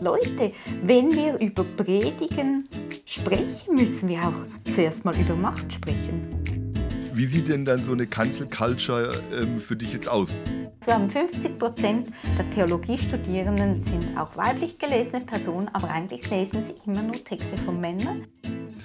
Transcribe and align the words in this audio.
Leute, 0.00 0.52
wenn 0.84 1.12
wir 1.12 1.38
über 1.38 1.64
Predigen 1.64 2.68
sprechen, 3.04 3.74
müssen 3.74 4.08
wir 4.08 4.18
auch 4.20 4.72
zuerst 4.74 5.04
mal 5.04 5.16
über 5.18 5.34
Macht 5.34 5.72
sprechen. 5.72 6.28
Wie 7.12 7.26
sieht 7.26 7.48
denn 7.48 7.64
dann 7.64 7.82
so 7.82 7.92
eine 7.92 8.06
Cancel 8.06 8.48
Culture 8.48 9.20
ähm, 9.32 9.58
für 9.58 9.74
dich 9.74 9.92
jetzt 9.92 10.08
aus? 10.08 10.34
Wir 10.84 10.94
haben 10.94 11.10
50 11.10 11.58
Prozent 11.58 12.08
der 12.38 12.48
Theologiestudierenden 12.50 13.80
sind 13.80 14.16
auch 14.16 14.36
weiblich 14.36 14.78
gelesene 14.78 15.24
Personen, 15.24 15.68
aber 15.72 15.90
eigentlich 15.90 16.30
lesen 16.30 16.62
sie 16.62 16.74
immer 16.86 17.02
nur 17.02 17.22
Texte 17.24 17.56
von 17.64 17.80
Männern. 17.80 18.26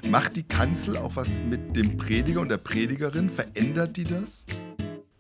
Macht 0.10 0.36
die 0.36 0.44
Kanzel 0.44 0.98
auch 0.98 1.16
was 1.16 1.42
mit 1.44 1.76
dem 1.76 1.96
Prediger 1.96 2.42
und 2.42 2.50
der 2.50 2.58
Predigerin? 2.58 3.30
Verändert 3.30 3.96
die 3.98 4.04
das? 4.04 4.46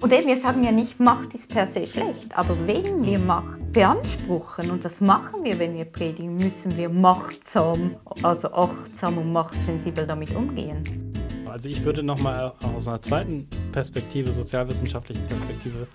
Und 0.04 0.12
eben, 0.12 0.28
wir 0.28 0.36
sagen 0.36 0.66
ja 0.66 0.72
nicht, 0.74 1.00
Macht 1.00 1.34
ist 1.34 1.48
per 1.48 1.66
se 1.66 1.88
schlecht, 1.88 2.36
aber 2.36 2.58
wenn 2.68 3.06
wir 3.06 3.18
Macht 3.20 3.72
beanspruchen, 3.72 4.70
und 4.70 4.84
das 4.84 5.00
machen 5.00 5.46
wir, 5.46 5.58
wenn 5.60 5.78
wir 5.78 5.86
predigen, 5.86 6.36
müssen 6.36 6.76
wir 6.76 6.90
machtsam, 6.90 7.96
also 8.22 8.52
achtsam 8.52 9.20
und 9.20 9.32
machtsensibel 9.32 10.06
damit 10.06 10.36
umgehen. 10.36 10.84
Also 11.46 11.70
ich 11.70 11.86
würde 11.86 12.04
nochmal 12.04 12.52
aus 12.76 12.86
einer 12.86 13.02
zweiten 13.02 13.48
Perspektive, 13.72 14.34
sozialwissenschaftlichen 14.34 15.26
Perspektive, 15.28 15.88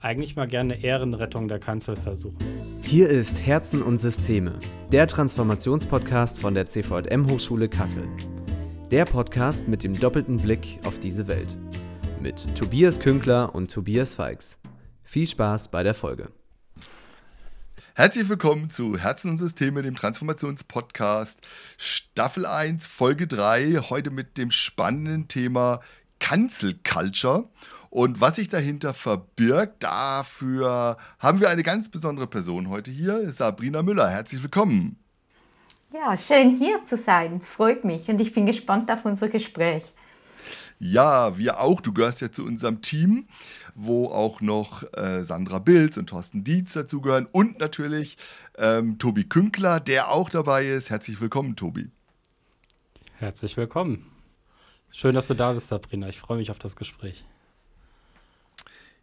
eigentlich 0.00 0.36
mal 0.36 0.46
gerne 0.46 0.80
Ehrenrettung 0.80 1.48
der 1.48 1.58
Kanzel 1.58 1.96
versuchen. 1.96 2.38
Hier 2.82 3.08
ist 3.08 3.44
Herzen 3.44 3.82
und 3.82 3.98
Systeme, 3.98 4.52
der 4.92 5.08
Transformationspodcast 5.08 6.40
von 6.40 6.54
der 6.54 6.68
CVM 6.68 7.28
Hochschule 7.28 7.68
Kassel. 7.68 8.06
Der 8.92 9.04
Podcast 9.04 9.66
mit 9.66 9.82
dem 9.82 9.98
doppelten 9.98 10.36
Blick 10.36 10.78
auf 10.86 11.00
diese 11.00 11.26
Welt 11.26 11.58
mit 12.20 12.56
Tobias 12.56 12.98
Künkler 12.98 13.54
und 13.54 13.70
Tobias 13.70 14.14
Feix. 14.16 14.58
Viel 15.04 15.26
Spaß 15.26 15.68
bei 15.68 15.82
der 15.82 15.94
Folge. 15.94 16.30
Herzlich 17.94 18.28
willkommen 18.28 18.70
zu 18.70 18.96
Herzen 18.96 19.32
und 19.32 19.38
Systeme, 19.38 19.82
dem 19.82 19.96
Transformationspodcast, 19.96 21.40
Staffel 21.76 22.46
1, 22.46 22.86
Folge 22.86 23.26
3. 23.26 23.80
Heute 23.88 24.10
mit 24.10 24.38
dem 24.38 24.50
spannenden 24.50 25.28
Thema 25.28 25.80
Cancel 26.18 26.78
Culture. 26.84 27.48
Und 27.90 28.20
was 28.20 28.36
sich 28.36 28.48
dahinter 28.48 28.94
verbirgt, 28.94 29.82
dafür 29.82 30.96
haben 31.18 31.40
wir 31.40 31.50
eine 31.50 31.62
ganz 31.62 31.88
besondere 31.88 32.26
Person 32.26 32.68
heute 32.68 32.90
hier, 32.90 33.32
Sabrina 33.32 33.82
Müller. 33.82 34.10
Herzlich 34.10 34.42
willkommen. 34.42 34.98
Ja, 35.92 36.16
schön 36.16 36.58
hier 36.58 36.84
zu 36.84 36.98
sein. 36.98 37.40
Freut 37.40 37.84
mich 37.84 38.08
und 38.08 38.20
ich 38.20 38.34
bin 38.34 38.44
gespannt 38.44 38.90
auf 38.90 39.04
unser 39.06 39.28
Gespräch. 39.28 39.84
Ja, 40.78 41.36
wir 41.36 41.60
auch. 41.60 41.80
Du 41.80 41.92
gehörst 41.92 42.20
ja 42.20 42.30
zu 42.30 42.44
unserem 42.44 42.82
Team, 42.82 43.26
wo 43.74 44.06
auch 44.06 44.40
noch 44.40 44.84
äh, 44.94 45.24
Sandra 45.24 45.58
Bilz 45.58 45.96
und 45.96 46.08
Thorsten 46.08 46.44
Dietz 46.44 46.72
dazugehören 46.74 47.26
und 47.30 47.58
natürlich 47.58 48.16
ähm, 48.56 48.98
Tobi 48.98 49.24
Künkler, 49.24 49.80
der 49.80 50.10
auch 50.10 50.30
dabei 50.30 50.68
ist. 50.68 50.90
Herzlich 50.90 51.20
willkommen, 51.20 51.56
Tobi. 51.56 51.90
Herzlich 53.16 53.56
willkommen. 53.56 54.06
Schön, 54.90 55.14
dass 55.14 55.26
du 55.26 55.34
da 55.34 55.52
bist, 55.52 55.68
Sabrina. 55.68 56.08
Ich 56.08 56.18
freue 56.18 56.38
mich 56.38 56.50
auf 56.50 56.58
das 56.58 56.76
Gespräch. 56.76 57.24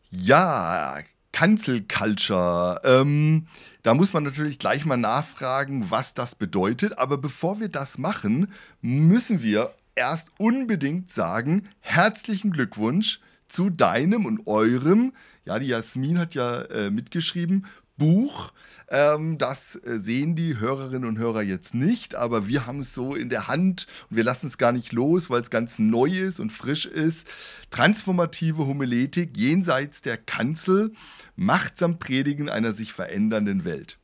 Ja, 0.09 0.99
Cancel 1.33 1.81
Culture. 1.81 2.79
Ähm, 2.85 3.47
da 3.83 3.93
muss 3.93 4.13
man 4.13 4.23
natürlich 4.23 4.57
gleich 4.57 4.85
mal 4.85 4.95
nachfragen, 4.95 5.91
was 5.91 6.13
das 6.13 6.35
bedeutet. 6.35 6.97
Aber 6.97 7.17
bevor 7.17 7.59
wir 7.59 7.67
das 7.67 7.97
machen, 7.97 8.53
müssen 8.81 9.43
wir 9.43 9.73
erst 9.95 10.31
unbedingt 10.37 11.11
sagen, 11.11 11.69
herzlichen 11.79 12.51
Glückwunsch 12.51 13.19
zu 13.47 13.69
deinem 13.69 14.25
und 14.25 14.47
eurem, 14.47 15.13
ja, 15.45 15.59
die 15.59 15.67
Jasmin 15.67 16.19
hat 16.19 16.35
ja 16.35 16.61
äh, 16.63 16.89
mitgeschrieben, 16.89 17.65
Buch. 17.97 18.51
Ähm, 18.89 19.37
das 19.37 19.75
äh, 19.77 19.97
sehen 19.99 20.35
die 20.35 20.57
Hörerinnen 20.57 21.07
und 21.07 21.17
Hörer 21.17 21.41
jetzt 21.41 21.73
nicht, 21.73 22.15
aber 22.15 22.47
wir 22.47 22.65
haben 22.65 22.79
es 22.79 22.93
so 22.93 23.15
in 23.15 23.29
der 23.29 23.47
Hand 23.47 23.87
und 24.09 24.17
wir 24.17 24.23
lassen 24.23 24.47
es 24.47 24.57
gar 24.57 24.71
nicht 24.71 24.91
los, 24.91 25.29
weil 25.29 25.41
es 25.41 25.49
ganz 25.49 25.79
neu 25.79 26.09
ist 26.09 26.39
und 26.39 26.51
frisch 26.51 26.85
ist. 26.85 27.27
Transformative 27.71 28.67
Homiletik 28.67 29.37
jenseits 29.37 30.01
der 30.01 30.17
Kanzel, 30.17 30.91
machtsam 31.35 31.97
Predigen 31.97 32.49
einer 32.49 32.73
sich 32.73 32.93
verändernden 32.93 33.65
Welt. 33.65 33.97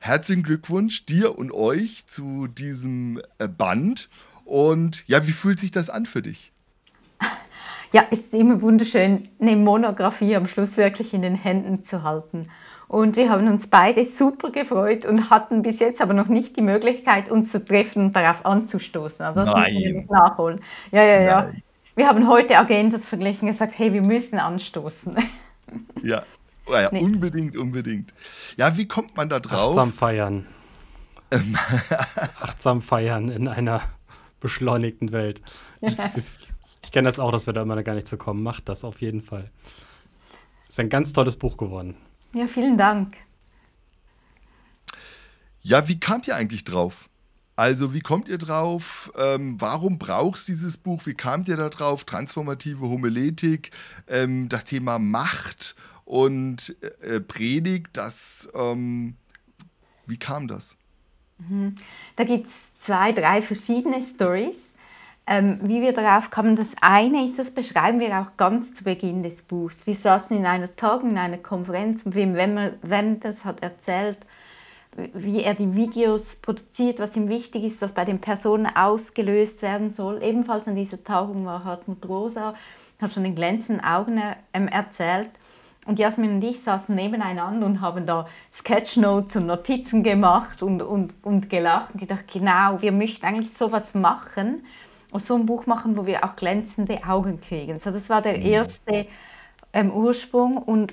Herzlichen 0.00 0.42
Glückwunsch 0.42 1.06
dir 1.06 1.38
und 1.38 1.52
euch 1.52 2.06
zu 2.06 2.46
diesem 2.46 3.20
äh, 3.38 3.48
Band 3.48 4.08
und 4.48 5.06
ja, 5.06 5.26
wie 5.26 5.32
fühlt 5.32 5.60
sich 5.60 5.70
das 5.70 5.90
an 5.90 6.06
für 6.06 6.22
dich? 6.22 6.52
Ja, 7.90 8.04
es 8.10 8.18
ist 8.18 8.34
immer 8.34 8.60
wunderschön, 8.60 9.30
eine 9.40 9.56
Monographie 9.56 10.36
am 10.36 10.46
Schluss 10.46 10.76
wirklich 10.76 11.14
in 11.14 11.22
den 11.22 11.34
Händen 11.34 11.84
zu 11.84 12.02
halten. 12.02 12.50
Und 12.86 13.16
wir 13.16 13.30
haben 13.30 13.48
uns 13.48 13.68
beide 13.68 14.04
super 14.04 14.50
gefreut 14.50 15.06
und 15.06 15.30
hatten 15.30 15.62
bis 15.62 15.78
jetzt 15.78 16.02
aber 16.02 16.12
noch 16.12 16.26
nicht 16.26 16.54
die 16.58 16.60
Möglichkeit, 16.60 17.30
uns 17.30 17.50
zu 17.50 17.64
treffen 17.64 18.04
und 18.04 18.12
darauf 18.14 18.44
anzustoßen. 18.44 19.24
Aber 19.24 19.46
das 19.46 19.54
Nein. 19.54 19.72
müssen 19.72 19.94
wir 19.94 20.04
nachholen. 20.14 20.60
Ja, 20.92 21.02
ja, 21.02 21.20
ja. 21.22 21.40
Nein. 21.44 21.62
Wir 21.96 22.08
haben 22.08 22.28
heute 22.28 22.58
Agendas 22.58 23.06
verglichen 23.06 23.48
und 23.48 23.54
gesagt, 23.54 23.78
hey, 23.78 23.90
wir 23.94 24.02
müssen 24.02 24.38
anstoßen. 24.38 25.16
Ja, 26.02 26.22
oh 26.66 26.72
ja 26.72 26.88
nee. 26.92 27.00
unbedingt, 27.00 27.56
unbedingt. 27.56 28.14
Ja, 28.56 28.74
wie 28.76 28.88
kommt 28.88 29.16
man 29.16 29.30
da 29.30 29.40
drauf? 29.40 29.76
Achtsam 29.76 29.92
feiern. 29.92 30.46
Achtsam 32.40 32.80
feiern 32.80 33.28
in 33.30 33.48
einer 33.48 33.82
beschleunigten 34.40 35.12
Welt. 35.12 35.42
Ich, 35.80 35.96
ich 36.82 36.90
kenne 36.90 37.08
das 37.08 37.18
auch, 37.18 37.32
dass 37.32 37.46
wir 37.46 37.52
da 37.52 37.62
immer 37.62 37.82
gar 37.82 37.94
nicht 37.94 38.08
zu 38.08 38.16
kommen. 38.16 38.42
Macht 38.42 38.68
das 38.68 38.84
auf 38.84 39.00
jeden 39.00 39.22
Fall. 39.22 39.50
Ist 40.68 40.80
ein 40.80 40.88
ganz 40.88 41.12
tolles 41.12 41.36
Buch 41.36 41.56
geworden. 41.56 41.96
Ja, 42.34 42.46
vielen 42.46 42.76
Dank. 42.76 43.16
Ja, 45.62 45.88
wie 45.88 45.98
kamt 45.98 46.28
ihr 46.28 46.36
eigentlich 46.36 46.64
drauf? 46.64 47.08
Also, 47.56 47.92
wie 47.92 48.00
kommt 48.00 48.28
ihr 48.28 48.38
drauf? 48.38 49.12
Ähm, 49.16 49.60
warum 49.60 49.98
brauchst 49.98 50.46
du 50.46 50.52
dieses 50.52 50.76
Buch? 50.76 51.04
Wie 51.06 51.14
kamt 51.14 51.48
ihr 51.48 51.56
da 51.56 51.68
drauf? 51.68 52.04
Transformative 52.04 52.80
Homiletik, 52.80 53.72
ähm, 54.06 54.48
das 54.48 54.64
Thema 54.64 55.00
Macht 55.00 55.74
und 56.04 56.76
äh, 57.00 57.20
Predigt, 57.20 57.88
das, 57.94 58.48
ähm, 58.54 59.16
wie 60.06 60.18
kam 60.18 60.46
das? 60.46 60.77
Mhm. 61.38 61.76
Da 62.16 62.24
gibt 62.24 62.46
es 62.46 62.52
zwei, 62.80 63.12
drei 63.12 63.42
verschiedene 63.42 64.02
Stories. 64.02 64.74
Ähm, 65.30 65.60
wie 65.62 65.82
wir 65.82 65.92
darauf 65.92 66.30
kamen, 66.30 66.56
das 66.56 66.74
eine 66.80 67.26
ist, 67.26 67.38
das 67.38 67.50
beschreiben 67.50 68.00
wir 68.00 68.18
auch 68.18 68.38
ganz 68.38 68.72
zu 68.72 68.82
Beginn 68.82 69.22
des 69.22 69.42
Buchs. 69.42 69.86
Wir 69.86 69.94
saßen 69.94 70.34
in 70.34 70.46
einer 70.46 70.74
Tagung, 70.74 71.10
in 71.10 71.18
einer 71.18 71.36
Konferenz 71.36 72.04
und 72.06 72.14
Wim 72.14 72.34
Wenders 72.34 73.44
hat 73.44 73.62
erzählt, 73.62 74.18
wie 75.12 75.42
er 75.42 75.52
die 75.52 75.74
Videos 75.74 76.36
produziert, 76.36 76.98
was 76.98 77.14
ihm 77.14 77.28
wichtig 77.28 77.64
ist, 77.64 77.82
was 77.82 77.92
bei 77.92 78.06
den 78.06 78.20
Personen 78.20 78.66
ausgelöst 78.74 79.60
werden 79.60 79.90
soll. 79.90 80.22
Ebenfalls 80.22 80.66
an 80.66 80.76
dieser 80.76 81.04
Tagung 81.04 81.44
war 81.44 81.62
Hartmut 81.62 82.08
Rosa, 82.08 82.54
hat 83.00 83.12
von 83.12 83.22
den 83.22 83.34
glänzenden 83.34 83.84
Augen 83.84 84.20
ähm, 84.54 84.66
erzählt. 84.66 85.30
Und 85.88 85.98
Jasmin 85.98 86.32
und 86.32 86.44
ich 86.44 86.60
saßen 86.60 86.94
nebeneinander 86.94 87.64
und 87.64 87.80
haben 87.80 88.04
da 88.04 88.26
Sketchnotes 88.52 89.36
und 89.36 89.46
Notizen 89.46 90.02
gemacht 90.02 90.62
und, 90.62 90.82
und, 90.82 91.14
und 91.22 91.48
gelacht 91.48 91.94
und 91.94 92.00
gedacht, 92.00 92.30
genau, 92.30 92.82
wir 92.82 92.92
möchten 92.92 93.24
eigentlich 93.24 93.54
sowas 93.54 93.94
machen, 93.94 94.66
so 95.14 95.34
ein 95.34 95.46
Buch 95.46 95.64
machen, 95.64 95.96
wo 95.96 96.04
wir 96.04 96.24
auch 96.24 96.36
glänzende 96.36 97.02
Augen 97.08 97.40
kriegen. 97.40 97.80
So, 97.80 97.90
das 97.90 98.10
war 98.10 98.20
der 98.20 98.36
mhm. 98.36 98.44
erste 98.44 99.06
ähm, 99.72 99.90
Ursprung 99.90 100.58
und 100.58 100.92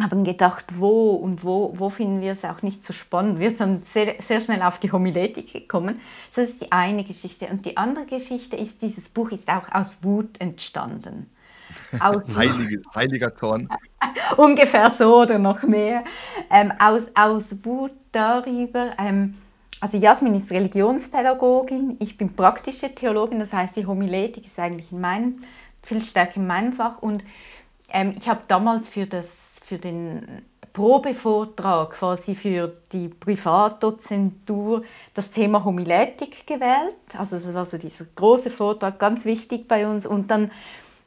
haben 0.00 0.24
gedacht, 0.24 0.64
wo 0.78 1.10
und 1.10 1.44
wo, 1.44 1.74
wo 1.76 1.90
finden 1.90 2.22
wir 2.22 2.32
es 2.32 2.46
auch 2.46 2.62
nicht 2.62 2.86
so 2.86 2.94
spannend. 2.94 3.40
Wir 3.40 3.50
sind 3.50 3.84
sehr, 3.84 4.14
sehr 4.22 4.40
schnell 4.40 4.62
auf 4.62 4.78
die 4.78 4.90
Homiletik 4.90 5.52
gekommen. 5.52 6.00
das 6.34 6.48
ist 6.48 6.62
die 6.62 6.72
eine 6.72 7.04
Geschichte. 7.04 7.46
Und 7.46 7.66
die 7.66 7.76
andere 7.76 8.06
Geschichte 8.06 8.56
ist, 8.56 8.80
dieses 8.80 9.10
Buch 9.10 9.32
ist 9.32 9.50
auch 9.50 9.70
aus 9.70 10.02
Wut 10.02 10.40
entstanden. 10.40 11.28
Heilige, 12.36 12.82
heiliger 12.94 13.34
Zorn. 13.34 13.68
Ungefähr 14.36 14.90
so 14.90 15.22
oder 15.22 15.38
noch 15.38 15.62
mehr. 15.62 16.04
Ähm, 16.50 16.72
aus, 16.78 17.04
aus 17.14 17.64
Wut 17.64 17.92
darüber, 18.12 18.92
ähm, 18.98 19.34
also 19.80 19.98
Jasmin 19.98 20.34
ist 20.34 20.50
Religionspädagogin, 20.50 21.96
ich 21.98 22.16
bin 22.16 22.34
praktische 22.34 22.94
Theologin, 22.94 23.40
das 23.40 23.52
heißt 23.52 23.76
die 23.76 23.86
Homiletik 23.86 24.46
ist 24.46 24.58
eigentlich 24.58 24.92
in 24.92 25.00
meinem, 25.00 25.42
viel 25.82 26.02
stärker 26.02 26.36
in 26.36 26.46
meinem 26.46 26.72
Fach 26.72 26.98
und 27.02 27.24
ähm, 27.92 28.14
ich 28.16 28.28
habe 28.28 28.40
damals 28.46 28.88
für, 28.88 29.06
das, 29.06 29.60
für 29.64 29.78
den 29.78 30.42
Probevortrag 30.72 31.90
quasi 31.90 32.34
für 32.34 32.72
die 32.92 33.08
Privatdozentur 33.08 34.84
das 35.14 35.30
Thema 35.30 35.64
Homiletik 35.64 36.46
gewählt. 36.46 36.94
Also 37.16 37.36
das 37.36 37.52
war 37.52 37.66
so 37.66 37.76
dieser 37.76 38.06
große 38.16 38.50
Vortrag, 38.50 38.98
ganz 38.98 39.24
wichtig 39.24 39.68
bei 39.68 39.86
uns. 39.86 40.06
Und 40.06 40.30
dann 40.30 40.50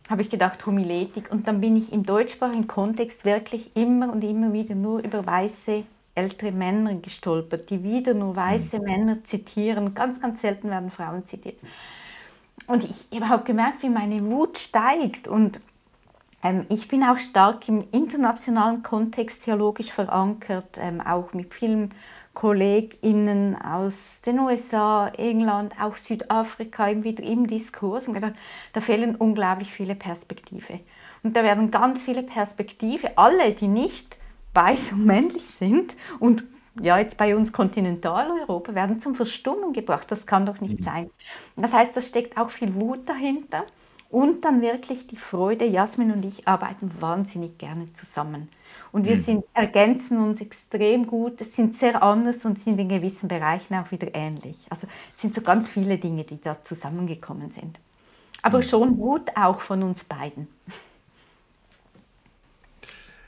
habe 0.10 0.22
ich 0.22 0.30
gedacht, 0.30 0.66
Homiletik. 0.66 1.32
Und 1.32 1.48
dann 1.48 1.62
bin 1.62 1.76
ich 1.76 1.92
im 1.92 2.04
deutschsprachigen 2.04 2.68
Kontext 2.68 3.26
wirklich 3.26 3.76
immer 3.76 4.12
und 4.12 4.24
immer 4.24 4.54
wieder 4.54 4.76
nur 4.76 5.00
über 5.00 5.26
weiße 5.26 5.84
ältere 6.16 6.52
Männer 6.52 6.96
gestolpert, 6.96 7.70
die 7.70 7.84
wieder 7.84 8.14
nur 8.14 8.36
weiße 8.36 8.78
mhm. 8.80 8.84
Männer 8.84 9.24
zitieren. 9.24 9.94
Ganz, 9.94 10.22
ganz 10.22 10.42
selten 10.42 10.70
werden 10.70 10.92
Frauen 10.92 11.26
zitiert. 11.26 11.60
Und 12.68 12.88
ich 13.12 13.22
habe 13.22 13.44
gemerkt, 13.44 13.84
wie 13.84 13.90
meine 13.90 14.24
Wut 14.26 14.58
steigt. 14.60 15.28
Und 15.28 15.60
Ähm, 16.44 16.66
ich 16.70 16.88
bin 16.88 17.04
auch 17.04 17.18
stark 17.18 17.68
im 17.68 17.86
internationalen 17.92 18.84
Kontext 18.84 19.46
theologisch 19.46 19.92
verankert, 19.92 20.78
ähm, 20.78 21.02
auch 21.02 21.34
mit 21.34 21.56
vielen 21.56 21.92
KollegInnen 22.36 23.60
aus 23.60 24.22
den 24.26 24.40
USA, 24.40 25.08
England, 25.08 25.74
auch 25.82 25.96
Südafrika 25.96 27.04
wieder 27.04 27.24
im 27.24 27.48
Diskurs. 27.48 28.08
Und 28.08 28.14
gedacht, 28.14 28.36
da 28.74 28.82
fehlen 28.82 29.16
unglaublich 29.16 29.72
viele 29.72 29.96
Perspektive. 29.96 30.82
Und 31.24 31.36
da 31.36 31.44
werden 31.44 31.72
ganz 31.72 32.04
viele 32.04 32.22
Perspektive, 32.22 33.18
alle, 33.18 33.54
die 33.54 33.68
nicht 33.68 34.20
weiß 34.54 34.92
und 34.92 35.06
männlich 35.06 35.44
sind 35.44 35.96
und 36.20 36.46
ja, 36.82 36.98
jetzt 36.98 37.18
bei 37.18 37.36
uns 37.36 37.54
Kontinentaleuropa, 37.54 38.76
werden 38.76 39.00
zum 39.00 39.16
Verstummen 39.16 39.74
gebracht. 39.74 40.12
Das 40.12 40.28
kann 40.28 40.46
doch 40.46 40.60
nicht 40.60 40.80
mhm. 40.80 40.84
sein. 40.84 41.10
Das 41.56 41.74
heißt, 41.74 41.96
da 41.96 42.02
steckt 42.02 42.38
auch 42.38 42.50
viel 42.50 42.76
Wut 42.76 43.08
dahinter 43.08 43.64
und 44.10 44.44
dann 44.44 44.62
wirklich 44.62 45.08
die 45.08 45.16
Freude. 45.16 45.66
Jasmin 45.66 46.12
und 46.12 46.26
ich 46.26 46.48
arbeiten 46.48 46.92
wahnsinnig 47.00 47.58
gerne 47.58 47.94
zusammen. 47.94 48.50
Und 48.96 49.04
wir 49.06 49.18
mhm. 49.18 49.24
sind, 49.24 49.46
ergänzen 49.54 50.18
uns 50.20 50.40
extrem 50.40 51.06
gut, 51.06 51.40
sind 51.40 51.76
sehr 51.76 52.02
anders 52.02 52.46
und 52.46 52.64
sind 52.64 52.80
in 52.80 52.88
gewissen 52.88 53.28
Bereichen 53.28 53.76
auch 53.76 53.92
wieder 53.92 54.16
ähnlich. 54.16 54.56
Also 54.70 54.88
es 55.14 55.20
sind 55.20 55.36
so 55.36 55.42
ganz 55.42 55.68
viele 55.68 55.98
Dinge, 55.98 56.24
die 56.24 56.40
da 56.40 56.64
zusammengekommen 56.64 57.52
sind. 57.52 57.78
Aber 58.42 58.60
mhm. 58.60 58.64
schon 58.64 58.98
Wut 58.98 59.32
auch 59.36 59.60
von 59.60 59.84
uns 59.84 60.06
beiden. 60.06 60.48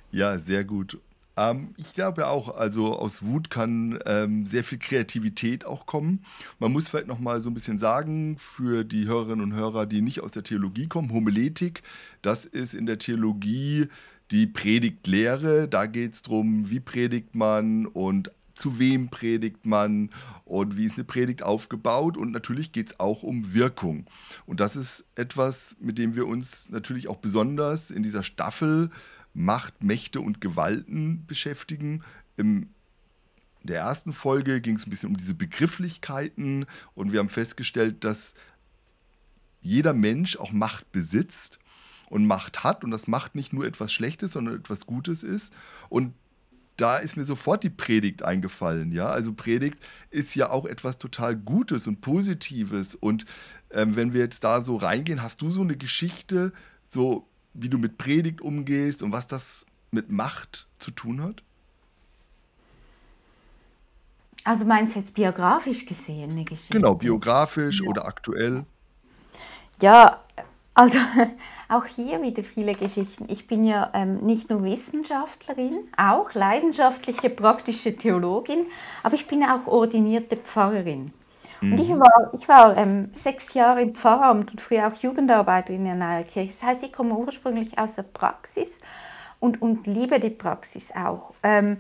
Ja, 0.10 0.40
sehr 0.40 0.64
gut. 0.64 1.00
Ähm, 1.36 1.74
ich 1.76 1.94
glaube 1.94 2.28
auch, 2.28 2.56
also 2.56 2.96
aus 2.96 3.26
Wut 3.26 3.50
kann 3.50 4.00
ähm, 4.06 4.48
sehr 4.48 4.64
viel 4.64 4.80
Kreativität 4.80 5.66
auch 5.66 5.86
kommen. 5.86 6.24
Man 6.60 6.72
muss 6.72 6.88
vielleicht 6.88 7.08
noch 7.08 7.20
mal 7.20 7.42
so 7.42 7.50
ein 7.50 7.54
bisschen 7.54 7.78
sagen 7.78 8.38
für 8.40 8.86
die 8.86 9.06
Hörerinnen 9.06 9.44
und 9.44 9.54
Hörer, 9.54 9.86
die 9.86 10.02
nicht 10.02 10.22
aus 10.22 10.32
der 10.32 10.44
Theologie 10.44 10.88
kommen, 10.88 11.12
Homiletik, 11.12 11.84
das 12.22 12.46
ist 12.46 12.74
in 12.74 12.86
der 12.86 13.00
Theologie 13.00 13.90
die 14.32 14.48
Predigtlehre. 14.48 15.68
Da 15.68 15.86
geht 15.86 16.14
es 16.14 16.22
darum, 16.22 16.70
wie 16.70 16.80
predigt 16.80 17.36
man 17.36 17.86
und 17.86 18.32
zu 18.54 18.80
wem 18.80 19.10
predigt 19.10 19.66
man 19.66 20.10
und 20.44 20.78
wie 20.78 20.86
ist 20.86 20.96
eine 20.96 21.04
Predigt 21.04 21.44
aufgebaut. 21.44 22.18
Und 22.18 22.32
natürlich 22.32 22.72
geht 22.72 22.88
es 22.88 23.00
auch 23.00 23.24
um 23.24 23.54
Wirkung. 23.54 24.08
Und 24.46 24.60
das 24.60 24.76
ist 24.76 25.06
etwas, 25.16 25.76
mit 25.80 25.98
dem 25.98 26.16
wir 26.16 26.28
uns 26.28 26.70
natürlich 26.70 27.08
auch 27.08 27.18
besonders 27.18 27.92
in 27.92 28.04
dieser 28.04 28.24
Staffel 28.24 28.90
Macht, 29.34 29.84
Mächte 29.84 30.20
und 30.20 30.42
Gewalten 30.42 31.26
beschäftigen. 31.28 32.02
Im 32.38 32.70
der 33.64 33.82
ersten 33.82 34.14
Folge 34.14 34.62
ging 34.62 34.78
es 34.78 34.88
ein 34.88 34.90
bisschen 34.90 35.10
um 35.10 35.18
diese 35.18 35.34
Begrifflichkeiten 35.34 36.66
und 36.96 37.12
wir 37.12 37.20
haben 37.20 37.30
festgestellt, 37.30 38.04
dass 38.06 38.34
jeder 39.62 39.94
Mensch 39.94 40.38
auch 40.38 40.52
Macht 40.52 40.92
besitzt 40.92 41.60
und 42.10 42.26
Macht 42.26 42.64
hat 42.64 42.84
und 42.84 42.92
das 42.92 43.08
Macht 43.08 43.36
nicht 43.36 43.54
nur 43.54 43.66
etwas 43.66 43.92
Schlechtes, 43.92 44.32
sondern 44.34 44.56
etwas 44.56 44.86
Gutes 44.86 45.24
ist. 45.24 45.54
Und 45.90 46.14
da 46.78 46.98
ist 46.98 47.18
mir 47.18 47.26
sofort 47.26 47.64
die 47.64 47.70
Predigt 47.70 48.24
eingefallen, 48.24 48.92
ja. 48.92 49.08
Also 49.08 49.34
Predigt 49.34 49.80
ist 50.12 50.36
ja 50.36 50.52
auch 50.52 50.66
etwas 50.66 50.98
total 51.00 51.36
Gutes 51.36 51.88
und 51.88 52.02
Positives. 52.02 52.94
Und 52.94 53.26
ähm, 53.72 53.96
wenn 53.96 54.14
wir 54.14 54.22
jetzt 54.22 54.44
da 54.44 54.62
so 54.62 54.76
reingehen, 54.76 55.24
hast 55.24 55.42
du 55.42 55.50
so 55.50 55.62
eine 55.62 55.76
Geschichte, 55.76 56.54
so 56.86 57.28
wie 57.54 57.70
du 57.70 57.80
mit 57.80 57.98
Predigt 57.98 58.42
umgehst 58.42 59.02
und 59.02 59.12
was 59.12 59.28
das 59.28 59.66
mit 59.92 60.12
Macht 60.12 60.68
zu 60.78 60.92
tun 60.92 61.22
hat? 61.22 61.44
Also 64.44 64.64
meinst 64.64 64.96
du 64.96 65.00
jetzt 65.00 65.16
biografisch 65.16 65.86
gesehen 65.86 66.32
eine 66.32 66.46
Geschichte? 66.46 66.78
Genau, 66.78 66.96
biografisch 66.96 67.82
ja. 67.82 67.90
oder 67.90 68.06
aktuell. 68.06 68.66
Ja, 69.82 70.24
also 70.74 71.00
auch 71.70 71.86
hier 71.86 72.22
wieder 72.22 72.44
viele 72.44 72.74
Geschichten. 72.74 73.26
Ich 73.30 73.48
bin 73.48 73.64
ja 73.64 73.90
ähm, 73.94 74.18
nicht 74.18 74.50
nur 74.50 74.64
Wissenschaftlerin, 74.64 75.80
auch 75.98 76.34
leidenschaftliche 76.34 77.30
praktische 77.30 77.96
Theologin, 77.96 78.68
aber 79.04 79.16
ich 79.16 79.28
bin 79.28 79.44
auch 79.44 79.68
ordinierte 79.68 80.38
Pfarrerin. 80.38 81.12
Mhm. 81.62 81.74
Und 81.74 81.80
ich 81.80 81.90
mhm. 81.90 82.00
war, 82.00 82.34
ich 82.34 82.48
war 82.48 82.78
ähm, 82.78 83.10
sechs 83.14 83.54
Jahre 83.54 83.82
im 83.82 83.96
Pfarramt 83.96 84.52
und 84.52 84.62
früher 84.62 84.88
auch 84.88 84.96
Jugendarbeiterin 84.96 85.86
in 85.86 86.02
einer 86.02 86.24
Kirche. 86.24 86.52
Das 86.52 86.64
heißt, 86.64 86.84
ich 86.84 86.94
komme 86.94 87.16
ursprünglich 87.16 87.78
aus 87.78 87.96
der 87.96 88.04
Praxis 88.04 88.80
und, 89.40 89.62
und 89.62 89.88
liebe 89.88 90.20
die 90.20 90.30
Praxis 90.30 90.92
auch. 90.92 91.34
Ähm, 91.44 91.78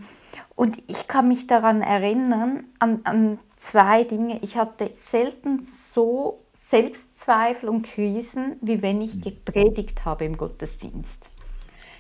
und 0.56 0.78
ich 0.88 1.08
kann 1.08 1.28
mich 1.28 1.48
daran 1.48 1.82
erinnern, 1.82 2.66
an, 2.80 3.02
an 3.04 3.40
zwei 3.56 4.04
Dinge. 4.04 4.40
Ich 4.42 4.58
hatte 4.58 4.92
selten 4.96 5.64
so 5.64 6.40
Selbstzweifel 6.70 7.70
und 7.70 7.84
Krisen, 7.84 8.58
wie 8.62 8.82
wenn 8.82 9.02
ich 9.02 9.22
gepredigt 9.22 10.04
habe 10.06 10.26
im 10.26 10.38
Gottesdienst. 10.38 11.30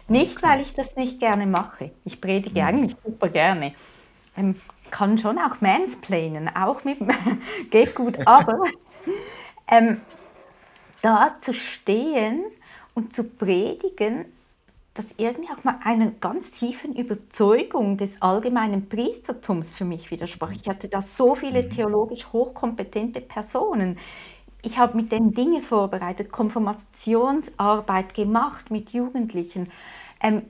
Nicht, 0.09 0.41
weil 0.41 0.61
ich 0.61 0.73
das 0.73 0.95
nicht 0.95 1.19
gerne 1.19 1.45
mache. 1.45 1.91
Ich 2.05 2.21
predige 2.21 2.61
mhm. 2.61 2.67
eigentlich 2.67 2.95
super 3.03 3.29
gerne. 3.29 3.73
Ähm, 4.35 4.55
kann 4.91 5.17
schon 5.17 5.37
auch 5.37 5.61
mansplainen, 5.61 6.49
auch 6.55 6.83
mit 6.83 6.99
geht 7.71 7.95
gut, 7.95 8.25
aber 8.25 8.59
ähm, 9.67 9.99
da 11.01 11.35
zu 11.41 11.53
stehen 11.53 12.43
und 12.93 13.13
zu 13.13 13.23
predigen, 13.23 14.25
das 14.93 15.13
irgendwie 15.17 15.49
auch 15.51 15.63
mal 15.63 15.79
einer 15.83 16.11
ganz 16.19 16.51
tiefen 16.51 16.95
Überzeugung 16.95 17.97
des 17.97 18.21
allgemeinen 18.21 18.89
Priestertums 18.89 19.71
für 19.71 19.85
mich 19.85 20.09
widersprach. 20.09 20.51
Ich 20.51 20.67
hatte 20.67 20.87
da 20.87 21.01
so 21.01 21.35
viele 21.35 21.63
mhm. 21.63 21.69
theologisch 21.69 22.27
hochkompetente 22.31 23.21
Personen, 23.21 23.99
ich 24.67 24.77
habe 24.77 24.97
mit 24.97 25.11
denen 25.11 25.33
Dinge 25.33 25.61
vorbereitet, 25.61 26.31
Konfirmationsarbeit 26.31 28.13
gemacht 28.13 28.69
mit 28.69 28.91
Jugendlichen. 28.91 29.71
Ähm, 30.21 30.43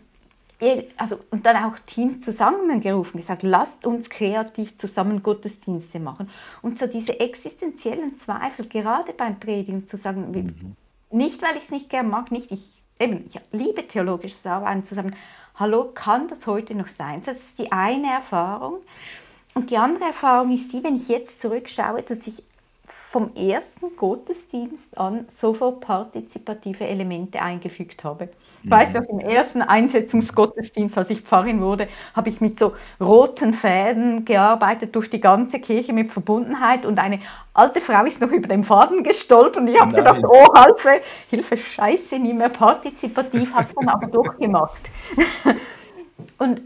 also, 0.98 1.19
und 1.30 1.46
dann 1.46 1.64
auch 1.66 1.78
Teams 1.86 2.22
zusammengerufen, 2.22 3.22
gesagt, 3.22 3.44
lasst 3.44 3.86
uns 3.86 4.10
kreativ 4.10 4.75
zusammen 4.75 5.22
Gottesdienste 5.22 6.00
machen. 6.00 6.31
Und 6.64 6.80
so 6.80 6.88
diese 6.88 7.19
existenziellen 7.19 8.18
Zweifel, 8.18 8.68
gerade 8.68 9.14
beim 9.14 9.40
Predigen, 9.40 9.86
zu 9.86 9.98
sagen, 9.98 10.31
mhm. 10.31 10.75
nicht 11.16 11.44
weil 11.44 11.58
ich 11.58 11.66
es 11.66 11.70
nicht 11.70 11.92
gern 11.92 12.10
mag, 12.10 12.31
nicht 12.31 12.52
ich, 12.52 12.62
eben, 13.00 13.25
ich 13.28 13.40
liebe 13.52 13.88
theologisches 13.88 14.48
Arbeiten, 14.48 14.84
zu 14.84 14.96
sagen, 14.96 15.16
hallo, 15.54 15.92
kann 15.94 16.28
das 16.28 16.48
heute 16.48 16.74
noch 16.74 16.88
sein? 16.88 17.22
Das 17.24 17.38
ist 17.38 17.60
die 17.60 17.72
eine 17.72 18.08
Erfahrung. 18.08 18.78
Und 19.54 19.70
die 19.70 19.78
andere 19.78 20.06
Erfahrung 20.06 20.52
ist 20.52 20.74
die, 20.74 20.84
wenn 20.84 20.96
ich 20.96 21.08
jetzt 21.08 21.40
zurückschaue, 21.40 22.02
dass 22.02 22.25
ich 22.25 22.42
vom 23.18 23.36
ersten 23.36 23.96
Gottesdienst 23.96 24.96
an 24.96 25.25
sofort 25.28 25.81
partizipative 25.81 26.86
Elemente 26.86 27.42
eingefügt 27.42 28.04
habe. 28.04 28.30
Ich 28.64 28.69
weiß 28.69 28.94
noch, 28.94 29.10
im 29.10 29.19
ersten 29.19 29.64
Einsetzungsgottesdienst, 29.64 30.96
als 30.96 31.10
ich 31.10 31.22
Pfarrerin 31.22 31.60
wurde, 31.60 31.88
habe 32.14 32.30
ich 32.30 32.42
mit 32.42 32.60
so 32.60 32.75
roten 33.02 33.56
Fäden 33.56 34.24
gearbeitet 34.24 34.96
durch 34.96 35.10
die 35.10 35.19
ganze 35.19 35.60
Kirche 35.60 35.94
mit 35.94 36.14
Verbundenheit 36.14 36.86
und 36.86 37.00
eine 37.00 37.18
alte 37.56 37.82
Frau 37.82 38.06
ist 38.06 38.22
noch 38.22 38.30
über 38.30 38.48
den 38.50 38.63
Faden 38.63 39.01
gestolpert 39.01 39.63
und 39.63 39.70
ich 39.70 39.82
habe 39.82 39.96
gedacht, 39.96 40.22
oh 40.24 40.46
Hilfe, 40.63 41.01
Hilfe, 41.32 41.58
scheiße, 41.58 42.20
nie 42.20 42.34
mehr 42.34 42.50
partizipativ, 42.50 43.51
habe 43.51 43.63
es 43.63 43.74
dann 43.74 43.89
aber 43.89 44.06
durchgemacht. 44.06 44.91
und 46.38 46.62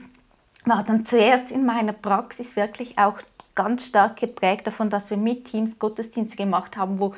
war 0.65 0.83
dann 0.83 1.05
zuerst 1.05 1.49
in 1.49 1.65
meiner 1.65 1.93
Praxis 1.93 2.57
wirklich 2.57 2.97
auch 2.97 3.19
ganz 3.55 3.87
stark 3.87 4.17
geprägt 4.17 4.67
davon, 4.67 4.89
dass 4.89 5.09
wir 5.09 5.17
mit 5.17 5.45
Teams 5.45 5.77
Gottesdienste 5.77 6.37
gemacht 6.37 6.77
haben, 6.77 6.99
wo 6.99 7.13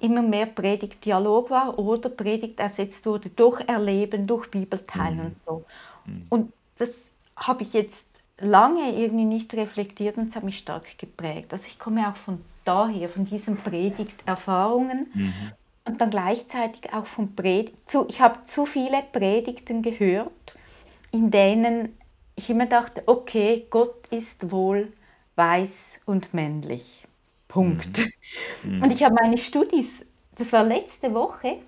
immer 0.00 0.22
mehr 0.22 0.46
Predigtdialog 0.46 1.50
war 1.50 1.78
oder 1.78 2.08
Predigt 2.08 2.60
ersetzt 2.60 3.04
wurde 3.06 3.30
durch 3.30 3.60
Erleben, 3.66 4.26
durch 4.26 4.50
Bibelteilen 4.50 5.18
mhm. 5.18 5.26
und 5.26 5.44
so. 5.44 5.64
Mhm. 6.06 6.26
Und 6.28 6.52
das 6.78 7.10
habe 7.36 7.64
ich 7.64 7.72
jetzt 7.72 8.04
lange 8.40 8.92
irgendwie 8.92 9.24
nicht 9.24 9.52
reflektiert 9.54 10.16
und 10.16 10.28
es 10.28 10.36
hat 10.36 10.44
mich 10.44 10.58
stark 10.58 10.98
geprägt. 10.98 11.52
Also 11.52 11.66
ich 11.66 11.78
komme 11.78 12.08
auch 12.08 12.16
von 12.16 12.40
daher, 12.64 13.08
von 13.08 13.24
diesen 13.24 13.56
Predigterfahrungen 13.56 15.06
mhm. 15.12 15.52
und 15.84 16.00
dann 16.00 16.10
gleichzeitig 16.10 16.92
auch 16.92 17.06
von 17.06 17.34
Predigt. 17.34 17.74
Zu, 17.86 18.06
ich 18.08 18.20
habe 18.20 18.44
zu 18.44 18.66
viele 18.66 19.02
Predigten 19.12 19.82
gehört, 19.82 20.30
in 21.10 21.30
denen 21.30 21.96
ich 22.36 22.48
immer 22.50 22.66
dachte, 22.66 23.02
okay, 23.06 23.66
Gott 23.70 24.06
ist 24.08 24.52
wohl 24.52 24.92
weiß 25.38 26.00
und 26.04 26.34
männlich. 26.34 27.04
Punkt. 27.46 27.98
Mhm. 28.62 28.82
Und 28.82 28.92
ich 28.92 29.02
habe 29.02 29.14
meine 29.14 29.38
Studis, 29.38 30.04
das 30.36 30.52
war 30.52 30.64
letzte 30.64 31.14
Woche, 31.14 31.60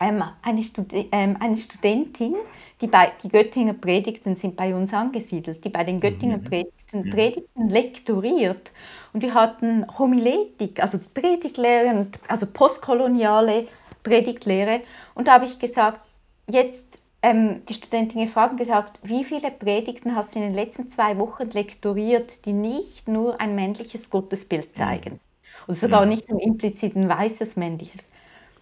ähm, 0.00 0.22
eine, 0.40 0.62
Studi 0.62 1.08
ähm, 1.12 1.36
eine 1.40 1.58
Studentin, 1.58 2.36
die 2.80 2.86
bei 2.86 3.12
die 3.22 3.28
Göttinger 3.28 3.74
Predigten 3.74 4.36
sind 4.36 4.56
bei 4.56 4.74
uns 4.74 4.94
angesiedelt, 4.94 5.62
die 5.64 5.68
bei 5.68 5.84
den 5.84 6.00
Göttinger 6.00 6.38
mhm. 6.38 6.44
Predigten. 6.44 6.78
Predigten 7.10 7.68
lektoriert. 7.68 8.70
Und 9.12 9.22
wir 9.22 9.34
hatten 9.34 9.84
Homiletik, 9.98 10.80
also 10.80 10.96
die 10.96 11.08
Predigtlehre, 11.08 12.06
also 12.26 12.46
postkoloniale 12.46 13.68
Predigtlehre. 14.02 14.80
Und 15.14 15.28
da 15.28 15.34
habe 15.34 15.44
ich 15.44 15.58
gesagt, 15.58 16.00
jetzt 16.48 16.97
ähm, 17.22 17.62
die 17.68 17.74
Studentin 17.74 18.24
gefragt 18.24 18.52
und 18.52 18.58
gesagt, 18.58 18.98
wie 19.02 19.24
viele 19.24 19.50
Predigten 19.50 20.14
hast 20.14 20.34
du 20.34 20.38
in 20.38 20.46
den 20.46 20.54
letzten 20.54 20.88
zwei 20.88 21.18
Wochen 21.18 21.50
lektoriert, 21.50 22.44
die 22.44 22.52
nicht 22.52 23.08
nur 23.08 23.40
ein 23.40 23.54
männliches 23.54 24.10
Gottesbild 24.10 24.76
zeigen? 24.76 25.14
Mhm. 25.14 25.18
Und 25.66 25.74
sogar 25.74 26.02
mhm. 26.02 26.10
nicht 26.10 26.28
ein 26.28 26.38
implizit 26.38 26.96
ein 26.96 27.08
weißes 27.08 27.56
männliches. 27.56 28.08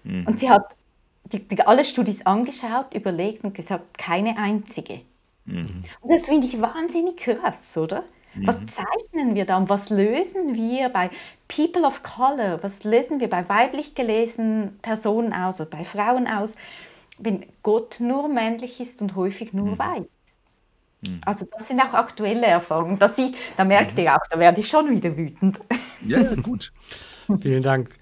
Mhm. 0.04 0.26
Und 0.26 0.40
sie 0.40 0.50
hat 0.50 0.64
die, 1.32 1.40
die, 1.40 1.60
alle 1.62 1.84
Studis 1.84 2.24
angeschaut, 2.24 2.94
überlegt 2.94 3.44
und 3.44 3.54
gesagt, 3.54 3.98
keine 3.98 4.38
einzige. 4.38 5.00
Mhm. 5.44 5.84
Und 6.00 6.12
das 6.12 6.26
finde 6.26 6.46
ich 6.46 6.60
wahnsinnig 6.60 7.16
krass, 7.16 7.76
oder? 7.76 8.04
Mhm. 8.34 8.46
Was 8.46 8.58
zeichnen 8.66 9.34
wir 9.34 9.44
da 9.44 9.56
und 9.56 9.68
was 9.68 9.90
lösen 9.90 10.54
wir 10.54 10.88
bei 10.88 11.10
People 11.48 11.84
of 11.86 12.02
Color, 12.02 12.62
was 12.62 12.84
lösen 12.84 13.20
wir 13.20 13.28
bei 13.28 13.48
weiblich 13.48 13.94
gelesenen 13.94 14.78
Personen 14.80 15.32
aus 15.32 15.60
oder 15.60 15.70
bei 15.70 15.84
Frauen 15.84 16.26
aus, 16.26 16.56
wenn 17.18 17.46
Gott 17.62 18.00
nur 18.00 18.28
männlich 18.28 18.80
ist 18.80 19.00
und 19.00 19.14
häufig 19.16 19.52
nur 19.52 19.68
mhm. 19.68 19.78
weiß? 19.78 20.06
Mhm. 21.06 21.20
Also 21.24 21.46
das 21.56 21.68
sind 21.68 21.80
auch 21.80 21.94
aktuelle 21.94 22.46
Erfahrungen. 22.46 22.98
Das 22.98 23.16
ich, 23.18 23.34
da 23.56 23.64
merkt 23.64 23.96
mhm. 23.96 24.04
ihr 24.04 24.14
auch, 24.14 24.26
da 24.30 24.38
werde 24.38 24.60
ich 24.60 24.68
schon 24.68 24.90
wieder 24.90 25.16
wütend. 25.16 25.60
Ja, 26.06 26.34
gut. 26.36 26.72
Vielen 27.40 27.62
Dank, 27.62 27.96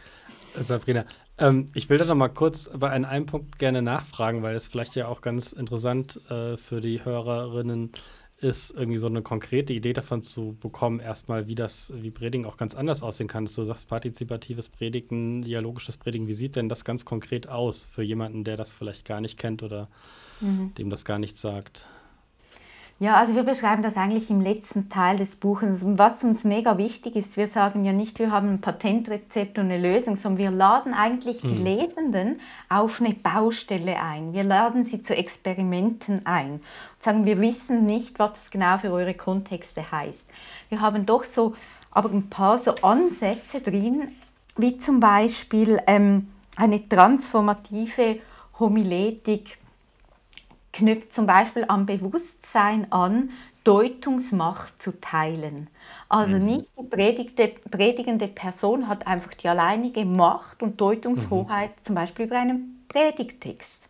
Sabrina. 0.60 1.04
Ähm, 1.38 1.66
ich 1.74 1.88
will 1.88 1.96
da 1.96 2.04
noch 2.04 2.16
mal 2.16 2.28
kurz 2.28 2.68
bei 2.76 2.90
einem 2.90 3.24
Punkt 3.24 3.58
gerne 3.58 3.82
nachfragen, 3.82 4.42
weil 4.42 4.56
es 4.56 4.68
vielleicht 4.68 4.94
ja 4.94 5.06
auch 5.08 5.20
ganz 5.20 5.52
interessant 5.52 6.20
äh, 6.28 6.56
für 6.56 6.80
die 6.80 7.04
Hörerinnen 7.04 7.92
ist, 8.44 8.70
irgendwie 8.70 8.98
so 8.98 9.06
eine 9.06 9.22
konkrete 9.22 9.72
Idee 9.72 9.94
davon 9.94 10.22
zu 10.22 10.56
bekommen, 10.60 11.00
erstmal, 11.00 11.46
wie 11.46 11.54
das, 11.54 11.92
wie 11.96 12.10
Predigen 12.10 12.44
auch 12.44 12.58
ganz 12.58 12.74
anders 12.74 13.02
aussehen 13.02 13.26
kann. 13.26 13.46
Du 13.46 13.64
sagst 13.64 13.88
partizipatives 13.88 14.68
Predigen, 14.68 15.42
dialogisches 15.42 15.96
Predigen. 15.96 16.28
Wie 16.28 16.34
sieht 16.34 16.54
denn 16.54 16.68
das 16.68 16.84
ganz 16.84 17.04
konkret 17.04 17.48
aus 17.48 17.86
für 17.86 18.02
jemanden, 18.02 18.44
der 18.44 18.58
das 18.58 18.72
vielleicht 18.72 19.06
gar 19.06 19.22
nicht 19.22 19.38
kennt 19.38 19.62
oder 19.62 19.88
mhm. 20.40 20.74
dem 20.74 20.90
das 20.90 21.06
gar 21.06 21.18
nichts 21.18 21.40
sagt? 21.40 21.86
Ja, 23.00 23.16
also 23.16 23.34
wir 23.34 23.42
beschreiben 23.42 23.82
das 23.82 23.96
eigentlich 23.96 24.30
im 24.30 24.40
letzten 24.40 24.88
Teil 24.88 25.16
des 25.16 25.36
Buches. 25.36 25.80
Was 25.82 26.22
uns 26.22 26.44
mega 26.44 26.78
wichtig 26.78 27.16
ist, 27.16 27.36
wir 27.36 27.48
sagen 27.48 27.84
ja 27.84 27.92
nicht, 27.92 28.20
wir 28.20 28.30
haben 28.30 28.48
ein 28.48 28.60
Patentrezept 28.60 29.58
und 29.58 29.64
eine 29.64 29.78
Lösung, 29.78 30.14
sondern 30.14 30.38
wir 30.38 30.50
laden 30.52 30.94
eigentlich 30.94 31.42
mhm. 31.42 31.48
die 31.48 31.62
Lesenden 31.62 32.40
auf 32.68 33.00
eine 33.00 33.12
Baustelle 33.12 34.00
ein. 34.00 34.32
Wir 34.32 34.44
laden 34.44 34.84
sie 34.84 35.02
zu 35.02 35.14
Experimenten 35.14 36.24
ein 36.24 36.52
und 36.52 36.62
sagen, 37.00 37.24
wir 37.24 37.40
wissen 37.40 37.84
nicht, 37.84 38.20
was 38.20 38.34
das 38.34 38.50
genau 38.52 38.78
für 38.78 38.92
eure 38.92 39.14
Kontexte 39.14 39.90
heißt. 39.90 40.24
Wir 40.68 40.80
haben 40.80 41.04
doch 41.04 41.24
so 41.24 41.56
aber 41.90 42.10
ein 42.10 42.28
paar 42.28 42.58
so 42.58 42.76
Ansätze 42.76 43.60
drin, 43.60 44.12
wie 44.56 44.78
zum 44.78 45.00
Beispiel 45.00 45.80
ähm, 45.86 46.28
eine 46.56 46.88
transformative 46.88 48.20
Homiletik 48.58 49.58
knüpft 50.74 51.14
zum 51.14 51.26
Beispiel 51.26 51.64
am 51.68 51.86
Bewusstsein 51.86 52.90
an, 52.92 53.30
Deutungsmacht 53.62 54.82
zu 54.82 55.00
teilen. 55.00 55.68
Also 56.10 56.36
mhm. 56.36 56.44
nicht 56.44 56.66
die 56.78 56.84
predigte, 56.84 57.48
predigende 57.70 58.28
Person 58.28 58.88
hat 58.88 59.06
einfach 59.06 59.32
die 59.32 59.48
alleinige 59.48 60.04
Macht 60.04 60.62
und 60.62 60.78
Deutungshoheit 60.78 61.70
mhm. 61.70 61.82
zum 61.82 61.94
Beispiel 61.94 62.26
über 62.26 62.38
einen 62.38 62.84
Predigtext. 62.88 63.80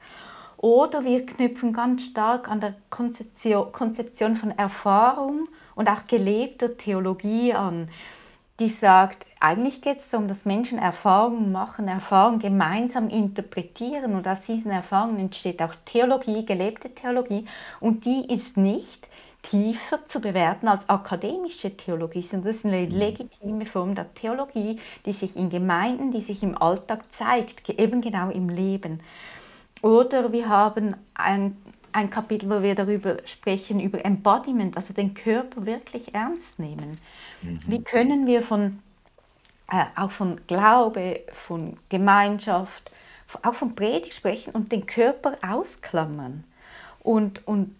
Oder 0.59 1.05
wir 1.05 1.27
knüpfen 1.27 1.73
ganz 1.73 2.05
stark 2.05 2.49
an 2.49 2.61
der 2.61 2.75
Konzeption 2.89 4.37
von 4.37 4.53
Erfahrung 4.53 5.49
und 5.75 5.89
auch 5.89 6.07
gelebter 6.07 6.77
Theologie 6.77 7.53
an 7.53 7.89
die 8.61 8.69
sagt, 8.69 9.27
eigentlich 9.41 9.83
geht 9.83 9.99
es 9.99 10.11
darum, 10.11 10.29
dass 10.29 10.45
Menschen 10.45 10.79
Erfahrungen 10.79 11.51
machen, 11.51 11.89
Erfahrungen 11.89 12.39
gemeinsam 12.39 13.09
interpretieren 13.09 14.15
und 14.15 14.29
aus 14.29 14.43
diesen 14.43 14.71
Erfahrungen 14.71 15.19
entsteht 15.19 15.61
auch 15.61 15.75
Theologie, 15.85 16.47
gelebte 16.47 16.95
Theologie 16.95 17.47
und 17.81 18.05
die 18.05 18.33
ist 18.33 18.57
nicht 18.57 19.09
tiefer 19.43 20.07
zu 20.07 20.21
bewerten 20.21 20.69
als 20.69 20.89
akademische 20.89 21.77
Theologie, 21.77 22.23
sondern 22.23 22.49
das 22.49 22.57
ist 22.57 22.65
eine 22.65 22.81
mhm. 22.83 22.97
legitime 22.97 23.67
Form 23.67 23.95
der 23.95 24.13
Theologie, 24.15 24.81
die 25.05 25.13
sich 25.13 25.37
in 25.37 25.51
Gemeinden, 25.51 26.11
die 26.11 26.23
sich 26.23 26.43
im 26.43 26.61
Alltag 26.61 27.05
zeigt, 27.13 27.69
eben 27.69 28.01
genau 28.01 28.31
im 28.31 28.49
Leben. 28.49 29.01
Oder 29.83 30.33
wir 30.33 30.49
haben 30.49 30.97
ein, 31.13 31.57
ein 31.95 32.11
Kapitel, 32.11 32.51
wo 32.51 32.61
wir 32.61 32.75
darüber 32.75 33.19
sprechen, 33.25 33.79
über 33.79 34.05
Embodiment, 34.05 34.77
also 34.77 34.93
den 34.93 35.15
Körper 35.15 35.65
wirklich 35.65 36.13
ernst 36.13 36.59
nehmen. 36.59 36.99
Mhm. 37.41 37.61
Wie 37.67 37.83
können 37.83 38.27
wir 38.27 38.43
von, 38.43 38.81
äh, 39.71 39.85
auch 39.95 40.11
von 40.11 40.41
Glaube, 40.49 41.21
von 41.33 41.77
Gemeinschaft, 41.89 42.91
auch 43.43 43.55
von 43.55 43.77
Predigt 43.77 44.15
sprechen 44.15 44.51
und 44.55 44.73
den 44.73 44.87
Körper 44.87 45.37
ausklammern? 45.49 46.43
Und, 47.01 47.47
und 47.47 47.73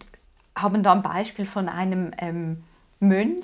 haben 0.55 0.81
da 0.81 0.93
ein 0.93 1.01
Beispiel 1.01 1.45
von 1.45 1.67
einem 1.67 2.13
ähm, 2.17 2.63
Mönch, 3.01 3.43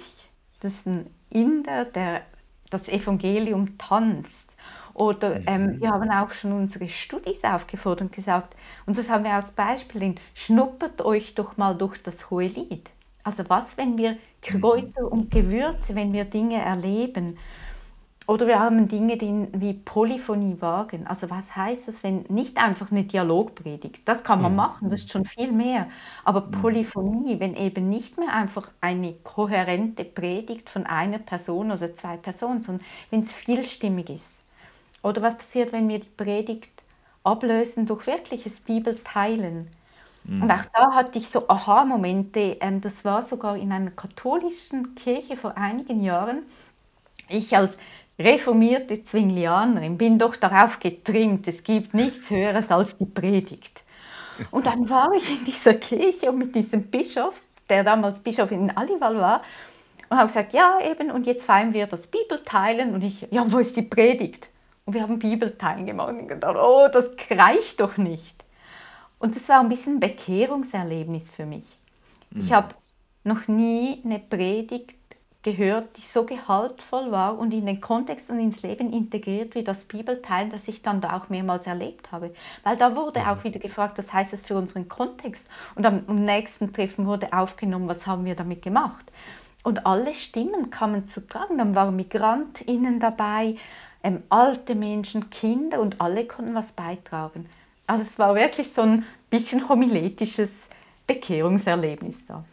das 0.62 0.74
ist 0.74 0.88
ein 0.88 1.08
Inder, 1.30 1.84
der 1.84 2.22
das 2.70 2.88
Evangelium 2.88 3.78
tanzt. 3.78 4.51
Oder 4.94 5.48
ähm, 5.48 5.66
mhm. 5.66 5.82
wir 5.82 5.92
haben 5.92 6.12
auch 6.12 6.32
schon 6.32 6.52
unsere 6.52 6.90
Studis 6.90 7.44
aufgefordert 7.44 8.02
und 8.02 8.12
gesagt, 8.12 8.56
und 8.86 8.98
das 8.98 9.10
haben 9.10 9.24
wir 9.24 9.34
als 9.34 9.52
Beispiel, 9.52 10.16
schnuppert 10.34 11.02
euch 11.02 11.36
doch 11.36 11.58
mal 11.58 11.76
durch 11.76 12.02
das 12.02 12.30
Hohelied. 12.30 12.90
Also 13.24 13.44
was, 13.48 13.78
wenn 13.78 13.98
wir 13.98 14.18
Kräuter 14.42 15.12
und 15.12 15.32
Gewürze, 15.32 15.96
wenn 15.96 16.12
wir 16.14 16.26
Dinge 16.26 16.60
erleben? 16.62 17.38
Oder 18.28 18.48
wir 18.48 18.60
haben 18.60 18.88
Dinge 18.88 19.18
die, 19.18 19.48
wie 19.54 19.74
Polyphonie 19.74 20.56
wagen. 20.62 21.06
Also 21.08 21.30
was 21.30 21.56
heißt 21.56 21.88
das, 21.88 22.04
wenn 22.04 22.24
nicht 22.30 22.64
einfach 22.64 22.92
eine 22.92 23.04
Dialogpredigt, 23.04 24.08
das 24.08 24.24
kann 24.24 24.42
man 24.42 24.52
mhm. 24.52 24.58
machen, 24.58 24.90
das 24.90 25.02
ist 25.02 25.12
schon 25.12 25.26
viel 25.26 25.52
mehr. 25.52 25.90
Aber 26.24 26.42
mhm. 26.48 26.52
Polyphonie, 26.52 27.40
wenn 27.40 27.56
eben 27.56 27.90
nicht 27.90 28.18
mehr 28.18 28.34
einfach 28.34 28.72
eine 28.80 29.14
kohärente 29.14 30.06
Predigt 30.06 30.70
von 30.70 30.86
einer 30.86 31.20
Person 31.20 31.72
oder 31.72 31.94
zwei 31.94 32.18
Personen, 32.18 32.62
sondern 32.62 32.86
wenn 33.10 33.22
es 33.22 33.34
vielstimmig 33.34 34.10
ist. 34.10 34.41
Oder 35.04 35.22
was 35.22 35.38
passiert, 35.38 35.72
wenn 35.72 35.90
wir 35.90 36.00
die 36.00 36.10
Predigt 36.10 36.72
ablösen 37.24 37.86
durch 37.86 38.08
wirkliches 38.08 38.62
Bibelteilen? 38.62 39.68
Mhm. 40.24 40.44
Und 40.44 40.52
auch 40.52 40.66
da 40.74 40.94
hatte 40.94 41.18
ich 41.18 41.30
so 41.30 41.48
Aha-Momente. 41.48 42.58
Ähm, 42.60 42.82
das 42.82 43.04
war 43.06 43.22
sogar 43.24 43.58
in 43.58 43.72
einer 43.72 43.92
katholischen 43.92 44.96
Kirche 44.96 45.38
vor 45.38 45.58
einigen 45.58 46.04
Jahren. 46.04 46.44
Ich 47.30 47.56
als 47.56 47.78
reformierte 48.20 49.04
Zwinglianerin 49.04 49.98
bin 49.98 50.20
doch 50.20 50.36
darauf 50.36 50.80
getrimmt, 50.80 51.48
es 51.48 51.64
gibt 51.64 51.94
nichts 51.94 52.30
Höheres 52.30 52.70
als 52.70 52.98
die 52.98 53.06
Predigt. 53.06 53.84
Und 54.52 54.66
dann 54.66 54.90
war 54.90 55.12
ich 55.14 55.30
in 55.30 55.44
dieser 55.46 55.76
Kirche 55.76 56.30
und 56.30 56.38
mit 56.38 56.56
diesem 56.56 56.84
Bischof, 56.84 57.34
der 57.70 57.84
damals 57.84 58.20
Bischof 58.20 58.52
in 58.52 58.76
Alival 58.76 59.18
war, 59.18 59.42
und 60.10 60.18
habe 60.18 60.28
gesagt, 60.28 60.54
ja 60.54 60.80
eben, 60.84 61.10
und 61.10 61.26
jetzt 61.26 61.46
feiern 61.46 61.74
wir 61.74 61.88
das 61.88 62.08
Bibelteilen. 62.08 62.94
Und 62.94 63.02
ich, 63.02 63.28
ja, 63.32 63.50
wo 63.50 63.60
ist 63.60 63.78
die 63.78 63.82
Predigt? 63.82 64.50
Und 64.86 64.94
wir 64.94 65.02
haben 65.04 65.20
Bibelteilen 65.20 65.86
gemacht 65.86 66.10
und 66.10 66.28
gedacht, 66.28 66.56
oh, 66.58 66.88
das 66.92 67.12
reicht 67.30 67.80
doch 67.80 67.98
nicht. 67.98 68.44
Und 69.20 69.36
das 69.36 69.48
war 69.50 69.60
ein 69.60 69.70
bisschen 69.70 69.98
ein 69.98 70.00
Bekehrungserlebnis 70.00 71.30
für 71.30 71.46
mich. 71.46 71.66
Mhm. 72.32 72.42
Ich 72.42 72.52
habe 72.52 72.74
noch 73.24 73.48
nie 73.48 74.02
eine 74.04 74.20
Predigt 74.20 74.96
gehört, 75.44 75.98
die 75.98 76.02
so 76.02 76.26
gehaltvoll 76.26 77.12
war 77.12 77.38
und 77.38 77.54
in 77.54 77.66
den 77.66 77.82
Kontext 77.82 78.30
und 78.30 78.40
ins 78.40 78.62
Leben 78.62 78.94
integriert 78.94 79.56
wie 79.56 79.64
das 79.64 79.86
Bibelteil, 79.86 80.50
das 80.50 80.68
ich 80.68 80.82
dann 80.82 81.02
da 81.02 81.18
auch 81.18 81.30
mehrmals 81.30 81.66
erlebt 81.66 82.12
habe. 82.12 82.34
Weil 82.64 82.78
da 82.78 82.96
wurde 82.96 83.22
mhm. 83.22 83.28
auch 83.28 83.44
wieder 83.44 83.60
gefragt, 83.60 83.98
was 83.98 84.14
heißt 84.14 84.34
das 84.34 84.46
für 84.46 84.56
unseren 84.56 84.88
Kontext? 84.88 85.48
Und 85.76 85.86
am, 85.86 86.04
am 86.08 86.24
nächsten 86.24 86.74
Treffen 86.74 87.06
wurde 87.06 87.34
aufgenommen, 87.34 87.88
was 87.88 88.06
haben 88.06 88.26
wir 88.26 88.36
damit 88.36 88.62
gemacht? 88.62 89.12
Und 89.64 89.86
alle 89.86 90.14
Stimmen 90.14 90.70
kamen 90.70 91.08
zu 91.08 91.28
tragen. 91.28 91.58
Dann 91.58 91.76
waren 91.76 91.96
MigrantInnen 91.96 93.00
dabei, 93.00 93.56
ähm, 94.04 94.24
alte 94.30 94.76
Menschen, 94.76 95.30
Kinder 95.30 95.80
und 95.80 96.02
alle 96.02 96.26
konnten 96.26 96.56
was 96.56 96.72
beitragen. 96.72 97.48
Also 97.88 98.04
es 98.04 98.18
war 98.18 98.36
wirklich 98.36 98.72
so 98.72 98.82
ein 98.82 99.06
bisschen 99.30 99.68
homiletisches 99.68 100.70
Bekehrungserlebnis 101.08 102.26
da. 102.26 102.46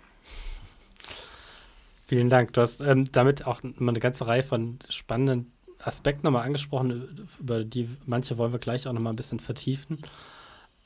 Vielen 2.06 2.30
Dank. 2.30 2.54
Du 2.54 2.60
hast 2.60 2.80
ähm, 2.80 3.10
damit 3.12 3.46
auch 3.46 3.60
eine 3.62 4.00
ganze 4.00 4.26
Reihe 4.26 4.42
von 4.42 4.78
spannenden 4.88 5.52
Aspekten 5.78 6.24
nochmal 6.24 6.44
angesprochen, 6.44 7.28
über 7.38 7.64
die 7.64 7.88
manche 8.06 8.38
wollen 8.38 8.52
wir 8.52 8.58
gleich 8.58 8.88
auch 8.88 8.92
nochmal 8.92 9.12
ein 9.12 9.16
bisschen 9.16 9.40
vertiefen. 9.40 9.98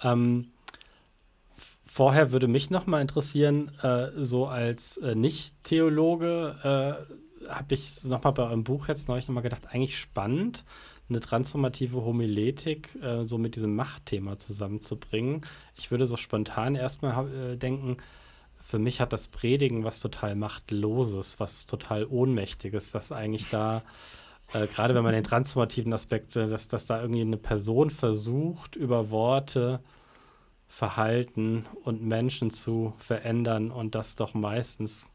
Ähm, 0.03 0.51
vorher 1.87 2.33
würde 2.33 2.49
mich 2.49 2.71
nochmal 2.71 3.01
interessieren, 3.01 3.71
äh, 3.83 4.09
so 4.17 4.47
als 4.47 4.97
äh, 4.99 5.15
Nicht-Theologe 5.15 7.07
äh, 7.09 7.32
habe 7.49 7.75
ich 7.75 8.05
nochmal 8.05 8.33
bei 8.33 8.43
eurem 8.45 8.65
Buch 8.65 8.89
jetzt 8.89 9.09
neulich 9.09 9.29
nochmal 9.29 9.43
gedacht, 9.43 9.69
eigentlich 9.71 9.99
spannend, 9.99 10.65
eine 11.09 11.21
transformative 11.21 12.05
Homiletik 12.05 12.95
äh, 13.03 13.25
so 13.25 13.39
mit 13.39 13.57
diesem 13.57 13.75
Machtthema 13.77 14.39
zusammenzubringen. 14.39 15.45
Ich 15.77 15.91
würde 15.91 16.07
so 16.07 16.17
spontan 16.17 16.75
erstmal 16.75 17.29
äh, 17.29 17.57
denken, 17.57 17.99
für 18.63 18.79
mich 18.79 19.01
hat 19.01 19.13
das 19.13 19.29
Predigen 19.29 19.85
was 19.85 20.01
total 20.01 20.37
Machtloses, 20.37 21.41
was 21.41 21.67
total 21.67 22.07
Ohnmächtiges, 22.07 22.93
dass 22.93 23.13
eigentlich 23.13 23.51
da, 23.51 23.83
äh, 24.53 24.67
gerade 24.67 24.95
wenn 24.95 25.03
man 25.03 25.13
den 25.13 25.25
transformativen 25.25 25.93
Aspekt, 25.93 26.37
äh, 26.37 26.49
dass, 26.49 26.69
dass 26.69 26.87
da 26.87 27.01
irgendwie 27.01 27.23
eine 27.23 27.37
Person 27.37 27.91
versucht, 27.91 28.77
über 28.77 29.11
Worte 29.11 29.81
Verhalten 30.69 31.67
und 31.85 32.03
Menschen 32.03 32.51
zu 32.51 32.95
verändern 32.97 33.71
und 33.71 33.95
das 33.95 34.15
doch 34.17 34.33
meistens 34.33 35.07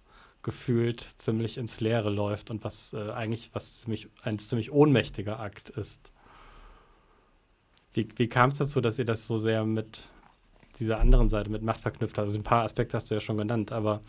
gefühlt 0.48 1.06
ziemlich 1.18 1.58
ins 1.58 1.82
Leere 1.82 2.10
läuft 2.10 2.52
und 2.52 2.64
was 2.64 2.94
äh, 2.94 3.12
eigentlich 3.12 3.50
was 3.52 3.82
ziemlich, 3.82 4.08
ein 4.24 4.40
ziemlich 4.40 4.72
ohnmächtiger 4.72 5.42
Akt 5.42 5.70
ist. 5.72 6.14
Wie, 7.92 8.08
wie 8.16 8.30
kam 8.30 8.52
es 8.52 8.58
dazu, 8.58 8.80
dass 8.80 8.98
ihr 8.98 9.04
das 9.04 9.28
so 9.28 9.38
sehr 9.38 9.66
mit 9.66 10.00
dieser 10.80 11.02
anderen 11.02 11.28
Seite, 11.28 11.50
mit 11.50 11.64
Macht 11.64 11.82
verknüpft 11.82 12.18
habt? 12.18 12.28
Also 12.30 12.40
ein 12.40 12.46
paar 12.46 12.64
Aspekte 12.64 12.96
hast 12.96 13.12
du 13.12 13.16
ja 13.16 13.20
schon 13.20 13.38
genannt, 13.38 13.74
aber 13.74 14.00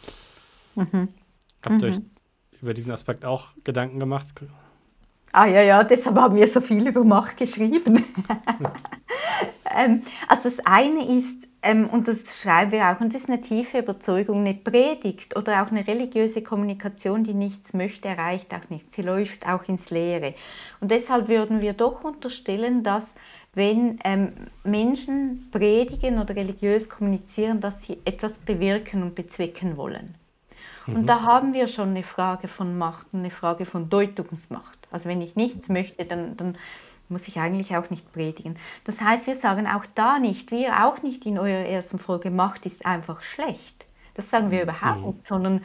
mhm. 0.76 1.08
habt 1.60 1.82
ihr 1.82 1.88
mhm. 1.88 1.94
euch 1.96 2.00
über 2.62 2.72
diesen 2.72 2.92
Aspekt 2.92 3.24
auch 3.24 3.48
Gedanken 3.64 3.98
gemacht? 3.98 4.28
Ah 5.32 5.46
ja, 5.46 5.62
ja, 5.62 5.82
deshalb 5.82 6.14
haben 6.14 6.36
wir 6.36 6.46
so 6.46 6.60
viel 6.60 6.86
über 6.86 7.02
Macht 7.02 7.36
geschrieben. 7.36 8.04
ähm, 9.76 10.02
also 10.28 10.50
das 10.50 10.60
eine 10.64 11.18
ist, 11.18 11.47
ähm, 11.62 11.88
und 11.88 12.06
das 12.06 12.40
schreiben 12.40 12.70
wir 12.70 12.88
auch, 12.88 13.00
und 13.00 13.12
das 13.12 13.22
ist 13.22 13.28
eine 13.28 13.40
tiefe 13.40 13.78
Überzeugung, 13.78 14.40
eine 14.40 14.54
Predigt 14.54 15.36
oder 15.36 15.62
auch 15.62 15.70
eine 15.70 15.86
religiöse 15.86 16.42
Kommunikation, 16.42 17.24
die 17.24 17.34
nichts 17.34 17.74
möchte, 17.74 18.08
erreicht 18.08 18.54
auch 18.54 18.70
nichts. 18.70 18.94
Sie 18.94 19.02
läuft 19.02 19.46
auch 19.46 19.66
ins 19.68 19.90
Leere. 19.90 20.34
Und 20.80 20.90
deshalb 20.90 21.28
würden 21.28 21.60
wir 21.60 21.72
doch 21.72 22.04
unterstellen, 22.04 22.84
dass 22.84 23.14
wenn 23.54 23.98
ähm, 24.04 24.32
Menschen 24.62 25.48
predigen 25.50 26.20
oder 26.20 26.36
religiös 26.36 26.88
kommunizieren, 26.88 27.60
dass 27.60 27.82
sie 27.82 27.98
etwas 28.04 28.38
bewirken 28.38 29.02
und 29.02 29.16
bezwecken 29.16 29.76
wollen. 29.76 30.14
Mhm. 30.86 30.94
Und 30.94 31.06
da 31.06 31.22
haben 31.22 31.52
wir 31.54 31.66
schon 31.66 31.90
eine 31.90 32.04
Frage 32.04 32.46
von 32.46 32.78
Macht 32.78 33.08
und 33.12 33.20
eine 33.20 33.30
Frage 33.30 33.64
von 33.64 33.88
Deutungsmacht. 33.88 34.78
Also 34.92 35.08
wenn 35.08 35.20
ich 35.20 35.34
nichts 35.34 35.68
möchte, 35.68 36.04
dann, 36.04 36.36
dann 36.36 36.56
muss 37.08 37.28
ich 37.28 37.38
eigentlich 37.38 37.76
auch 37.76 37.90
nicht 37.90 38.12
predigen. 38.12 38.56
Das 38.84 39.00
heißt, 39.00 39.26
wir 39.26 39.34
sagen 39.34 39.66
auch 39.66 39.84
da 39.94 40.18
nicht, 40.18 40.50
wir 40.50 40.84
auch 40.84 41.02
nicht 41.02 41.26
in 41.26 41.38
eurer 41.38 41.66
ersten 41.66 41.98
Folge, 41.98 42.30
Macht 42.30 42.66
ist 42.66 42.84
einfach 42.86 43.22
schlecht. 43.22 43.86
Das 44.14 44.30
sagen 44.30 44.50
wir 44.50 44.58
mhm. 44.58 44.70
überhaupt 44.70 45.06
nicht, 45.06 45.26
sondern 45.26 45.64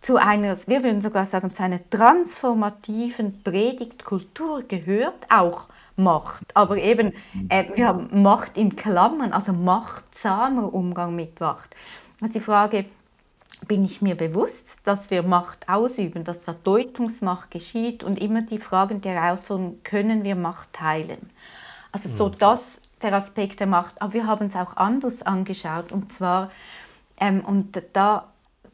zu 0.00 0.16
einer, 0.16 0.56
wir 0.66 0.82
würden 0.82 1.02
sogar 1.02 1.26
sagen, 1.26 1.52
zu 1.52 1.62
einer 1.62 1.78
transformativen 1.90 3.42
Predigtkultur 3.42 4.62
gehört 4.62 5.26
auch 5.28 5.66
Macht. 5.96 6.44
Aber 6.54 6.78
eben, 6.78 7.12
äh, 7.50 7.64
wir 7.74 7.88
haben 7.88 8.22
Macht 8.22 8.56
in 8.56 8.74
Klammern, 8.76 9.32
also 9.32 9.52
machtsamer 9.52 10.72
Umgang 10.72 11.14
mit 11.14 11.38
Macht. 11.40 11.74
Also 12.20 12.32
die 12.34 12.40
Frage, 12.40 12.86
bin 13.70 13.84
ich 13.84 14.02
mir 14.02 14.16
bewusst, 14.16 14.66
dass 14.82 15.12
wir 15.12 15.22
Macht 15.22 15.68
ausüben, 15.68 16.24
dass 16.24 16.42
da 16.42 16.56
Deutungsmacht 16.64 17.52
geschieht 17.52 18.02
und 18.02 18.20
immer 18.20 18.42
die 18.42 18.58
Fragen 18.58 19.00
der 19.00 19.22
Herausforderung, 19.22 19.78
können 19.84 20.24
wir 20.24 20.34
Macht 20.34 20.72
teilen? 20.72 21.30
Also 21.92 22.08
so 22.08 22.26
mhm. 22.26 22.38
das 22.40 22.80
der 23.00 23.12
Aspekt 23.12 23.60
der 23.60 23.68
Macht. 23.68 24.02
Aber 24.02 24.12
wir 24.12 24.26
haben 24.26 24.46
es 24.48 24.56
auch 24.56 24.76
anders 24.76 25.22
angeschaut 25.22 25.92
und 25.92 26.10
zwar, 26.10 26.50
ähm, 27.20 27.44
und 27.44 27.80
da, 27.92 28.26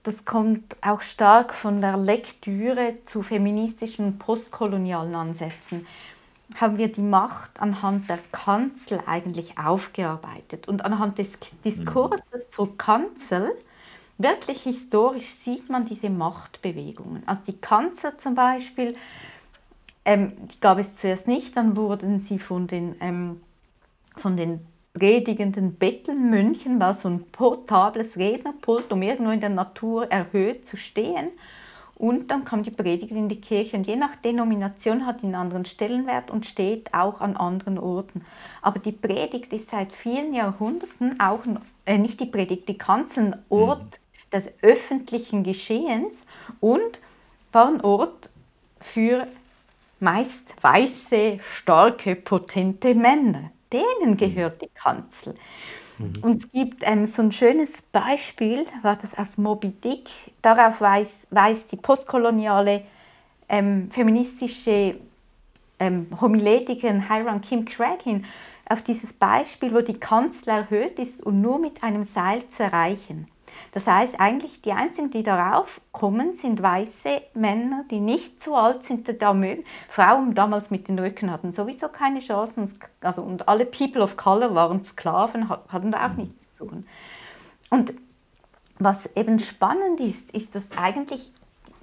das 0.03 0.25
kommt 0.25 0.79
auch 0.81 1.03
stark 1.03 1.53
von 1.53 1.83
der 1.83 1.99
Lektüre 1.99 2.95
zu 3.05 3.23
feministischen 3.23 4.07
und 4.07 4.19
postkolonialen 4.19 5.15
Ansätzen 5.15 5.87
haben 6.59 6.79
wir 6.79 6.91
die 6.91 7.03
Macht 7.03 7.61
anhand 7.61 8.09
der 8.09 8.21
Kanzel 8.33 9.01
eigentlich 9.05 9.59
aufgearbeitet. 9.59 10.69
Und 10.69 10.87
anhand 10.87 11.19
des 11.19 11.33
Diskurses 11.65 12.23
mhm. 12.33 12.53
zur 12.53 12.79
Kanzel 12.79 13.53
wirklich 14.19 14.63
historisch 14.63 15.29
sieht 15.29 15.69
man 15.69 15.85
diese 15.85 16.11
Machtbewegungen. 16.11 17.23
Also 17.27 17.43
die 17.47 17.59
Kanzler 17.59 18.19
zum 18.19 18.35
Beispiel, 18.35 18.97
ähm, 20.05 20.33
die 20.53 20.61
gab 20.61 20.79
es 20.79 20.97
zuerst 20.97 21.27
nicht, 21.27 21.57
dann 21.57 21.77
wurden 21.77 22.21
sie 22.21 22.39
von 22.39 22.67
den, 22.67 22.97
ähm, 23.01 23.41
von 24.17 24.37
den 24.37 24.61
predigenden 24.95 25.75
Bettelmönchen, 25.75 26.81
war 26.81 26.95
so 26.95 27.09
ein 27.09 27.25
portables 27.31 28.17
Rednerpult, 28.17 28.91
um 28.93 29.03
irgendwo 29.03 29.31
in 29.31 29.41
der 29.41 29.51
Natur 29.51 30.11
erhöht 30.11 30.67
zu 30.67 30.79
stehen. 30.79 31.29
Und 31.95 32.31
dann 32.31 32.45
kam 32.45 32.63
die 32.63 32.71
Predigt 32.71 33.13
in 33.13 33.29
die 33.29 33.41
Kirche 33.41 33.77
und 33.77 33.87
je 33.87 33.97
nach 33.97 34.17
Denomination 34.17 35.07
hat 35.07 35.23
die 35.23 35.27
einen 35.27 35.35
anderen 35.35 35.65
Stellenwert 35.65 36.31
und 36.31 36.45
steht 36.45 36.93
auch 36.93 37.23
an 37.23 37.39
anderen 37.39 37.79
Orten. 37.79 38.23
Aber 38.61 38.79
die 38.79 38.93
Predigt 38.93 39.53
ist 39.53 39.71
seit 39.71 39.93
vielen 39.93 40.35
Jahrhunderten 40.35 41.19
auch, 41.21 41.41
äh, 41.87 41.97
nicht 41.97 42.21
die 42.21 42.27
Predigt, 42.27 42.69
die 42.69 42.77
Kanzel 42.77 43.33
ein 43.33 43.43
Ort 43.49 43.83
mhm 43.83 44.06
des 44.37 44.51
öffentlichen 44.63 45.43
Geschehens 45.43 46.25
und 46.61 47.01
war 47.53 47.69
ein 47.69 47.81
Ort 47.81 48.31
für 48.81 49.27
meist 50.01 50.43
weiße, 50.61 51.41
starke, 51.43 52.17
potente 52.17 52.95
Männer. 52.95 53.51
Denen 53.73 54.13
mhm. 54.13 54.17
gehört 54.17 54.63
die 54.63 54.69
Kanzel. 54.69 55.35
Mhm. 55.99 56.15
Und 56.23 56.45
es 56.45 56.53
gibt 56.53 56.83
ähm, 56.83 57.07
so 57.07 57.23
ein 57.23 57.33
schönes 57.33 57.83
Beispiel, 57.83 58.65
war 58.83 58.97
das 58.97 59.17
aus 59.17 59.39
Moby 59.39 59.71
Dick. 59.71 60.09
Darauf 60.43 60.81
weist, 60.81 61.27
weist 61.31 61.73
die 61.73 61.77
postkoloniale 61.77 62.83
ähm, 63.49 63.91
feministische 63.91 64.97
ähm, 65.79 66.07
Homiletikerin 66.21 67.09
Hiram 67.09 67.41
Kim 67.41 67.65
Craig 67.65 68.03
hin, 68.03 68.25
auf 68.69 68.83
dieses 68.83 69.13
Beispiel, 69.13 69.73
wo 69.73 69.81
die 69.81 69.99
Kanzel 69.99 70.49
erhöht 70.49 70.99
ist 70.99 71.23
und 71.23 71.41
nur 71.41 71.59
mit 71.59 71.83
einem 71.83 72.03
Seil 72.05 72.49
zu 72.49 72.65
erreichen. 72.65 73.29
Das 73.73 73.87
heißt, 73.87 74.19
eigentlich 74.19 74.63
die 74.63 74.73
einzigen, 74.73 75.11
die 75.11 75.23
darauf 75.23 75.81
kommen, 75.93 76.35
sind 76.35 76.63
weiße 76.63 77.23
Männer, 77.35 77.85
die 77.91 78.01
nicht 78.01 78.43
zu 78.43 78.55
alt 78.55 78.85
sind, 78.85 79.23
da 79.23 79.35
mögen. 79.35 79.65
Frauen 79.89 80.35
damals 80.35 80.71
mit 80.71 80.89
den 80.89 80.99
Rücken 80.99 81.31
hatten 81.31 81.53
sowieso 81.53 81.89
keine 81.89 82.21
Chancen. 82.21 82.73
Also, 83.01 83.23
und 83.23 83.49
alle 83.49 83.67
People 83.67 84.03
of 84.03 84.17
Color 84.17 84.55
waren 84.55 84.85
Sklaven, 84.85 85.49
hatten 85.49 85.91
da 85.91 86.07
auch 86.07 86.13
mhm. 86.13 86.25
nichts 86.25 86.49
zu 86.57 86.67
tun. 86.67 86.87
Und 87.71 87.95
was 88.79 89.17
eben 89.17 89.39
spannend 89.39 90.01
ist, 90.01 90.31
ist, 90.33 90.55
dass 90.55 90.65
eigentlich 90.77 91.33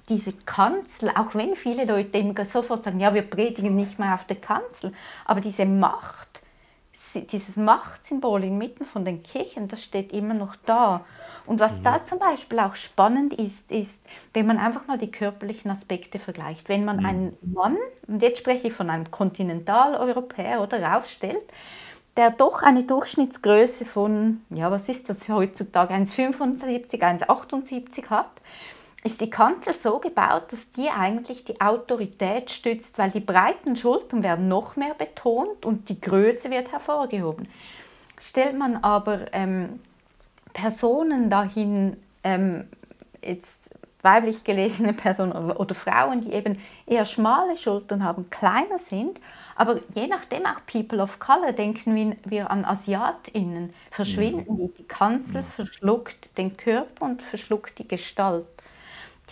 diese 0.08 0.32
Kanzel, 0.32 1.10
auch 1.10 1.34
wenn 1.34 1.56
viele 1.56 1.84
Leute 1.84 2.18
immer 2.18 2.44
sofort 2.44 2.84
sagen, 2.84 3.00
ja, 3.00 3.14
wir 3.14 3.22
predigen 3.22 3.74
nicht 3.74 3.98
mehr 3.98 4.14
auf 4.14 4.26
der 4.26 4.36
Kanzel, 4.36 4.92
aber 5.24 5.40
diese 5.40 5.64
Macht, 5.64 6.42
dieses 7.14 7.56
Machtsymbol 7.56 8.44
inmitten 8.44 8.84
von 8.84 9.04
den 9.04 9.22
Kirchen, 9.22 9.68
das 9.68 9.82
steht 9.82 10.12
immer 10.12 10.34
noch 10.34 10.56
da. 10.66 11.04
Und 11.46 11.60
was 11.60 11.78
mhm. 11.78 11.82
da 11.82 12.04
zum 12.04 12.18
Beispiel 12.18 12.58
auch 12.58 12.74
spannend 12.74 13.34
ist, 13.34 13.70
ist, 13.70 14.02
wenn 14.32 14.46
man 14.46 14.58
einfach 14.58 14.86
mal 14.86 14.98
die 14.98 15.10
körperlichen 15.10 15.70
Aspekte 15.70 16.18
vergleicht. 16.18 16.68
Wenn 16.68 16.84
man 16.84 16.98
mhm. 16.98 17.06
einen 17.06 17.38
Mann, 17.42 17.76
und 18.06 18.22
jetzt 18.22 18.38
spreche 18.38 18.68
ich 18.68 18.72
von 18.72 18.90
einem 18.90 19.10
Kontinentaleuropäer 19.10 20.60
oder 20.60 20.82
raufstellt, 20.82 21.42
der 22.16 22.30
doch 22.30 22.62
eine 22.62 22.84
Durchschnittsgröße 22.84 23.84
von, 23.84 24.42
ja, 24.50 24.70
was 24.70 24.88
ist 24.88 25.08
das 25.08 25.28
heutzutage, 25.28 25.94
1,75, 25.94 27.00
1,78 27.00 28.08
hat, 28.08 28.30
ist 29.04 29.20
die 29.20 29.28
Kanzel 29.28 29.74
so 29.74 29.98
gebaut, 29.98 30.50
dass 30.50 30.70
die 30.72 30.88
eigentlich 30.88 31.44
die 31.44 31.60
Autorität 31.60 32.50
stützt, 32.50 32.98
weil 32.98 33.10
die 33.10 33.20
breiten 33.20 33.76
Schultern 33.76 34.22
werden 34.22 34.48
noch 34.48 34.76
mehr 34.76 34.94
betont 34.94 35.66
und 35.66 35.90
die 35.90 36.00
Größe 36.00 36.50
wird 36.50 36.72
hervorgehoben. 36.72 37.46
Stellt 38.18 38.58
man 38.58 38.78
aber 38.78 39.32
ähm, 39.32 39.80
Personen 40.54 41.28
dahin, 41.28 41.98
ähm, 42.22 42.66
jetzt 43.22 43.58
weiblich 44.00 44.42
gelesene 44.42 44.94
Personen 44.94 45.32
oder, 45.32 45.74
Frauen, 45.74 46.22
die 46.22 46.32
eben 46.32 46.58
eher 46.86 47.04
schmale 47.04 47.58
Schultern 47.58 48.02
haben, 48.04 48.30
kleiner 48.30 48.78
sind, 48.78 49.20
aber 49.56 49.80
je 49.94 50.06
nachdem 50.06 50.46
auch 50.46 50.60
People 50.66 51.02
of 51.02 51.18
Color, 51.18 51.52
denken 51.52 51.94
wir, 51.94 52.16
wir 52.24 52.50
an 52.50 52.64
AsiatInnen, 52.64 53.72
verschwinden 53.90 54.56
die. 54.56 54.72
Die 54.78 54.88
Kanzel 54.88 55.42
verschluckt 55.42 56.36
den 56.38 56.56
Körper 56.56 57.04
und 57.04 57.22
verschluckt 57.22 57.78
die 57.78 57.88
Gestalt. 57.88 58.46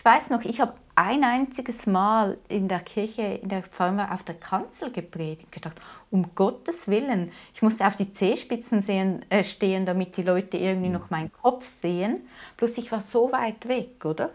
Ich 0.02 0.04
weiß 0.04 0.30
noch, 0.30 0.44
ich 0.44 0.60
habe 0.60 0.72
ein 0.96 1.22
einziges 1.22 1.86
Mal 1.86 2.36
in 2.48 2.66
der 2.66 2.80
Kirche, 2.80 3.22
in 3.22 3.48
der 3.48 3.62
Pfarrer 3.62 4.12
auf 4.12 4.24
der 4.24 4.34
Kanzel 4.34 4.90
gepredigt, 4.90 5.52
gedacht, 5.52 5.80
um 6.10 6.34
Gottes 6.34 6.88
Willen, 6.88 7.30
ich 7.54 7.62
musste 7.62 7.86
auf 7.86 7.94
die 7.94 8.10
Zehspitzen 8.10 8.80
sehen, 8.80 9.24
äh, 9.30 9.44
stehen, 9.44 9.86
damit 9.86 10.16
die 10.16 10.22
Leute 10.22 10.56
irgendwie 10.56 10.88
mhm. 10.88 10.94
noch 10.94 11.10
meinen 11.10 11.30
Kopf 11.32 11.68
sehen. 11.68 12.28
Bloß 12.56 12.78
ich 12.78 12.90
war 12.90 13.00
so 13.00 13.30
weit 13.30 13.68
weg, 13.68 14.04
oder? 14.04 14.30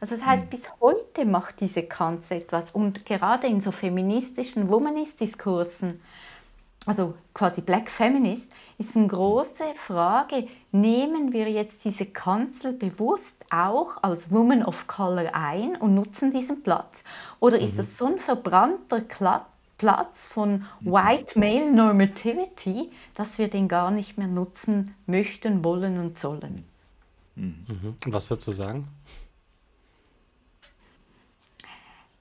Also 0.00 0.16
das 0.16 0.26
heißt, 0.26 0.46
mhm. 0.46 0.50
bis 0.50 0.64
heute 0.80 1.24
macht 1.24 1.60
diese 1.60 1.84
Kanzel 1.84 2.38
etwas. 2.38 2.72
Und 2.72 3.06
gerade 3.06 3.46
in 3.46 3.60
so 3.60 3.70
feministischen 3.70 4.68
Womanist-Diskursen 4.68 6.00
also 6.86 7.14
quasi 7.32 7.60
Black 7.60 7.90
Feminist, 7.90 8.52
ist 8.78 8.96
eine 8.96 9.06
große 9.06 9.64
Frage, 9.76 10.48
nehmen 10.72 11.32
wir 11.32 11.50
jetzt 11.50 11.84
diese 11.84 12.06
Kanzel 12.06 12.72
bewusst 12.72 13.36
auch 13.62 14.02
als 14.02 14.30
Woman 14.30 14.64
of 14.64 14.86
Color 14.86 15.34
ein 15.34 15.76
und 15.76 15.94
nutzen 15.94 16.32
diesen 16.32 16.62
Platz? 16.62 17.04
Oder 17.40 17.58
ist 17.58 17.74
mhm. 17.74 17.78
das 17.78 17.96
so 17.96 18.06
ein 18.06 18.18
verbrannter 18.18 19.02
Platz 19.78 20.28
von 20.28 20.64
White 20.80 21.38
Male 21.38 21.72
Normativity, 21.72 22.90
dass 23.14 23.38
wir 23.38 23.48
den 23.48 23.68
gar 23.68 23.90
nicht 23.90 24.18
mehr 24.18 24.28
nutzen 24.28 24.94
möchten, 25.06 25.64
wollen 25.64 25.98
und 25.98 26.18
sollen? 26.18 26.64
Mhm. 27.36 27.96
Und 28.04 28.12
was 28.12 28.30
würdest 28.30 28.48
du 28.48 28.52
sagen? 28.52 28.88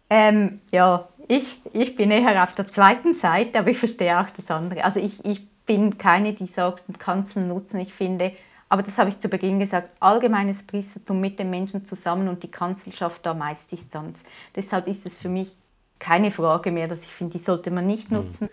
Ähm, 0.10 0.62
ja, 0.72 1.08
ich, 1.28 1.62
ich 1.74 1.96
bin 1.96 2.12
eher 2.12 2.44
auf 2.44 2.54
der 2.54 2.70
zweiten 2.70 3.14
Seite, 3.14 3.60
aber 3.60 3.70
ich 3.70 3.78
verstehe 3.78 4.20
auch 4.20 4.30
das 4.30 4.52
andere. 4.52 4.84
Also 4.84 5.00
ich, 5.00 5.24
ich 5.26 5.48
bin 5.66 5.98
keine, 5.98 6.34
die 6.34 6.48
sagt, 6.48 6.84
Kanzeln 7.00 7.48
nutzen. 7.48 7.80
Ich 7.80 7.94
finde, 7.94 8.34
aber 8.70 8.84
das 8.84 8.98
habe 8.98 9.10
ich 9.10 9.20
zu 9.20 9.30
Beginn 9.30 9.60
gesagt, 9.60 9.90
allgemeines 10.00 10.64
Priestertum 10.64 11.20
mit 11.20 11.40
den 11.40 11.50
Menschen 11.50 11.86
zusammen 11.86 12.28
und 12.28 12.44
die 12.44 12.52
Kanzel 12.52 12.94
schafft 12.94 13.26
da 13.26 13.34
meist 13.34 13.72
Distanz. 13.72 14.24
Deshalb 14.56 14.88
ist 14.88 15.06
es 15.06 15.18
für 15.18 15.30
mich 15.30 15.56
keine 16.00 16.32
Frage 16.32 16.72
mehr, 16.72 16.88
dass 16.88 17.04
ich 17.04 17.10
finde, 17.10 17.38
die 17.38 17.44
sollte 17.44 17.72
man 17.72 17.88
nicht 17.88 18.12
mhm. 18.12 18.18
nutzen. 18.18 18.50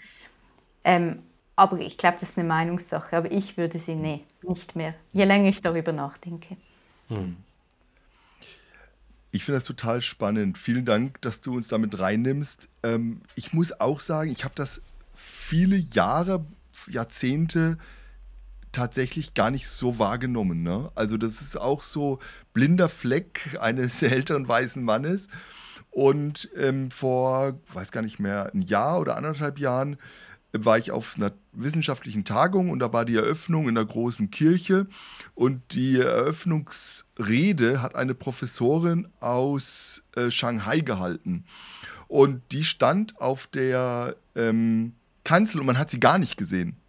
Ähm, 0.85 1.23
aber 1.57 1.79
ich 1.81 1.99
glaube, 1.99 2.17
das 2.21 2.31
ist 2.31 2.39
eine 2.39 2.49
Meinungssache. 2.49 3.17
Aber 3.17 3.31
ich 3.31 3.57
würde 3.57 3.79
sie 3.79 3.95
nee, 3.95 4.25
nicht 4.43 4.77
mehr, 4.77 4.95
je 5.13 5.25
länger 5.25 5.49
ich 5.51 5.61
darüber 5.61 5.93
nachdenke. 5.93 6.57
Hm. 7.09 7.37
Ich 9.33 9.45
finde 9.45 9.59
das 9.59 9.67
total 9.67 10.01
spannend. 10.01 10.59
Vielen 10.59 10.85
Dank, 10.85 11.21
dass 11.21 11.41
du 11.41 11.55
uns 11.55 11.69
damit 11.69 11.99
reinnimmst. 11.99 12.69
Ähm, 12.83 13.21
ich 13.35 13.53
muss 13.53 13.79
auch 13.79 14.01
sagen, 14.01 14.31
ich 14.31 14.45
habe 14.45 14.55
das 14.55 14.81
viele 15.15 15.77
Jahre, 15.77 16.45
Jahrzehnte 16.89 17.79
tatsächlich 18.73 19.35
gar 19.35 19.51
nicht 19.51 19.69
so 19.69 19.99
wahrgenommen. 19.99 20.63
Ne? 20.63 20.91
Also 20.95 21.17
das 21.17 21.41
ist 21.41 21.57
auch 21.57 21.83
so 21.83 22.19
blinder 22.53 22.89
Fleck 22.89 23.57
eines 23.61 24.03
älteren 24.03 24.47
weißen 24.49 24.83
Mannes. 24.83 25.29
Und 25.91 26.49
ähm, 26.57 26.91
vor, 26.91 27.59
weiß 27.73 27.91
gar 27.91 28.03
nicht 28.03 28.21
mehr, 28.21 28.53
ein 28.55 28.63
Jahr 28.63 29.01
oder 29.01 29.17
anderthalb 29.17 29.59
Jahren 29.59 29.97
war 30.53 30.79
ich 30.79 30.91
auf 30.91 31.17
einer 31.17 31.33
wissenschaftlichen 31.53 32.25
Tagung 32.25 32.71
und 32.71 32.81
da 32.81 32.93
war 32.93 33.05
die 33.05 33.17
Eröffnung 33.17 33.69
in 33.69 33.75
der 33.75 33.85
großen 33.85 34.31
Kirche 34.31 34.87
und 35.35 35.63
die 35.73 35.99
Eröffnungsrede 35.99 37.83
hat 37.83 37.95
eine 37.95 38.15
Professorin 38.15 39.09
aus 39.21 40.03
äh, 40.17 40.31
Shanghai 40.31 40.81
gehalten 40.81 41.45
und 42.09 42.43
die 42.51 42.65
stand 42.65 43.21
auf 43.21 43.47
der 43.47 44.17
ähm, 44.35 44.95
Kanzel 45.25 45.61
und 45.61 45.67
man 45.67 45.79
hat 45.79 45.91
sie 45.91 46.01
gar 46.01 46.19
nicht 46.19 46.37
gesehen. 46.37 46.80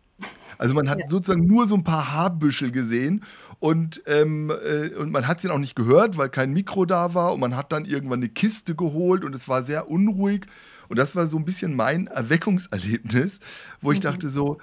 Also 0.61 0.75
man 0.75 0.91
hat 0.91 0.99
ja. 0.99 1.07
sozusagen 1.07 1.47
nur 1.47 1.65
so 1.65 1.73
ein 1.73 1.83
paar 1.83 2.11
Haarbüschel 2.11 2.71
gesehen 2.71 3.23
und, 3.57 4.03
ähm, 4.05 4.51
äh, 4.51 4.89
und 4.89 5.09
man 5.09 5.27
hat 5.27 5.41
sie 5.41 5.49
auch 5.49 5.57
nicht 5.57 5.75
gehört, 5.75 6.17
weil 6.17 6.29
kein 6.29 6.53
Mikro 6.53 6.85
da 6.85 7.15
war 7.15 7.33
und 7.33 7.39
man 7.39 7.57
hat 7.57 7.71
dann 7.71 7.83
irgendwann 7.83 8.19
eine 8.19 8.29
Kiste 8.29 8.75
geholt 8.75 9.23
und 9.23 9.33
es 9.33 9.47
war 9.47 9.63
sehr 9.63 9.89
unruhig 9.89 10.45
und 10.87 10.99
das 10.99 11.15
war 11.15 11.25
so 11.25 11.37
ein 11.37 11.45
bisschen 11.45 11.75
mein 11.75 12.05
Erweckungserlebnis, 12.05 13.39
wo 13.81 13.91
ich 13.91 13.97
mhm. 13.97 14.03
dachte 14.03 14.29
so, 14.29 14.59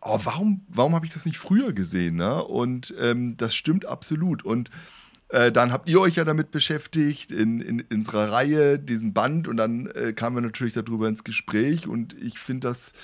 oh, 0.00 0.18
warum, 0.24 0.62
warum 0.68 0.94
habe 0.94 1.04
ich 1.04 1.12
das 1.12 1.26
nicht 1.26 1.36
früher 1.36 1.74
gesehen? 1.74 2.16
Ne? 2.16 2.42
Und 2.42 2.94
ähm, 2.98 3.36
das 3.36 3.54
stimmt 3.54 3.84
absolut. 3.84 4.46
Und 4.46 4.70
äh, 5.28 5.52
dann 5.52 5.70
habt 5.70 5.86
ihr 5.86 6.00
euch 6.00 6.16
ja 6.16 6.24
damit 6.24 6.50
beschäftigt 6.50 7.30
in, 7.30 7.60
in, 7.60 7.80
in 7.80 7.98
unserer 7.98 8.32
Reihe, 8.32 8.78
diesen 8.78 9.12
Band, 9.12 9.48
und 9.48 9.58
dann 9.58 9.88
äh, 9.88 10.14
kamen 10.14 10.36
wir 10.36 10.40
natürlich 10.40 10.72
darüber 10.72 11.08
ins 11.08 11.24
Gespräch. 11.24 11.86
Und 11.86 12.14
ich 12.14 12.38
finde 12.38 12.68
das 12.68 12.94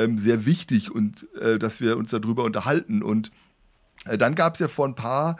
ähm, 0.00 0.18
sehr 0.18 0.46
wichtig 0.46 0.90
und 0.90 1.26
äh, 1.40 1.58
dass 1.58 1.80
wir 1.80 1.96
uns 1.96 2.10
darüber 2.10 2.44
unterhalten. 2.44 3.02
Und 3.02 3.30
äh, 4.06 4.18
dann 4.18 4.34
gab 4.34 4.54
es 4.54 4.60
ja 4.60 4.68
vor 4.68 4.86
ein 4.86 4.94
paar 4.94 5.36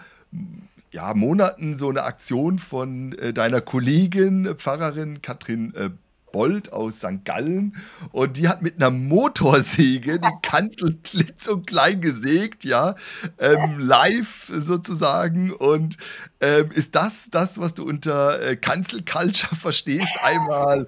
ja, 0.92 1.14
Monaten 1.14 1.76
so 1.76 1.88
eine 1.88 2.02
Aktion 2.02 2.58
von 2.58 3.12
äh, 3.18 3.32
deiner 3.32 3.60
Kollegin, 3.60 4.54
Pfarrerin 4.56 5.22
Katrin 5.22 5.74
äh, 5.74 5.90
Bold 6.32 6.72
aus 6.72 6.98
St. 6.98 7.24
Gallen 7.24 7.76
und 8.12 8.36
die 8.36 8.48
hat 8.48 8.62
mit 8.62 8.76
einer 8.76 8.90
Motorsäge 8.90 10.18
die 10.18 10.28
Kanzel 10.42 10.98
klitz 11.02 11.46
und 11.48 11.66
klein 11.66 12.00
gesägt, 12.00 12.64
ja, 12.64 12.94
ähm, 13.38 13.78
live 13.78 14.50
sozusagen. 14.52 15.52
Und 15.52 15.96
ähm, 16.40 16.70
ist 16.72 16.94
das 16.94 17.28
das, 17.30 17.58
was 17.58 17.74
du 17.74 17.84
unter 17.84 18.40
äh, 18.40 18.56
Kanzelculture 18.56 19.54
verstehst? 19.56 20.12
Einmal 20.22 20.86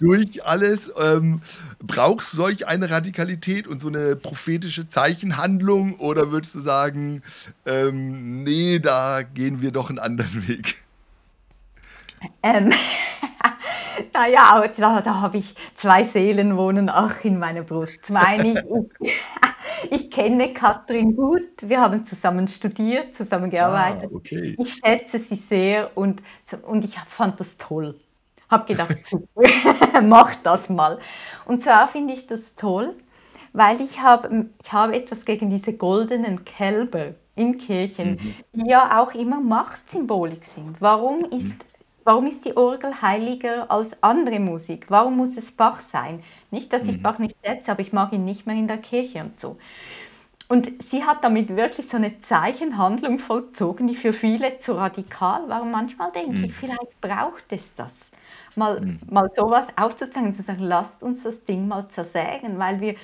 durch 0.00 0.44
alles. 0.44 0.92
Ähm, 0.98 1.40
brauchst 1.80 2.32
du 2.32 2.36
solch 2.36 2.66
eine 2.66 2.90
Radikalität 2.90 3.66
und 3.66 3.80
so 3.80 3.88
eine 3.88 4.16
prophetische 4.16 4.88
Zeichenhandlung 4.88 5.94
oder 5.98 6.30
würdest 6.30 6.54
du 6.54 6.60
sagen, 6.60 7.22
ähm, 7.66 8.42
nee, 8.42 8.78
da 8.78 9.22
gehen 9.22 9.60
wir 9.60 9.70
doch 9.70 9.90
einen 9.90 9.98
anderen 9.98 10.48
Weg? 10.48 10.83
Ähm, 12.42 12.72
naja, 14.12 14.64
da, 14.76 15.00
da 15.00 15.20
habe 15.20 15.38
ich 15.38 15.54
zwei 15.74 16.04
Seelen 16.04 16.56
wohnen 16.56 16.88
auch 16.88 17.24
in 17.24 17.38
meiner 17.38 17.62
Brust. 17.62 18.04
Zum 18.06 18.16
einen, 18.16 18.56
ich, 19.02 19.12
ich 19.90 20.10
kenne 20.10 20.52
Katrin 20.52 21.16
gut, 21.16 21.48
wir 21.62 21.80
haben 21.80 22.04
zusammen 22.04 22.48
studiert, 22.48 23.14
zusammen 23.14 23.50
gearbeitet. 23.50 24.10
Ah, 24.12 24.16
okay. 24.16 24.56
Ich 24.58 24.74
schätze 24.74 25.18
sie 25.18 25.36
sehr 25.36 25.96
und, 25.96 26.22
und 26.62 26.84
ich 26.84 26.98
fand 27.08 27.40
das 27.40 27.56
toll. 27.58 27.98
Habe 28.50 28.66
gedacht, 28.66 28.96
mach 30.02 30.34
das 30.36 30.68
mal. 30.68 30.98
Und 31.46 31.62
zwar 31.62 31.88
finde 31.88 32.14
ich 32.14 32.26
das 32.26 32.54
toll, 32.56 32.94
weil 33.52 33.80
ich 33.80 34.00
habe 34.00 34.46
ich 34.62 34.72
hab 34.72 34.92
etwas 34.92 35.24
gegen 35.24 35.50
diese 35.50 35.72
goldenen 35.72 36.44
Kälber 36.44 37.14
in 37.36 37.58
Kirchen, 37.58 38.12
mhm. 38.12 38.34
die 38.52 38.70
ja 38.70 39.00
auch 39.02 39.12
immer 39.14 39.40
Machtsymbolik 39.40 40.44
sind. 40.44 40.80
Warum 40.80 41.24
ist 41.24 41.48
mhm 41.48 41.73
Warum 42.04 42.26
ist 42.26 42.44
die 42.44 42.56
Orgel 42.56 43.00
heiliger 43.00 43.70
als 43.70 44.02
andere 44.02 44.38
Musik? 44.38 44.86
Warum 44.90 45.16
muss 45.16 45.36
es 45.38 45.50
Bach 45.50 45.80
sein? 45.80 46.22
Nicht, 46.50 46.72
dass 46.72 46.84
ich 46.84 46.98
mhm. 46.98 47.02
Bach 47.02 47.18
nicht 47.18 47.36
schätze, 47.42 47.70
aber 47.70 47.80
ich 47.80 47.94
mag 47.94 48.12
ihn 48.12 48.26
nicht 48.26 48.46
mehr 48.46 48.56
in 48.56 48.68
der 48.68 48.78
Kirche 48.78 49.22
und 49.22 49.40
so. 49.40 49.56
Und 50.48 50.70
sie 50.84 51.02
hat 51.02 51.24
damit 51.24 51.56
wirklich 51.56 51.88
so 51.88 51.96
eine 51.96 52.20
Zeichenhandlung 52.20 53.18
vollzogen, 53.18 53.86
die 53.86 53.96
für 53.96 54.12
viele 54.12 54.58
zu 54.58 54.74
radikal 54.74 55.48
war. 55.48 55.62
Und 55.62 55.70
manchmal 55.70 56.12
denke 56.12 56.36
mhm. 56.36 56.44
ich, 56.44 56.52
vielleicht 56.52 57.00
braucht 57.00 57.50
es 57.50 57.74
das. 57.74 58.10
Mal, 58.54 58.80
mhm. 58.80 59.00
mal 59.08 59.30
sowas 59.34 59.68
aufzuzeigen, 59.76 60.34
zu 60.34 60.42
sagen, 60.42 60.62
lasst 60.62 61.02
uns 61.02 61.22
das 61.22 61.44
Ding 61.44 61.66
mal 61.66 61.88
zersägen, 61.88 62.58
weil 62.58 62.80
wir, 62.82 62.96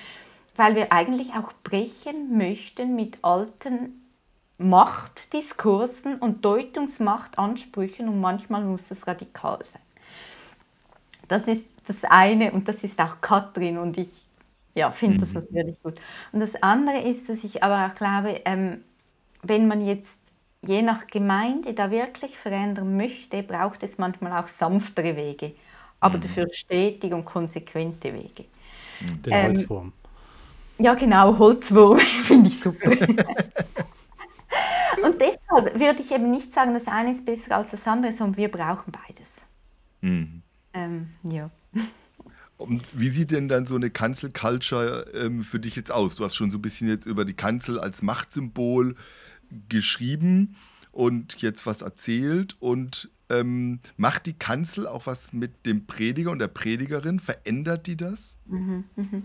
weil 0.55 0.75
wir 0.75 0.93
eigentlich 0.93 1.33
auch 1.33 1.51
brechen 1.63 2.37
möchten 2.37 2.95
mit 2.95 3.17
alten 3.23 4.00
Machtdiskursen 4.61 6.15
und 6.15 6.43
Deutungsmachtansprüchen 6.45 8.07
und 8.07 8.19
manchmal 8.19 8.63
muss 8.63 8.91
es 8.91 9.07
radikal 9.07 9.59
sein. 9.63 9.81
Das 11.27 11.47
ist 11.47 11.65
das 11.87 12.03
eine 12.03 12.51
und 12.51 12.67
das 12.67 12.83
ist 12.83 12.99
auch 12.99 13.21
Katrin 13.21 13.77
und 13.77 13.97
ich 13.97 14.09
ja, 14.73 14.91
finde 14.91 15.19
das 15.19 15.29
mhm. 15.29 15.45
natürlich 15.49 15.81
gut. 15.83 15.99
Und 16.31 16.39
das 16.39 16.61
andere 16.61 17.01
ist, 17.01 17.27
dass 17.29 17.43
ich 17.43 17.63
aber 17.63 17.87
auch 17.87 17.95
glaube, 17.95 18.41
ähm, 18.45 18.83
wenn 19.43 19.67
man 19.67 19.85
jetzt 19.85 20.17
je 20.65 20.81
nach 20.81 21.07
Gemeinde 21.07 21.73
da 21.73 21.91
wirklich 21.91 22.37
verändern 22.37 22.95
möchte, 22.95 23.43
braucht 23.43 23.83
es 23.83 23.97
manchmal 23.97 24.41
auch 24.41 24.47
sanftere 24.47 25.15
Wege, 25.15 25.53
aber 25.99 26.17
mhm. 26.17 26.21
dafür 26.21 26.47
stetig 26.51 27.11
und 27.13 27.25
konsequente 27.25 28.13
Wege. 28.13 28.45
Den 29.25 29.33
ähm, 29.33 29.47
Holzwurm. 29.47 29.93
Ja, 30.77 30.93
genau, 30.93 31.37
Holzwurm 31.37 31.99
finde 32.23 32.49
ich 32.49 32.59
super. 32.59 32.91
Und 35.03 35.21
deshalb 35.21 35.79
würde 35.79 36.01
ich 36.01 36.11
eben 36.11 36.31
nicht 36.31 36.53
sagen, 36.53 36.73
das 36.73 36.87
eine 36.87 37.11
ist 37.11 37.25
besser 37.25 37.57
als 37.57 37.71
das 37.71 37.87
andere, 37.87 38.13
sondern 38.13 38.37
wir 38.37 38.49
brauchen 38.49 38.91
beides. 38.91 39.37
Mhm. 40.01 40.41
Ähm, 40.73 41.09
ja. 41.23 41.49
Und 42.57 42.83
wie 42.93 43.09
sieht 43.09 43.31
denn 43.31 43.47
dann 43.47 43.65
so 43.65 43.75
eine 43.75 43.89
Kanzel-Culture 43.89 45.07
ähm, 45.15 45.41
für 45.41 45.59
dich 45.59 45.75
jetzt 45.75 45.91
aus? 45.91 46.15
Du 46.15 46.23
hast 46.23 46.35
schon 46.35 46.51
so 46.51 46.59
ein 46.59 46.61
bisschen 46.61 46.87
jetzt 46.87 47.07
über 47.07 47.25
die 47.25 47.33
Kanzel 47.33 47.79
als 47.79 48.03
Machtsymbol 48.03 48.95
geschrieben 49.67 50.55
und 50.91 51.41
jetzt 51.41 51.65
was 51.65 51.81
erzählt. 51.81 52.55
Und 52.59 53.09
ähm, 53.29 53.79
macht 53.97 54.27
die 54.27 54.33
Kanzel 54.33 54.87
auch 54.87 55.07
was 55.07 55.33
mit 55.33 55.65
dem 55.65 55.87
Prediger 55.87 56.31
und 56.31 56.39
der 56.39 56.49
Predigerin? 56.49 57.19
Verändert 57.19 57.87
die 57.87 57.97
das? 57.97 58.37
Mhm, 58.45 58.83
mh. 58.95 59.21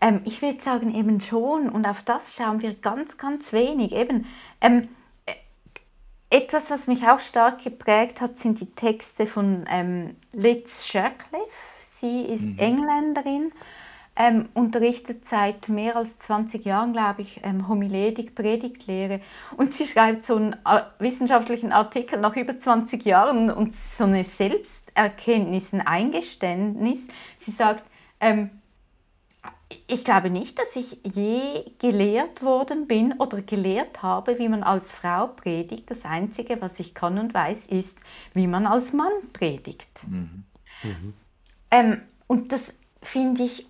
Ähm, 0.00 0.20
ich 0.24 0.42
würde 0.42 0.62
sagen, 0.62 0.94
eben 0.94 1.20
schon. 1.20 1.68
Und 1.68 1.86
auf 1.86 2.02
das 2.02 2.34
schauen 2.34 2.62
wir 2.62 2.74
ganz, 2.74 3.16
ganz 3.16 3.52
wenig. 3.52 3.92
Eben, 3.92 4.26
ähm, 4.60 4.82
äh, 4.82 4.86
etwas, 6.36 6.70
was 6.70 6.86
mich 6.86 7.06
auch 7.08 7.18
stark 7.18 7.64
geprägt 7.64 8.20
hat, 8.20 8.38
sind 8.38 8.60
die 8.60 8.70
Texte 8.74 9.26
von 9.26 9.64
ähm, 9.70 10.16
Liz 10.32 10.84
Shercliffe. 10.84 11.46
Sie 11.80 12.22
ist 12.22 12.44
mhm. 12.44 12.58
Engländerin, 12.58 13.52
ähm, 14.16 14.50
unterrichtet 14.52 15.24
seit 15.24 15.70
mehr 15.70 15.96
als 15.96 16.18
20 16.18 16.66
Jahren, 16.66 16.92
glaube 16.92 17.22
ich, 17.22 17.40
ähm, 17.42 17.68
Homiletik, 17.68 18.34
Predigtlehre. 18.34 19.20
Und 19.56 19.72
sie 19.72 19.86
schreibt 19.86 20.26
so 20.26 20.36
einen 20.36 20.52
äh, 20.52 20.82
wissenschaftlichen 20.98 21.72
Artikel 21.72 22.20
nach 22.20 22.36
über 22.36 22.58
20 22.58 23.04
Jahren 23.06 23.50
und 23.50 23.74
so 23.74 24.04
eine 24.04 24.24
Selbsterkenntnis, 24.24 25.72
ein 25.72 25.86
Eingeständnis. 25.86 27.08
Sie 27.38 27.50
sagt, 27.50 27.84
ähm, 28.20 28.50
ich 29.88 30.04
glaube 30.04 30.30
nicht, 30.30 30.58
dass 30.58 30.76
ich 30.76 30.98
je 31.02 31.64
gelehrt 31.78 32.42
worden 32.42 32.86
bin 32.86 33.14
oder 33.18 33.42
gelehrt 33.42 34.02
habe, 34.02 34.38
wie 34.38 34.48
man 34.48 34.62
als 34.62 34.92
Frau 34.92 35.26
predigt. 35.28 35.90
Das 35.90 36.04
Einzige, 36.04 36.60
was 36.60 36.78
ich 36.78 36.94
kann 36.94 37.18
und 37.18 37.34
weiß, 37.34 37.66
ist, 37.66 37.98
wie 38.32 38.46
man 38.46 38.66
als 38.66 38.92
Mann 38.92 39.12
predigt. 39.32 39.90
Mhm. 40.06 40.44
Mhm. 40.82 41.14
Ähm, 41.70 42.02
und 42.28 42.52
das 42.52 42.74
finde 43.02 43.42
ich 43.42 43.66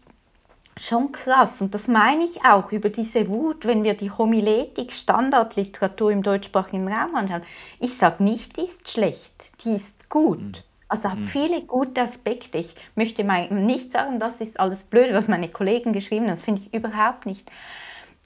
schon 0.79 1.13
krass. 1.13 1.61
Und 1.63 1.75
das 1.75 1.89
meine 1.89 2.25
ich 2.25 2.45
auch 2.45 2.73
über 2.73 2.91
diese 2.91 3.29
Wut, 3.29 3.65
wenn 3.65 3.83
wir 3.83 3.95
die 3.95 4.11
Homiletik, 4.11 4.93
Standardliteratur 4.93 6.11
im 6.11 6.23
deutschsprachigen 6.23 6.89
Raum 6.89 7.15
anschauen. 7.15 7.43
Ich 7.81 7.97
sage 7.97 8.23
nicht, 8.23 8.57
die 8.59 8.67
ist 8.67 8.91
schlecht, 8.91 9.65
die 9.65 9.73
ist 9.73 10.11
gut. 10.11 10.41
Mhm. 10.41 10.55
Also 10.89 11.11
hat 11.11 11.19
mhm. 11.19 11.29
viele 11.29 11.63
gute 11.63 12.03
Aspekte. 12.03 12.59
Ich 12.59 12.75
möchte 12.95 13.25
mal 13.25 13.51
nicht 13.51 13.93
sagen, 13.93 14.21
das 14.21 14.41
ist 14.41 14.61
alles 14.61 14.85
blöd, 14.85 15.13
was 15.13 15.29
meine 15.29 15.49
Kollegen 15.49 15.93
geschrieben 15.93 16.27
haben. 16.27 16.33
Das 16.33 16.43
finde 16.43 16.63
ich 16.63 16.75
überhaupt 16.75 17.27
nicht. 17.27 17.51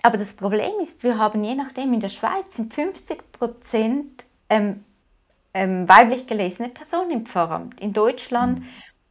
Aber 0.03 0.16
das 0.16 0.35
Problem 0.35 0.73
ist, 0.83 1.03
wir 1.03 1.18
haben 1.18 1.44
je 1.44 1.55
nachdem 1.55 1.92
in 1.92 2.01
der 2.01 2.09
Schweiz 2.09 2.57
sind 2.57 2.73
50 2.73 3.33
Prozent 3.33 4.25
ähm, 4.49 4.85
ähm, 5.55 5.88
weiblich 5.88 6.27
gelesene 6.27 6.68
Personen 6.68 7.11
im 7.11 7.27
Pfarramt. 7.27 7.81
In 7.81 7.92
Deutschland 7.92 8.61
mhm. 8.61 8.64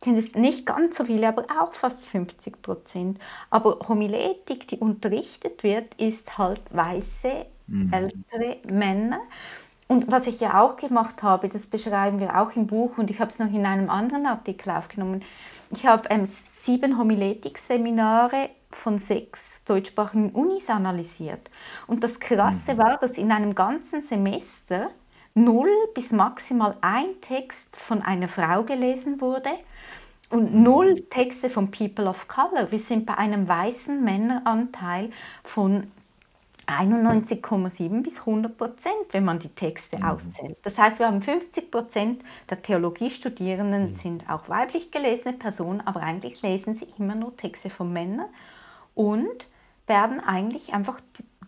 sind 0.03 0.17
es 0.17 0.35
nicht 0.35 0.65
ganz 0.65 0.97
so 0.97 1.05
viele, 1.05 1.27
aber 1.27 1.45
auch 1.59 1.73
fast 1.73 2.05
50 2.05 2.61
Prozent. 2.61 3.19
Aber 3.49 3.79
Homiletik, 3.87 4.67
die 4.67 4.77
unterrichtet 4.77 5.63
wird, 5.63 5.93
ist 5.95 6.37
halt 6.37 6.61
weiße, 6.71 7.45
mhm. 7.67 7.93
ältere 7.93 8.57
Männer. 8.71 9.21
Und 9.91 10.11
was 10.11 10.27
ich 10.27 10.39
ja 10.39 10.61
auch 10.61 10.77
gemacht 10.77 11.23
habe, 11.23 11.49
das 11.49 11.65
beschreiben 11.65 12.19
wir 12.19 12.39
auch 12.39 12.55
im 12.55 12.67
Buch 12.67 12.99
und 12.99 13.09
ich 13.09 13.19
habe 13.19 13.31
es 13.31 13.39
noch 13.39 13.51
in 13.51 13.65
einem 13.65 13.89
anderen 13.89 14.27
Artikel 14.27 14.69
aufgenommen. 14.69 15.23
Ich 15.71 15.87
habe 15.87 16.07
ähm, 16.11 16.25
sieben 16.25 16.99
Homiletik-Seminare 16.99 18.51
von 18.69 18.99
sechs 18.99 19.63
deutschsprachigen 19.63 20.29
Unis 20.29 20.69
analysiert. 20.69 21.49
Und 21.87 22.03
das 22.03 22.19
Krasse 22.19 22.75
mhm. 22.75 22.77
war, 22.77 22.97
dass 22.99 23.17
in 23.17 23.31
einem 23.31 23.55
ganzen 23.55 24.03
Semester 24.03 24.91
null 25.33 25.71
bis 25.95 26.11
maximal 26.11 26.77
ein 26.81 27.19
Text 27.21 27.75
von 27.75 28.03
einer 28.03 28.27
Frau 28.27 28.61
gelesen 28.61 29.19
wurde 29.21 29.49
und 30.29 30.53
null 30.53 31.01
Texte 31.09 31.49
von 31.49 31.71
People 31.71 32.07
of 32.07 32.27
Color. 32.27 32.71
Wir 32.71 32.77
sind 32.77 33.07
bei 33.07 33.17
einem 33.17 33.47
weißen 33.47 34.03
Männeranteil 34.03 35.09
von 35.43 35.89
91,7 36.69 38.03
bis 38.03 38.19
100 38.19 38.57
Prozent, 38.57 38.93
wenn 39.11 39.25
man 39.25 39.39
die 39.39 39.49
Texte 39.49 39.97
mhm. 39.97 40.03
auszählt. 40.03 40.57
Das 40.63 40.77
heißt, 40.77 40.99
wir 40.99 41.07
haben 41.07 41.21
50 41.21 41.71
Prozent 41.71 42.21
der 42.49 42.61
Theologiestudierenden 42.61 43.87
mhm. 43.87 43.93
sind 43.93 44.29
auch 44.29 44.49
weiblich 44.49 44.91
gelesene 44.91 45.33
Personen, 45.33 45.81
aber 45.81 46.01
eigentlich 46.01 46.41
lesen 46.41 46.75
sie 46.75 46.87
immer 46.97 47.15
nur 47.15 47.35
Texte 47.35 47.69
von 47.69 47.91
Männern 47.91 48.29
und 48.95 49.47
werden 49.87 50.19
eigentlich 50.19 50.73
einfach, 50.73 50.99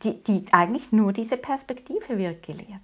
die, 0.04 0.24
die 0.24 0.46
eigentlich 0.52 0.92
nur 0.92 1.14
diese 1.14 1.38
Perspektive 1.38 2.18
wird 2.18 2.44
gelehrt. 2.44 2.82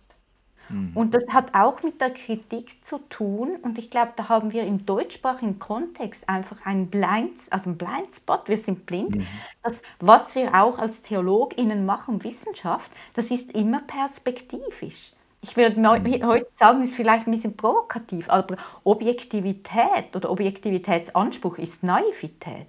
Mhm. 0.70 0.92
Und 0.96 1.14
das 1.14 1.24
hat 1.30 1.54
auch 1.54 1.84
mit 1.84 2.02
der 2.02 2.12
Kritik 2.12 2.86
zu 2.86 3.00
tun. 3.10 3.58
Und 3.62 3.78
ich 3.78 3.90
glaube, 3.90 4.14
da 4.16 4.30
haben 4.30 4.52
wir 4.52 4.64
im 4.64 4.86
deutschsprachigen 4.86 5.60
Kontext 5.60 6.28
einfach 6.28 6.66
einen 6.66 6.88
Blind, 6.88 7.40
also 7.50 7.70
einen 7.70 7.78
Blindspot. 7.78 8.48
Wir 8.48 8.58
sind 8.58 8.86
blind. 8.86 9.18
Mhm. 9.18 9.28
Das, 9.64 9.82
was 10.00 10.36
wir 10.36 10.54
auch 10.54 10.80
als 10.80 11.02
TheologInnen 11.02 11.86
machen, 11.86 12.24
Wissenschaft, 12.24 12.92
das 13.14 13.32
ist 13.32 13.52
immer 13.54 13.82
perspektivisch. 13.82 15.12
Ich 15.42 15.56
würde 15.56 15.80
mhm. 15.80 16.26
heute 16.26 16.48
sagen, 16.56 16.82
ist 16.82 16.96
vielleicht 16.96 17.28
ein 17.28 17.32
bisschen 17.32 17.56
provokativ, 17.56 18.30
aber 18.30 18.58
Objektivität 18.84 20.16
oder 20.16 20.30
Objektivitätsanspruch 20.30 21.58
ist 21.58 21.84
Naivität. 21.84 22.68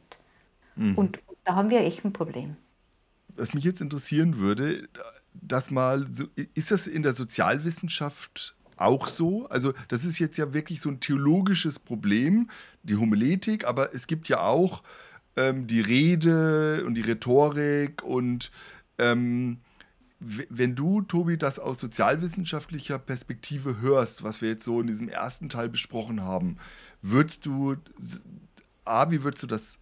Mhm. 0.77 0.97
Und 0.97 1.19
da 1.45 1.55
haben 1.55 1.71
wir 1.71 1.81
echt 1.81 2.05
ein 2.05 2.13
Problem. 2.13 2.57
Was 3.37 3.55
mich 3.55 3.65
jetzt 3.65 3.81
interessieren 3.81 4.39
würde, 4.39 4.89
das 5.40 5.70
mal, 5.70 6.07
so, 6.12 6.24
ist 6.55 6.70
das 6.70 6.87
in 6.87 7.03
der 7.03 7.12
Sozialwissenschaft 7.12 8.57
auch 8.77 9.09
so? 9.09 9.48
Also 9.48 9.72
das 9.88 10.05
ist 10.05 10.18
jetzt 10.18 10.37
ja 10.37 10.55
wirklich 10.55 10.81
so 10.81 10.88
ein 10.88 11.01
theologisches 11.01 11.79
Problem, 11.79 12.51
die 12.83 12.96
Homiletik, 12.96 13.66
aber 13.66 13.94
es 13.94 14.07
gibt 14.07 14.29
ja 14.29 14.40
auch 14.40 14.83
ähm, 15.37 15.66
die 15.66 15.81
Rede 15.81 16.85
und 16.85 16.94
die 16.94 17.03
Rhetorik 17.03 18.03
und 18.03 18.51
ähm, 18.98 19.59
wenn 20.20 20.74
du, 20.74 21.03
Tobi, 21.03 21.38
das 21.38 21.61
aus 21.61 21.79
sozialwissenschaftlicher 21.79 22.98
Perspektive 22.98 23.81
hörst, 23.81 24.24
was 24.24 24.42
wir 24.42 24.48
jetzt 24.48 24.64
so 24.64 24.81
in 24.81 24.88
diesem 24.88 25.09
ersten 25.09 25.48
Teil 25.48 25.68
besprochen 25.68 26.22
haben, 26.22 26.57
würdest 27.03 27.46
du, 27.46 27.77
A, 28.85 29.11
wie 29.12 29.22
würdest 29.22 29.44
du 29.44 29.46
das 29.46 29.79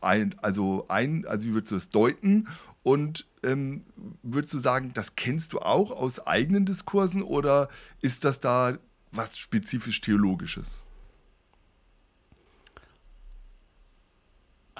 ein, 0.00 0.34
also 0.42 0.84
ein, 0.88 1.26
also 1.26 1.46
wie 1.46 1.54
würdest 1.54 1.70
du 1.70 1.76
das 1.76 1.90
deuten 1.90 2.48
und 2.82 3.26
ähm, 3.42 3.84
würdest 4.22 4.54
du 4.54 4.58
sagen, 4.58 4.92
das 4.94 5.16
kennst 5.16 5.52
du 5.52 5.58
auch 5.58 5.90
aus 5.90 6.20
eigenen 6.20 6.66
Diskursen 6.66 7.22
oder 7.22 7.68
ist 8.00 8.24
das 8.24 8.40
da 8.40 8.78
was 9.12 9.38
spezifisch 9.38 10.00
Theologisches? 10.00 10.84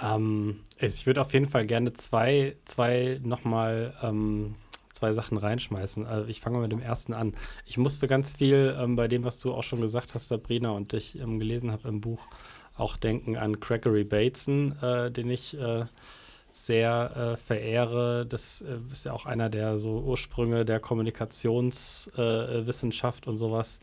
Ähm, 0.01 0.61
ich 0.79 1.07
würde 1.07 1.21
auf 1.21 1.33
jeden 1.33 1.49
Fall 1.49 1.67
gerne 1.67 1.93
zwei, 1.93 2.57
zwei 2.65 3.21
nochmal 3.23 3.95
ähm, 4.03 4.55
zwei 4.93 5.13
Sachen 5.13 5.39
reinschmeißen. 5.39 6.07
Also 6.07 6.29
ich 6.29 6.41
fange 6.41 6.59
mal 6.59 6.63
mit 6.63 6.73
dem 6.73 6.83
ersten 6.83 7.13
an. 7.13 7.35
Ich 7.67 7.79
musste 7.79 8.07
ganz 8.09 8.33
viel 8.33 8.77
ähm, 8.79 8.97
bei 8.97 9.09
dem, 9.09 9.25
was 9.25 9.39
du 9.39 9.53
auch 9.53 9.63
schon 9.63 9.81
gesagt 9.81 10.15
hast, 10.15 10.29
Sabrina, 10.29 10.71
und 10.71 10.93
ich 10.93 11.19
ähm, 11.19 11.39
gelesen 11.39 11.73
habe 11.73 11.89
im 11.89 12.01
Buch, 12.01 12.27
auch 12.77 12.97
denken 12.97 13.37
an 13.37 13.61
Gregory 13.61 14.05
Bateson, 14.05 14.77
äh, 14.81 15.11
den 15.11 15.31
ich 15.31 15.59
äh, 15.59 15.85
sehr 16.67 17.17
äh, 17.17 17.37
verehre. 17.37 18.27
Das 18.27 18.63
äh, 18.63 18.79
ist 18.93 19.05
ja 19.05 19.13
auch 19.13 19.27
einer 19.27 19.51
der 19.51 19.79
so 19.79 20.01
Ursprünge 20.01 20.65
der 20.65 20.81
Kommunikationswissenschaft 20.81 23.27
und 23.27 23.39
sowas. 23.39 23.81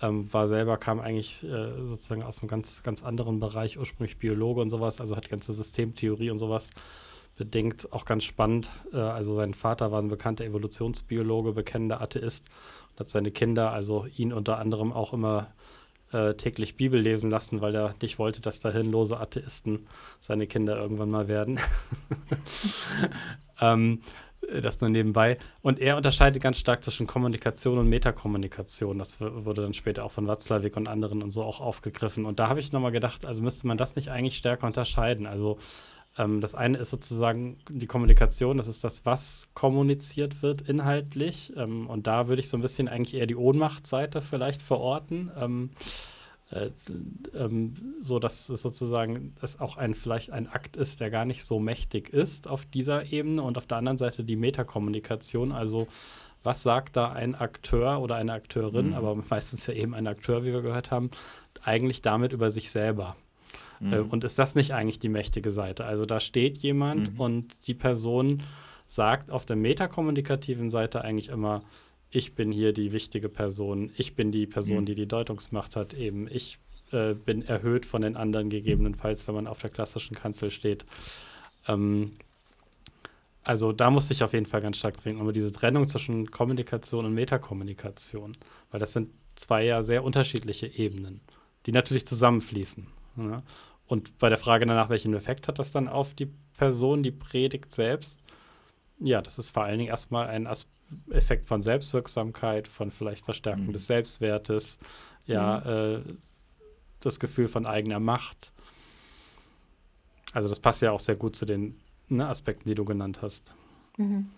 Ähm, 0.00 0.32
war 0.32 0.46
selber, 0.46 0.76
kam 0.76 1.00
eigentlich 1.00 1.42
äh, 1.42 1.84
sozusagen 1.84 2.22
aus 2.22 2.40
einem 2.40 2.48
ganz, 2.48 2.84
ganz 2.84 3.02
anderen 3.02 3.40
Bereich, 3.40 3.78
ursprünglich 3.78 4.18
Biologe 4.18 4.60
und 4.60 4.70
sowas, 4.70 5.00
also 5.00 5.16
hat 5.16 5.28
ganze 5.28 5.52
Systemtheorie 5.52 6.30
und 6.30 6.38
sowas 6.38 6.70
bedingt. 7.36 7.92
Auch 7.92 8.04
ganz 8.04 8.22
spannend. 8.24 8.70
Äh, 8.92 8.98
also 8.98 9.34
sein 9.36 9.54
Vater 9.54 9.90
war 9.90 10.00
ein 10.00 10.08
bekannter 10.08 10.44
Evolutionsbiologe, 10.44 11.52
bekennender 11.52 12.00
Atheist 12.00 12.46
und 12.92 13.00
hat 13.00 13.08
seine 13.08 13.32
Kinder, 13.32 13.72
also 13.72 14.06
ihn 14.16 14.32
unter 14.32 14.58
anderem 14.58 14.92
auch 14.92 15.12
immer 15.12 15.48
äh, 16.12 16.34
täglich 16.34 16.76
Bibel 16.76 17.00
lesen 17.00 17.30
lassen, 17.30 17.60
weil 17.60 17.74
er 17.74 17.94
nicht 18.00 18.18
wollte, 18.18 18.40
dass 18.40 18.60
da 18.60 18.70
hirnlose 18.70 19.18
Atheisten 19.18 19.86
seine 20.18 20.46
Kinder 20.46 20.76
irgendwann 20.76 21.10
mal 21.10 21.28
werden. 21.28 21.60
ähm, 23.60 24.00
das 24.62 24.80
nur 24.80 24.90
nebenbei. 24.90 25.38
Und 25.62 25.80
er 25.80 25.96
unterscheidet 25.96 26.42
ganz 26.42 26.58
stark 26.58 26.84
zwischen 26.84 27.06
Kommunikation 27.06 27.78
und 27.78 27.88
Metakommunikation. 27.88 28.98
Das 28.98 29.20
wurde 29.20 29.62
dann 29.62 29.74
später 29.74 30.04
auch 30.04 30.12
von 30.12 30.26
Watzlawick 30.26 30.76
und 30.76 30.88
anderen 30.88 31.22
und 31.22 31.30
so 31.30 31.42
auch 31.42 31.60
aufgegriffen. 31.60 32.24
Und 32.24 32.38
da 32.38 32.48
habe 32.48 32.60
ich 32.60 32.72
nochmal 32.72 32.92
gedacht, 32.92 33.26
also 33.26 33.42
müsste 33.42 33.66
man 33.66 33.78
das 33.78 33.96
nicht 33.96 34.10
eigentlich 34.10 34.36
stärker 34.36 34.66
unterscheiden. 34.66 35.26
Also 35.26 35.58
ähm, 36.18 36.40
das 36.40 36.54
eine 36.54 36.78
ist 36.78 36.90
sozusagen 36.90 37.58
die 37.70 37.86
Kommunikation, 37.86 38.56
das 38.56 38.68
ist 38.68 38.84
das, 38.84 39.06
was 39.06 39.48
kommuniziert 39.54 40.42
wird 40.42 40.62
inhaltlich. 40.62 41.52
Ähm, 41.56 41.86
und 41.88 42.06
da 42.06 42.28
würde 42.28 42.40
ich 42.40 42.48
so 42.48 42.56
ein 42.56 42.62
bisschen 42.62 42.88
eigentlich 42.88 43.14
eher 43.14 43.26
die 43.26 43.36
Ohnmachtsseite 43.36 44.20
vielleicht 44.20 44.62
verorten. 44.62 45.30
Ähm, 45.38 45.70
äh, 46.50 46.70
ähm, 47.36 47.94
so 48.00 48.18
dass 48.18 48.48
es 48.48 48.62
sozusagen 48.62 49.34
es 49.42 49.60
auch 49.60 49.76
ein 49.76 49.94
vielleicht 49.94 50.30
ein 50.30 50.48
Akt 50.48 50.76
ist, 50.76 51.00
der 51.00 51.10
gar 51.10 51.26
nicht 51.26 51.44
so 51.44 51.58
mächtig 51.58 52.08
ist 52.08 52.48
auf 52.48 52.64
dieser 52.64 53.12
Ebene 53.12 53.42
und 53.42 53.58
auf 53.58 53.66
der 53.66 53.76
anderen 53.76 53.98
Seite 53.98 54.24
die 54.24 54.36
Metakommunikation, 54.36 55.52
also 55.52 55.86
was 56.42 56.62
sagt 56.62 56.96
da 56.96 57.12
ein 57.12 57.34
Akteur 57.34 58.00
oder 58.00 58.14
eine 58.14 58.32
Akteurin, 58.32 58.88
mhm. 58.88 58.94
aber 58.94 59.14
meistens 59.28 59.66
ja 59.66 59.74
eben 59.74 59.94
ein 59.94 60.06
Akteur, 60.06 60.42
wie 60.44 60.52
wir 60.52 60.62
gehört 60.62 60.90
haben, 60.90 61.10
eigentlich 61.62 62.00
damit 62.00 62.32
über 62.32 62.50
sich 62.50 62.70
selber. 62.70 63.16
Äh, 63.80 64.00
mhm. 64.00 64.10
und 64.10 64.24
ist 64.24 64.38
das 64.38 64.54
nicht 64.54 64.72
eigentlich 64.72 64.98
die 64.98 65.08
mächtige 65.08 65.52
Seite? 65.52 65.84
Also 65.84 66.04
da 66.04 66.20
steht 66.20 66.58
jemand 66.58 67.14
mhm. 67.14 67.20
und 67.20 67.66
die 67.66 67.74
Person 67.74 68.42
sagt 68.86 69.30
auf 69.30 69.46
der 69.46 69.56
metakommunikativen 69.56 70.70
Seite 70.70 71.02
eigentlich 71.02 71.28
immer, 71.28 71.62
ich 72.10 72.34
bin 72.34 72.50
hier 72.50 72.72
die 72.72 72.92
wichtige 72.92 73.28
Person, 73.28 73.90
ich 73.96 74.16
bin 74.16 74.32
die 74.32 74.46
Person, 74.46 74.80
mhm. 74.80 74.86
die 74.86 74.94
die 74.94 75.06
Deutungsmacht 75.06 75.76
hat, 75.76 75.94
eben 75.94 76.26
ich 76.30 76.58
äh, 76.92 77.14
bin 77.14 77.42
erhöht 77.42 77.84
von 77.84 78.02
den 78.02 78.16
anderen 78.16 78.48
gegebenenfalls, 78.48 79.28
wenn 79.28 79.34
man 79.34 79.46
auf 79.46 79.58
der 79.58 79.70
klassischen 79.70 80.16
Kanzel 80.16 80.50
steht. 80.50 80.86
Ähm, 81.66 82.12
also 83.44 83.72
da 83.72 83.90
muss 83.90 84.10
ich 84.10 84.22
auf 84.22 84.32
jeden 84.32 84.46
Fall 84.46 84.60
ganz 84.60 84.78
stark 84.78 84.96
bringen, 84.96 85.20
aber 85.20 85.32
diese 85.32 85.52
Trennung 85.52 85.88
zwischen 85.88 86.30
Kommunikation 86.30 87.04
und 87.04 87.14
Metakommunikation, 87.14 88.36
weil 88.70 88.80
das 88.80 88.92
sind 88.92 89.10
zwei 89.36 89.64
ja 89.64 89.82
sehr 89.82 90.04
unterschiedliche 90.04 90.66
Ebenen, 90.66 91.20
die 91.66 91.72
natürlich 91.72 92.06
zusammenfließen. 92.06 92.86
Ja? 93.16 93.42
Und 93.88 94.18
bei 94.18 94.28
der 94.28 94.38
Frage 94.38 94.66
danach, 94.66 94.90
welchen 94.90 95.14
Effekt 95.14 95.48
hat 95.48 95.58
das 95.58 95.72
dann 95.72 95.88
auf 95.88 96.14
die 96.14 96.30
Person, 96.56 97.02
die 97.02 97.10
predigt 97.10 97.72
selbst? 97.72 98.20
Ja, 99.00 99.20
das 99.22 99.38
ist 99.38 99.50
vor 99.50 99.64
allen 99.64 99.78
Dingen 99.78 99.90
erstmal 99.90 100.28
ein 100.28 100.46
As 100.46 100.68
Effekt 101.10 101.44
von 101.44 101.60
Selbstwirksamkeit, 101.60 102.66
von 102.66 102.90
vielleicht 102.90 103.24
Verstärkung 103.24 103.66
mhm. 103.66 103.72
des 103.72 103.86
Selbstwertes, 103.86 104.78
ja, 105.26 105.60
mhm. 105.60 105.70
äh, 105.70 106.14
das 107.00 107.20
Gefühl 107.20 107.46
von 107.48 107.66
eigener 107.66 108.00
Macht. 108.00 108.52
Also 110.32 110.48
das 110.48 110.60
passt 110.60 110.80
ja 110.80 110.92
auch 110.92 111.00
sehr 111.00 111.16
gut 111.16 111.36
zu 111.36 111.44
den 111.44 111.76
ne, 112.08 112.26
Aspekten, 112.26 112.68
die 112.68 112.74
du 112.74 112.86
genannt 112.86 113.20
hast. 113.20 113.52
Mhm. 113.98 114.30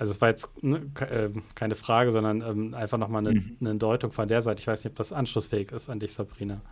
Also 0.00 0.12
es 0.12 0.20
war 0.22 0.30
jetzt 0.30 0.50
ne, 0.62 0.78
äh, 1.00 1.28
keine 1.54 1.74
Frage, 1.74 2.10
sondern 2.10 2.40
ähm, 2.40 2.72
einfach 2.72 2.96
nochmal 2.96 3.26
eine, 3.26 3.38
mhm. 3.38 3.58
eine 3.60 3.74
Deutung 3.74 4.12
von 4.12 4.26
der 4.26 4.40
Seite. 4.40 4.58
Ich 4.58 4.66
weiß 4.66 4.82
nicht, 4.82 4.92
ob 4.92 4.96
das 4.96 5.12
anschlussfähig 5.12 5.72
ist 5.72 5.90
an 5.90 6.00
dich, 6.00 6.14
Sabrina. 6.14 6.62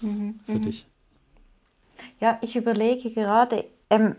Mhm. 0.00 0.40
Für 0.46 0.52
mhm. 0.52 0.62
dich. 0.62 0.86
Ja, 2.20 2.38
ich 2.40 2.56
überlege 2.56 3.10
gerade, 3.10 3.66
ähm, 3.90 4.16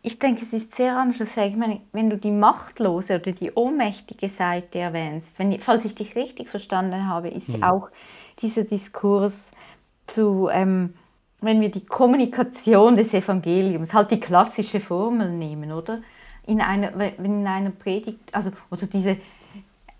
ich 0.00 0.18
denke, 0.18 0.40
es 0.40 0.54
ist 0.54 0.74
sehr 0.74 0.96
anschlussfähig. 0.96 1.52
Ich 1.52 1.58
meine, 1.58 1.82
wenn 1.92 2.08
du 2.08 2.16
die 2.16 2.30
machtlose 2.30 3.16
oder 3.16 3.32
die 3.32 3.52
ohnmächtige 3.52 4.30
Seite 4.30 4.78
erwähnst, 4.78 5.38
wenn, 5.38 5.60
falls 5.60 5.84
ich 5.84 5.94
dich 5.94 6.16
richtig 6.16 6.48
verstanden 6.48 7.06
habe, 7.06 7.28
ist 7.28 7.50
mhm. 7.50 7.64
auch 7.64 7.90
dieser 8.40 8.64
Diskurs 8.64 9.50
zu, 10.06 10.48
ähm, 10.50 10.94
wenn 11.42 11.60
wir 11.60 11.70
die 11.70 11.84
Kommunikation 11.84 12.96
des 12.96 13.12
Evangeliums, 13.12 13.92
halt 13.92 14.10
die 14.10 14.20
klassische 14.20 14.80
Formel 14.80 15.30
nehmen, 15.30 15.70
oder? 15.70 16.00
In 16.46 16.60
einer, 16.60 16.92
in 17.18 17.46
einer 17.46 17.70
Predigt, 17.70 18.34
also 18.34 18.50
oder 18.70 18.86
diese 18.86 19.18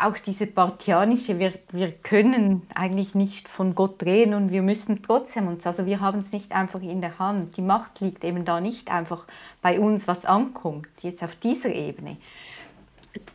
auch 0.02 0.18
diese 0.18 0.46
partianische, 0.46 1.38
wir, 1.38 1.52
wir 1.70 1.92
können 1.92 2.62
eigentlich 2.74 3.14
nicht 3.14 3.48
von 3.48 3.74
Gott 3.74 4.02
reden 4.02 4.34
und 4.34 4.50
wir 4.50 4.62
müssen 4.62 5.02
trotzdem 5.02 5.46
uns, 5.46 5.66
also 5.66 5.86
wir 5.86 6.00
haben 6.00 6.18
es 6.18 6.32
nicht 6.32 6.52
einfach 6.52 6.82
in 6.82 7.00
der 7.00 7.18
Hand. 7.18 7.56
Die 7.56 7.62
Macht 7.62 8.00
liegt 8.00 8.24
eben 8.24 8.44
da 8.44 8.60
nicht 8.60 8.90
einfach 8.90 9.26
bei 9.60 9.78
uns, 9.78 10.08
was 10.08 10.24
ankommt, 10.24 10.88
jetzt 11.02 11.22
auf 11.22 11.36
dieser 11.36 11.72
Ebene. 11.72 12.16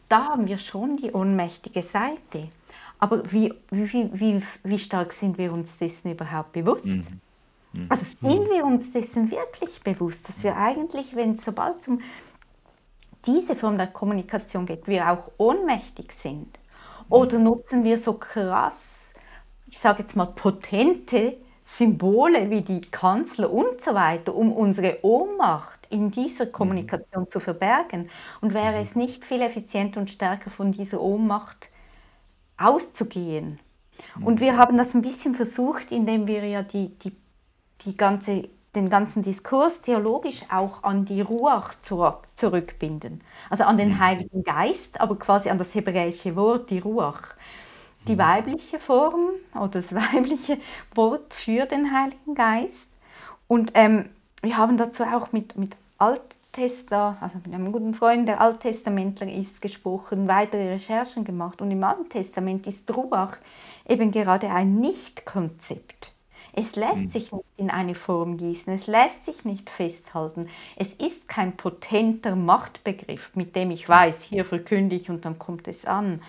Da 0.10 0.26
haben 0.26 0.48
wir 0.48 0.58
schon 0.58 0.98
die 0.98 1.12
ohnmächtige 1.12 1.84
Seite. 1.84 2.50
Aber 3.00 3.32
wie, 3.32 3.54
wie, 3.70 4.10
wie, 4.14 4.44
wie 4.64 4.80
stark 4.80 5.14
sind 5.14 5.38
wir 5.38 5.54
uns 5.54 5.78
dessen 5.78 6.12
überhaupt 6.12 6.52
bewusst? 6.54 6.88
Mhm. 6.88 7.06
Mhm. 7.74 7.86
Also 7.90 8.06
sind 8.06 8.50
wir 8.50 8.66
uns 8.66 8.92
dessen 8.92 9.30
wirklich 9.30 9.82
bewusst, 9.84 10.28
dass 10.28 10.44
wir 10.44 10.58
eigentlich, 10.58 11.16
wenn 11.16 11.38
sobald 11.38 11.80
es 11.82 11.88
um 11.88 12.02
diese 13.28 13.56
Form 13.56 13.78
der 13.78 13.88
Kommunikation 13.88 14.66
geht, 14.66 14.88
wir 14.88 15.12
auch 15.12 15.32
ohnmächtig 15.38 16.12
sind? 16.14 16.58
Oder 17.10 17.40
nutzen 17.40 17.84
wir 17.84 17.98
so 17.98 18.14
krass, 18.14 19.14
ich 19.68 19.78
sage 19.78 20.02
jetzt 20.02 20.16
mal 20.16 20.26
potente 20.26 21.38
Symbole 21.64 22.50
wie 22.50 22.62
die 22.62 22.82
Kanzler 22.82 23.52
und 23.52 23.82
so 23.82 23.94
weiter, 23.94 24.34
um 24.34 24.54
unsere 24.54 25.00
Ohnmacht 25.04 25.80
in 25.90 26.12
dieser 26.12 26.46
mhm. 26.46 26.52
Kommunikation 26.54 27.24
mhm. 27.24 27.30
zu 27.30 27.40
verbergen? 27.40 28.10
Und 28.40 28.54
wäre 28.54 28.78
es 28.78 28.96
nicht 28.96 29.26
viel 29.26 29.42
effizienter 29.42 30.00
und 30.00 30.10
stärker 30.10 30.50
von 30.50 30.72
dieser 30.72 31.02
Ohnmacht 31.02 31.68
auszugehen? 32.58 33.60
Und 34.22 34.36
mhm. 34.36 34.40
wir 34.40 34.58
haben 34.58 34.78
das 34.78 34.94
ein 34.94 35.02
bisschen 35.02 35.36
versucht, 35.36 35.92
indem 35.92 36.28
wir 36.28 36.46
ja 36.46 36.64
die, 36.64 36.98
die, 37.00 37.16
die 37.82 37.98
ganze 37.98 38.50
den 38.76 38.90
ganzen 38.90 39.24
Diskurs 39.24 39.82
theologisch 39.82 40.42
auch 40.52 40.84
an 40.84 41.06
die 41.06 41.22
Ruach 41.22 41.74
zurückbinden. 42.36 43.22
Also 43.50 43.64
an 43.64 43.78
den 43.78 43.90
mhm. 43.90 44.00
Heiligen 44.00 44.44
Geist, 44.44 45.02
aber 45.02 45.18
quasi 45.18 45.50
an 45.50 45.58
das 45.58 45.74
hebräische 45.74 46.36
Wort, 46.36 46.70
die 46.70 46.80
Ruach. 46.80 47.36
Die 48.08 48.14
mhm. 48.14 48.20
weibliche 48.20 48.80
Form 48.80 49.30
oder 49.56 49.82
das 49.82 49.94
weibliche 49.96 50.60
Wort 50.94 51.34
für 51.34 51.66
den 51.66 51.92
Heiligen 51.92 52.36
Geist. 52.36 52.88
Und 53.48 53.72
ähm, 53.74 54.10
wir 54.42 54.58
haben 54.58 54.78
dazu 54.78 55.04
auch 55.04 55.32
mit, 55.32 55.58
mit 55.58 55.76
Alttester, 55.98 57.18
also 57.20 57.38
mit 57.44 57.54
einem 57.54 57.72
guten 57.72 57.94
Freund, 57.94 58.28
der 58.28 58.42
Alttestamentler 58.42 59.32
ist, 59.32 59.62
gesprochen, 59.62 60.28
weitere 60.28 60.74
Recherchen 60.74 61.24
gemacht. 61.24 61.62
Und 61.62 61.72
im 61.72 61.84
Alten 61.84 62.10
Testament 62.10 62.68
ist 62.68 62.96
Ruach 62.96 63.38
eben 63.88 64.12
gerade 64.12 64.50
ein 64.50 64.76
Nicht-Konzept. 64.76 66.12
Es 66.60 66.76
lässt 66.76 66.96
mhm. 66.96 67.10
sich 67.12 67.32
nicht 67.32 67.46
in 67.58 67.70
eine 67.70 67.94
Form 67.94 68.38
gießen, 68.38 68.74
es 68.74 68.88
lässt 68.88 69.26
sich 69.26 69.46
nicht 69.46 69.70
festhalten. 69.70 70.48
Es 70.76 70.96
ist 70.96 71.28
kein 71.28 71.56
potenter 71.56 72.36
Machtbegriff, 72.36 73.30
mit 73.36 73.56
dem 73.56 73.70
ich 73.70 73.88
weiß, 73.88 74.24
hier 74.24 74.44
verkünde 74.44 74.96
ich 74.96 75.12
und 75.12 75.24
dann 75.24 75.38
kommt 75.38 75.68
es 75.68 75.86
an. 75.86 76.20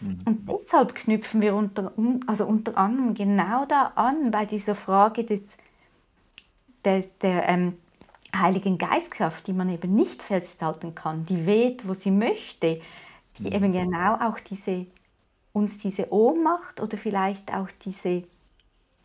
Mhm. 0.00 0.20
Und 0.24 0.48
deshalb 0.48 0.94
knüpfen 0.94 1.40
wir 1.40 1.56
unter, 1.56 1.92
also 2.28 2.46
unter 2.46 2.78
anderem 2.78 3.14
genau 3.14 3.64
da 3.64 3.90
an, 3.96 4.30
bei 4.30 4.44
dieser 4.44 4.76
Frage 4.76 5.24
des, 5.24 5.40
der, 6.84 7.00
der 7.20 7.48
ähm, 7.48 7.76
Heiligen 8.34 8.78
Geistkraft, 8.78 9.48
die 9.48 9.52
man 9.52 9.68
eben 9.68 9.96
nicht 9.96 10.22
festhalten 10.22 10.94
kann, 10.94 11.26
die 11.26 11.44
weht, 11.44 11.88
wo 11.88 11.94
sie 11.94 12.12
möchte, 12.12 12.80
die 13.38 13.48
mhm. 13.48 13.52
eben 13.52 13.72
genau 13.72 14.14
auch 14.14 14.38
diese, 14.38 14.86
uns 15.52 15.78
diese 15.78 16.12
Ohnmacht 16.12 16.80
oder 16.80 16.96
vielleicht 16.96 17.52
auch 17.52 17.68
diese 17.84 18.22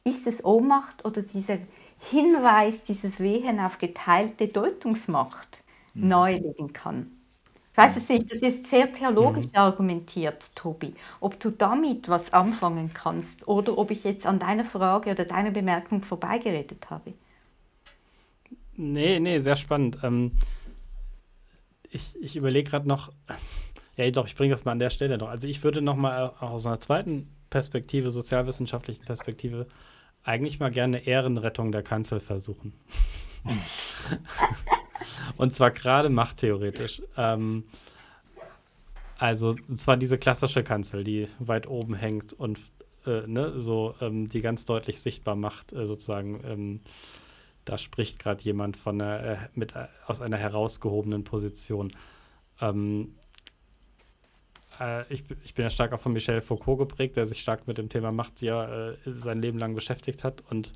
ist 0.07 0.27
es 0.27 0.43
Ohnmacht 0.43 1.03
oder 1.05 1.21
dieser 1.21 1.57
Hinweis, 1.99 2.83
dieses 2.83 3.19
Wehen 3.19 3.59
auf 3.59 3.77
geteilte 3.77 4.47
Deutungsmacht 4.47 5.59
mhm. 5.93 6.07
neu 6.07 6.33
legen 6.37 6.73
kann? 6.73 7.11
Ich 7.71 7.77
weiß 7.77 7.97
es 7.97 8.09
nicht, 8.09 8.31
das 8.31 8.39
ist 8.39 8.65
sehr 8.65 8.91
theologisch 8.91 9.45
mhm. 9.45 9.55
argumentiert, 9.55 10.55
Tobi. 10.55 10.95
Ob 11.19 11.39
du 11.39 11.51
damit 11.51 12.09
was 12.09 12.33
anfangen 12.33 12.91
kannst 12.93 13.47
oder 13.47 13.77
ob 13.77 13.91
ich 13.91 14.03
jetzt 14.03 14.25
an 14.25 14.39
deiner 14.39 14.65
Frage 14.65 15.11
oder 15.11 15.25
deiner 15.25 15.51
Bemerkung 15.51 16.01
vorbeigeredet 16.01 16.89
habe. 16.89 17.13
Nee, 18.75 19.19
nee, 19.19 19.39
sehr 19.39 19.55
spannend. 19.55 19.99
Ähm, 20.03 20.31
ich 21.89 22.15
ich 22.21 22.35
überlege 22.35 22.69
gerade 22.69 22.87
noch, 22.87 23.11
ja 23.95 24.09
doch, 24.11 24.27
ich 24.27 24.35
bringe 24.35 24.51
das 24.51 24.65
mal 24.65 24.71
an 24.71 24.79
der 24.79 24.89
Stelle 24.89 25.17
noch. 25.17 25.29
Also 25.29 25.47
ich 25.47 25.63
würde 25.63 25.81
noch 25.81 25.95
mal 25.95 26.29
aus 26.39 26.65
einer 26.65 26.79
zweiten 26.79 27.27
Perspektive, 27.49 28.09
sozialwissenschaftlichen 28.09 29.05
Perspektive, 29.05 29.67
eigentlich 30.27 30.59
mal 30.59 30.71
gerne 30.71 31.07
Ehrenrettung 31.07 31.71
der 31.71 31.83
Kanzel 31.83 32.19
versuchen. 32.19 32.73
und 35.37 35.53
zwar 35.53 35.71
gerade 35.71 36.09
machttheoretisch. 36.09 37.01
Ähm, 37.15 37.63
also, 39.17 39.55
und 39.67 39.79
zwar 39.79 39.97
diese 39.97 40.17
klassische 40.17 40.63
Kanzel, 40.63 41.03
die 41.03 41.27
weit 41.39 41.67
oben 41.67 41.95
hängt 41.95 42.33
und 42.33 42.59
äh, 43.05 43.25
ne, 43.25 43.59
so 43.59 43.95
ähm, 44.01 44.27
die 44.27 44.41
ganz 44.41 44.65
deutlich 44.65 45.01
sichtbar 45.01 45.35
macht, 45.35 45.71
äh, 45.71 45.87
sozusagen. 45.87 46.41
Ähm, 46.43 46.81
da 47.63 47.77
spricht 47.77 48.19
gerade 48.19 48.43
jemand 48.43 48.77
von 48.77 49.01
einer, 49.01 49.23
äh, 49.23 49.37
mit, 49.55 49.75
äh, 49.75 49.87
aus 50.05 50.21
einer 50.21 50.37
herausgehobenen 50.37 51.23
Position. 51.23 51.91
Ähm, 52.61 53.15
äh, 53.15 53.16
ich, 55.09 55.23
ich, 55.43 55.53
bin 55.53 55.63
ja 55.63 55.69
stark 55.69 55.93
auch 55.93 55.99
von 55.99 56.13
Michel 56.13 56.41
Foucault 56.41 56.79
geprägt, 56.79 57.17
der 57.17 57.25
sich 57.25 57.41
stark 57.41 57.67
mit 57.67 57.77
dem 57.77 57.89
Thema 57.89 58.11
Macht 58.11 58.41
ja 58.41 58.89
äh, 58.89 58.97
sein 59.05 59.41
Leben 59.41 59.57
lang 59.57 59.75
beschäftigt 59.75 60.23
hat. 60.23 60.43
Und 60.49 60.71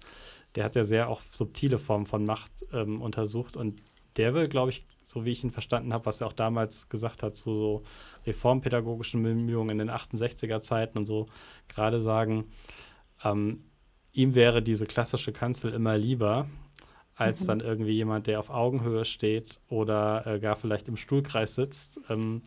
der 0.56 0.64
hat 0.64 0.76
ja 0.76 0.84
sehr 0.84 1.10
auch 1.10 1.22
subtile 1.32 1.78
Formen 1.78 2.06
von 2.06 2.26
Macht 2.26 2.52
ähm, 2.74 3.02
untersucht. 3.02 3.58
Und 3.58 3.82
der 4.18 4.34
will, 4.34 4.48
glaube 4.48 4.72
ich, 4.72 4.86
so 5.06 5.26
wie 5.26 5.32
ich 5.32 5.44
ihn 5.44 5.52
verstanden 5.52 5.94
habe, 5.94 6.06
was 6.06 6.22
er 6.22 6.28
auch 6.28 6.34
damals 6.34 6.90
gesagt 6.90 7.22
hat, 7.24 7.36
zu 7.36 7.54
so 7.54 7.84
reformpädagogischen 8.26 9.22
Bemühungen 9.22 9.80
in 9.80 9.88
den 9.88 9.92
68er 9.92 10.62
Zeiten 10.62 10.98
und 10.98 11.06
so, 11.06 11.28
gerade 11.68 12.02
sagen, 12.02 12.46
ähm, 13.24 13.66
ihm 14.14 14.36
wäre 14.36 14.62
diese 14.62 14.86
klassische 14.86 15.32
Kanzel 15.32 15.74
immer 15.74 15.98
lieber, 15.98 16.48
als 17.16 17.42
mhm. 17.42 17.48
dann 17.48 17.60
irgendwie 17.60 17.92
jemand, 17.92 18.28
der 18.28 18.40
auf 18.40 18.50
Augenhöhe 18.50 19.06
steht 19.06 19.60
oder 19.70 20.26
äh, 20.26 20.40
gar 20.40 20.56
vielleicht 20.56 20.88
im 20.88 20.98
Stuhlkreis 20.98 21.56
sitzt. 21.56 22.00
Ähm, 22.10 22.44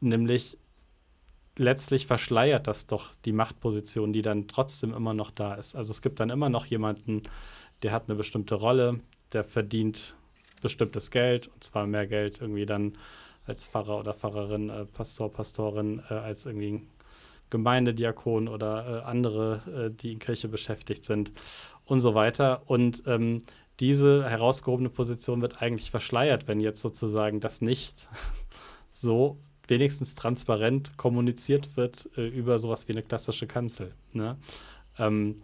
Nämlich 0.00 0.58
letztlich 1.56 2.06
verschleiert 2.06 2.66
das 2.66 2.86
doch 2.86 3.14
die 3.24 3.32
Machtposition, 3.32 4.12
die 4.12 4.22
dann 4.22 4.48
trotzdem 4.48 4.94
immer 4.94 5.14
noch 5.14 5.30
da 5.30 5.54
ist. 5.54 5.74
Also 5.74 5.90
es 5.90 6.02
gibt 6.02 6.20
dann 6.20 6.30
immer 6.30 6.48
noch 6.48 6.66
jemanden, 6.66 7.22
der 7.82 7.92
hat 7.92 8.08
eine 8.08 8.16
bestimmte 8.16 8.54
Rolle, 8.54 9.00
der 9.32 9.44
verdient 9.44 10.14
bestimmtes 10.62 11.10
Geld, 11.10 11.48
und 11.48 11.62
zwar 11.62 11.86
mehr 11.86 12.06
Geld 12.06 12.40
irgendwie 12.40 12.66
dann 12.66 12.96
als 13.46 13.66
Pfarrer 13.66 13.98
oder 13.98 14.14
Pfarrerin, 14.14 14.70
äh, 14.70 14.84
Pastor, 14.84 15.30
Pastorin, 15.32 16.02
äh, 16.10 16.14
als 16.14 16.46
irgendwie 16.46 16.82
Gemeindediakon 17.50 18.48
oder 18.48 19.02
äh, 19.02 19.08
andere, 19.08 19.62
äh, 19.86 19.90
die 19.94 20.12
in 20.12 20.18
Kirche 20.18 20.48
beschäftigt 20.48 21.04
sind 21.04 21.32
und 21.84 22.00
so 22.00 22.14
weiter. 22.14 22.62
Und 22.66 23.02
ähm, 23.06 23.42
diese 23.80 24.28
herausgehobene 24.28 24.90
Position 24.90 25.40
wird 25.40 25.62
eigentlich 25.62 25.90
verschleiert, 25.90 26.48
wenn 26.48 26.60
jetzt 26.60 26.80
sozusagen 26.80 27.40
das 27.40 27.60
nicht 27.60 27.94
so 28.92 29.38
wenigstens 29.68 30.14
transparent 30.14 30.96
kommuniziert 30.96 31.76
wird 31.76 32.08
äh, 32.16 32.26
über 32.26 32.58
sowas 32.58 32.88
wie 32.88 32.92
eine 32.92 33.02
klassische 33.02 33.46
Kanzel. 33.46 33.92
Ne? 34.12 34.36
Ähm, 34.98 35.40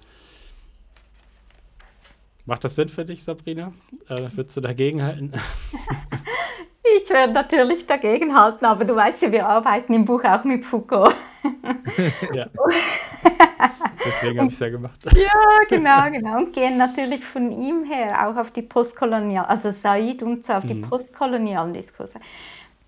macht 2.47 2.65
das 2.65 2.75
Sinn 2.75 2.89
für 2.89 3.05
dich, 3.05 3.23
Sabrina? 3.23 3.73
Äh, 4.09 4.29
würdest 4.33 4.57
du 4.57 4.61
dagegenhalten? 4.61 5.33
ich 7.03 7.09
werde 7.11 7.33
natürlich 7.33 7.87
dagegenhalten, 7.87 8.67
aber 8.67 8.85
du 8.85 8.97
weißt 8.97 9.23
ja, 9.23 9.33
wir 9.33 9.47
arbeiten 9.47 9.95
im 9.95 10.05
Buch 10.05 10.25
auch 10.25 10.45
mit 10.45 10.65
Foucault. 10.65 11.15
ja. 12.35 12.47
Deswegen 14.05 14.39
habe 14.39 14.49
ich 14.49 14.55
es 14.55 14.61
ja 14.61 14.69
gemacht. 14.69 15.01
ja, 15.15 15.69
genau, 15.69 16.11
genau. 16.11 16.39
Und 16.39 16.53
gehen 16.53 16.77
natürlich 16.77 17.25
von 17.25 17.51
ihm 17.51 17.85
her 17.85 18.29
auch 18.29 18.37
auf 18.37 18.51
die 18.51 18.63
postkolonialen, 18.63 19.49
also 19.49 19.71
Said 19.71 20.23
und 20.23 20.45
so 20.45 20.53
auf 20.53 20.67
die 20.67 20.75
mhm. 20.75 20.89
postkolonialen 20.89 21.73
Diskurse. 21.73 22.21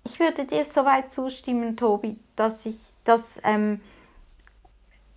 Ich 0.09 0.21
würde 0.21 0.45
dir 0.45 0.63
soweit 0.63 1.11
zustimmen, 1.11 1.75
Tobi, 1.75 2.17
dass 2.37 2.65
ich, 2.65 2.77
dass, 3.03 3.41
ähm, 3.43 3.81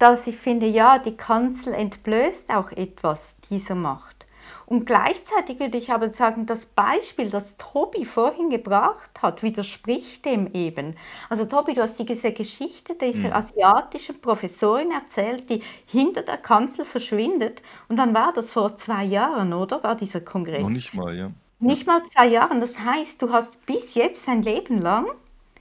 dass 0.01 0.27
ich 0.27 0.37
finde, 0.37 0.67
ja, 0.67 0.99
die 0.99 1.17
Kanzel 1.17 1.75
entblößt 1.75 2.51
auch 2.51 2.73
etwas 2.73 3.37
dieser 3.49 3.77
Macht. 3.77 4.27
Und 4.67 4.87
gleichzeitig 4.87 5.61
würde 5.61 5.79
ich 5.79 5.93
aber 5.93 6.13
sagen, 6.13 6.45
das 6.47 6.67
Beispiel, 6.67 7.31
das 7.31 7.57
Tobi 7.57 8.05
vorhin 8.05 8.51
gebracht 8.51 9.23
hat, 9.23 9.45
widerspricht 9.45 10.25
dem 10.25 10.53
eben. 10.55 10.97
Also 11.29 11.45
Tobi, 11.45 11.75
du 11.75 11.83
hast 11.83 11.97
diese 12.01 12.33
Geschichte 12.33 12.97
dieser 12.97 13.29
mhm. 13.29 13.35
asiatischen 13.35 14.21
Professorin 14.21 14.91
erzählt, 14.91 15.49
die 15.51 15.63
hinter 15.87 16.23
der 16.23 16.39
Kanzel 16.39 16.85
verschwindet. 16.85 17.63
Und 17.89 17.97
dann 17.97 18.13
war 18.13 18.33
das 18.33 18.51
vor 18.51 18.77
zwei 18.77 19.05
Jahren, 19.05 19.53
oder? 19.53 19.85
War 19.85 19.95
dieser 19.95 20.21
Kongress? 20.21 20.63
Noch 20.63 20.71
nicht 20.71 20.95
mal, 20.95 21.17
ja. 21.17 21.31
Nicht 21.61 21.87
mal 21.87 22.03
zwei 22.05 22.27
Jahren. 22.27 22.61
Das 22.61 22.81
heißt, 22.81 23.21
du 23.23 23.33
hast 23.33 23.65
bis 23.67 23.95
jetzt 23.95 24.27
dein 24.27 24.43
Leben 24.43 24.79
lang 24.79 25.07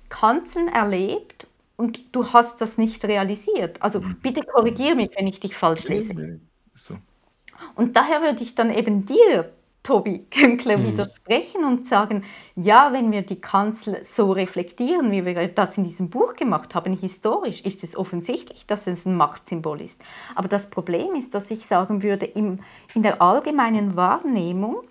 Kanzeln 0.07 0.67
erlebt 0.67 1.47
und 1.77 1.99
du 2.11 2.33
hast 2.33 2.61
das 2.61 2.77
nicht 2.77 3.05
realisiert. 3.05 3.81
Also 3.81 4.01
mhm. 4.01 4.17
bitte 4.21 4.41
korrigiere 4.41 4.95
mich, 4.95 5.11
wenn 5.15 5.27
ich 5.27 5.39
dich 5.39 5.55
falsch 5.55 5.87
lese. 5.87 6.39
So. 6.73 6.95
Und 7.75 7.95
daher 7.95 8.21
würde 8.21 8.43
ich 8.43 8.55
dann 8.55 8.73
eben 8.73 9.05
dir 9.05 9.51
Tobi 9.83 10.25
Künkler 10.31 10.77
mhm. 10.77 10.87
widersprechen 10.87 11.63
und 11.63 11.87
sagen, 11.87 12.23
ja, 12.55 12.91
wenn 12.91 13.11
wir 13.11 13.21
die 13.21 13.39
Kanzel 13.39 14.03
so 14.05 14.31
reflektieren, 14.31 15.11
wie 15.11 15.25
wir 15.25 15.47
das 15.47 15.77
in 15.77 15.83
diesem 15.83 16.09
Buch 16.09 16.35
gemacht 16.35 16.75
haben, 16.75 16.97
historisch, 16.97 17.61
ist 17.61 17.83
es 17.83 17.95
offensichtlich, 17.95 18.65
dass 18.65 18.87
es 18.87 19.05
ein 19.05 19.15
Machtsymbol 19.15 19.81
ist. 19.81 20.01
Aber 20.35 20.47
das 20.47 20.69
Problem 20.69 21.15
ist, 21.15 21.33
dass 21.33 21.51
ich 21.51 21.65
sagen 21.65 22.03
würde, 22.03 22.25
im, 22.25 22.59
in 22.93 23.03
der 23.03 23.21
allgemeinen 23.21 23.95
Wahrnehmung, 23.95 24.83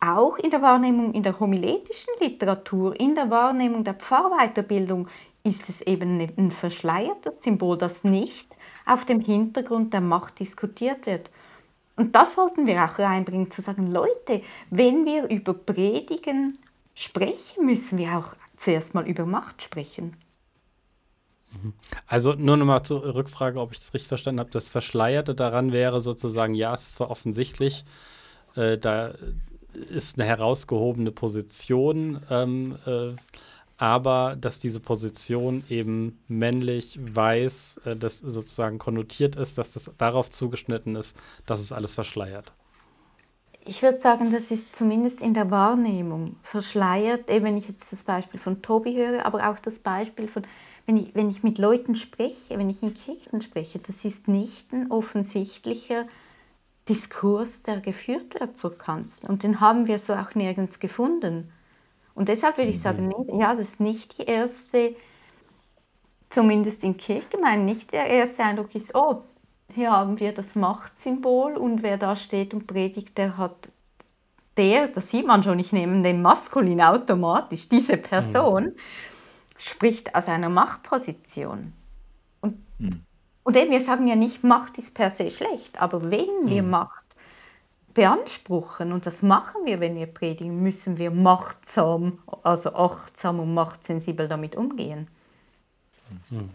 auch 0.00 0.38
in 0.38 0.50
der 0.50 0.62
Wahrnehmung 0.62 1.12
in 1.12 1.22
der 1.22 1.38
homiletischen 1.38 2.14
Literatur, 2.20 2.98
in 2.98 3.14
der 3.14 3.30
Wahrnehmung 3.30 3.84
der 3.84 3.94
Pfarrweiterbildung, 3.94 5.08
ist 5.44 5.68
es 5.68 5.80
eben 5.82 6.20
ein 6.20 6.50
verschleiertes 6.50 7.42
Symbol, 7.42 7.78
das 7.78 8.04
nicht 8.04 8.54
auf 8.86 9.04
dem 9.04 9.20
Hintergrund 9.20 9.92
der 9.92 10.00
Macht 10.00 10.38
diskutiert 10.38 11.06
wird. 11.06 11.30
Und 11.96 12.14
das 12.14 12.36
wollten 12.36 12.66
wir 12.66 12.84
auch 12.84 12.98
reinbringen, 12.98 13.50
zu 13.50 13.60
sagen, 13.60 13.90
Leute, 13.90 14.42
wenn 14.70 15.04
wir 15.04 15.28
über 15.28 15.54
Predigen 15.54 16.58
sprechen, 16.94 17.66
müssen 17.66 17.98
wir 17.98 18.16
auch 18.16 18.34
zuerst 18.56 18.94
mal 18.94 19.06
über 19.06 19.26
Macht 19.26 19.62
sprechen. 19.62 20.16
Also 22.06 22.34
nur 22.34 22.56
nochmal 22.56 22.82
zur 22.84 23.14
Rückfrage, 23.14 23.60
ob 23.60 23.72
ich 23.72 23.78
das 23.78 23.92
richtig 23.92 24.08
verstanden 24.08 24.40
habe. 24.40 24.50
Das 24.50 24.68
Verschleierte 24.68 25.34
daran 25.34 25.72
wäre 25.72 26.00
sozusagen, 26.00 26.54
ja, 26.54 26.74
es 26.74 26.82
ist 26.82 26.94
zwar 26.94 27.10
offensichtlich, 27.10 27.84
äh, 28.54 28.78
da 28.78 29.14
ist 29.74 30.18
eine 30.18 30.28
herausgehobene 30.28 31.12
Position 31.12 32.20
ähm, 32.30 32.76
äh, 32.86 33.12
aber 33.80 34.36
dass 34.38 34.58
diese 34.58 34.78
Position 34.78 35.64
eben 35.70 36.18
männlich, 36.28 36.98
weiß, 37.00 37.80
äh, 37.86 37.96
das 37.96 38.18
sozusagen 38.18 38.78
konnotiert 38.78 39.36
ist, 39.36 39.56
dass 39.56 39.72
das 39.72 39.90
darauf 39.96 40.28
zugeschnitten 40.28 40.96
ist, 40.96 41.16
dass 41.46 41.60
es 41.60 41.72
alles 41.72 41.94
verschleiert. 41.94 42.52
Ich 43.64 43.82
würde 43.82 43.98
sagen, 43.98 44.30
das 44.30 44.50
ist 44.50 44.76
zumindest 44.76 45.22
in 45.22 45.32
der 45.32 45.50
Wahrnehmung 45.50 46.36
verschleiert, 46.42 47.30
eben 47.30 47.46
wenn 47.46 47.56
ich 47.56 47.68
jetzt 47.68 47.90
das 47.90 48.04
Beispiel 48.04 48.38
von 48.38 48.60
Tobi 48.60 48.96
höre, 48.96 49.24
aber 49.24 49.48
auch 49.48 49.58
das 49.58 49.78
Beispiel 49.78 50.28
von, 50.28 50.44
wenn 50.84 50.98
ich, 50.98 51.14
wenn 51.14 51.30
ich 51.30 51.42
mit 51.42 51.56
Leuten 51.56 51.94
spreche, 51.94 52.58
wenn 52.58 52.68
ich 52.68 52.82
in 52.82 52.92
Kirchen 52.92 53.40
spreche, 53.40 53.78
das 53.78 54.04
ist 54.04 54.28
nicht 54.28 54.72
ein 54.74 54.90
offensichtlicher 54.90 56.04
Diskurs, 56.88 57.62
der 57.62 57.80
geführt 57.80 58.38
wird 58.38 58.58
zur 58.58 58.76
Kanzel. 58.76 59.28
Und 59.28 59.42
den 59.42 59.60
haben 59.60 59.86
wir 59.86 59.98
so 59.98 60.14
auch 60.14 60.34
nirgends 60.34 60.80
gefunden. 60.80 61.52
Und 62.14 62.28
deshalb 62.28 62.58
würde 62.58 62.70
ich 62.70 62.78
mhm. 62.78 62.82
sagen, 62.82 63.14
ja, 63.38 63.54
das 63.54 63.70
ist 63.70 63.80
nicht 63.80 64.18
die 64.18 64.24
erste, 64.24 64.96
zumindest 66.28 66.84
in 66.84 66.96
Kirchgemeinden, 66.96 67.64
nicht 67.64 67.92
der 67.92 68.06
erste 68.06 68.42
Eindruck 68.42 68.74
ist, 68.74 68.94
oh, 68.94 69.22
hier 69.74 69.92
haben 69.92 70.18
wir 70.18 70.32
das 70.32 70.54
Machtsymbol 70.54 71.56
und 71.56 71.82
wer 71.82 71.96
da 71.96 72.16
steht 72.16 72.54
und 72.54 72.66
predigt, 72.66 73.16
der 73.18 73.36
hat, 73.36 73.68
der, 74.56 74.88
das 74.88 75.10
sieht 75.10 75.26
man 75.26 75.44
schon, 75.44 75.58
ich 75.58 75.72
nehme 75.72 76.02
den 76.02 76.22
Maskulin 76.22 76.82
automatisch, 76.82 77.68
diese 77.68 77.96
Person 77.96 78.64
mhm. 78.64 78.76
spricht 79.56 80.14
aus 80.14 80.26
einer 80.26 80.48
Machtposition. 80.48 81.72
Und, 82.40 82.58
mhm. 82.78 83.04
Und 83.42 83.56
eben, 83.56 83.70
wir 83.70 83.80
sagen 83.80 84.06
ja 84.06 84.16
nicht, 84.16 84.44
Macht 84.44 84.78
ist 84.78 84.94
per 84.94 85.10
se 85.10 85.30
schlecht, 85.30 85.80
aber 85.80 86.10
wenn 86.10 86.46
wir 86.46 86.62
mhm. 86.62 86.70
Macht 86.70 87.04
beanspruchen, 87.94 88.92
und 88.92 89.06
das 89.06 89.22
machen 89.22 89.64
wir, 89.64 89.80
wenn 89.80 89.96
wir 89.96 90.06
predigen, 90.06 90.62
müssen 90.62 90.98
wir 90.98 91.10
machtsam, 91.10 92.18
also 92.42 92.74
achtsam 92.74 93.40
und 93.40 93.54
machtsensibel 93.54 94.28
damit 94.28 94.54
umgehen. 94.54 95.08
Mhm. 96.28 96.50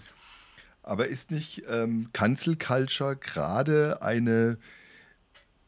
Aber 0.83 1.07
ist 1.07 1.31
nicht 1.31 1.63
ähm, 1.67 2.09
Cancel 2.13 2.55
Culture 2.57 3.15
gerade 3.15 4.01
eine 4.01 4.59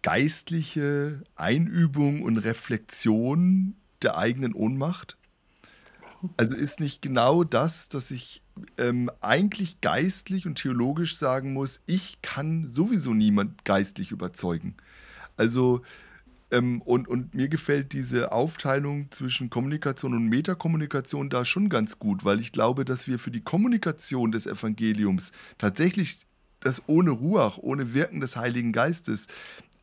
geistliche 0.03 1.23
Einübung 1.35 2.21
und 2.21 2.37
Reflexion 2.37 3.75
der 4.03 4.17
eigenen 4.17 4.53
Ohnmacht? 4.53 5.17
Also 6.37 6.55
ist 6.55 6.79
nicht 6.79 7.01
genau 7.01 7.43
das, 7.43 7.89
dass 7.89 8.11
ich 8.11 8.41
ähm, 8.77 9.09
eigentlich 9.21 9.81
geistlich 9.81 10.45
und 10.45 10.55
theologisch 10.55 11.17
sagen 11.17 11.53
muss, 11.53 11.81
ich 11.85 12.21
kann 12.21 12.67
sowieso 12.67 13.13
niemand 13.13 13.65
geistlich 13.65 14.11
überzeugen. 14.11 14.75
Also, 15.35 15.81
ähm, 16.51 16.81
und, 16.81 17.07
und 17.07 17.33
mir 17.33 17.49
gefällt 17.49 17.93
diese 17.93 18.31
Aufteilung 18.31 19.11
zwischen 19.11 19.49
Kommunikation 19.49 20.13
und 20.13 20.27
Metakommunikation 20.27 21.29
da 21.29 21.45
schon 21.45 21.69
ganz 21.69 21.99
gut, 21.99 22.23
weil 22.23 22.39
ich 22.39 22.51
glaube, 22.51 22.85
dass 22.85 23.07
wir 23.07 23.19
für 23.19 23.31
die 23.31 23.41
Kommunikation 23.41 24.31
des 24.31 24.47
Evangeliums 24.47 25.31
tatsächlich 25.57 26.25
das 26.61 26.81
ohne 26.87 27.11
Ruach, 27.11 27.57
ohne 27.57 27.93
Wirken 27.93 28.19
des 28.19 28.35
Heiligen 28.35 28.71
Geistes 28.71 29.27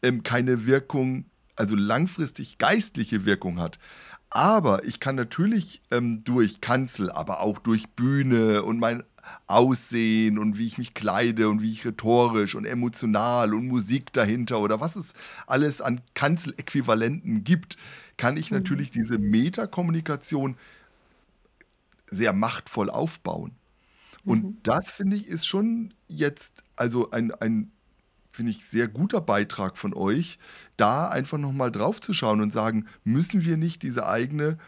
ähm, 0.03 0.23
keine 0.23 0.67
Wirkung, 0.67 1.27
also 1.57 1.77
langfristig 1.77 2.59
geistliche 2.59 3.25
Wirkung 3.25 3.59
hat. 3.61 3.79
Aber 4.35 4.85
ich 4.85 4.99
kann 4.99 5.15
natürlich 5.15 5.81
ähm, 5.93 6.25
durch 6.25 6.61
Kanzel, 6.61 7.09
aber 7.09 7.41
auch 7.41 7.61
durch 7.61 7.89
Bühne 7.91 8.65
und 8.65 8.81
mein 8.81 9.05
Aussehen 9.47 10.39
und 10.39 10.59
wie 10.59 10.67
ich 10.67 10.77
mich 10.77 10.93
kleide 10.93 11.49
und 11.49 11.63
wie 11.63 11.71
ich 11.71 11.85
rhetorisch 11.85 12.57
und 12.57 12.65
emotional 12.65 13.55
und 13.55 13.69
Musik 13.69 14.13
dahinter 14.13 14.59
oder 14.59 14.81
was 14.81 14.97
es 14.97 15.15
alles 15.47 15.81
an 15.81 16.01
Kanzeläquivalenten 16.15 17.45
gibt, 17.45 17.79
kann 18.17 18.37
ich 18.37 18.51
mhm. 18.51 18.59
natürlich 18.59 18.91
diese 18.91 19.19
Metakommunikation 19.19 20.57
sehr 22.11 22.33
machtvoll 22.33 22.91
aufbauen. 22.91 23.53
Und 24.25 24.45
mhm. 24.45 24.59
das 24.65 24.91
finde 24.91 25.15
ich 25.15 25.29
ist 25.29 25.47
schon 25.47 25.95
jetzt 26.09 26.65
also 26.75 27.13
ein, 27.13 27.31
ein 27.31 27.71
finde 28.35 28.51
ich, 28.53 28.65
sehr 28.65 28.89
guter 28.89 29.21
Beitrag 29.21 29.79
von 29.79 29.95
euch, 29.95 30.39
da 30.77 31.09
einfach 31.09 31.39
nochmal 31.39 31.71
drauf 31.71 32.01
zu 32.01 32.13
schauen 32.13 32.41
und 32.41 32.53
sagen, 32.53 32.87
müssen 33.05 33.45
wir 33.45 33.57
nicht 33.57 33.83
diese 33.83 34.07
eigene 34.07 34.59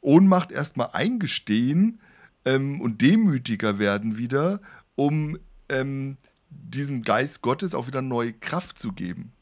Ohnmacht 0.00 0.52
erstmal 0.52 0.90
eingestehen, 0.92 2.00
ähm, 2.44 2.80
und 2.80 3.02
demütiger 3.02 3.78
werden 3.78 4.18
wieder, 4.18 4.60
um 4.94 5.38
ähm, 5.68 6.16
diesem 6.50 7.02
Geist 7.02 7.42
Gottes 7.42 7.74
auch 7.74 7.86
wieder 7.86 8.02
neue 8.02 8.32
Kraft 8.32 8.78
zu 8.78 8.92
geben. 8.92 9.32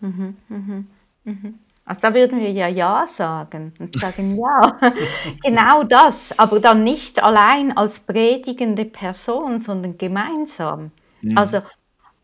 Mhm, 0.00 0.36
mhm, 0.48 0.86
mhm. 1.24 1.54
Also 1.84 2.00
da 2.00 2.14
würden 2.14 2.38
wir 2.38 2.52
ja 2.52 2.68
Ja 2.68 3.06
sagen 3.08 3.74
und 3.78 3.98
sagen 3.98 4.36
Ja, 4.36 4.78
genau 5.42 5.82
das, 5.82 6.38
aber 6.38 6.60
dann 6.60 6.84
nicht 6.84 7.20
allein 7.22 7.76
als 7.76 7.98
predigende 7.98 8.84
Person, 8.84 9.60
sondern 9.60 9.98
gemeinsam. 9.98 10.92
Mhm. 11.22 11.36
Also 11.36 11.62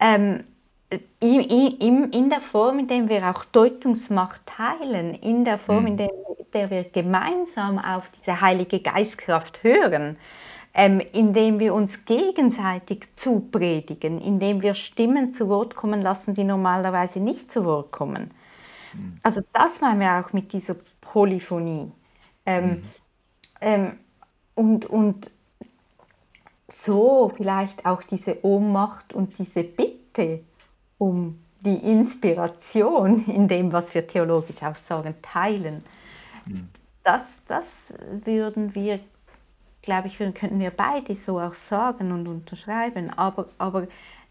ähm, 0.01 0.45
in, 1.21 1.41
in, 1.81 2.13
in 2.13 2.31
der 2.31 2.41
Form, 2.41 2.79
in 2.79 2.89
der 2.89 3.09
wir 3.09 3.31
auch 3.31 3.45
Deutungsmacht 3.45 4.41
teilen, 4.47 5.15
in 5.15 5.45
der 5.45 5.59
Form, 5.59 5.87
in 5.87 5.95
mhm. 5.95 5.99
der, 5.99 6.11
der 6.55 6.71
wir 6.71 6.85
gemeinsam 6.85 7.79
auf 7.79 8.11
diese 8.11 8.41
Heilige 8.41 8.81
Geistkraft 8.81 9.63
hören, 9.63 10.17
ähm, 10.73 11.01
indem 11.13 11.59
wir 11.59 11.75
uns 11.75 12.05
gegenseitig 12.05 13.09
zupredigen, 13.17 14.21
indem 14.21 14.63
wir 14.63 14.75
Stimmen 14.75 15.33
zu 15.33 15.49
Wort 15.49 15.75
kommen 15.75 16.01
lassen, 16.01 16.35
die 16.35 16.45
normalerweise 16.45 17.21
nicht 17.21 17.51
zu 17.51 17.65
Wort 17.65 17.93
kommen. 17.93 18.31
Mhm. 18.95 19.17
Also 19.23 19.43
das 19.53 19.81
meinen 19.81 20.01
wir 20.01 20.25
auch 20.25 20.33
mit 20.33 20.53
dieser 20.53 20.77
Polyphonie. 21.01 21.91
Ähm, 22.47 22.65
mhm. 22.65 22.83
ähm, 23.61 23.93
und, 24.55 24.87
und 24.87 25.31
so 26.71 27.33
vielleicht 27.35 27.87
auch 27.87 28.03
diese 28.03 28.45
Ohnmacht 28.45 29.14
und 29.14 29.39
diese 29.39 29.64
Bitte, 29.64 30.41
um 30.99 31.39
die 31.61 31.77
Inspiration 31.77 33.25
in 33.27 33.49
dem, 33.49 33.73
was 33.73 33.95
wir 33.95 34.07
theologisch 34.07 34.62
auch 34.62 34.77
sagen, 34.77 35.14
teilen. 35.23 35.83
Mhm. 36.47 36.69
Das, 37.03 37.41
das 37.49 37.95
würden 38.25 38.75
wir, 38.75 39.01
glaube 39.83 40.09
ich, 40.09 40.19
könnten 40.19 40.61
wir 40.61 40.71
beide 40.71 41.14
so 41.14 41.41
auch 41.41 41.55
sagen 41.55 42.12
und 42.12 42.29
unterschreiben. 42.29 43.11
Aber, 43.11 43.47
aber 43.57 43.87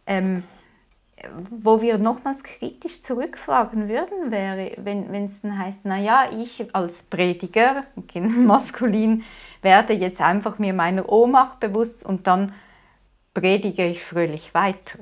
ähm, 0.05 0.43
wo 1.49 1.81
wir 1.81 1.97
nochmals 1.97 2.43
kritisch 2.43 3.01
zurückfragen 3.01 3.89
würden, 3.89 4.31
wäre, 4.31 4.71
wenn 4.77 5.25
es 5.25 5.41
dann 5.41 5.57
heißt, 5.57 5.83
naja, 5.85 6.29
ich 6.31 6.73
als 6.75 7.03
Prediger, 7.03 7.85
maskulin, 8.15 9.23
werde 9.61 9.93
jetzt 9.93 10.21
einfach 10.21 10.59
mir 10.59 10.73
meiner 10.73 11.09
Ohnmacht 11.09 11.59
bewusst 11.59 12.05
und 12.05 12.27
dann 12.27 12.53
predige 13.33 13.85
ich 13.85 14.03
fröhlich 14.03 14.53
weiter. 14.53 14.99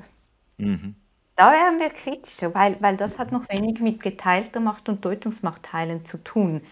Mhm. 0.56 0.94
Da 1.36 1.52
wären 1.52 1.78
wir 1.78 1.90
kritischer, 1.90 2.54
weil, 2.54 2.76
weil 2.80 2.96
das 2.96 3.18
hat 3.18 3.30
noch 3.30 3.46
wenig 3.50 3.80
mit 3.80 4.02
geteilter 4.02 4.60
Macht 4.60 4.88
und 4.88 5.04
Deutungsmacht 5.04 5.64
teilen 5.64 6.06
zu 6.06 6.16
tun. 6.24 6.62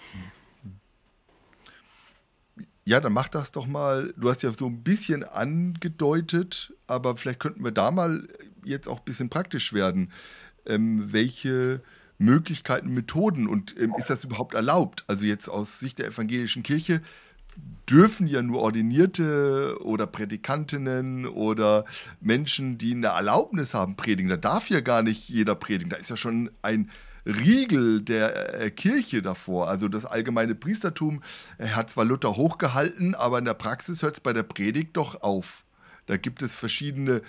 Ja, 2.87 3.01
dann 3.01 3.13
mach 3.13 3.29
das 3.29 3.53
doch 3.53 3.67
mal. 3.67 4.15
Du 4.17 4.29
hast 4.29 4.43
ja 4.43 4.53
so 4.53 4.67
ein 4.67 4.83
bisschen 4.83 5.23
angedeutet, 5.23 6.73
aber 6.87 7.17
vielleicht 7.17 7.41
könnten 7.41 7.65
wir 7.65 7.73
da 7.73 7.91
mal 7.91 8.27
jetzt 8.65 8.89
auch 8.89 8.99
ein 8.99 9.05
bisschen 9.05 9.31
praktisch 9.31 9.73
werden. 9.73 10.13
Ähm, 10.67 11.13
welche 11.13 11.83
Möglichkeiten, 12.19 12.95
Methoden 12.95 13.47
und 13.47 13.75
ähm, 13.79 13.95
ist 13.99 14.11
das 14.11 14.25
überhaupt 14.25 14.55
erlaubt? 14.55 15.05
Also 15.07 15.27
jetzt 15.27 15.49
aus 15.49 15.79
Sicht 15.81 15.99
der 15.99 16.07
evangelischen 16.07 16.63
Kirche, 16.63 17.03
dürfen 17.89 18.27
ja 18.27 18.43
nur 18.43 18.63
Ordinierte 18.63 19.77
oder 19.83 20.07
Predikantinnen 20.07 21.27
oder 21.27 21.85
Menschen, 22.21 22.79
die 22.79 22.93
eine 22.93 23.09
Erlaubnis 23.09 23.75
haben, 23.75 23.97
predigen. 23.97 24.29
Da 24.29 24.37
darf 24.37 24.71
ja 24.71 24.81
gar 24.81 25.03
nicht 25.03 25.29
jeder 25.29 25.55
predigen. 25.55 25.91
Da 25.91 25.97
ist 25.97 26.11
ja 26.11 26.17
schon 26.17 26.51
ein 26.63 26.91
Riegel 27.27 28.03
der 28.03 28.61
äh, 28.61 28.71
Kirche 28.71 29.23
davor. 29.23 29.69
Also 29.69 29.89
das 29.89 30.05
allgemeine 30.05 30.55
Priestertum 30.55 31.23
äh, 31.59 31.69
hat 31.69 31.91
zwar 31.91 32.05
Luther 32.05 32.37
hochgehalten, 32.37 33.15
aber 33.15 33.39
in 33.39 33.45
der 33.45 33.55
Praxis 33.55 34.03
hört 34.03 34.15
es 34.15 34.21
bei 34.21 34.33
der 34.33 34.43
Predigt 34.43 34.97
doch 34.97 35.23
auf. 35.23 35.65
Da 36.07 36.17
gibt 36.17 36.43
es 36.43 36.55
verschiedene 36.55 37.23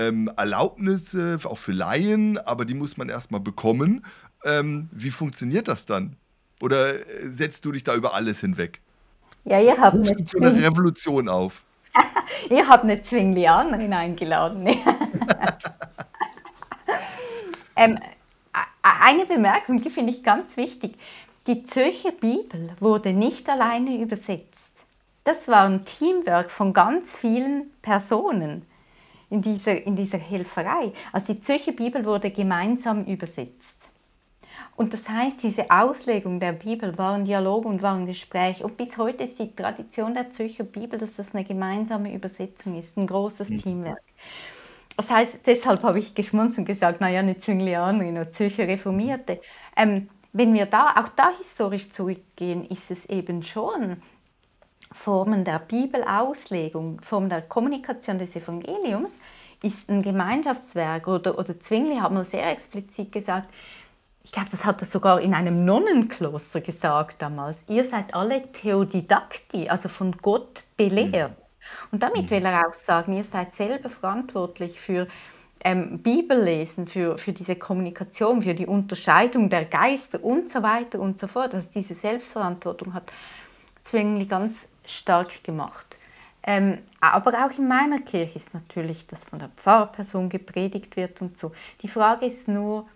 ähm, 0.00 0.30
Erlaubnisse, 0.36 1.38
auch 1.44 1.58
für 1.58 1.72
Laien, 1.72 2.38
aber 2.38 2.64
die 2.64 2.74
muss 2.74 2.96
man 2.96 3.08
erstmal 3.08 3.40
bekommen. 3.40 4.04
Ähm, 4.44 4.88
wie 4.92 5.10
funktioniert 5.10 5.68
das 5.68 5.86
dann? 5.86 6.16
Oder 6.60 6.94
äh, 6.94 7.28
setzt 7.28 7.64
du 7.64 7.72
dich 7.72 7.84
da 7.84 7.94
über 7.94 8.14
alles 8.14 8.40
hinweg? 8.40 8.80
Ja, 9.44 9.60
ihr 9.60 9.78
habt 9.78 9.96
Rufst 9.96 10.18
du 10.18 10.24
zu 10.24 10.38
einer 10.38 10.54
Revolution 10.54 11.28
auf? 11.28 11.64
ihr 12.50 12.66
habt 12.66 12.84
eine 12.84 13.02
Zwinglianerin 13.02 13.92
eingeladen. 13.92 14.66
ähm, 17.76 17.98
eine 18.82 19.26
Bemerkung, 19.26 19.82
die 19.82 19.90
finde 19.90 20.12
ich 20.12 20.22
ganz 20.22 20.56
wichtig. 20.56 20.96
Die 21.46 21.64
Zürcher 21.64 22.12
Bibel 22.12 22.70
wurde 22.80 23.12
nicht 23.12 23.48
alleine 23.48 23.96
übersetzt. 23.96 24.76
Das 25.24 25.48
war 25.48 25.64
ein 25.64 25.84
Teamwork 25.84 26.50
von 26.50 26.72
ganz 26.72 27.16
vielen 27.16 27.70
Personen 27.82 28.66
in 29.30 29.42
dieser, 29.42 29.86
in 29.86 29.96
dieser 29.96 30.18
Helferei. 30.18 30.92
Also 31.12 31.32
die 31.32 31.40
Zürcher 31.40 31.72
Bibel 31.72 32.04
wurde 32.04 32.30
gemeinsam 32.30 33.04
übersetzt. 33.04 33.78
Und 34.76 34.92
das 34.92 35.08
heißt, 35.08 35.42
diese 35.42 35.70
Auslegung 35.70 36.40
der 36.40 36.52
Bibel 36.52 36.96
war 36.96 37.14
ein 37.14 37.24
Dialog 37.24 37.64
und 37.64 37.82
war 37.82 37.94
ein 37.94 38.06
Gespräch. 38.06 38.64
Und 38.64 38.76
bis 38.76 38.96
heute 38.96 39.24
ist 39.24 39.38
die 39.38 39.54
Tradition 39.54 40.14
der 40.14 40.30
Zürcher 40.30 40.64
Bibel, 40.64 40.98
dass 40.98 41.16
das 41.16 41.34
eine 41.34 41.44
gemeinsame 41.44 42.14
Übersetzung 42.14 42.78
ist, 42.78 42.96
ein 42.96 43.06
großes 43.06 43.50
mhm. 43.50 43.62
Teamwerk. 43.62 44.02
Das 44.96 45.10
heißt, 45.10 45.40
deshalb 45.46 45.82
habe 45.82 45.98
ich 45.98 46.14
geschmunzelt 46.14 46.58
und 46.60 46.64
gesagt, 46.66 47.00
naja, 47.00 47.20
eine 47.20 47.38
Zwinglianerin 47.38 48.16
oder 48.16 48.32
Zürcher 48.32 48.66
Reformierte. 48.68 49.40
Ähm, 49.76 50.08
wenn 50.32 50.54
wir 50.54 50.66
da, 50.66 50.94
auch 50.96 51.08
da 51.08 51.30
historisch 51.38 51.90
zurückgehen, 51.90 52.64
ist 52.66 52.90
es 52.90 53.06
eben 53.06 53.42
schon 53.42 54.02
Formen 54.92 55.44
der 55.44 55.58
Bibelauslegung, 55.58 57.00
Formen 57.02 57.28
der 57.28 57.42
Kommunikation 57.42 58.18
des 58.18 58.34
Evangeliums, 58.34 59.16
ist 59.62 59.88
ein 59.88 60.02
Gemeinschaftswerk. 60.02 61.06
Oder, 61.06 61.38
oder 61.38 61.58
Zwingli 61.60 61.96
hat 61.96 62.12
mal 62.12 62.24
sehr 62.24 62.50
explizit 62.50 63.12
gesagt, 63.12 63.48
ich 64.22 64.32
glaube, 64.32 64.48
das 64.50 64.64
hat 64.64 64.80
er 64.82 64.86
sogar 64.86 65.20
in 65.20 65.32
einem 65.34 65.64
Nonnenkloster 65.64 66.60
gesagt 66.60 67.22
damals, 67.22 67.64
ihr 67.68 67.84
seid 67.84 68.14
alle 68.14 68.52
Theodidakti, 68.52 69.68
also 69.68 69.88
von 69.88 70.12
Gott 70.20 70.64
belehrt. 70.76 71.30
Mhm. 71.30 71.36
Und 71.92 72.02
damit 72.02 72.24
mhm. 72.24 72.30
will 72.30 72.44
er 72.44 72.68
auch 72.68 72.74
sagen, 72.74 73.12
ihr 73.14 73.24
seid 73.24 73.54
selber 73.54 73.88
verantwortlich 73.88 74.78
für 74.80 75.06
ähm, 75.62 75.98
Bibellesen, 75.98 76.86
für, 76.86 77.18
für 77.18 77.32
diese 77.32 77.56
Kommunikation, 77.56 78.42
für 78.42 78.54
die 78.54 78.66
Unterscheidung 78.66 79.48
der 79.50 79.64
Geister 79.64 80.22
und 80.22 80.50
so 80.50 80.62
weiter 80.62 81.00
und 81.00 81.18
so 81.18 81.26
fort. 81.26 81.54
Also 81.54 81.68
diese 81.74 81.94
Selbstverantwortung 81.94 82.94
hat 82.94 83.12
Zwingli 83.82 84.26
ganz 84.26 84.66
stark 84.84 85.42
gemacht. 85.44 85.96
Ähm, 86.42 86.78
aber 87.00 87.44
auch 87.44 87.58
in 87.58 87.68
meiner 87.68 88.00
Kirche 88.00 88.36
ist 88.36 88.54
natürlich, 88.54 89.06
dass 89.06 89.24
von 89.24 89.38
der 89.38 89.50
Pfarrperson 89.50 90.28
gepredigt 90.28 90.96
wird 90.96 91.20
und 91.20 91.38
so. 91.38 91.52
Die 91.82 91.88
Frage 91.88 92.26
ist 92.26 92.48
nur, 92.48 92.88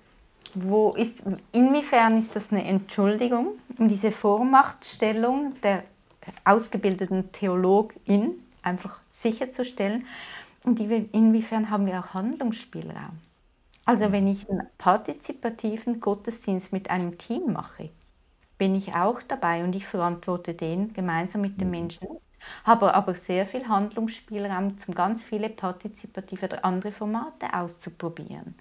wo 0.55 0.93
ist, 0.93 1.23
inwiefern 1.53 2.19
ist 2.21 2.37
das 2.37 2.51
eine 2.51 2.65
Entschuldigung, 2.65 3.59
um 3.77 3.89
diese 3.89 4.13
Vormachtstellung 4.13 5.61
der 5.63 5.85
ausgebildeten 6.45 7.33
Theologin 7.33 8.43
einfach 8.63 9.01
sicherzustellen? 9.11 10.07
Und 10.65 10.81
inwiefern 10.81 11.69
haben 11.69 11.87
wir 11.87 11.99
auch 12.01 12.15
Handlungsspielraum? 12.15 13.19
Also 13.85 14.13
wenn 14.13 14.27
ich 14.27 14.49
einen 14.49 14.67
partizipativen 14.79 16.01
Gottesdienst 16.01 16.73
mit 16.73 16.89
einem 16.89 17.19
Team 17.19 17.53
mache, 17.53 17.91
bin 18.59 18.75
ich 18.75 18.95
auch 18.95 19.21
dabei 19.23 19.65
und 19.65 19.75
ich 19.75 19.87
verantworte 19.87 20.55
den 20.55 20.93
gemeinsam 20.93 21.41
mit 21.41 21.61
den 21.61 21.71
Menschen, 21.71 22.07
habe 22.65 22.95
aber 22.95 23.15
sehr 23.15 23.47
viel 23.47 23.69
Handlungsspielraum, 23.69 24.77
um 24.87 24.95
ganz 24.95 25.25
viele 25.25 25.49
partizipative 25.49 26.47
oder 26.47 26.65
andere 26.65 26.93
Formate 26.93 27.53
auszuprobieren. 27.53 28.55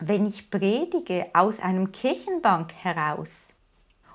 Wenn 0.00 0.26
ich 0.26 0.50
predige 0.50 1.26
aus 1.34 1.60
einem 1.60 1.92
Kirchenbank 1.92 2.72
heraus 2.74 3.46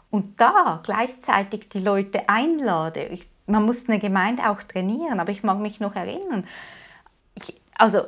und 0.10 0.39
da 0.39 0.82
gleichzeitig 0.84 1.70
die 1.70 1.80
Leute 1.80 2.28
einlade, 2.28 3.06
ich, 3.06 3.30
man 3.45 3.64
muss 3.64 3.88
eine 3.88 4.00
Gemeinde 4.00 4.50
auch 4.50 4.62
trainieren, 4.64 5.20
aber 5.20 5.32
ich 5.32 5.43
mag 5.43 5.60
mich 5.60 5.80
noch 5.80 5.95
erinnern, 5.95 6.45
ich, 7.36 7.56
also 7.78 8.02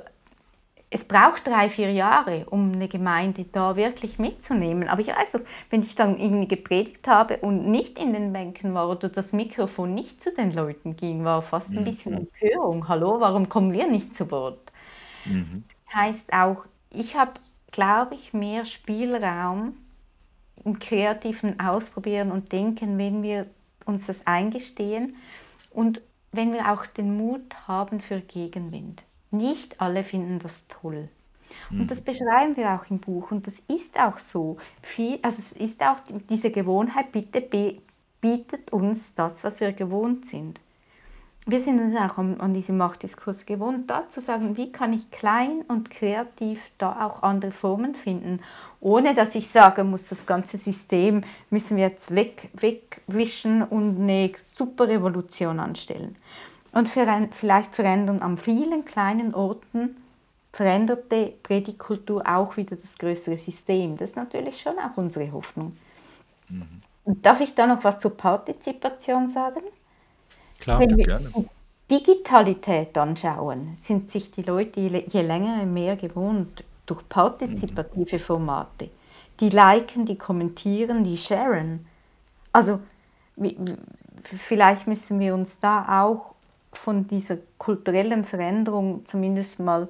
es 0.93 1.05
braucht 1.05 1.47
drei, 1.47 1.69
vier 1.69 1.89
Jahre, 1.91 2.45
um 2.49 2.73
eine 2.73 2.89
Gemeinde 2.89 3.45
da 3.45 3.77
wirklich 3.77 4.19
mitzunehmen. 4.19 4.89
Aber 4.89 4.99
ich 4.99 5.07
weiß, 5.07 5.39
wenn 5.69 5.81
ich 5.81 5.95
dann 5.95 6.19
irgendwie 6.19 6.49
gepredigt 6.49 7.07
habe 7.07 7.37
und 7.37 7.65
nicht 7.65 7.97
in 7.97 8.11
den 8.11 8.33
Bänken 8.33 8.73
war 8.73 8.89
oder 8.89 9.07
das 9.07 9.31
Mikrofon 9.31 9.93
nicht 9.93 10.21
zu 10.21 10.33
den 10.33 10.53
Leuten 10.53 10.97
ging, 10.97 11.23
war 11.23 11.41
fast 11.41 11.69
ein 11.69 11.79
mhm. 11.79 11.85
bisschen 11.85 12.13
Empörung. 12.13 12.89
Hallo, 12.89 13.21
warum 13.21 13.47
kommen 13.47 13.71
wir 13.71 13.87
nicht 13.87 14.17
zu 14.17 14.29
Wort? 14.31 14.73
Mhm. 15.23 15.63
Das 15.85 15.95
heißt 15.95 16.33
auch, 16.33 16.65
ich 16.89 17.15
habe, 17.15 17.31
glaube 17.71 18.15
ich, 18.15 18.33
mehr 18.33 18.65
Spielraum 18.65 19.77
im 20.65 20.77
kreativen 20.77 21.57
Ausprobieren 21.61 22.31
und 22.33 22.51
Denken, 22.51 22.97
wenn 22.97 23.23
wir 23.23 23.47
uns 23.85 24.07
das 24.07 24.27
eingestehen 24.27 25.15
und 25.69 26.01
wenn 26.33 26.51
wir 26.51 26.69
auch 26.69 26.85
den 26.85 27.15
Mut 27.15 27.55
haben 27.65 28.01
für 28.01 28.19
Gegenwind. 28.19 29.03
Nicht 29.31 29.79
alle 29.81 30.03
finden 30.03 30.39
das 30.39 30.67
toll. 30.67 31.09
Und 31.71 31.89
das 31.89 32.01
mhm. 32.01 32.05
beschreiben 32.05 32.57
wir 32.57 32.71
auch 32.71 32.89
im 32.89 32.99
Buch 32.99 33.31
und 33.31 33.47
das 33.47 33.59
ist 33.67 33.99
auch 33.99 34.19
so. 34.19 34.57
Viel, 34.81 35.19
also 35.21 35.39
es 35.39 35.51
ist 35.53 35.81
auch 35.81 35.97
diese 36.29 36.51
Gewohnheit, 36.51 37.11
bitte 37.11 37.41
bietet 38.21 38.71
uns 38.71 39.15
das, 39.15 39.43
was 39.43 39.59
wir 39.59 39.71
gewohnt 39.73 40.27
sind. 40.27 40.59
Wir 41.47 41.59
sind 41.59 41.79
uns 41.79 41.95
auch 41.97 42.19
an, 42.19 42.39
an 42.39 42.53
diesem 42.53 42.77
Machtdiskurs 42.77 43.47
gewohnt, 43.47 43.89
da 43.89 44.07
zu 44.07 44.21
sagen, 44.21 44.57
wie 44.57 44.71
kann 44.71 44.93
ich 44.93 45.09
klein 45.09 45.63
und 45.67 45.89
kreativ 45.89 46.61
da 46.77 47.03
auch 47.03 47.23
andere 47.23 47.51
Formen 47.51 47.95
finden, 47.95 48.41
ohne 48.79 49.15
dass 49.15 49.33
ich 49.33 49.49
sagen 49.49 49.89
muss, 49.89 50.07
das 50.07 50.27
ganze 50.27 50.59
System 50.59 51.23
müssen 51.49 51.77
wir 51.77 51.85
jetzt 51.85 52.13
weg, 52.13 52.51
wegwischen 52.53 53.63
und 53.63 53.99
eine 53.99 54.31
super 54.43 54.87
Revolution 54.87 55.59
anstellen. 55.59 56.15
Und 56.73 56.89
vielleicht 56.89 57.75
verändern 57.75 58.21
an 58.21 58.37
vielen 58.37 58.85
kleinen 58.85 59.33
Orten 59.33 59.97
veränderte 60.53 61.33
Predigtkultur 61.43 62.23
auch 62.27 62.57
wieder 62.57 62.75
das 62.75 62.97
größere 62.97 63.37
System. 63.37 63.97
Das 63.97 64.11
ist 64.11 64.15
natürlich 64.15 64.61
schon 64.61 64.77
auch 64.77 64.97
unsere 64.97 65.31
Hoffnung. 65.31 65.77
Mhm. 66.49 66.81
Darf 67.21 67.41
ich 67.41 67.55
da 67.55 67.65
noch 67.65 67.83
was 67.83 67.99
zur 67.99 68.15
Partizipation 68.15 69.29
sagen? 69.29 69.61
Klar, 70.59 70.79
Wenn 70.79 70.97
wir 70.97 71.05
gerne. 71.05 71.31
Digitalität 71.89 72.97
anschauen, 72.97 73.75
sind 73.75 74.09
sich 74.09 74.31
die 74.31 74.43
Leute 74.43 74.79
je 74.79 75.21
länger 75.21 75.65
mehr 75.65 75.97
gewohnt 75.97 76.63
durch 76.85 77.07
partizipative 77.09 78.19
Formate. 78.19 78.89
Die 79.39 79.49
liken, 79.49 80.05
die 80.05 80.17
kommentieren, 80.17 81.03
die 81.03 81.17
sharen. 81.17 81.85
Also 82.53 82.79
vielleicht 84.23 84.87
müssen 84.87 85.19
wir 85.19 85.33
uns 85.33 85.59
da 85.59 86.03
auch 86.03 86.35
von 86.73 87.07
dieser 87.07 87.37
kulturellen 87.57 88.23
Veränderung 88.23 89.05
zumindest 89.05 89.59
mal 89.59 89.89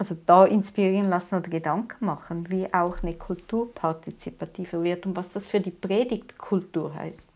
also 0.00 0.16
da 0.24 0.46
inspirieren 0.46 1.10
lassen 1.10 1.34
oder 1.36 1.50
Gedanken 1.50 2.06
machen, 2.06 2.48
wie 2.50 2.72
auch 2.72 3.02
eine 3.02 3.14
Kultur 3.14 3.74
partizipativer 3.74 4.82
wird 4.82 5.04
und 5.04 5.14
was 5.14 5.30
das 5.30 5.46
für 5.46 5.60
die 5.60 5.70
Predigtkultur 5.70 6.94
heißt. 6.94 7.28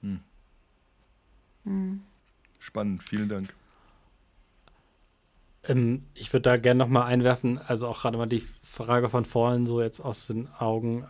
Hm. 0.00 0.20
Hm. 1.64 2.02
Spannend, 2.58 3.02
vielen 3.02 3.28
Dank. 3.28 3.54
Ähm, 5.64 6.06
ich 6.14 6.32
würde 6.32 6.42
da 6.42 6.56
gerne 6.56 6.78
nochmal 6.78 7.04
einwerfen, 7.04 7.58
also 7.58 7.88
auch 7.88 8.00
gerade 8.00 8.16
mal 8.16 8.26
die 8.26 8.42
Frage 8.62 9.10
von 9.10 9.26
vorhin, 9.26 9.66
so 9.66 9.82
jetzt 9.82 10.00
aus 10.00 10.28
den 10.28 10.48
Augen 10.54 11.06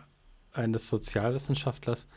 eines 0.51 0.89
Sozialwissenschaftlers, 0.89 2.07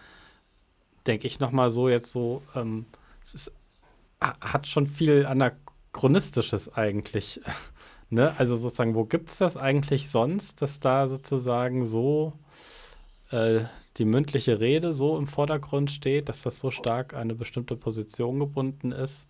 denke 1.07 1.29
ich 1.29 1.39
nochmal 1.39 1.71
so 1.71 1.89
jetzt 1.89 2.11
so, 2.11 2.43
ähm, 2.57 2.87
es 3.23 3.35
ist 3.35 3.53
hat 4.41 4.67
schon 4.67 4.87
viel 4.87 5.27
Anachronistisches 5.27 6.75
eigentlich. 6.75 7.41
ne? 8.11 8.35
Also 8.39 8.57
sozusagen, 8.57 8.95
wo 8.95 9.05
gibt 9.05 9.31
es 9.31 9.39
das 9.39 9.57
eigentlich 9.57 10.09
sonst, 10.09 10.63
dass 10.63 10.81
da 10.81 11.09
sozusagen 11.09 11.87
so 11.87 12.33
äh, 13.31 13.65
die 13.97 14.05
mündliche 14.05 14.61
Rede 14.61 14.93
so 14.93 15.19
im 15.19 15.27
Vordergrund 15.27 15.91
steht, 15.91 16.29
dass 16.29 16.43
das 16.43 16.59
so 16.59 16.71
stark 16.71 17.15
an 17.15 17.23
eine 17.23 17.35
bestimmte 17.35 17.77
Position 17.77 18.39
gebunden 18.39 18.93
ist, 18.93 19.29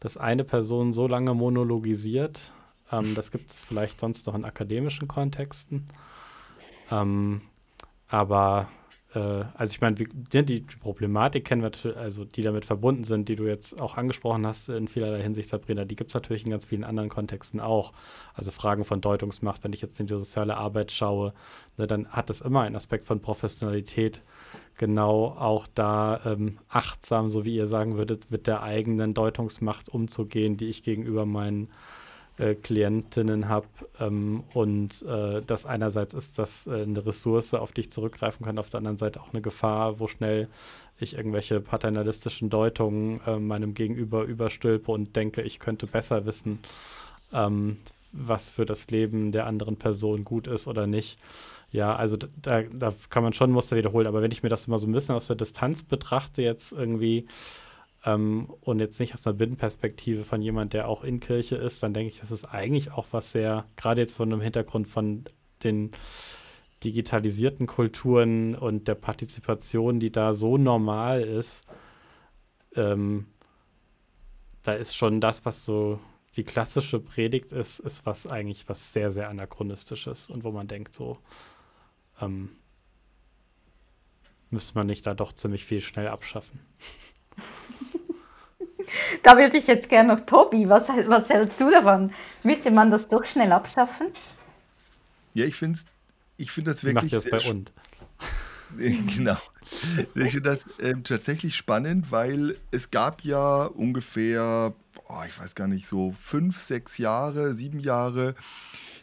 dass 0.00 0.16
eine 0.16 0.44
Person 0.44 0.92
so 0.92 1.06
lange 1.06 1.34
monologisiert. 1.34 2.52
Ähm, 2.90 3.14
das 3.14 3.30
gibt 3.30 3.50
es 3.50 3.62
vielleicht 3.62 4.00
sonst 4.00 4.26
noch 4.26 4.34
in 4.34 4.44
akademischen 4.44 5.06
Kontexten. 5.06 5.88
Ähm, 6.90 7.42
aber 8.08 8.68
also 9.18 9.72
ich 9.72 9.80
meine, 9.80 9.96
die, 9.96 10.44
die, 10.44 10.60
Problematik 10.80 11.44
kennen 11.44 11.62
wir, 11.62 11.96
also 11.96 12.24
die 12.24 12.42
damit 12.42 12.64
verbunden 12.64 13.02
sind, 13.02 13.28
die 13.28 13.34
du 13.34 13.44
jetzt 13.44 13.80
auch 13.80 13.96
angesprochen 13.96 14.46
hast 14.46 14.68
in 14.68 14.86
vielerlei 14.86 15.20
Hinsicht, 15.20 15.48
Sabrina, 15.48 15.84
die 15.84 15.96
gibt 15.96 16.10
es 16.10 16.14
natürlich 16.14 16.44
in 16.44 16.50
ganz 16.50 16.64
vielen 16.64 16.84
anderen 16.84 17.08
Kontexten 17.08 17.58
auch. 17.58 17.92
Also 18.34 18.52
Fragen 18.52 18.84
von 18.84 19.00
Deutungsmacht, 19.00 19.64
wenn 19.64 19.72
ich 19.72 19.80
jetzt 19.80 19.98
in 19.98 20.06
die 20.06 20.16
soziale 20.16 20.56
Arbeit 20.56 20.92
schaue, 20.92 21.32
ne, 21.76 21.88
dann 21.88 22.08
hat 22.08 22.30
das 22.30 22.40
immer 22.40 22.62
einen 22.62 22.76
Aspekt 22.76 23.04
von 23.04 23.20
Professionalität, 23.20 24.22
genau 24.78 25.24
auch 25.26 25.66
da 25.74 26.20
ähm, 26.24 26.58
achtsam, 26.68 27.28
so 27.28 27.44
wie 27.44 27.56
ihr 27.56 27.66
sagen 27.66 27.96
würdet, 27.96 28.30
mit 28.30 28.46
der 28.46 28.62
eigenen 28.62 29.12
Deutungsmacht 29.12 29.88
umzugehen, 29.88 30.56
die 30.56 30.68
ich 30.68 30.84
gegenüber 30.84 31.26
meinen 31.26 31.68
äh, 32.38 32.54
Klientinnen 32.54 33.48
habe. 33.48 33.66
Ähm, 33.98 34.44
und 34.54 35.02
äh, 35.02 35.42
das 35.46 35.66
einerseits 35.66 36.14
ist 36.14 36.38
das 36.38 36.66
äh, 36.66 36.82
eine 36.82 37.04
Ressource, 37.04 37.54
auf 37.54 37.72
die 37.72 37.82
ich 37.82 37.90
zurückgreifen 37.90 38.44
kann, 38.46 38.58
auf 38.58 38.70
der 38.70 38.78
anderen 38.78 38.98
Seite 38.98 39.20
auch 39.20 39.32
eine 39.32 39.42
Gefahr, 39.42 40.00
wo 40.00 40.08
schnell 40.08 40.48
ich 40.98 41.14
irgendwelche 41.16 41.60
paternalistischen 41.60 42.50
Deutungen 42.50 43.20
äh, 43.26 43.38
meinem 43.38 43.74
Gegenüber 43.74 44.24
überstülpe 44.24 44.92
und 44.92 45.16
denke, 45.16 45.42
ich 45.42 45.58
könnte 45.58 45.86
besser 45.86 46.26
wissen, 46.26 46.58
ähm, 47.32 47.78
was 48.12 48.50
für 48.50 48.66
das 48.66 48.90
Leben 48.90 49.32
der 49.32 49.46
anderen 49.46 49.76
Person 49.76 50.24
gut 50.24 50.46
ist 50.46 50.66
oder 50.66 50.86
nicht. 50.86 51.18
Ja, 51.72 51.94
also 51.94 52.16
da, 52.16 52.62
da 52.62 52.92
kann 53.10 53.22
man 53.22 53.32
schon 53.32 53.52
Muster 53.52 53.76
wiederholen, 53.76 54.08
aber 54.08 54.22
wenn 54.22 54.32
ich 54.32 54.42
mir 54.42 54.48
das 54.48 54.66
mal 54.66 54.78
so 54.78 54.88
ein 54.88 54.92
bisschen 54.92 55.14
aus 55.14 55.28
der 55.28 55.36
Distanz 55.36 55.82
betrachte, 55.82 56.42
jetzt 56.42 56.72
irgendwie, 56.72 57.26
ähm, 58.04 58.52
und 58.60 58.80
jetzt 58.80 58.98
nicht 59.00 59.14
aus 59.14 59.26
einer 59.26 59.36
Binnenperspektive 59.36 60.24
von 60.24 60.40
jemand, 60.42 60.72
der 60.72 60.88
auch 60.88 61.04
in 61.04 61.20
Kirche 61.20 61.56
ist, 61.56 61.82
dann 61.82 61.94
denke 61.94 62.12
ich, 62.12 62.20
das 62.20 62.30
ist 62.30 62.44
eigentlich 62.44 62.92
auch 62.92 63.08
was 63.12 63.32
sehr, 63.32 63.66
gerade 63.76 64.00
jetzt 64.00 64.16
von 64.16 64.30
dem 64.30 64.40
Hintergrund 64.40 64.88
von 64.88 65.24
den 65.62 65.90
digitalisierten 66.82 67.66
Kulturen 67.66 68.54
und 68.54 68.88
der 68.88 68.94
Partizipation, 68.94 70.00
die 70.00 70.10
da 70.10 70.32
so 70.32 70.56
normal 70.56 71.22
ist, 71.22 71.66
ähm, 72.74 73.26
da 74.62 74.72
ist 74.72 74.96
schon 74.96 75.20
das, 75.20 75.44
was 75.44 75.64
so 75.64 76.00
die 76.36 76.44
klassische 76.44 77.00
Predigt 77.00 77.52
ist, 77.52 77.80
ist 77.80 78.06
was 78.06 78.26
eigentlich 78.26 78.68
was 78.68 78.92
sehr, 78.92 79.10
sehr 79.10 79.28
anachronistisches 79.28 80.30
und 80.30 80.44
wo 80.44 80.52
man 80.52 80.68
denkt, 80.68 80.94
so 80.94 81.18
ähm, 82.20 82.50
müsste 84.50 84.76
man 84.76 84.86
nicht 84.86 85.06
da 85.06 85.14
doch 85.14 85.32
ziemlich 85.32 85.64
viel 85.64 85.80
schnell 85.80 86.08
abschaffen. 86.08 86.60
Da 89.22 89.36
würde 89.36 89.56
ich 89.56 89.68
jetzt 89.68 89.88
gerne 89.88 90.14
noch 90.14 90.26
Tobi, 90.26 90.68
was, 90.68 90.88
was 91.06 91.28
hältst 91.28 91.60
du 91.60 91.70
davon? 91.70 92.12
Müsste 92.42 92.70
man 92.72 92.90
das 92.90 93.06
doch 93.06 93.24
schnell 93.24 93.52
abschaffen? 93.52 94.08
Ja, 95.34 95.44
ich 95.44 95.54
finde 95.54 95.78
ich 96.36 96.50
find 96.50 96.66
das 96.66 96.82
wirklich. 96.82 97.12
Ich 97.12 97.22
das 97.22 97.30
bei 97.30 97.50
und. 97.50 97.72
genau. 98.76 99.36
Ich 100.14 100.32
finde 100.32 100.50
das 100.50 100.66
ähm, 100.80 101.04
tatsächlich 101.04 101.54
spannend, 101.54 102.10
weil 102.10 102.56
es 102.70 102.90
gab 102.90 103.22
ja 103.22 103.64
ungefähr, 103.64 104.74
oh, 105.08 105.22
ich 105.26 105.38
weiß 105.38 105.54
gar 105.54 105.68
nicht, 105.68 105.86
so 105.86 106.12
fünf, 106.18 106.58
sechs 106.58 106.98
Jahre, 106.98 107.54
sieben 107.54 107.78
Jahre, 107.78 108.34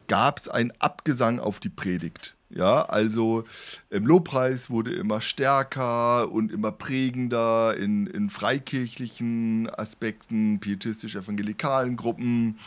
gab 0.07 0.39
es 0.39 0.49
einen 0.49 0.71
Abgesang 0.79 1.39
auf 1.39 1.59
die 1.59 1.69
Predigt. 1.69 2.36
Ja, 2.49 2.83
also 2.83 3.43
im 3.89 4.07
Lobpreis 4.07 4.69
wurde 4.69 4.93
immer 4.93 5.19
stärker 5.19 6.31
und 6.31 6.49
immer 6.51 6.71
prägender 6.71 7.75
in, 7.75 8.07
in 8.07 8.29
freikirchlichen 8.29 9.69
Aspekten, 9.69 10.59
pietistisch-evangelikalen 10.59 11.97
Gruppen. 11.97 12.57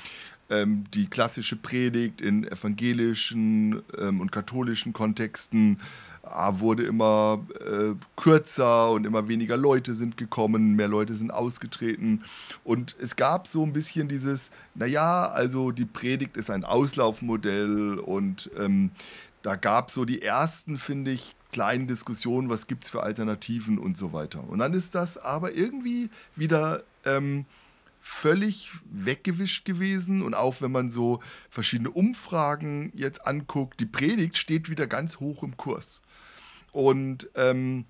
Ähm, 0.51 0.85
die 0.93 1.07
klassische 1.07 1.57
Predigt 1.57 2.21
in 2.21 2.45
evangelischen 2.45 3.83
ähm, 3.99 4.21
und 4.21 4.33
katholischen 4.33 4.93
Kontexten 4.93 5.79
äh, 6.25 6.61
wurde 6.61 6.83
immer 6.83 7.43
äh, 7.61 7.95
kürzer 8.17 8.91
und 8.91 9.07
immer 9.07 9.29
weniger 9.29 9.57
Leute 9.57 9.95
sind 9.95 10.19
gekommen, 10.19 10.77
mehr 10.77 10.89
Leute 10.89 11.15
sind 11.15 11.31
ausgetreten. 11.33 12.25
Und 12.65 12.97
es 13.01 13.17
gab 13.17 13.47
so 13.47 13.63
ein 13.63 13.73
bisschen 13.73 14.09
dieses, 14.09 14.51
naja, 14.75 15.29
also 15.29 15.71
die 15.71 15.87
Predigt 15.87 16.37
ist 16.37 16.51
ein 16.51 16.65
Auslaufmodell 16.65 17.99
und 17.99 18.51
ähm, 18.59 18.91
da 19.43 19.57
gab 19.57 19.89
es 19.89 19.95
so 19.95 20.05
die 20.05 20.23
ersten, 20.23 20.79
finde 20.79 21.13
ich, 21.13 21.35
kleinen 21.53 21.87
Diskussionen, 21.87 22.49
was 22.49 22.67
gibt 22.67 22.85
es 22.85 22.91
für 22.91 23.03
Alternativen 23.03 23.79
und 23.79 23.97
so 23.97 24.13
weiter. 24.13 24.43
Und 24.49 24.59
dann 24.59 24.73
ist 24.73 24.95
das 24.95 25.19
aber 25.19 25.55
irgendwie 25.55 26.11
wieder 26.37 26.85
ähm, 27.05 27.45
völlig 28.01 28.71
weggewischt 28.91 29.65
gewesen. 29.65 30.23
Und 30.23 30.35
auch 30.35 30.61
wenn 30.61 30.73
man 30.73 30.91
so 30.91 31.21
verschiedene 31.51 31.91
Umfragen 31.91 32.93
jetzt 32.95 33.27
anguckt, 33.27 33.81
die 33.81 33.87
Predigt 33.87 34.39
steht 34.39 34.71
wieder 34.71 34.87
ganz 34.87 35.19
hoch 35.21 35.43
im 35.43 35.57
Kurs. 35.57 36.03
Und, 36.73 37.29
ähm, 37.35 37.85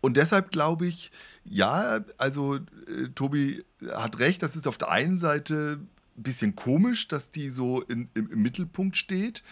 und 0.00 0.16
deshalb 0.16 0.50
glaube 0.50 0.86
ich, 0.86 1.10
ja, 1.44 2.00
also 2.18 2.56
äh, 2.56 3.08
Tobi 3.14 3.64
hat 3.92 4.18
recht, 4.18 4.42
das 4.42 4.56
ist 4.56 4.68
auf 4.68 4.78
der 4.78 4.90
einen 4.90 5.18
Seite 5.18 5.80
bisschen 6.22 6.56
komisch, 6.56 7.08
dass 7.08 7.30
die 7.30 7.50
so 7.50 7.82
in, 7.82 8.08
im, 8.14 8.30
im, 8.30 8.42
Mittelpunkt 8.42 8.96
steht 8.96 9.42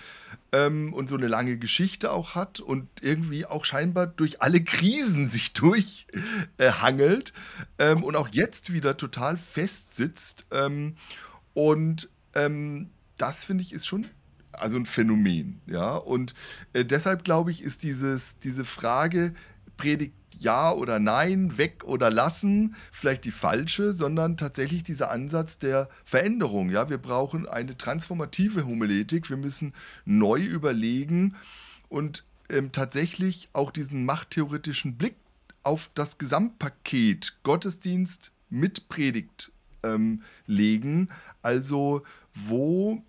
ähm, 0.53 0.93
und 0.93 1.09
so 1.09 1.17
eine 1.17 1.29
lange 1.29 1.59
Geschichte 1.59 2.11
auch 2.11 2.35
hat 2.35 2.61
und 2.61 2.89
irgendwie 3.03 3.47
auch 3.47 3.65
scheinbar 3.65 4.07
durch 4.07 4.43
alle 4.43 4.62
Krisen 4.62 5.29
sich 5.29 5.53
durchhangelt 6.59 7.33
äh, 7.79 7.93
ähm, 7.93 8.03
und 8.03 8.17
auch 8.17 8.29
jetzt 8.29 8.73
wieder 8.73 8.97
total 8.97 9.37
fest 9.37 9.95
sitzt. 9.95 10.47
Ähm, 10.51 10.97
und 11.53 12.09
ähm, 12.35 12.91
das 13.17 13.45
finde 13.45 13.62
ich 13.62 13.73
ist 13.73 13.87
schon 13.87 14.07
also 14.53 14.77
ein 14.77 14.87
Phänomen, 14.87 15.61
ja. 15.67 15.97
Und 15.97 16.35
äh, 16.73 16.85
deshalb 16.85 17.25
glaube 17.25 17.51
ich, 17.51 17.62
ist 17.62 17.83
dieses, 17.83 18.39
diese 18.39 18.65
Frage, 18.65 19.35
predigt 19.77 20.15
ja 20.41 20.72
oder 20.72 20.99
nein, 20.99 21.59
weg 21.59 21.85
oder 21.85 22.11
lassen, 22.11 22.74
vielleicht 22.93 23.24
die 23.24 23.30
falsche, 23.30 23.93
sondern 23.93 24.37
tatsächlich 24.37 24.82
dieser 24.82 25.11
Ansatz 25.11 25.59
der 25.59 25.89
Veränderung. 26.05 26.70
Ja, 26.70 26.91
wir 26.91 26.99
brauchen 26.99 27.49
eine 27.49 27.76
transformative 27.76 28.66
Homiletik, 28.66 29.30
wir 29.30 29.37
müssen 29.37 29.72
neu 30.05 30.41
überlegen 30.41 31.37
und 31.89 32.24
ähm, 32.49 32.72
tatsächlich 32.72 33.49
auch 33.53 33.70
diesen 33.70 34.05
machttheoretischen 34.05 34.97
Blick 34.97 35.16
auf 35.62 35.91
das 35.95 36.18
Gesamtpaket 36.18 37.39
Gottesdienst 37.43 38.32
mit 38.51 38.89
Predigt 38.89 39.51
ähm, 39.82 40.22
legen. 40.47 41.09
Also 41.43 42.03
wo 42.35 43.03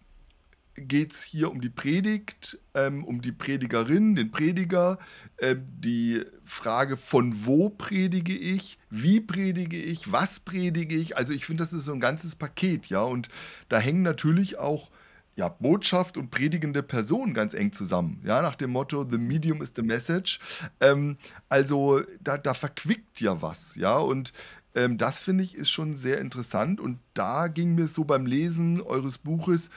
geht 0.76 1.14
es 1.14 1.24
hier 1.24 1.50
um 1.50 1.62
die 1.62 1.70
Predigt, 1.70 2.60
ähm, 2.74 3.04
um 3.04 3.22
die 3.22 3.32
Predigerin, 3.32 4.16
den 4.16 4.32
Prediger, 4.32 5.00
äh, 5.38 5.56
die 5.58 6.24
Frage, 6.44 6.98
von 6.98 7.46
wo 7.46 7.70
predige 7.70 8.36
ich, 8.36 8.78
wie 8.90 9.22
predige 9.22 9.78
ich, 9.78 10.12
was 10.12 10.40
predige 10.40 10.96
ich. 10.96 11.18
Also 11.18 11.34
ich 11.34 11.46
finde, 11.46 11.64
das 11.64 11.74
ist 11.74 11.86
so 11.86 11.94
ein 11.94 12.00
ganzes 12.00 12.36
Paket, 12.36 12.88
ja. 12.88 13.02
Und 13.02 13.30
da 13.70 13.80
hängen 13.80 14.02
natürlich 14.02 14.58
auch 14.58 14.92
ja, 15.36 15.50
Botschaft 15.50 16.18
und 16.18 16.30
predigende 16.30 16.82
Person 16.84 17.34
ganz 17.34 17.54
eng 17.54 17.74
zusammen. 17.74 18.22
Ja, 18.24 18.42
nach 18.42 18.56
dem 18.56 18.72
Motto, 18.72 19.06
the 19.10 19.18
medium 19.18 19.62
is 19.62 19.74
the 19.76 19.82
message. 19.82 20.40
Ähm, 20.80 21.18
also 21.50 22.02
da, 22.22 22.38
da 22.38 22.54
verquickt 22.54 23.22
ja 23.22 23.42
was, 23.42 23.76
ja. 23.76 23.98
Und 23.98 24.34
ähm, 24.76 24.98
das 24.98 25.20
finde 25.20 25.44
ich 25.44 25.56
ist 25.56 25.70
schon 25.70 25.96
sehr 25.96 26.20
interessant. 26.20 26.80
Und 26.80 27.00
da 27.14 27.48
ging 27.48 27.76
mir 27.76 27.88
so 27.88 28.04
beim 28.04 28.26
Lesen 28.26 28.82
eures 28.82 29.18
Buches 29.18 29.70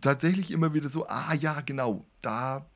tatsächlich 0.00 0.50
immer 0.50 0.74
wieder 0.74 0.88
so, 0.88 1.06
ah 1.06 1.34
ja, 1.34 1.60
genau, 1.60 2.06
da, 2.22 2.66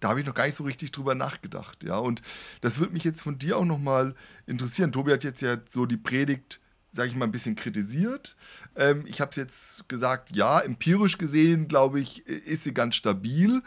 da 0.00 0.08
habe 0.08 0.20
ich 0.20 0.26
noch 0.26 0.34
gar 0.34 0.46
nicht 0.46 0.56
so 0.56 0.64
richtig 0.64 0.92
drüber 0.92 1.14
nachgedacht. 1.14 1.84
Ja, 1.84 1.98
und 1.98 2.22
das 2.60 2.78
würde 2.78 2.92
mich 2.92 3.04
jetzt 3.04 3.22
von 3.22 3.38
dir 3.38 3.56
auch 3.56 3.64
nochmal 3.64 4.14
interessieren. 4.46 4.92
Tobi 4.92 5.12
hat 5.12 5.24
jetzt 5.24 5.42
ja 5.42 5.58
so 5.68 5.86
die 5.86 5.96
Predigt, 5.96 6.60
sage 6.92 7.08
ich 7.08 7.16
mal, 7.16 7.26
ein 7.26 7.32
bisschen 7.32 7.56
kritisiert. 7.56 8.36
Ähm, 8.76 9.04
ich 9.06 9.20
habe 9.20 9.30
es 9.30 9.36
jetzt 9.36 9.88
gesagt, 9.88 10.34
ja, 10.34 10.60
empirisch 10.60 11.18
gesehen, 11.18 11.68
glaube 11.68 12.00
ich, 12.00 12.26
ist 12.26 12.64
sie 12.64 12.74
ganz 12.74 12.96
stabil. 12.96 13.62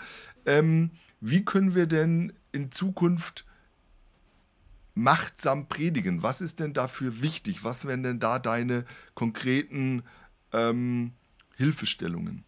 Ähm, 0.46 0.92
wie 1.22 1.46
können 1.46 1.74
wir 1.76 1.88
denn 1.88 2.34
in 2.52 2.72
Zukunft 2.72 3.46
machtsam 4.96 5.68
predigen? 5.68 6.22
Was 6.22 6.42
ist 6.42 6.60
denn 6.60 6.74
dafür 6.74 7.22
wichtig? 7.22 7.64
Was 7.64 7.86
wären 7.86 8.04
denn 8.04 8.20
da 8.20 8.40
deine 8.40 8.86
konkreten 9.16 10.04
ähm, 10.52 11.14
Hilfestellungen? 11.56 12.44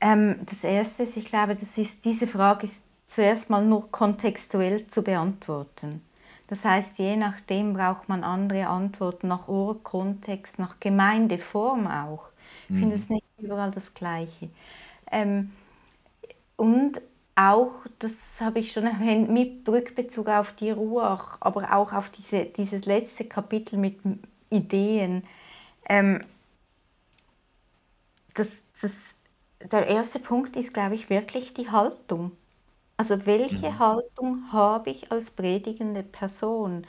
Ähm, 0.00 0.36
das 0.46 0.64
Erste 0.64 1.02
ist, 1.02 1.16
ich 1.16 1.26
glaube, 1.26 1.54
das 1.54 1.76
ist, 1.76 2.04
diese 2.04 2.26
Frage 2.26 2.64
ist 2.64 2.82
zuerst 3.06 3.50
mal 3.50 3.64
nur 3.64 3.90
kontextuell 3.90 4.86
zu 4.86 5.02
beantworten. 5.02 6.02
Das 6.48 6.64
heißt, 6.64 6.98
je 6.98 7.16
nachdem 7.16 7.74
braucht 7.74 8.08
man 8.08 8.24
andere 8.24 8.66
Antworten 8.66 9.28
nach 9.28 9.48
Urkontext, 9.48 10.58
nach 10.58 10.80
Gemeindeform 10.80 11.86
auch. 11.86 12.28
Ich 12.68 12.74
mhm. 12.74 12.78
finde 12.80 12.96
es 12.96 13.08
nicht 13.08 13.24
überall 13.38 13.70
das 13.70 13.94
Gleiche. 13.94 14.48
Ähm, 15.12 15.52
und 16.56 17.00
auch, 17.36 17.72
das 17.98 18.40
habe 18.40 18.58
ich 18.58 18.72
schon 18.72 18.84
erwähnt, 18.86 19.30
mit 19.30 19.68
Rückbezug 19.68 20.28
auf 20.28 20.52
die 20.56 20.70
Ruach, 20.70 21.38
aber 21.40 21.74
auch 21.74 21.92
auf 21.92 22.10
diese, 22.10 22.44
dieses 22.44 22.84
letzte 22.84 23.24
Kapitel 23.24 23.78
mit 23.78 23.98
Ideen. 24.50 25.22
Ähm, 25.88 26.24
das, 28.34 28.58
das 28.82 29.14
der 29.60 29.86
erste 29.86 30.18
Punkt 30.18 30.56
ist, 30.56 30.72
glaube 30.72 30.94
ich, 30.94 31.10
wirklich 31.10 31.54
die 31.54 31.70
Haltung. 31.70 32.32
Also 32.96 33.24
welche 33.26 33.70
mhm. 33.70 33.78
Haltung 33.78 34.52
habe 34.52 34.90
ich 34.90 35.10
als 35.10 35.30
predigende 35.30 36.02
Person? 36.02 36.86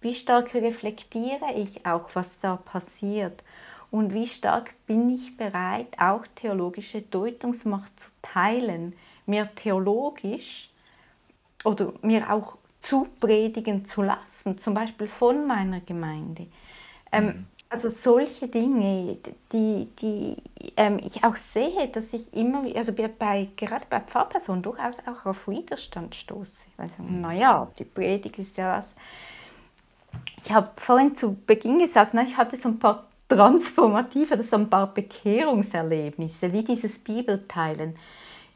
Wie 0.00 0.14
stark 0.14 0.54
reflektiere 0.54 1.54
ich 1.56 1.86
auch, 1.86 2.10
was 2.14 2.38
da 2.40 2.56
passiert? 2.56 3.42
Und 3.90 4.12
wie 4.12 4.26
stark 4.26 4.74
bin 4.86 5.08
ich 5.08 5.36
bereit, 5.36 5.86
auch 5.98 6.26
theologische 6.34 7.00
Deutungsmacht 7.00 7.98
zu 7.98 8.10
teilen, 8.20 8.94
mir 9.24 9.48
theologisch 9.54 10.68
oder 11.64 11.92
mir 12.02 12.30
auch 12.30 12.58
zupredigen 12.80 13.86
zu 13.86 14.02
lassen, 14.02 14.58
zum 14.58 14.74
Beispiel 14.74 15.08
von 15.08 15.46
meiner 15.46 15.80
Gemeinde. 15.80 16.48
Ähm, 17.10 17.26
mhm. 17.26 17.46
Also 17.74 17.90
solche 17.90 18.46
Dinge, 18.46 19.16
die, 19.52 19.88
die 20.00 20.36
ähm, 20.76 21.00
ich 21.04 21.24
auch 21.24 21.34
sehe, 21.34 21.88
dass 21.88 22.12
ich 22.12 22.32
immer, 22.32 22.62
also 22.76 22.92
bei, 22.92 23.48
gerade 23.56 23.84
bei 23.90 23.98
Pfarrpersonen 23.98 24.62
durchaus 24.62 24.94
auch 25.06 25.26
auf 25.26 25.48
Widerstand 25.48 26.14
stoße. 26.14 26.54
Sage, 26.76 26.92
mhm. 26.98 27.22
naja, 27.22 27.66
die 27.76 27.84
Predigt 27.84 28.38
ist 28.38 28.56
ja 28.56 28.78
was. 28.78 28.94
Ich 30.36 30.52
habe 30.52 30.70
vorhin 30.76 31.16
zu 31.16 31.34
Beginn 31.34 31.80
gesagt, 31.80 32.14
na, 32.14 32.22
ich 32.22 32.36
hatte 32.36 32.56
so 32.56 32.68
ein 32.68 32.78
paar 32.78 33.08
transformative, 33.28 34.36
das 34.36 34.50
so 34.50 34.56
ein 34.56 34.70
paar 34.70 34.94
Bekehrungserlebnisse, 34.94 36.52
wie 36.52 36.62
dieses 36.62 37.00
Bibelteilen. 37.00 37.96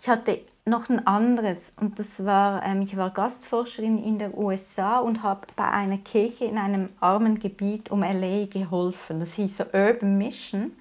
Ich 0.00 0.08
hatte 0.08 0.42
noch 0.68 0.88
ein 0.88 1.06
anderes 1.06 1.72
und 1.80 1.98
das 1.98 2.24
war, 2.24 2.64
ähm, 2.64 2.82
ich 2.82 2.96
war 2.96 3.10
Gastforscherin 3.10 4.02
in 4.02 4.18
den 4.18 4.32
USA 4.34 4.98
und 4.98 5.22
habe 5.22 5.46
bei 5.56 5.68
einer 5.68 5.98
Kirche 5.98 6.44
in 6.44 6.58
einem 6.58 6.90
armen 7.00 7.38
Gebiet 7.38 7.90
um 7.90 8.02
LA 8.02 8.46
geholfen. 8.46 9.20
Das 9.20 9.34
hieß 9.34 9.58
so 9.58 9.64
Urban 9.72 10.18
Mission 10.18 10.72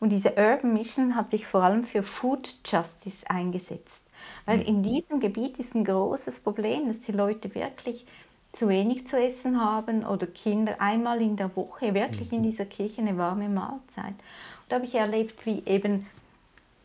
und 0.00 0.10
diese 0.10 0.30
Urban 0.30 0.72
Mission 0.72 1.14
hat 1.14 1.30
sich 1.30 1.46
vor 1.46 1.62
allem 1.62 1.84
für 1.84 2.02
Food 2.02 2.54
Justice 2.64 3.28
eingesetzt. 3.28 4.02
Weil 4.46 4.58
mhm. 4.58 4.64
in 4.64 4.82
diesem 4.82 5.20
Gebiet 5.20 5.58
ist 5.58 5.74
ein 5.74 5.84
großes 5.84 6.40
Problem, 6.40 6.88
dass 6.88 7.00
die 7.00 7.12
Leute 7.12 7.54
wirklich 7.54 8.06
zu 8.52 8.68
wenig 8.68 9.06
zu 9.06 9.20
essen 9.20 9.60
haben 9.60 10.04
oder 10.04 10.26
Kinder 10.26 10.80
einmal 10.80 11.22
in 11.22 11.36
der 11.36 11.54
Woche 11.54 11.94
wirklich 11.94 12.32
in 12.32 12.40
mhm. 12.40 12.44
dieser 12.44 12.64
Kirche 12.64 13.00
eine 13.00 13.16
warme 13.16 13.48
Mahlzeit. 13.48 14.14
Und 14.14 14.70
da 14.70 14.76
habe 14.76 14.86
ich 14.86 14.94
erlebt, 14.94 15.46
wie 15.46 15.62
eben 15.66 16.06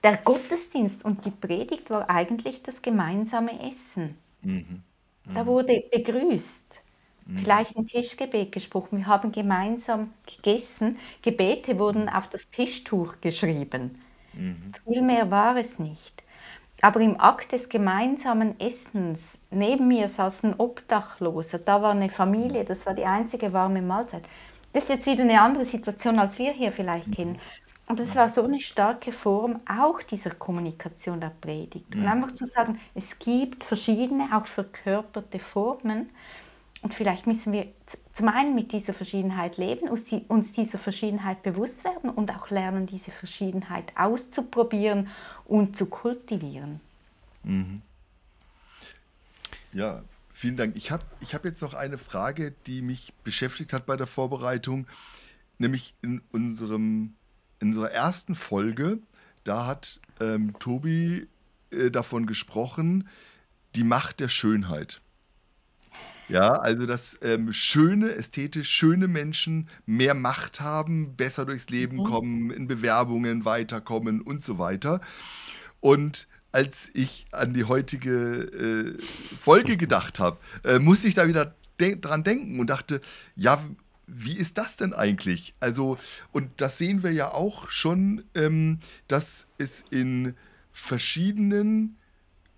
der 0.05 0.17
Gottesdienst 0.17 1.03
und 1.03 1.25
die 1.25 1.31
Predigt 1.31 1.89
war 1.89 2.07
eigentlich 2.11 2.61
das 2.61 2.83
gemeinsame 2.83 3.59
Essen. 3.67 4.15
Mhm. 4.43 4.83
Mhm. 5.25 5.33
Da 5.33 5.47
wurde 5.47 5.83
begrüßt, 5.91 6.81
mhm. 7.25 7.37
vielleicht 7.39 7.75
ein 7.75 7.87
Tischgebet 7.87 8.51
gesprochen. 8.51 8.99
Wir 8.99 9.07
haben 9.07 9.31
gemeinsam 9.31 10.13
gegessen. 10.27 10.99
Gebete 11.23 11.79
wurden 11.79 12.03
mhm. 12.03 12.09
auf 12.09 12.29
das 12.29 12.47
Tischtuch 12.51 13.15
geschrieben. 13.19 13.99
Mhm. 14.33 14.73
Viel 14.87 15.01
mehr 15.01 15.31
war 15.31 15.57
es 15.57 15.79
nicht. 15.79 16.21
Aber 16.81 16.99
im 16.99 17.19
Akt 17.19 17.53
des 17.53 17.67
gemeinsamen 17.67 18.59
Essens, 18.59 19.39
neben 19.49 19.87
mir 19.87 20.07
saß 20.07 20.43
ein 20.43 20.59
Obdachloser, 20.59 21.57
da 21.57 21.81
war 21.81 21.93
eine 21.93 22.09
Familie, 22.09 22.63
das 22.63 22.85
war 22.85 22.93
die 22.93 23.05
einzige 23.05 23.53
warme 23.53 23.81
Mahlzeit. 23.81 24.29
Das 24.71 24.83
ist 24.83 24.89
jetzt 24.89 25.07
wieder 25.07 25.23
eine 25.23 25.41
andere 25.41 25.65
Situation, 25.65 26.19
als 26.19 26.37
wir 26.37 26.51
hier 26.51 26.71
vielleicht 26.71 27.11
kennen. 27.11 27.39
Aber 27.87 28.01
es 28.01 28.15
war 28.15 28.29
so 28.29 28.43
eine 28.43 28.59
starke 28.59 29.11
Form 29.11 29.61
auch 29.67 30.01
dieser 30.01 30.31
Kommunikation 30.31 31.21
der 31.21 31.29
Predigt. 31.29 31.93
Und 31.93 32.01
mhm. 32.01 32.07
einfach 32.07 32.33
zu 32.33 32.45
sagen, 32.45 32.79
es 32.95 33.19
gibt 33.19 33.63
verschiedene, 33.63 34.35
auch 34.35 34.47
verkörperte 34.47 35.37
Formen. 35.37 36.09
Und 36.81 36.93
vielleicht 36.93 37.27
müssen 37.27 37.53
wir 37.53 37.67
zum 38.13 38.27
einen 38.27 38.55
mit 38.55 38.71
dieser 38.71 38.93
Verschiedenheit 38.93 39.57
leben, 39.57 39.87
uns 39.87 40.51
dieser 40.51 40.77
Verschiedenheit 40.77 41.43
bewusst 41.43 41.83
werden 41.83 42.09
und 42.09 42.35
auch 42.35 42.49
lernen, 42.49 42.87
diese 42.87 43.11
Verschiedenheit 43.11 43.91
auszuprobieren 43.95 45.07
und 45.45 45.75
zu 45.75 45.87
kultivieren. 45.87 46.79
Mhm. 47.43 47.81
Ja, 49.73 50.03
vielen 50.31 50.57
Dank. 50.57 50.75
Ich 50.75 50.91
habe 50.91 51.03
ich 51.19 51.35
hab 51.35 51.45
jetzt 51.45 51.61
noch 51.61 51.73
eine 51.73 51.97
Frage, 51.97 52.53
die 52.65 52.81
mich 52.81 53.13
beschäftigt 53.23 53.73
hat 53.73 53.85
bei 53.85 53.97
der 53.97 54.07
Vorbereitung, 54.07 54.87
nämlich 55.57 55.95
in 56.01 56.21
unserem 56.31 57.15
in 57.65 57.69
unserer 57.71 57.91
ersten 57.91 58.35
Folge, 58.35 58.99
da 59.43 59.65
hat 59.65 59.99
ähm, 60.19 60.53
Tobi 60.59 61.27
äh, 61.71 61.89
davon 61.89 62.27
gesprochen, 62.27 63.07
die 63.73 63.83
Macht 63.83 64.19
der 64.19 64.29
Schönheit. 64.29 65.01
Ja, 66.29 66.53
also 66.53 66.85
dass 66.85 67.19
ähm, 67.21 67.53
schöne, 67.53 68.11
ästhetisch 68.11 68.69
schöne 68.69 69.07
Menschen 69.07 69.67
mehr 69.85 70.13
Macht 70.13 70.59
haben, 70.61 71.15
besser 71.15 71.45
durchs 71.45 71.69
Leben 71.69 71.97
mhm. 71.97 72.03
kommen, 72.03 72.51
in 72.51 72.67
Bewerbungen 72.67 73.45
weiterkommen 73.45 74.21
und 74.21 74.43
so 74.43 74.57
weiter. 74.57 75.01
Und 75.81 76.27
als 76.51 76.89
ich 76.93 77.25
an 77.31 77.53
die 77.53 77.65
heutige 77.65 78.11
äh, 78.11 79.01
Folge 79.39 79.75
gedacht 79.75 80.19
habe, 80.19 80.39
äh, 80.63 80.79
musste 80.79 81.07
ich 81.07 81.15
da 81.15 81.27
wieder 81.27 81.55
de 81.79 81.99
dran 81.99 82.23
denken 82.23 82.59
und 82.59 82.69
dachte, 82.69 83.01
ja, 83.35 83.59
wie 84.07 84.37
ist 84.37 84.57
das 84.57 84.77
denn 84.77 84.93
eigentlich? 84.93 85.53
Also, 85.59 85.97
und 86.31 86.49
das 86.57 86.77
sehen 86.77 87.03
wir 87.03 87.11
ja 87.11 87.31
auch 87.31 87.69
schon, 87.69 88.23
ähm, 88.35 88.79
dass 89.07 89.47
es 89.57 89.83
in 89.89 90.35
verschiedenen 90.71 91.97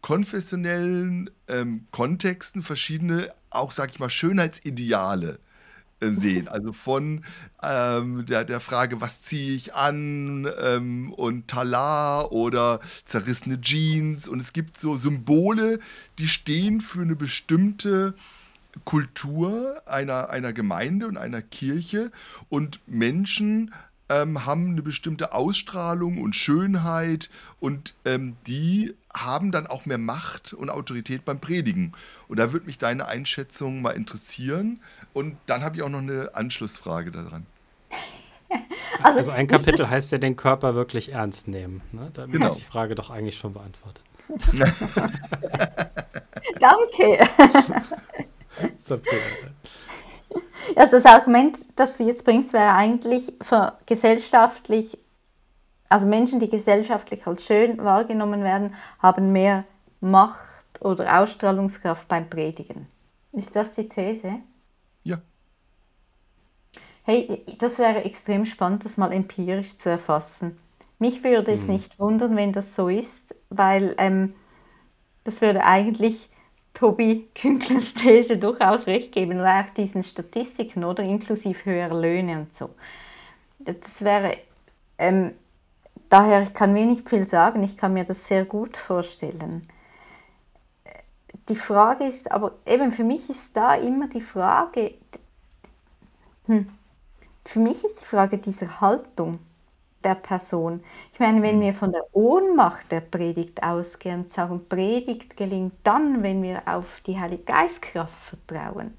konfessionellen 0.02 1.30
ähm, 1.48 1.88
Kontexten 1.92 2.62
verschiedene, 2.62 3.30
auch 3.50 3.72
sag 3.72 3.92
ich 3.92 4.00
mal, 4.00 4.10
Schönheitsideale 4.10 5.40
äh, 6.00 6.12
sehen. 6.12 6.48
Also 6.58 6.74
von 6.74 7.24
ähm, 7.62 8.26
der, 8.26 8.44
der 8.44 8.60
Frage, 8.60 9.02
was 9.02 9.22
ziehe 9.22 9.56
ich 9.56 9.74
an 9.76 10.48
ähm, 10.60 11.14
und 11.14 11.48
Talar 11.48 12.32
oder 12.32 12.80
zerrissene 13.06 13.60
Jeans. 13.62 14.28
Und 14.28 14.40
es 14.40 14.54
gibt 14.54 14.80
so 14.80 14.98
Symbole, 14.98 15.80
die 16.20 16.28
stehen 16.28 16.82
für 16.82 17.02
eine 17.02 17.16
bestimmte 17.16 18.16
Kultur 18.86 19.82
einer, 19.86 20.30
einer 20.30 20.54
Gemeinde 20.54 21.08
und 21.08 21.18
einer 21.18 21.42
Kirche 21.42 22.12
und 22.50 22.80
Menschen 22.88 23.74
ähm, 24.10 24.46
haben 24.46 24.72
eine 24.72 24.82
bestimmte 24.82 25.34
Ausstrahlung 25.34 26.22
und 26.22 26.36
Schönheit 26.36 27.30
und 27.60 27.96
ähm, 28.06 28.38
die 28.46 28.96
haben 29.14 29.52
dann 29.52 29.68
auch 29.68 29.86
mehr 29.86 29.98
Macht 29.98 30.54
und 30.54 30.70
Autorität 30.70 31.26
beim 31.26 31.40
Predigen. 31.40 31.94
Und 32.28 32.40
da 32.40 32.54
würde 32.54 32.68
mich 32.68 32.78
deine 32.78 33.08
Einschätzung 33.08 33.82
mal 33.82 33.92
interessieren. 33.92 34.82
Und 35.14 35.38
dann 35.48 35.64
habe 35.64 35.76
ich 35.76 35.82
auch 35.82 35.90
noch 35.90 36.00
eine 36.00 36.36
Anschlussfrage 36.36 37.12
daran. 37.12 37.46
Also, 39.04 39.20
also, 39.20 39.32
ein 39.32 39.48
Kapitel 39.48 39.90
heißt 39.90 40.14
ja 40.14 40.20
den 40.20 40.38
Körper 40.38 40.74
wirklich 40.74 41.12
ernst 41.12 41.50
nehmen. 41.50 41.82
Ne? 41.92 42.10
Damit 42.14 42.32
genau. 42.32 42.48
ist 42.48 42.60
die 42.60 42.64
Frage 42.64 42.96
doch 42.96 43.10
eigentlich 43.10 43.38
schon 43.38 43.54
beantwortet. 43.54 44.02
Danke. 46.60 47.28
Also 50.76 50.98
das 50.98 51.06
Argument, 51.06 51.58
das 51.76 51.98
du 51.98 52.04
jetzt 52.04 52.26
bringst, 52.26 52.52
wäre 52.54 52.74
eigentlich 52.74 53.34
für 53.42 53.78
gesellschaftlich, 53.86 54.98
also 55.88 56.06
Menschen, 56.06 56.40
die 56.40 56.50
gesellschaftlich 56.50 57.26
als 57.26 57.46
schön 57.46 57.78
wahrgenommen 57.84 58.44
werden, 58.44 58.76
haben 59.00 59.32
mehr 59.32 59.64
Macht 60.02 60.82
oder 60.82 61.22
Ausstrahlungskraft 61.22 62.08
beim 62.08 62.30
Predigen. 62.30 62.88
Ist 63.32 63.56
das 63.56 63.74
die 63.76 63.88
These? 63.88 64.40
Ja. 65.04 65.20
Hey, 67.04 67.46
das 67.60 67.78
wäre 67.80 68.04
extrem 68.04 68.46
spannend, 68.46 68.84
das 68.84 68.98
mal 68.98 69.14
empirisch 69.14 69.78
zu 69.78 69.90
erfassen. 69.90 70.58
Mich 71.00 71.24
würde 71.24 71.54
es 71.54 71.62
mhm. 71.62 71.74
nicht 71.74 72.00
wundern, 72.00 72.36
wenn 72.36 72.52
das 72.52 72.76
so 72.76 72.90
ist, 72.90 73.36
weil 73.50 73.96
ähm, 73.98 74.34
das 75.24 75.42
würde 75.42 75.64
eigentlich 75.64 76.30
Tobi 76.78 77.28
Künklers 77.34 77.92
These 77.96 78.38
durchaus 78.38 78.86
recht 78.86 79.12
geben, 79.12 79.40
oder 79.40 79.62
auch 79.62 79.70
diesen 79.72 80.04
Statistiken, 80.04 80.84
oder 80.84 81.02
inklusive 81.02 81.66
höherer 81.66 82.00
Löhne 82.00 82.42
und 82.42 82.56
so. 82.56 82.70
Das 83.58 84.04
wäre, 84.04 84.38
ähm, 85.00 85.34
daher 86.08 86.44
ich 86.44 86.54
kann 86.54 86.76
wenig 86.76 87.02
viel 87.10 87.28
sagen, 87.28 87.64
ich 87.64 87.78
kann 87.78 87.94
mir 87.94 88.04
das 88.04 88.28
sehr 88.28 88.46
gut 88.46 88.78
vorstellen. 88.78 89.68
Die 91.50 91.56
Frage 91.56 92.04
ist, 92.04 92.32
aber 92.32 92.52
eben 92.68 92.92
für 92.92 93.04
mich 93.04 93.28
ist 93.28 93.50
da 93.56 93.74
immer 93.74 94.08
die 94.08 94.22
Frage, 94.22 94.94
hm, 96.46 96.70
für 97.44 97.60
mich 97.60 97.84
ist 97.84 98.02
die 98.02 98.06
Frage 98.06 98.38
dieser 98.38 98.82
Haltung 98.82 99.40
der 100.08 100.16
Person. 100.16 100.82
Ich 101.14 101.20
meine, 101.20 101.42
wenn 101.42 101.58
mhm. 101.58 101.62
wir 101.62 101.74
von 101.74 101.92
der 101.92 102.04
Ohnmacht 102.14 102.92
der 102.92 103.02
Predigt 103.02 103.62
ausgehen 103.62 104.24
und 104.24 104.34
sagen, 104.34 104.62
Predigt 104.68 105.36
gelingt 105.36 105.74
dann, 105.84 106.24
wenn 106.24 106.42
wir 106.42 106.62
auf 106.66 107.02
die 107.06 107.20
Heilige 107.20 107.44
Geistkraft 107.44 108.14
vertrauen. 108.24 108.94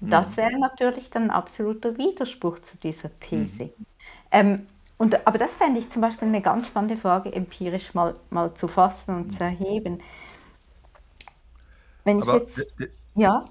Das 0.00 0.32
mhm. 0.32 0.36
wäre 0.36 0.58
natürlich 0.58 1.10
dann 1.10 1.24
ein 1.24 1.30
absoluter 1.30 1.98
Widerspruch 1.98 2.60
zu 2.60 2.76
dieser 2.76 3.10
These. 3.20 3.64
Mhm. 3.64 3.86
Ähm, 4.30 4.66
und, 4.98 5.26
aber 5.26 5.38
das 5.38 5.52
fände 5.54 5.80
ich 5.80 5.88
zum 5.90 6.00
Beispiel 6.00 6.28
eine 6.28 6.40
ganz 6.40 6.68
spannende 6.68 6.96
Frage, 6.96 7.32
empirisch 7.32 7.92
mal, 7.92 8.14
mal 8.30 8.54
zu 8.54 8.68
fassen 8.68 9.16
und 9.16 9.32
zu 9.32 9.42
erheben. 9.42 10.00
Wenn 12.04 12.20
ich 12.20 12.28
aber, 12.28 12.38
jetzt. 12.38 12.72
Ja? 13.16 13.44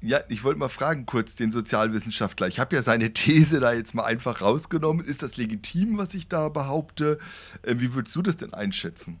Ja, 0.00 0.20
ich 0.28 0.44
wollte 0.44 0.60
mal 0.60 0.68
fragen, 0.68 1.06
kurz 1.06 1.34
den 1.34 1.50
Sozialwissenschaftler. 1.50 2.46
Ich 2.46 2.60
habe 2.60 2.76
ja 2.76 2.82
seine 2.82 3.12
These 3.12 3.60
da 3.60 3.72
jetzt 3.72 3.94
mal 3.94 4.04
einfach 4.04 4.40
rausgenommen. 4.40 5.04
Ist 5.04 5.22
das 5.22 5.36
legitim, 5.36 5.98
was 5.98 6.14
ich 6.14 6.28
da 6.28 6.48
behaupte? 6.48 7.18
Äh, 7.62 7.76
wie 7.78 7.94
würdest 7.94 8.14
du 8.14 8.22
das 8.22 8.36
denn 8.36 8.54
einschätzen? 8.54 9.18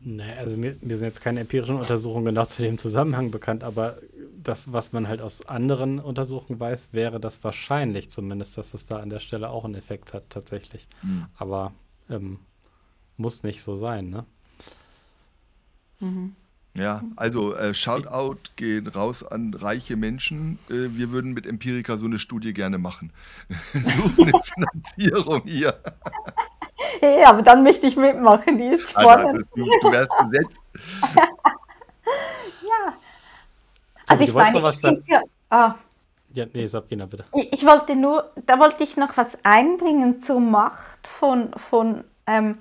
Nee, 0.00 0.32
also 0.38 0.56
mir, 0.56 0.76
mir 0.80 0.96
sind 0.96 1.08
jetzt 1.08 1.20
keine 1.20 1.40
empirischen 1.40 1.76
Untersuchungen 1.76 2.24
genau 2.24 2.44
zu 2.44 2.62
dem 2.62 2.78
Zusammenhang 2.78 3.30
bekannt, 3.30 3.64
aber 3.64 3.98
das, 4.40 4.72
was 4.72 4.92
man 4.92 5.08
halt 5.08 5.20
aus 5.20 5.46
anderen 5.46 5.98
Untersuchungen 5.98 6.60
weiß, 6.60 6.90
wäre 6.92 7.18
das 7.18 7.42
wahrscheinlich 7.42 8.08
zumindest, 8.08 8.56
dass 8.56 8.74
es 8.74 8.86
da 8.86 9.00
an 9.00 9.10
der 9.10 9.18
Stelle 9.18 9.50
auch 9.50 9.64
einen 9.64 9.74
Effekt 9.74 10.14
hat, 10.14 10.30
tatsächlich. 10.30 10.86
Mhm. 11.02 11.26
Aber 11.36 11.72
ähm, 12.08 12.38
muss 13.16 13.42
nicht 13.42 13.62
so 13.62 13.74
sein, 13.74 14.08
ne? 14.08 14.24
Mhm. 16.00 16.36
Ja, 16.78 17.02
also 17.16 17.54
äh, 17.54 17.74
Shoutout 17.74 18.38
geht 18.56 18.94
raus 18.94 19.24
an 19.24 19.52
reiche 19.54 19.96
Menschen. 19.96 20.58
Äh, 20.70 20.96
wir 20.96 21.10
würden 21.10 21.32
mit 21.32 21.46
Empirica 21.46 21.96
so 21.96 22.06
eine 22.06 22.18
Studie 22.18 22.54
gerne 22.54 22.78
machen. 22.78 23.12
Suchen 23.72 24.28
eine 24.28 24.42
Finanzierung 24.42 25.42
hier. 25.44 25.74
Hey, 27.00 27.24
aber 27.24 27.42
dann 27.42 27.64
möchte 27.64 27.88
ich 27.88 27.96
mitmachen, 27.96 28.56
die 28.56 28.66
ist 28.66 28.90
spannend. 28.90 29.40
das, 29.40 29.48
du, 29.56 29.64
du 29.64 29.92
wärst 29.92 30.10
besetzt. 30.20 30.62
Also 34.08 34.24
Tobi, 34.24 34.30
ich 34.30 34.34
meine, 34.34 34.62
was 34.62 34.82
ich 34.82 35.06
ja, 35.06 35.22
ah, 35.50 35.74
Ja, 36.32 36.46
nee, 36.52 36.66
Sabrina, 36.66 37.04
bitte. 37.06 37.24
ich, 37.34 37.52
ich 37.52 37.66
wollte 37.66 37.94
nur, 37.94 38.32
da 38.46 38.58
wollte 38.58 38.82
ich 38.82 38.96
noch 38.96 39.16
was 39.16 39.36
einbringen 39.42 40.22
zur 40.22 40.40
Macht 40.40 41.06
von, 41.06 41.50
von 41.68 42.04
ähm, 42.26 42.58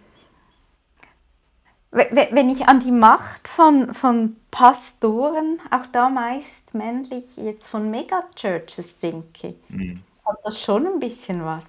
wenn 1.91 2.49
ich 2.49 2.67
an 2.67 2.79
die 2.79 2.91
Macht 2.91 3.47
von, 3.47 3.93
von 3.93 4.35
Pastoren, 4.51 5.59
auch 5.71 5.87
da 5.91 6.09
meist 6.09 6.73
männlich, 6.73 7.25
jetzt 7.37 7.67
von 7.67 7.89
Megachurches 7.89 8.99
denke, 8.99 9.55
Mhm. 9.69 10.03
hat 10.25 10.37
das 10.43 10.61
schon 10.61 10.87
ein 10.87 10.99
bisschen 10.99 11.45
was. 11.45 11.63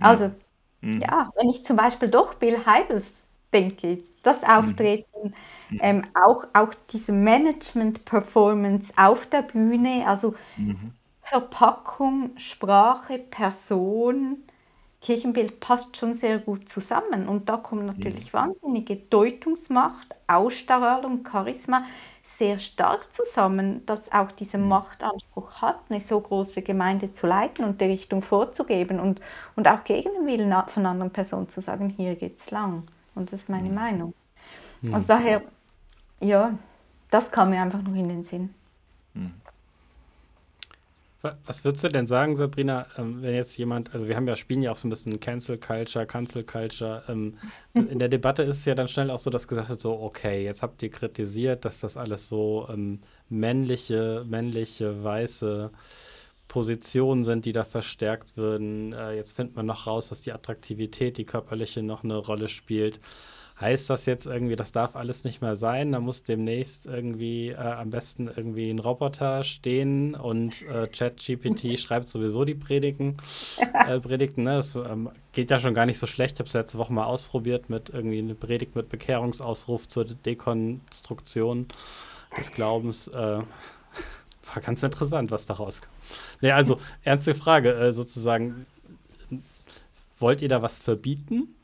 Also, 0.00 0.32
Mhm. 0.82 1.02
ja, 1.02 1.30
wenn 1.36 1.50
ich 1.50 1.64
zum 1.64 1.76
Beispiel 1.76 2.08
doch 2.10 2.34
Bill 2.34 2.64
Heibels 2.66 3.06
denke, 3.52 4.00
das 4.22 4.42
Auftreten, 4.44 5.34
ähm, 5.80 6.06
auch, 6.14 6.46
auch 6.54 6.74
diese 6.92 7.12
Management-Performance 7.12 8.92
auf 8.96 9.26
der 9.28 9.42
Bühne, 9.42 10.04
also 10.08 10.34
Mhm. 10.56 10.90
Verpackung, 11.22 12.36
Sprache, 12.38 13.18
Person, 13.18 14.44
Kirchenbild 15.00 15.60
passt 15.60 15.96
schon 15.96 16.14
sehr 16.14 16.38
gut 16.38 16.68
zusammen. 16.68 17.28
Und 17.28 17.48
da 17.48 17.56
kommen 17.56 17.86
natürlich 17.86 18.32
wahnsinnige 18.34 18.96
Deutungsmacht, 18.96 20.14
Ausstrahlung, 20.26 21.26
Charisma 21.30 21.84
sehr 22.22 22.58
stark 22.58 23.12
zusammen, 23.12 23.84
dass 23.86 24.12
auch 24.12 24.30
dieser 24.32 24.58
Machtanspruch 24.58 25.62
hat, 25.62 25.80
eine 25.88 26.00
so 26.00 26.20
große 26.20 26.62
Gemeinde 26.62 27.12
zu 27.12 27.26
leiten 27.26 27.64
und 27.64 27.80
die 27.80 27.86
Richtung 27.86 28.22
vorzugeben 28.22 29.00
und, 29.00 29.20
und 29.56 29.68
auch 29.68 29.84
gegen 29.84 30.10
den 30.14 30.26
Willen 30.26 30.54
von 30.68 30.86
anderen 30.86 31.12
Personen 31.12 31.48
zu 31.48 31.60
sagen, 31.60 31.88
hier 31.90 32.14
geht's 32.14 32.50
lang. 32.50 32.84
Und 33.14 33.32
das 33.32 33.42
ist 33.42 33.48
meine 33.48 33.70
Meinung. 33.70 34.14
Also 34.92 35.06
daher, 35.08 35.42
ja, 36.20 36.54
das 37.10 37.30
kam 37.32 37.50
mir 37.50 37.60
einfach 37.60 37.82
nur 37.82 37.96
in 37.96 38.08
den 38.08 38.22
Sinn. 38.22 38.54
Wa- 41.22 41.36
Was 41.44 41.64
würdest 41.64 41.84
du 41.84 41.88
denn 41.88 42.06
sagen, 42.06 42.34
Sabrina, 42.36 42.86
ähm, 42.96 43.22
wenn 43.22 43.34
jetzt 43.34 43.56
jemand, 43.58 43.92
also 43.94 44.08
wir 44.08 44.16
haben 44.16 44.26
ja, 44.26 44.36
spielen 44.36 44.62
ja 44.62 44.72
auch 44.72 44.76
so 44.76 44.88
ein 44.88 44.90
bisschen 44.90 45.20
Cancel 45.20 45.58
Culture, 45.58 46.06
Cancel 46.06 46.44
Culture. 46.44 47.02
Ähm, 47.08 47.36
in 47.74 47.98
der 47.98 48.08
Debatte 48.08 48.42
ist 48.42 48.58
es 48.58 48.64
ja 48.64 48.74
dann 48.74 48.88
schnell 48.88 49.10
auch 49.10 49.18
so, 49.18 49.30
dass 49.30 49.46
gesagt 49.48 49.68
wird, 49.68 49.80
so, 49.80 49.92
okay, 50.00 50.44
jetzt 50.44 50.62
habt 50.62 50.82
ihr 50.82 50.90
kritisiert, 50.90 51.64
dass 51.64 51.80
das 51.80 51.96
alles 51.96 52.28
so 52.28 52.66
ähm, 52.70 53.00
männliche, 53.28 54.24
männliche, 54.26 55.02
weiße 55.04 55.70
Positionen 56.48 57.24
sind, 57.24 57.44
die 57.44 57.52
da 57.52 57.64
verstärkt 57.64 58.36
würden. 58.36 58.92
Äh, 58.92 59.14
jetzt 59.14 59.32
findet 59.32 59.56
man 59.56 59.66
noch 59.66 59.86
raus, 59.86 60.08
dass 60.08 60.22
die 60.22 60.32
Attraktivität, 60.32 61.16
die 61.18 61.24
körperliche, 61.26 61.82
noch 61.82 62.02
eine 62.02 62.16
Rolle 62.16 62.48
spielt. 62.48 62.98
Heißt 63.60 63.90
das 63.90 64.06
jetzt 64.06 64.24
irgendwie, 64.24 64.56
das 64.56 64.72
darf 64.72 64.96
alles 64.96 65.24
nicht 65.24 65.42
mehr 65.42 65.54
sein? 65.54 65.92
Da 65.92 66.00
muss 66.00 66.22
demnächst 66.22 66.86
irgendwie 66.86 67.50
äh, 67.50 67.56
am 67.56 67.90
besten 67.90 68.26
irgendwie 68.34 68.70
ein 68.70 68.78
Roboter 68.78 69.44
stehen 69.44 70.14
und 70.14 70.62
äh, 70.68 70.86
ChatGPT 70.86 71.78
schreibt 71.78 72.08
sowieso 72.08 72.46
die 72.46 72.54
Predigen, 72.54 73.18
äh, 73.86 74.00
Predigten. 74.00 74.44
Ne? 74.44 74.56
Das 74.56 74.76
ähm, 74.76 75.10
geht 75.32 75.50
ja 75.50 75.60
schon 75.60 75.74
gar 75.74 75.84
nicht 75.84 75.98
so 75.98 76.06
schlecht. 76.06 76.36
Ich 76.36 76.38
habe 76.38 76.48
es 76.48 76.54
letzte 76.54 76.78
Woche 76.78 76.94
mal 76.94 77.04
ausprobiert 77.04 77.68
mit 77.68 77.90
irgendwie 77.90 78.20
eine 78.20 78.34
Predigt 78.34 78.76
mit 78.76 78.88
Bekehrungsausruf 78.88 79.86
zur 79.86 80.06
Dekonstruktion 80.06 81.68
des 82.38 82.52
Glaubens. 82.52 83.08
Äh, 83.08 83.14
war 84.54 84.62
ganz 84.64 84.82
interessant, 84.82 85.30
was 85.30 85.44
da 85.44 85.54
rauskam. 85.54 85.90
Nee, 86.40 86.52
also 86.52 86.80
ernste 87.02 87.34
Frage 87.34 87.74
äh, 87.74 87.92
sozusagen. 87.92 88.64
Wollt 90.18 90.40
ihr 90.40 90.48
da 90.48 90.62
was 90.62 90.78
verbieten? 90.78 91.54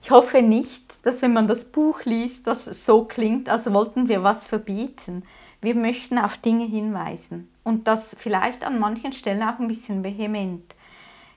Ich 0.00 0.10
hoffe 0.10 0.42
nicht, 0.42 1.04
dass 1.04 1.22
wenn 1.22 1.32
man 1.32 1.48
das 1.48 1.64
Buch 1.64 2.04
liest, 2.04 2.46
dass 2.46 2.66
es 2.66 2.86
so 2.86 3.04
klingt, 3.04 3.48
als 3.48 3.70
wollten 3.72 4.08
wir 4.08 4.22
was 4.22 4.46
verbieten. 4.46 5.24
Wir 5.60 5.74
möchten 5.74 6.18
auf 6.18 6.36
Dinge 6.38 6.66
hinweisen 6.66 7.50
und 7.64 7.88
das 7.88 8.14
vielleicht 8.18 8.64
an 8.64 8.78
manchen 8.78 9.12
Stellen 9.12 9.42
auch 9.42 9.58
ein 9.58 9.68
bisschen 9.68 10.04
vehement. 10.04 10.74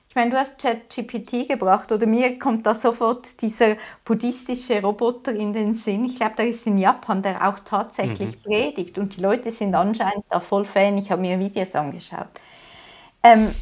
Ich 0.08 0.14
meine, 0.14 0.30
du 0.30 0.36
hast 0.36 0.60
ChatGPT 0.60 1.48
gebracht 1.48 1.90
oder 1.90 2.06
mir 2.06 2.38
kommt 2.38 2.66
da 2.66 2.74
sofort 2.74 3.40
dieser 3.40 3.76
buddhistische 4.04 4.82
Roboter 4.82 5.32
in 5.32 5.54
den 5.54 5.74
Sinn. 5.74 6.04
Ich 6.04 6.16
glaube, 6.16 6.34
der 6.36 6.48
ist 6.48 6.66
in 6.66 6.76
Japan, 6.76 7.22
der 7.22 7.48
auch 7.48 7.60
tatsächlich 7.60 8.42
predigt 8.42 8.98
und 8.98 9.16
die 9.16 9.22
Leute 9.22 9.50
sind 9.50 9.74
anscheinend 9.74 10.26
da 10.28 10.38
voll 10.38 10.66
Fan. 10.66 10.98
Ich 10.98 11.10
habe 11.10 11.22
mir 11.22 11.38
Videos 11.38 11.74
angeschaut. 11.74 12.28
Ähm, 13.22 13.52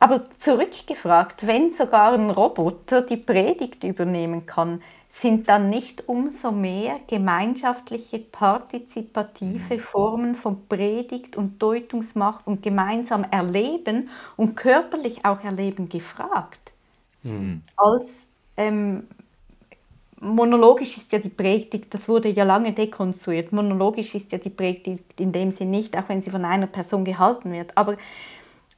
aber 0.00 0.24
zurückgefragt, 0.38 1.46
wenn 1.46 1.72
sogar 1.72 2.12
ein 2.12 2.30
Roboter 2.30 3.02
die 3.02 3.16
Predigt 3.16 3.82
übernehmen 3.84 4.46
kann, 4.46 4.82
sind 5.10 5.48
dann 5.48 5.70
nicht 5.70 6.08
umso 6.08 6.52
mehr 6.52 7.00
gemeinschaftliche, 7.08 8.18
partizipative 8.18 9.78
Formen 9.78 10.34
von 10.34 10.66
Predigt 10.68 11.36
und 11.36 11.60
Deutungsmacht 11.60 12.46
und 12.46 12.62
gemeinsam 12.62 13.24
Erleben 13.30 14.10
und 14.36 14.54
körperlich 14.56 15.24
auch 15.24 15.42
Erleben 15.42 15.88
gefragt? 15.88 16.72
Als 17.76 18.26
ähm, 18.56 19.08
monologisch 20.20 20.96
ist 20.96 21.12
ja 21.12 21.18
die 21.18 21.28
Predigt, 21.30 21.92
das 21.94 22.08
wurde 22.08 22.28
ja 22.28 22.44
lange 22.44 22.72
dekonstruiert. 22.72 23.52
Monologisch 23.52 24.14
ist 24.14 24.32
ja 24.32 24.38
die 24.38 24.50
Predigt 24.50 25.20
in 25.20 25.32
dem 25.32 25.50
Sinn 25.50 25.70
nicht, 25.70 25.96
auch 25.96 26.08
wenn 26.08 26.20
sie 26.22 26.30
von 26.30 26.44
einer 26.44 26.66
Person 26.66 27.04
gehalten 27.04 27.52
wird. 27.52 27.76
Aber 27.76 27.96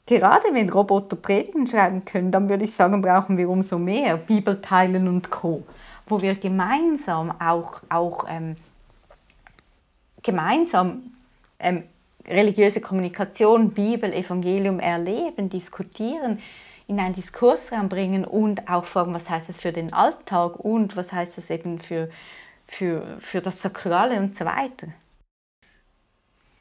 gerade 0.07 0.53
wenn 0.53 0.69
Roboter 0.69 1.17
Predigen 1.17 1.67
schreiben 1.67 2.05
können, 2.05 2.31
dann 2.31 2.49
würde 2.49 2.65
ich 2.65 2.73
sagen, 2.73 3.01
brauchen 3.03 3.37
wir 3.37 3.49
umso 3.49 3.79
mehr 3.79 4.17
Bibelteilen 4.17 5.09
und 5.09 5.31
Co., 5.31 5.65
wo 6.07 6.21
wir 6.21 6.35
gemeinsam 6.35 7.31
auch, 7.41 7.83
auch 7.89 8.27
ähm, 8.29 8.57
gemeinsam 10.23 11.03
ähm, 11.59 11.85
religiöse 12.27 12.81
Kommunikation, 12.81 13.71
Bibel, 13.71 14.13
Evangelium 14.13 14.81
erleben, 14.81 15.49
diskutieren, 15.49 16.39
in 16.87 16.99
einen 16.99 17.15
Diskursraum 17.15 17.89
bringen 17.89 18.25
und 18.25 18.69
auch 18.69 18.85
fragen, 18.85 19.15
was 19.15 19.31
heißt 19.31 19.49
das 19.49 19.59
für 19.59 19.73
den 19.73 19.93
Alltag 19.93 20.59
und 20.59 20.97
was 20.97 21.13
heißt 21.13 21.39
das 21.39 21.49
eben 21.51 21.79
für, 21.81 22.11
für, 22.67 23.17
für 23.21 23.41
das 23.41 23.63
Sakrale 23.63 24.19
und 24.19 24.35
so 24.35 24.45
weiter. 24.45 24.89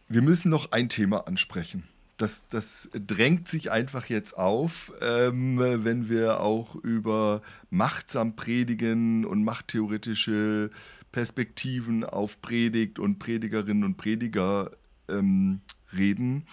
Wir 0.08 0.22
müssen 0.22 0.50
noch 0.50 0.72
ein 0.72 0.90
Thema 0.90 1.28
ansprechen. 1.28 1.88
Das, 2.20 2.50
das 2.50 2.90
drängt 2.92 3.48
sich 3.48 3.72
einfach 3.72 4.08
jetzt 4.08 4.38
auf, 4.38 4.92
ähm, 5.00 5.58
wenn 5.58 6.10
wir 6.10 6.42
auch 6.42 6.76
über 6.76 7.42
machtsam 7.70 8.36
predigen 8.36 9.24
und 9.24 9.46
machttheoretische 9.46 10.70
Perspektiven 11.14 12.04
auf 12.04 12.42
Predigt 12.42 13.00
und 13.00 13.20
Predigerinnen 13.20 13.86
und 13.86 13.96
Prediger 13.96 14.72
ähm, 15.08 15.62
reden. 15.96 16.46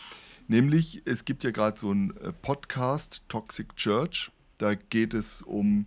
Nämlich, 0.47 1.03
es 1.05 1.25
gibt 1.25 1.43
ja 1.43 1.51
gerade 1.51 1.77
so 1.77 1.91
einen 1.91 2.17
äh, 2.19 2.33
Podcast, 2.33 3.23
Toxic 3.27 3.75
Church. 3.75 4.31
Da 4.59 4.77
geht 4.77 5.15
es 5.15 5.43
um 5.43 5.87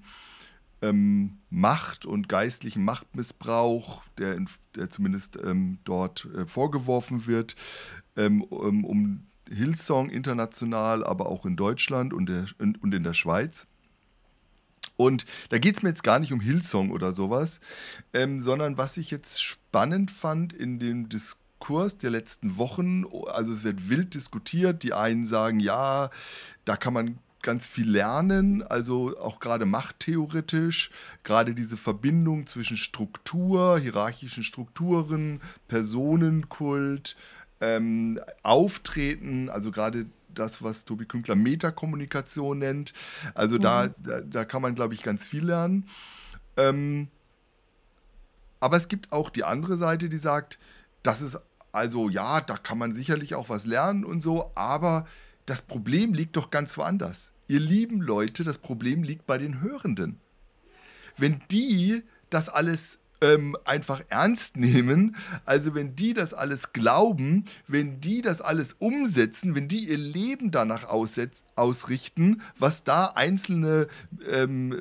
ähm, 0.81 1.37
Macht 1.49 2.05
und 2.05 2.27
geistlichen 2.27 2.83
Machtmissbrauch, 2.83 4.03
der, 4.17 4.35
in, 4.35 4.49
der 4.75 4.89
zumindest 4.89 5.39
ähm, 5.41 5.79
dort 5.85 6.27
äh, 6.35 6.45
vorgeworfen 6.45 7.27
wird, 7.27 7.55
ähm, 8.17 8.43
um, 8.43 8.83
um 8.83 9.28
Hillsong 9.49 10.09
international, 10.09 11.03
aber 11.03 11.27
auch 11.27 11.45
in 11.45 11.55
Deutschland 11.55 12.13
und, 12.13 12.27
der, 12.27 12.45
und, 12.59 12.93
in 12.93 13.03
der 13.03 13.13
Schweiz. 13.13 13.67
Und 14.95 15.25
da 15.49 15.59
geht 15.59 15.77
es 15.77 15.83
mir 15.83 15.89
jetzt 15.89 16.03
gar 16.03 16.19
nicht 16.19 16.33
um 16.33 16.41
Hillsong 16.41 16.91
oder 16.91 17.13
sowas, 17.13 17.59
ähm, 18.13 18.41
sondern 18.41 18.77
was 18.77 18.97
ich 18.97 19.11
jetzt 19.11 19.41
spannend 19.41 20.11
fand 20.11 20.51
in 20.51 20.79
dem 20.79 21.07
Diskurs 21.07 21.97
der 21.97 22.11
letzten 22.11 22.57
Wochen, 22.57 23.05
also 23.27 23.53
es 23.53 23.63
wird 23.63 23.89
wild 23.89 24.13
diskutiert, 24.13 24.83
die 24.83 24.93
einen 24.93 25.25
sagen, 25.25 25.59
ja, 25.59 26.09
da 26.65 26.75
kann 26.75 26.93
man 26.93 27.19
ganz 27.41 27.67
viel 27.67 27.89
lernen, 27.89 28.63
also 28.63 29.17
auch 29.17 29.39
gerade 29.39 29.65
machttheoretisch, 29.65 30.91
gerade 31.23 31.53
diese 31.53 31.77
Verbindung 31.77 32.47
zwischen 32.47 32.77
Struktur, 32.77 33.79
hierarchischen 33.79 34.43
Strukturen, 34.43 35.41
Personenkult, 35.67 37.15
ähm, 37.61 38.19
Auftreten, 38.43 39.49
also 39.49 39.71
gerade 39.71 40.05
das, 40.33 40.63
was 40.63 40.85
Tobi 40.85 41.05
Künkler 41.05 41.35
Metakommunikation 41.35 42.59
nennt. 42.59 42.93
Also 43.33 43.57
da, 43.57 43.87
da, 43.97 44.21
da 44.21 44.45
kann 44.45 44.61
man, 44.61 44.75
glaube 44.75 44.93
ich, 44.93 45.03
ganz 45.03 45.25
viel 45.25 45.45
lernen. 45.45 45.87
Ähm, 46.55 47.07
aber 48.59 48.77
es 48.77 48.87
gibt 48.87 49.11
auch 49.11 49.29
die 49.29 49.43
andere 49.43 49.77
Seite, 49.77 50.09
die 50.09 50.17
sagt, 50.17 50.59
das 51.03 51.21
ist 51.21 51.39
also 51.71 52.09
ja, 52.09 52.41
da 52.41 52.57
kann 52.57 52.77
man 52.77 52.95
sicherlich 52.95 53.35
auch 53.35 53.49
was 53.49 53.65
lernen 53.65 54.03
und 54.03 54.21
so, 54.21 54.51
aber 54.55 55.05
das 55.45 55.61
Problem 55.61 56.13
liegt 56.13 56.35
doch 56.35 56.49
ganz 56.49 56.77
woanders. 56.77 57.31
Ihr 57.47 57.59
lieben 57.59 58.01
Leute, 58.01 58.43
das 58.43 58.57
Problem 58.57 59.03
liegt 59.03 59.25
bei 59.25 59.37
den 59.37 59.61
Hörenden. 59.61 60.19
Wenn 61.17 61.41
die 61.51 62.03
das 62.29 62.49
alles 62.49 62.99
ähm, 63.21 63.57
einfach 63.65 64.01
ernst 64.09 64.57
nehmen, 64.57 65.15
also 65.45 65.75
wenn 65.75 65.95
die 65.95 66.13
das 66.13 66.33
alles 66.33 66.73
glauben, 66.73 67.45
wenn 67.67 67.99
die 67.99 68.21
das 68.21 68.41
alles 68.41 68.73
umsetzen, 68.73 69.55
wenn 69.55 69.67
die 69.67 69.89
ihr 69.89 69.97
Leben 69.97 70.51
danach 70.51 70.83
ausrichten, 70.85 72.41
was 72.57 72.83
da 72.83 73.13
einzelne 73.15 73.87
ähm, 74.31 74.79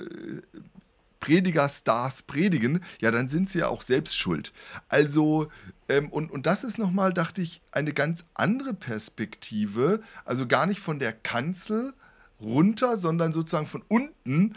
Predigerstars 1.21 2.23
predigen, 2.23 2.83
ja, 3.01 3.11
dann 3.11 3.29
sind 3.29 3.51
sie 3.51 3.59
ja 3.59 3.69
auch 3.69 3.83
selbst 3.83 4.17
schuld. 4.17 4.53
Also, 4.89 5.49
ähm, 5.89 6.11
und, 6.11 6.31
und 6.31 6.47
das 6.47 6.65
ist 6.65 6.79
nochmal, 6.79 7.13
dachte 7.13 7.43
ich, 7.43 7.61
eine 7.73 7.93
ganz 7.93 8.25
andere 8.35 8.73
Perspektive, 8.75 10.01
also 10.25 10.47
gar 10.47 10.67
nicht 10.67 10.81
von 10.81 10.99
der 10.99 11.13
Kanzel 11.13 11.93
runter, 12.41 12.97
sondern 12.97 13.33
sozusagen 13.33 13.67
von 13.67 13.83
unten 13.89 14.55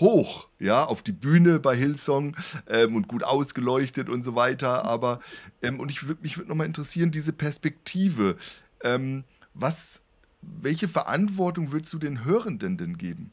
hoch, 0.00 0.48
ja, 0.58 0.84
auf 0.84 1.02
die 1.02 1.12
Bühne 1.12 1.58
bei 1.58 1.76
Hillsong 1.76 2.36
ähm, 2.68 2.96
und 2.96 3.08
gut 3.08 3.24
ausgeleuchtet 3.24 4.08
und 4.08 4.24
so 4.24 4.34
weiter. 4.34 4.84
Aber, 4.84 5.20
ähm, 5.62 5.80
und 5.80 5.90
ich 5.90 6.08
würd, 6.08 6.22
mich 6.22 6.38
würde 6.38 6.48
nochmal 6.48 6.66
interessieren, 6.66 7.10
diese 7.10 7.32
Perspektive. 7.32 8.36
Ähm, 8.82 9.24
was, 9.54 10.02
welche 10.40 10.88
Verantwortung 10.88 11.72
würdest 11.72 11.92
du 11.92 11.98
den 11.98 12.24
Hörenden 12.24 12.78
denn 12.78 12.96
geben? 12.96 13.32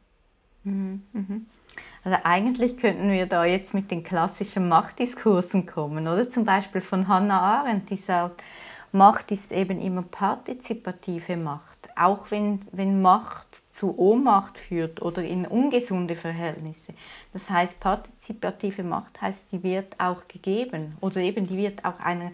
Mhm, 0.63 1.01
mhm. 1.13 1.45
Also 2.03 2.17
eigentlich 2.23 2.77
könnten 2.77 3.11
wir 3.11 3.25
da 3.25 3.45
jetzt 3.45 3.73
mit 3.73 3.91
den 3.91 4.03
klassischen 4.03 4.67
Machtdiskursen 4.67 5.65
kommen, 5.65 6.07
oder? 6.07 6.29
Zum 6.29 6.45
Beispiel 6.45 6.81
von 6.81 7.07
Hannah 7.07 7.39
Arendt, 7.39 7.89
die 7.89 7.97
sagt, 7.97 8.41
Macht 8.91 9.31
ist 9.31 9.51
eben 9.51 9.79
immer 9.79 10.01
partizipative 10.01 11.37
Macht. 11.37 11.89
Auch 11.95 12.31
wenn, 12.31 12.61
wenn 12.71 13.01
Macht 13.01 13.47
zu 13.79 13.97
Ohnmacht 13.97 14.57
führt 14.57 15.01
oder 15.01 15.23
in 15.23 15.47
ungesunde 15.47 16.17
Verhältnisse. 16.17 16.93
Das 17.31 17.49
heißt, 17.49 17.79
partizipative 17.79 18.83
Macht 18.83 19.21
heißt, 19.21 19.45
die 19.53 19.63
wird 19.63 19.97
auch 19.97 20.27
gegeben 20.27 20.97
oder 20.99 21.21
eben 21.21 21.47
die 21.47 21.55
wird 21.55 21.85
auch 21.85 21.97
einer 22.01 22.31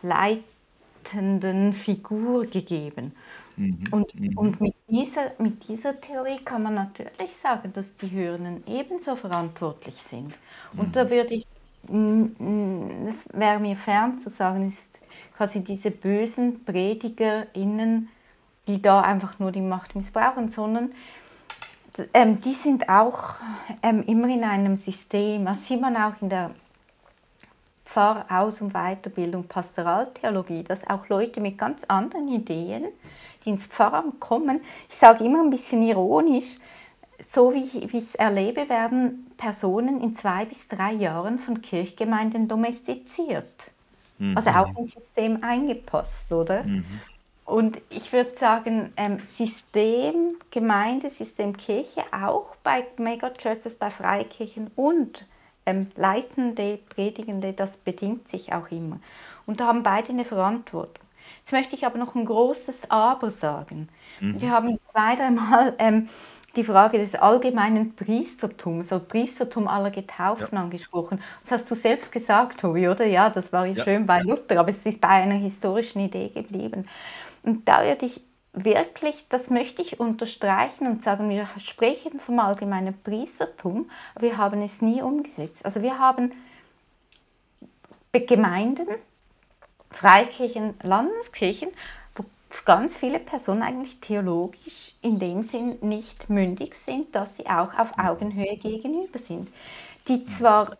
leitenden 0.00 1.74
Figur 1.74 2.46
gegeben. 2.46 3.12
Mhm. 3.56 3.84
Und, 3.90 4.18
mhm. 4.18 4.38
und 4.38 4.60
mit, 4.62 4.74
dieser, 4.88 5.32
mit 5.38 5.68
dieser 5.68 6.00
Theorie 6.00 6.38
kann 6.42 6.62
man 6.62 6.76
natürlich 6.76 7.34
sagen, 7.34 7.70
dass 7.74 7.94
die 7.96 8.10
Hörenden 8.10 8.62
ebenso 8.66 9.14
verantwortlich 9.14 9.96
sind. 9.96 10.32
Und 10.74 10.88
mhm. 10.88 10.92
da 10.92 11.10
würde 11.10 11.34
ich, 11.34 11.46
es 11.84 13.28
wäre 13.34 13.60
mir 13.60 13.76
fern 13.76 14.18
zu 14.18 14.30
sagen, 14.30 14.66
ist 14.66 14.98
quasi 15.36 15.62
diese 15.62 15.90
bösen 15.90 16.64
PredigerInnen, 16.64 18.08
die 18.68 18.80
da 18.80 19.00
einfach 19.00 19.38
nur 19.38 19.50
die 19.50 19.60
Macht 19.60 19.96
missbrauchen, 19.96 20.50
sondern 20.50 20.92
ähm, 22.14 22.40
die 22.40 22.54
sind 22.54 22.88
auch 22.88 23.36
ähm, 23.82 24.04
immer 24.06 24.28
in 24.28 24.44
einem 24.44 24.76
System. 24.76 25.46
Das 25.46 25.66
sieht 25.66 25.80
man 25.80 25.96
auch 25.96 26.20
in 26.20 26.28
der 26.28 26.52
Pfarraus- 27.84 28.60
und 28.60 28.72
Weiterbildung 28.72 29.44
Pastoraltheologie, 29.44 30.62
dass 30.62 30.88
auch 30.88 31.08
Leute 31.08 31.40
mit 31.40 31.58
ganz 31.58 31.84
anderen 31.84 32.28
Ideen, 32.28 32.84
die 33.44 33.50
ins 33.50 33.66
Pfarramt 33.66 34.20
kommen, 34.20 34.60
ich 34.88 34.96
sage 34.96 35.24
immer 35.24 35.42
ein 35.42 35.50
bisschen 35.50 35.82
ironisch, 35.82 36.58
so 37.26 37.52
wie 37.52 37.64
ich 37.64 37.94
es 37.94 38.14
erlebe, 38.14 38.68
werden 38.68 39.32
Personen 39.36 40.00
in 40.00 40.14
zwei 40.14 40.44
bis 40.44 40.68
drei 40.68 40.92
Jahren 40.92 41.38
von 41.38 41.60
Kirchgemeinden 41.60 42.46
domestiziert. 42.46 43.70
Mhm. 44.18 44.36
Also 44.36 44.50
auch 44.50 44.76
ins 44.76 44.92
System 44.92 45.42
eingepasst, 45.42 46.30
oder? 46.32 46.62
Mhm. 46.64 46.84
Und 47.48 47.80
ich 47.88 48.12
würde 48.12 48.36
sagen, 48.36 48.92
ähm, 48.96 49.20
System 49.24 50.36
Gemeinde, 50.50 51.08
System 51.08 51.56
Kirche, 51.56 52.02
auch 52.12 52.54
bei 52.62 52.84
Megachurches, 52.98 53.74
bei 53.74 53.88
Freikirchen 53.88 54.70
und 54.76 55.24
ähm, 55.64 55.86
Leitende, 55.96 56.78
Predigende, 56.94 57.54
das 57.54 57.78
bedingt 57.78 58.28
sich 58.28 58.52
auch 58.52 58.70
immer. 58.70 58.98
Und 59.46 59.60
da 59.60 59.68
haben 59.68 59.82
beide 59.82 60.10
eine 60.10 60.26
Verantwortung. 60.26 61.02
Jetzt 61.38 61.52
möchte 61.52 61.74
ich 61.74 61.86
aber 61.86 61.96
noch 61.96 62.14
ein 62.14 62.26
großes 62.26 62.90
Aber 62.90 63.30
sagen. 63.30 63.88
Mhm. 64.20 64.42
Wir 64.42 64.50
haben 64.50 64.78
zwei, 64.92 65.16
dreimal 65.16 65.74
ähm, 65.78 66.10
die 66.54 66.64
Frage 66.64 66.98
des 66.98 67.14
allgemeinen 67.14 67.96
Priestertums, 67.96 68.92
also 68.92 69.02
Priestertum 69.02 69.68
aller 69.68 69.90
Getauften 69.90 70.56
ja. 70.56 70.64
angesprochen. 70.64 71.22
Das 71.44 71.52
hast 71.52 71.70
du 71.70 71.74
selbst 71.74 72.12
gesagt, 72.12 72.60
Tobi, 72.60 72.88
oder? 72.88 73.06
Ja, 73.06 73.30
das 73.30 73.54
war 73.54 73.64
ja. 73.64 73.82
schön 73.82 74.04
bei 74.04 74.20
Luther, 74.20 74.60
aber 74.60 74.68
es 74.68 74.84
ist 74.84 75.00
bei 75.00 75.08
einer 75.08 75.36
historischen 75.36 76.00
Idee 76.00 76.28
geblieben. 76.28 76.86
Und 77.48 77.66
da 77.66 77.82
würde 77.82 78.04
ich 78.04 78.20
wirklich, 78.52 79.26
das 79.30 79.48
möchte 79.48 79.80
ich 79.80 79.98
unterstreichen 79.98 80.86
und 80.86 81.02
sagen, 81.02 81.30
wir 81.30 81.48
sprechen 81.56 82.20
vom 82.20 82.38
allgemeinen 82.40 82.92
Priestertum, 83.02 83.90
aber 84.14 84.26
wir 84.26 84.36
haben 84.36 84.60
es 84.60 84.82
nie 84.82 85.00
umgesetzt. 85.00 85.64
Also 85.64 85.80
wir 85.80 85.98
haben 85.98 86.32
Gemeinden, 88.12 88.86
Freikirchen, 89.90 90.74
Landeskirchen, 90.82 91.70
wo 92.16 92.24
ganz 92.66 92.94
viele 92.94 93.18
Personen 93.18 93.62
eigentlich 93.62 93.98
theologisch 94.00 94.96
in 95.00 95.18
dem 95.18 95.42
Sinn 95.42 95.78
nicht 95.80 96.28
mündig 96.28 96.74
sind, 96.74 97.14
dass 97.14 97.38
sie 97.38 97.46
auch 97.46 97.78
auf 97.78 97.98
Augenhöhe 97.98 98.58
gegenüber 98.58 99.18
sind, 99.18 99.48
die 100.06 100.26
zwar 100.26 100.76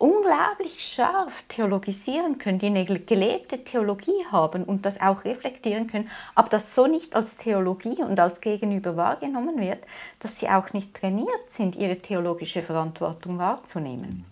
unglaublich 0.00 0.80
scharf 0.80 1.44
theologisieren 1.48 2.38
können, 2.38 2.58
die 2.58 2.66
eine 2.66 2.84
gelebte 2.84 3.62
Theologie 3.64 4.24
haben 4.32 4.64
und 4.64 4.86
das 4.86 4.98
auch 4.98 5.24
reflektieren 5.24 5.88
können, 5.88 6.10
aber 6.34 6.48
das 6.48 6.74
so 6.74 6.86
nicht 6.86 7.14
als 7.14 7.36
Theologie 7.36 8.02
und 8.02 8.18
als 8.18 8.40
Gegenüber 8.40 8.96
wahrgenommen 8.96 9.60
wird, 9.60 9.84
dass 10.18 10.38
sie 10.38 10.48
auch 10.48 10.72
nicht 10.72 10.94
trainiert 10.94 11.50
sind, 11.50 11.76
ihre 11.76 11.98
theologische 11.98 12.62
Verantwortung 12.62 13.38
wahrzunehmen. 13.38 14.24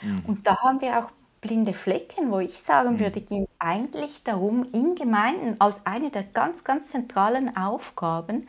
Mhm. 0.00 0.22
Und 0.24 0.46
da 0.46 0.56
haben 0.58 0.80
wir 0.80 1.00
auch 1.00 1.10
blinde 1.40 1.72
Flecken, 1.72 2.30
wo 2.30 2.38
ich 2.38 2.60
sagen 2.60 2.94
mhm. 2.94 3.00
würde, 3.00 3.20
ging 3.20 3.48
eigentlich 3.58 4.22
darum, 4.22 4.68
in 4.72 4.94
Gemeinden 4.94 5.56
als 5.60 5.84
eine 5.84 6.10
der 6.10 6.22
ganz, 6.22 6.62
ganz 6.62 6.92
zentralen 6.92 7.56
Aufgaben, 7.56 8.46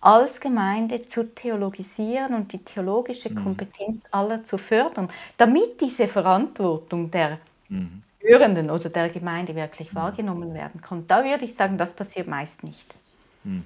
als 0.00 0.40
Gemeinde 0.40 1.06
zu 1.06 1.34
theologisieren 1.34 2.34
und 2.34 2.52
die 2.52 2.58
theologische 2.58 3.30
mhm. 3.30 3.42
Kompetenz 3.42 4.02
aller 4.10 4.44
zu 4.44 4.58
fördern, 4.58 5.08
damit 5.36 5.80
diese 5.80 6.06
Verantwortung 6.06 7.10
der 7.10 7.38
mhm. 7.68 8.02
Hörenden 8.20 8.70
oder 8.70 8.90
der 8.90 9.08
Gemeinde 9.08 9.54
wirklich 9.54 9.92
mhm. 9.92 9.96
wahrgenommen 9.96 10.54
werden 10.54 10.80
kann. 10.80 11.06
Da 11.06 11.24
würde 11.24 11.44
ich 11.44 11.54
sagen, 11.54 11.78
das 11.78 11.94
passiert 11.94 12.28
meist 12.28 12.62
nicht. 12.62 12.94
Mhm. 13.44 13.64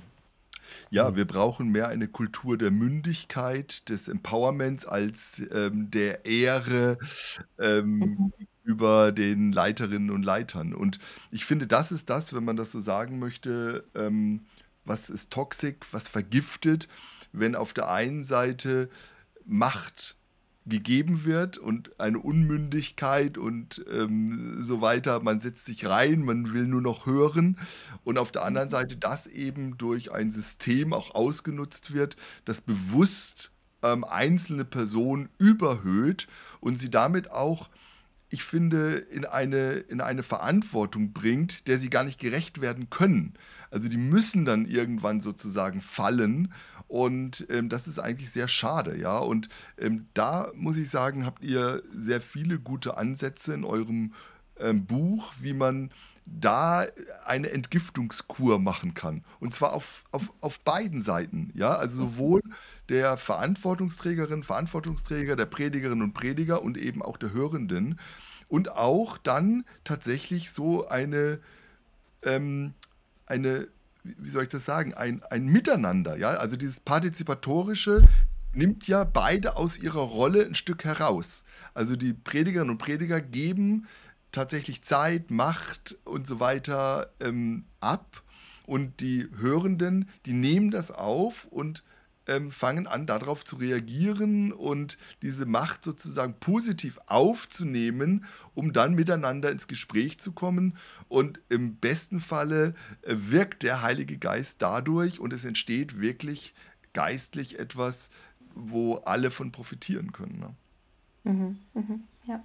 Ja, 0.91 1.17
wir 1.17 1.27
brauchen 1.27 1.71
mehr 1.71 1.89
eine 1.89 2.09
Kultur 2.09 2.57
der 2.57 2.71
Mündigkeit, 2.71 3.89
des 3.89 4.09
Empowerments 4.09 4.87
als 4.87 5.43
ähm, 5.53 5.91
der 5.91 6.25
Ehre 6.25 6.99
ähm, 7.59 7.99
mhm. 7.99 8.33
über 8.65 9.13
den 9.13 9.53
Leiterinnen 9.53 10.11
und 10.11 10.23
Leitern. 10.23 10.75
Und 10.75 10.99
ich 11.31 11.45
finde, 11.45 11.67
das 11.67 11.93
ist 11.93 12.11
das, 12.11 12.35
wenn 12.35 12.45
man 12.45 12.57
das 12.57 12.73
so 12.73 12.81
sagen 12.81 13.19
möchte, 13.19 13.85
ähm, 13.95 14.47
was 14.85 15.11
ist 15.11 15.31
toxisch, 15.31 15.77
was 15.91 16.09
vergiftet, 16.09 16.89
wenn 17.33 17.55
auf 17.55 17.73
der 17.73 17.91
einen 17.91 18.25
Seite 18.25 18.89
Macht 19.45 20.17
gegeben 20.65 21.25
wird 21.25 21.59
und 21.59 21.99
eine 21.99 22.19
Unmündigkeit 22.19 23.37
und 23.37 23.85
ähm, 23.91 24.63
so 24.63 24.81
weiter. 24.81 25.21
Man 25.21 25.41
setzt 25.41 25.65
sich 25.65 25.87
rein, 25.87 26.23
man 26.23 26.53
will 26.53 26.67
nur 26.67 26.81
noch 26.81 27.07
hören. 27.07 27.59
Und 28.05 28.17
auf 28.19 28.31
der 28.31 28.45
anderen 28.45 28.71
Seite 28.71 28.97
das 28.97 29.27
eben 29.27 29.77
durch 29.77 30.13
ein 30.13 30.31
System 30.31 30.93
auch 30.93 31.15
ausgenutzt 31.15 31.93
wird, 31.93 32.17
das 32.45 32.61
bewusst 32.61 33.51
ähm, 33.83 34.05
einzelne 34.05 34.65
Personen 34.65 35.29
überhöht 35.39 36.29
und 36.61 36.79
sie 36.79 36.91
damit 36.91 37.31
auch 37.31 37.69
ich 38.33 38.45
finde, 38.45 38.95
in 38.97 39.27
eine, 39.27 39.73
in 39.73 40.01
eine 40.01 40.23
Verantwortung 40.23 41.13
bringt, 41.13 41.69
der 41.69 41.77
sie 41.77 41.91
gar 41.91 42.03
nicht 42.03 42.19
gerecht 42.19 42.63
werden 42.63 42.89
können. 42.89 43.35
Also 43.73 43.89
die 43.89 43.97
müssen 43.97 44.45
dann 44.45 44.67
irgendwann 44.67 45.21
sozusagen 45.21 45.81
fallen 45.81 46.53
und 46.89 47.47
ähm, 47.49 47.71
das 47.71 47.89
ist 47.89 47.99
eigentlich 47.99 48.31
sehr 48.31 48.49
schade, 48.49 48.99
ja. 48.99 49.17
Und 49.17 49.49
ähm, 49.79 50.09
da 50.13 50.53
muss 50.55 50.77
ich 50.77 50.91
sagen, 50.91 51.25
habt 51.25 51.43
ihr 51.43 51.83
sehr 51.97 52.21
viele 52.21 52.59
gute 52.59 52.99
Ansätze 52.99 53.55
in 53.55 53.65
eurem 53.65 54.13
ähm, 54.61 54.85
Buch, 54.85 55.33
wie 55.41 55.55
man 55.55 55.91
da 56.27 56.87
eine 57.25 57.51
Entgiftungskur 57.51 58.59
machen 58.59 58.95
kann. 58.95 59.25
Und 59.41 59.55
zwar 59.55 59.73
auf, 59.73 60.05
auf, 60.11 60.33
auf 60.41 60.61
beiden 60.61 61.03
Seiten. 61.03 61.51
Ja? 61.55 61.75
Also 61.75 62.09
sowohl 62.09 62.43
der 62.91 63.17
Verantwortungsträgerin, 63.17 64.43
Verantwortungsträger, 64.43 65.35
der 65.35 65.47
Predigerinnen 65.47 66.03
und 66.03 66.13
Prediger 66.13 66.63
und 66.63 66.77
eben 66.77 67.03
auch 67.03 67.17
der 67.17 67.33
Hörenden. 67.33 67.99
Und 68.49 68.71
auch 68.71 69.19
dann 69.19 69.65
tatsächlich 69.83 70.51
so 70.51 70.87
eine, 70.87 71.41
ähm, 72.23 72.75
eine 73.27 73.69
wie 74.05 74.31
soll 74.31 74.45
ich 74.45 74.49
das 74.49 74.65
sagen, 74.65 74.95
ein, 74.95 75.23
ein 75.31 75.47
Miteinander. 75.47 76.17
Ja? 76.17 76.31
Also 76.31 76.57
dieses 76.57 76.81
partizipatorische, 76.81 78.03
nimmt 78.55 78.87
ja 78.87 79.05
beide 79.05 79.57
aus 79.57 79.79
ihrer 79.79 80.01
Rolle 80.01 80.45
ein 80.45 80.55
Stück 80.55 80.85
heraus. 80.85 81.45
Also 81.75 81.97
die 81.97 82.13
Predigerinnen 82.13 82.71
und 82.71 82.79
Prediger 82.79 83.21
geben 83.21 83.87
tatsächlich 84.31 84.83
Zeit, 84.83 85.31
Macht 85.31 85.97
und 86.05 86.27
so 86.27 86.41
weiter 86.41 87.13
ähm, 87.21 87.65
ab. 87.81 88.23
Und 88.67 89.01
die 89.01 89.29
Hörenden, 89.39 90.09
die 90.25 90.33
nehmen 90.33 90.71
das 90.71 90.91
auf 90.91 91.47
und 91.47 91.83
ähm, 92.27 92.51
fangen 92.51 92.87
an, 92.87 93.07
darauf 93.07 93.45
zu 93.45 93.57
reagieren 93.57 94.53
und 94.53 94.99
diese 95.23 95.47
Macht 95.47 95.85
sozusagen 95.85 96.35
positiv 96.35 96.99
aufzunehmen, 97.07 98.25
um 98.55 98.73
dann 98.73 98.95
miteinander 98.95 99.51
ins 99.51 99.67
Gespräch 99.67 100.19
zu 100.19 100.33
kommen. 100.33 100.77
Und 101.09 101.41
im 101.49 101.77
besten 101.77 102.21
Falle 102.21 102.75
äh, 103.03 103.15
wirkt 103.17 103.63
der 103.63 103.83
Heilige 103.83 104.19
Geist 104.19 104.63
dadurch 104.63 105.21
und 105.21 105.33
es 105.33 105.45
entsteht 105.45 106.01
wirklich 106.01 106.55
geistlich 106.93 107.59
etwas, 107.59 108.11
wo 108.55 108.97
alle 108.97 109.31
von 109.31 109.51
profitieren 109.51 110.13
können. 110.13 110.39
Ne? 110.39 110.55
Mhm, 111.33 111.59
mhm, 111.75 112.05
ja. 112.27 112.43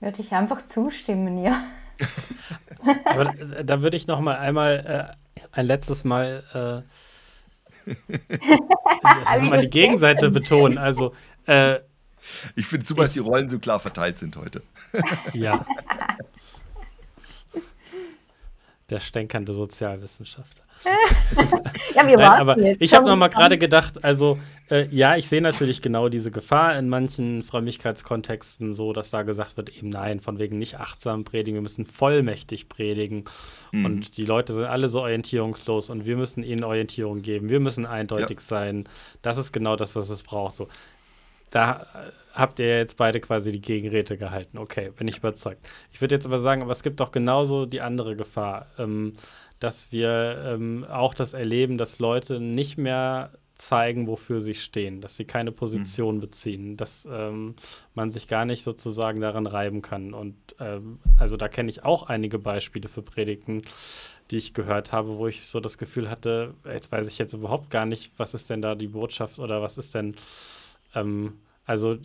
Würde 0.00 0.20
ich 0.22 0.32
einfach 0.32 0.66
zustimmen, 0.66 1.42
ja. 1.42 1.62
Aber 3.04 3.24
da, 3.24 3.62
da 3.64 3.82
würde 3.82 3.96
ich 3.96 4.06
noch 4.06 4.20
mal 4.20 4.38
einmal 4.38 5.16
äh, 5.36 5.42
ein 5.52 5.66
letztes 5.66 6.04
Mal 6.04 6.42
äh, 6.54 6.88
mal 9.40 9.60
die 9.60 9.70
Gegenseite 9.70 10.30
betonen. 10.30 10.78
Also, 10.78 11.14
äh, 11.46 11.80
ich 12.56 12.66
finde 12.66 12.84
super, 12.86 13.02
dass 13.02 13.12
die 13.12 13.20
Rollen 13.20 13.48
so 13.48 13.58
klar 13.58 13.80
verteilt 13.80 14.18
sind 14.18 14.36
heute. 14.36 14.62
ja. 15.32 15.64
Der 18.90 19.00
stänkernde 19.00 19.52
Sozialwissenschaftler. 19.52 20.64
ja, 21.94 22.06
wir 22.06 22.16
Nein, 22.16 22.40
aber 22.40 22.58
jetzt. 22.58 22.80
ich 22.80 22.94
habe 22.94 23.06
noch 23.06 23.16
mal 23.16 23.28
gerade 23.28 23.58
gedacht, 23.58 24.04
also 24.04 24.38
äh, 24.70 24.86
ja, 24.90 25.16
ich 25.16 25.28
sehe 25.28 25.40
natürlich 25.40 25.82
genau 25.82 26.08
diese 26.08 26.30
Gefahr 26.30 26.78
in 26.78 26.88
manchen 26.88 27.42
Frömmigkeitskontexten, 27.42 28.74
so 28.74 28.92
dass 28.92 29.10
da 29.10 29.22
gesagt 29.22 29.56
wird, 29.56 29.76
eben 29.76 29.88
nein, 29.88 30.20
von 30.20 30.38
wegen 30.38 30.58
nicht 30.58 30.78
achtsam 30.78 31.24
predigen, 31.24 31.54
wir 31.54 31.62
müssen 31.62 31.84
vollmächtig 31.84 32.68
predigen. 32.68 33.24
Mhm. 33.72 33.84
Und 33.84 34.16
die 34.16 34.24
Leute 34.24 34.52
sind 34.52 34.64
alle 34.64 34.88
so 34.88 35.00
orientierungslos 35.00 35.90
und 35.90 36.04
wir 36.04 36.16
müssen 36.16 36.42
ihnen 36.42 36.64
Orientierung 36.64 37.22
geben, 37.22 37.48
wir 37.48 37.60
müssen 37.60 37.86
eindeutig 37.86 38.38
ja. 38.40 38.46
sein. 38.46 38.88
Das 39.22 39.38
ist 39.38 39.52
genau 39.52 39.76
das, 39.76 39.96
was 39.96 40.10
es 40.10 40.22
braucht. 40.22 40.54
So, 40.54 40.68
da 41.50 41.86
äh, 41.94 42.12
habt 42.34 42.58
ihr 42.58 42.76
jetzt 42.76 42.96
beide 42.96 43.20
quasi 43.20 43.52
die 43.52 43.60
Gegenräte 43.60 44.16
gehalten. 44.16 44.58
Okay, 44.58 44.90
bin 44.96 45.08
ich 45.08 45.18
überzeugt. 45.18 45.66
Ich 45.92 46.00
würde 46.00 46.14
jetzt 46.14 46.26
aber 46.26 46.38
sagen, 46.38 46.62
aber 46.62 46.72
es 46.72 46.82
gibt 46.82 47.00
doch 47.00 47.10
genauso 47.10 47.66
die 47.66 47.80
andere 47.80 48.16
Gefahr. 48.16 48.66
Ähm, 48.78 49.14
dass 49.60 49.92
wir 49.92 50.42
ähm, 50.44 50.84
auch 50.88 51.14
das 51.14 51.34
erleben, 51.34 51.78
dass 51.78 51.98
Leute 51.98 52.40
nicht 52.40 52.78
mehr 52.78 53.32
zeigen, 53.58 54.06
wofür 54.06 54.40
sie 54.40 54.54
stehen, 54.54 55.00
dass 55.00 55.16
sie 55.16 55.24
keine 55.24 55.50
Position 55.50 56.16
mhm. 56.16 56.20
beziehen, 56.20 56.76
dass 56.76 57.08
ähm, 57.10 57.56
man 57.94 58.12
sich 58.12 58.28
gar 58.28 58.44
nicht 58.44 58.62
sozusagen 58.62 59.20
daran 59.20 59.46
reiben 59.46 59.82
kann. 59.82 60.14
Und 60.14 60.36
ähm, 60.60 61.00
also 61.18 61.36
da 61.36 61.48
kenne 61.48 61.68
ich 61.68 61.84
auch 61.84 62.04
einige 62.04 62.38
Beispiele 62.38 62.88
für 62.88 63.02
Predigten, 63.02 63.62
die 64.30 64.36
ich 64.36 64.54
gehört 64.54 64.92
habe, 64.92 65.18
wo 65.18 65.26
ich 65.26 65.46
so 65.46 65.58
das 65.58 65.76
Gefühl 65.76 66.08
hatte, 66.08 66.54
jetzt 66.64 66.92
weiß 66.92 67.08
ich 67.08 67.18
jetzt 67.18 67.32
überhaupt 67.32 67.70
gar 67.70 67.84
nicht, 67.84 68.12
was 68.16 68.32
ist 68.32 68.48
denn 68.48 68.62
da 68.62 68.76
die 68.76 68.88
Botschaft 68.88 69.38
oder 69.40 69.60
was 69.60 69.76
ist 69.76 69.94
denn, 69.94 70.14
ähm, 70.94 71.34
also 71.66 71.98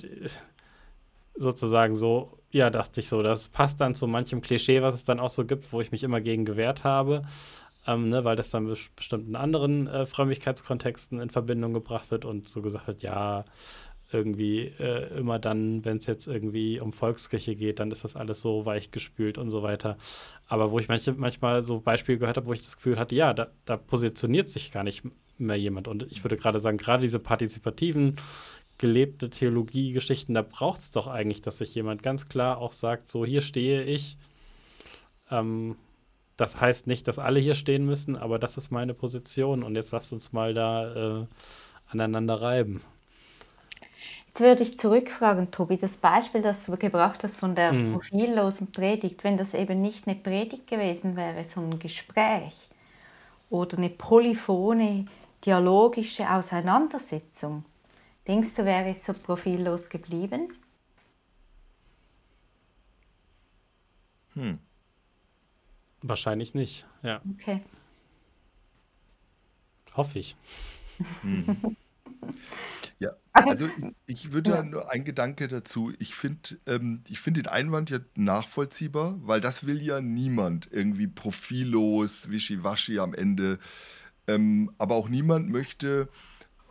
sozusagen 1.36 1.96
so 1.96 2.40
ja, 2.54 2.70
dachte 2.70 3.02
ich 3.02 3.10
so. 3.10 3.24
Das 3.24 3.48
passt 3.48 3.82
dann 3.82 3.96
zu 3.96 4.08
manchem 4.08 4.42
Klischee, 4.42 4.82
was 4.82 4.94
es 4.94 5.04
dann 5.04 5.20
auch 5.20 5.30
so 5.30 5.44
gibt, 5.44 5.74
wo 5.74 5.82
ich 5.82 5.92
mich 5.92 6.04
immer 6.04 6.22
gegen 6.22 6.46
gewehrt 6.46 6.84
habe. 6.84 7.24
Ähm, 7.86 8.10
ne, 8.10 8.24
weil 8.24 8.38
das 8.38 8.50
dann 8.50 8.74
bestimmt 8.96 9.28
in 9.28 9.36
anderen 9.36 9.88
äh, 9.88 10.06
Frömmigkeitskontexten 10.06 11.20
in 11.20 11.30
Verbindung 11.30 11.74
gebracht 11.74 12.12
wird 12.12 12.24
und 12.24 12.48
so 12.48 12.62
gesagt 12.62 12.88
wird, 12.88 13.02
ja, 13.02 13.44
irgendwie 14.14 14.72
äh, 14.80 15.18
immer 15.18 15.40
dann, 15.40 15.84
wenn 15.84 15.98
es 15.98 16.06
jetzt 16.06 16.28
irgendwie 16.28 16.80
um 16.80 16.94
Volkskirche 16.94 17.56
geht, 17.56 17.80
dann 17.80 17.92
ist 17.92 18.04
das 18.04 18.16
alles 18.16 18.40
so 18.40 18.66
weichgespült 18.66 19.38
und 19.40 19.50
so 19.50 19.64
weiter. 19.64 19.98
Aber 20.48 20.72
wo 20.72 20.80
ich 20.80 20.88
manche, 20.88 21.14
manchmal 21.14 21.64
so 21.64 21.80
Beispiele 21.82 22.20
gehört 22.20 22.38
habe, 22.38 22.46
wo 22.46 22.54
ich 22.54 22.62
das 22.62 22.78
Gefühl 22.78 23.00
hatte, 23.00 23.16
ja, 23.16 23.34
da, 23.34 23.48
da 23.66 23.76
positioniert 23.76 24.48
sich 24.48 24.72
gar 24.72 24.84
nicht 24.84 25.04
mehr 25.40 25.58
jemand. 25.58 25.88
Und 25.88 26.04
ich 26.12 26.24
würde 26.24 26.38
gerade 26.38 26.60
sagen, 26.60 26.78
gerade 26.78 27.02
diese 27.02 27.20
partizipativen 27.20 28.18
gelebte 28.84 29.30
Theologiegeschichten, 29.30 30.36
da 30.36 30.42
braucht 30.42 30.82
es 30.82 30.92
doch 30.92 31.08
eigentlich, 31.08 31.42
dass 31.42 31.60
sich 31.60 31.74
jemand 31.74 32.04
ganz 32.04 32.28
klar 32.28 32.58
auch 32.58 32.74
sagt, 32.74 33.08
so 33.08 33.24
hier 33.24 33.40
stehe 33.40 33.82
ich. 33.84 34.18
Ähm, 35.32 35.78
das 36.36 36.60
heißt 36.60 36.86
nicht, 36.88 37.08
dass 37.08 37.18
alle 37.18 37.40
hier 37.40 37.56
stehen 37.56 37.86
müssen, 37.86 38.18
aber 38.18 38.40
das 38.40 38.58
ist 38.58 38.72
meine 38.72 38.94
Position 38.94 39.64
und 39.64 39.76
jetzt 39.76 39.94
lasst 39.94 40.12
uns 40.12 40.34
mal 40.34 40.54
da 40.54 41.22
äh, 41.22 41.26
aneinander 41.90 42.42
reiben. 42.42 42.82
Jetzt 44.28 44.42
würde 44.42 44.64
ich 44.64 44.78
zurückfragen, 44.78 45.50
Tobi, 45.50 45.78
das 45.78 45.96
Beispiel, 45.96 46.42
das 46.42 46.66
du 46.66 46.76
gebracht 46.76 47.24
hast 47.24 47.38
von 47.38 47.56
der 47.56 47.72
mhm. 47.72 47.94
profillosen 47.94 48.70
Predigt, 48.74 49.24
wenn 49.24 49.38
das 49.38 49.54
eben 49.54 49.82
nicht 49.82 50.10
eine 50.10 50.18
Predigt 50.18 50.68
gewesen 50.68 51.16
wäre, 51.16 51.46
sondern 51.46 51.76
ein 51.76 51.80
Gespräch 51.80 52.68
oder 53.50 53.78
eine 53.78 53.90
polyphone, 53.90 55.10
dialogische 55.46 56.30
Auseinandersetzung, 56.30 57.64
Denkst 58.28 58.52
du, 58.56 58.66
wäre 58.66 58.90
es 58.90 59.06
so 59.06 59.14
profillos 59.14 59.90
geblieben? 59.90 60.54
Hm. 64.34 64.60
Wahrscheinlich 66.02 66.54
nicht, 66.54 66.86
ja. 67.02 67.22
Okay. 67.34 67.62
Hoffe 69.96 70.20
ich. 70.20 70.36
Hm. 71.22 71.76
Ja, 73.00 73.12
also, 73.34 73.66
also 73.66 73.68
ich, 74.06 74.26
ich 74.26 74.32
würde 74.32 74.52
ja. 74.52 74.64
nur 74.64 74.90
ein 74.90 75.04
Gedanke 75.04 75.50
dazu. 75.50 75.92
Ich 76.00 76.16
finde 76.16 76.58
ähm, 76.66 77.02
find 77.12 77.36
den 77.36 77.48
Einwand 77.48 77.90
ja 77.90 78.00
nachvollziehbar, 78.16 79.18
weil 79.24 79.42
das 79.42 79.66
will 79.66 79.82
ja 79.82 80.00
niemand 80.00 80.70
irgendwie 80.72 81.08
profillos, 81.08 82.30
wischiwaschi 82.32 83.00
am 83.00 83.14
Ende. 83.14 83.60
Ähm, 84.26 84.72
aber 84.78 84.96
auch 84.96 85.10
niemand 85.10 85.50
möchte 85.50 86.08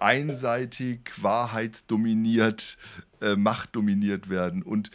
einseitig, 0.03 1.11
wahrheitsdominiert, 1.21 2.77
äh, 3.21 3.37
machtdominiert 3.37 4.29
werden. 4.29 4.63
Und 4.63 4.91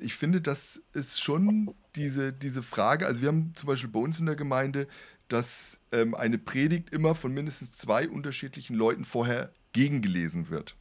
ich 0.00 0.14
finde, 0.14 0.40
das 0.40 0.82
ist 0.92 1.20
schon 1.20 1.74
diese, 1.96 2.32
diese 2.32 2.62
Frage. 2.62 3.06
Also, 3.06 3.20
wir 3.20 3.28
haben 3.28 3.52
zum 3.54 3.66
Beispiel 3.66 3.90
bei 3.90 4.00
uns 4.00 4.20
in 4.20 4.26
der 4.26 4.36
Gemeinde, 4.36 4.86
dass 5.28 5.78
ähm, 5.92 6.14
eine 6.14 6.38
Predigt 6.38 6.90
immer 6.90 7.14
von 7.14 7.32
mindestens 7.32 7.72
zwei 7.72 8.08
unterschiedlichen 8.08 8.74
Leuten 8.74 9.04
vorher 9.04 9.50
gegengelesen 9.72 10.50
wird. 10.50 10.76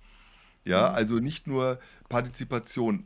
Ja, 0.63 0.89
mhm. 0.89 0.95
also 0.95 1.19
nicht 1.19 1.47
nur 1.47 1.79
Partizipation 2.09 3.05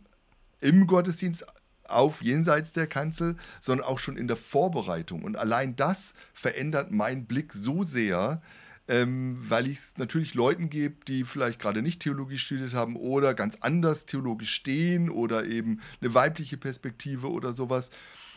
im 0.59 0.87
Gottesdienst 0.87 1.45
auf 1.87 2.23
jenseits 2.23 2.73
der 2.73 2.87
Kanzel, 2.87 3.35
sondern 3.59 3.85
auch 3.85 3.99
schon 3.99 4.17
in 4.17 4.27
der 4.27 4.37
Vorbereitung. 4.37 5.23
Und 5.23 5.37
allein 5.37 5.75
das 5.75 6.15
verändert 6.33 6.91
meinen 6.91 7.25
Blick 7.25 7.53
so 7.53 7.83
sehr, 7.83 8.41
ähm, 8.87 9.37
weil 9.47 9.67
ich 9.67 9.77
es 9.77 9.97
natürlich 9.97 10.33
Leuten 10.33 10.69
gebe, 10.69 10.95
die 11.07 11.23
vielleicht 11.23 11.59
gerade 11.59 11.81
nicht 11.81 12.01
Theologie 12.01 12.37
studiert 12.37 12.73
haben 12.73 12.95
oder 12.95 13.33
ganz 13.33 13.57
anders 13.61 14.05
theologisch 14.05 14.53
stehen 14.53 15.09
oder 15.09 15.45
eben 15.45 15.81
eine 16.01 16.13
weibliche 16.13 16.57
Perspektive 16.57 17.31
oder 17.31 17.53
sowas. 17.53 17.89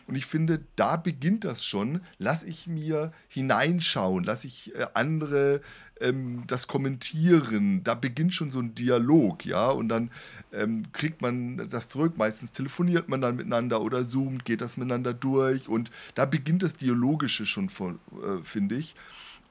Und 0.08 0.16
ich 0.16 0.24
finde, 0.24 0.64
da 0.74 0.96
beginnt 0.96 1.44
das 1.44 1.66
schon. 1.66 2.00
Lass 2.16 2.42
ich 2.42 2.66
mir 2.66 3.12
hineinschauen, 3.28 4.24
lass 4.24 4.44
ich 4.44 4.74
äh, 4.74 4.86
andere 4.94 5.60
ähm, 6.00 6.44
das 6.46 6.66
kommentieren. 6.66 7.84
Da 7.84 7.94
beginnt 7.94 8.32
schon 8.32 8.50
so 8.50 8.58
ein 8.58 8.74
Dialog, 8.74 9.44
ja. 9.44 9.68
Und 9.68 9.90
dann 9.90 10.10
ähm, 10.50 10.84
kriegt 10.92 11.20
man 11.20 11.68
das 11.68 11.90
zurück. 11.90 12.16
Meistens 12.16 12.52
telefoniert 12.52 13.10
man 13.10 13.20
dann 13.20 13.36
miteinander 13.36 13.82
oder 13.82 14.02
zoomt, 14.02 14.46
geht 14.46 14.62
das 14.62 14.78
miteinander 14.78 15.12
durch. 15.12 15.68
Und 15.68 15.90
da 16.14 16.24
beginnt 16.24 16.62
das 16.62 16.72
Dialogische 16.72 17.44
schon, 17.44 17.66
äh, 17.66 18.42
finde 18.44 18.76
ich. 18.76 18.94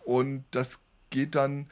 Und 0.05 0.43
das 0.49 0.79
geht 1.09 1.35
dann 1.35 1.67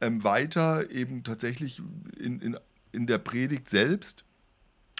ähm, 0.00 0.24
weiter 0.24 0.90
eben 0.90 1.24
tatsächlich 1.24 1.82
in, 2.18 2.40
in, 2.40 2.58
in 2.92 3.06
der 3.06 3.18
Predigt 3.18 3.68
selbst. 3.68 4.24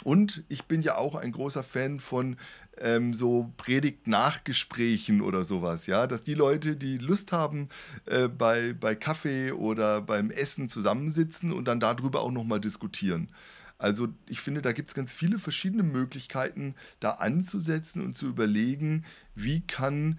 Und 0.04 0.44
ich 0.48 0.64
bin 0.64 0.80
ja 0.82 0.96
auch 0.96 1.16
ein 1.16 1.32
großer 1.32 1.64
Fan 1.64 1.98
von 1.98 2.36
ähm, 2.80 3.14
so 3.14 3.52
Predigt-Nachgesprächen 3.56 5.20
oder 5.20 5.42
sowas, 5.44 5.86
ja, 5.86 6.06
dass 6.06 6.22
die 6.22 6.34
Leute, 6.34 6.76
die 6.76 6.98
Lust 6.98 7.32
haben, 7.32 7.68
äh, 8.06 8.28
bei, 8.28 8.74
bei 8.74 8.94
Kaffee 8.94 9.50
oder 9.52 10.00
beim 10.00 10.30
Essen 10.30 10.68
zusammensitzen 10.68 11.52
und 11.52 11.66
dann 11.66 11.80
darüber 11.80 12.20
auch 12.20 12.30
nochmal 12.30 12.60
diskutieren. 12.60 13.30
Also 13.78 14.08
ich 14.26 14.40
finde, 14.40 14.62
da 14.62 14.72
gibt 14.72 14.90
es 14.90 14.94
ganz 14.94 15.12
viele 15.12 15.38
verschiedene 15.38 15.84
Möglichkeiten, 15.84 16.74
da 17.00 17.12
anzusetzen 17.12 18.04
und 18.04 18.16
zu 18.16 18.26
überlegen, 18.26 19.04
wie 19.34 19.60
kann 19.60 20.18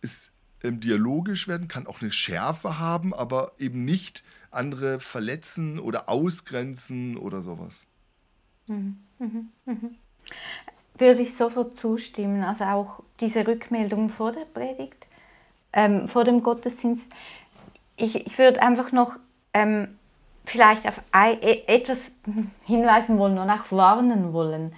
es 0.00 0.32
ähm, 0.62 0.80
dialogisch 0.80 1.48
werden, 1.48 1.68
kann 1.68 1.86
auch 1.86 2.00
eine 2.00 2.10
Schärfe 2.10 2.78
haben, 2.78 3.14
aber 3.14 3.52
eben 3.58 3.84
nicht 3.84 4.24
andere 4.50 5.00
verletzen 5.00 5.78
oder 5.78 6.08
ausgrenzen 6.08 7.16
oder 7.16 7.42
sowas. 7.42 7.86
Mhm, 8.66 8.96
mhm, 9.18 9.48
mhm. 9.64 9.96
Würde 10.96 11.22
ich 11.22 11.36
sofort 11.36 11.76
zustimmen. 11.76 12.42
Also 12.42 12.64
auch 12.64 13.02
diese 13.20 13.46
Rückmeldung 13.46 14.08
vor 14.08 14.32
der 14.32 14.44
Predigt, 14.44 15.06
ähm, 15.72 16.08
vor 16.08 16.24
dem 16.24 16.42
Gottesdienst. 16.42 17.12
Ich, 17.96 18.14
ich 18.14 18.38
würde 18.38 18.62
einfach 18.62 18.92
noch 18.92 19.16
ähm, 19.54 19.98
vielleicht 20.44 20.86
auf 20.86 21.00
e, 21.14 21.62
etwas 21.66 22.12
hinweisen 22.66 23.18
wollen 23.18 23.38
und 23.38 23.50
auch 23.50 23.70
warnen 23.70 24.32
wollen. 24.32 24.74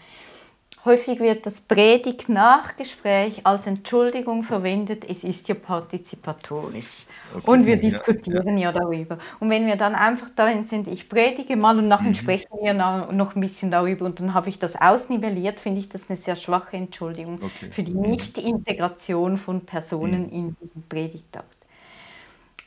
Häufig 0.83 1.21
wird 1.21 1.45
das 1.45 1.61
Predigt-Nachgespräch 1.61 3.45
als 3.45 3.67
Entschuldigung 3.67 4.43
verwendet, 4.43 5.05
es 5.09 5.25
ist 5.25 5.47
ja 5.49 5.55
partizipatorisch. 5.55 7.05
Okay, 7.35 7.51
und 7.51 7.67
wir 7.67 7.77
diskutieren 7.77 8.57
ja, 8.57 8.71
ja. 8.71 8.73
ja, 8.73 8.81
darüber. 8.81 9.19
Und 9.41 9.51
wenn 9.51 9.67
wir 9.67 9.77
dann 9.77 9.95
einfach 9.95 10.31
darin 10.35 10.67
sind, 10.67 10.89
ich 10.89 11.11
predige 11.11 11.55
mal 11.57 11.79
und 11.79 11.87
nachher 11.87 12.09
mhm. 12.09 12.15
sprechen 12.15 12.49
wir 12.63 12.73
noch 12.73 13.37
ein 13.37 13.41
bisschen 13.43 13.71
darüber 13.71 14.07
und 14.07 14.21
dann 14.21 14.33
habe 14.33 14.49
ich 14.49 14.59
das 14.59 14.75
ausnivelliert, 14.75 15.61
finde 15.61 15.81
ich 15.81 15.91
das 15.91 16.09
eine 16.09 16.17
sehr 16.17 16.35
schwache 16.35 16.79
Entschuldigung 16.79 17.35
okay. 17.43 17.71
für 17.71 17.83
die 17.83 17.93
mhm. 17.93 18.13
Nicht-Integration 18.13 19.37
von 19.37 19.67
Personen 19.67 20.29
mhm. 20.29 20.33
in 20.33 20.57
diesen 20.63 20.83
Predigtakt. 20.89 21.57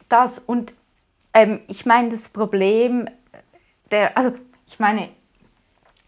Das 0.07 0.38
und 0.38 0.72
ähm, 1.34 1.61
ich 1.68 1.88
meine, 1.88 2.10
das 2.10 2.30
Problem, 2.30 3.10
der, 3.90 4.15
also 4.15 4.34
ich 4.68 4.77
meine, 4.80 5.10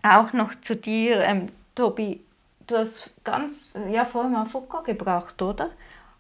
auch 0.03 0.33
noch 0.33 0.53
zu 0.61 0.75
dir, 0.75 1.21
ähm, 1.21 1.49
Tobi, 1.75 2.21
du 2.65 2.77
hast 2.77 3.11
ganz, 3.23 3.73
ja, 3.91 4.05
vorhin 4.05 4.31
mal 4.31 4.45
Foucault 4.45 4.85
gebracht, 4.85 5.41
oder? 5.41 5.71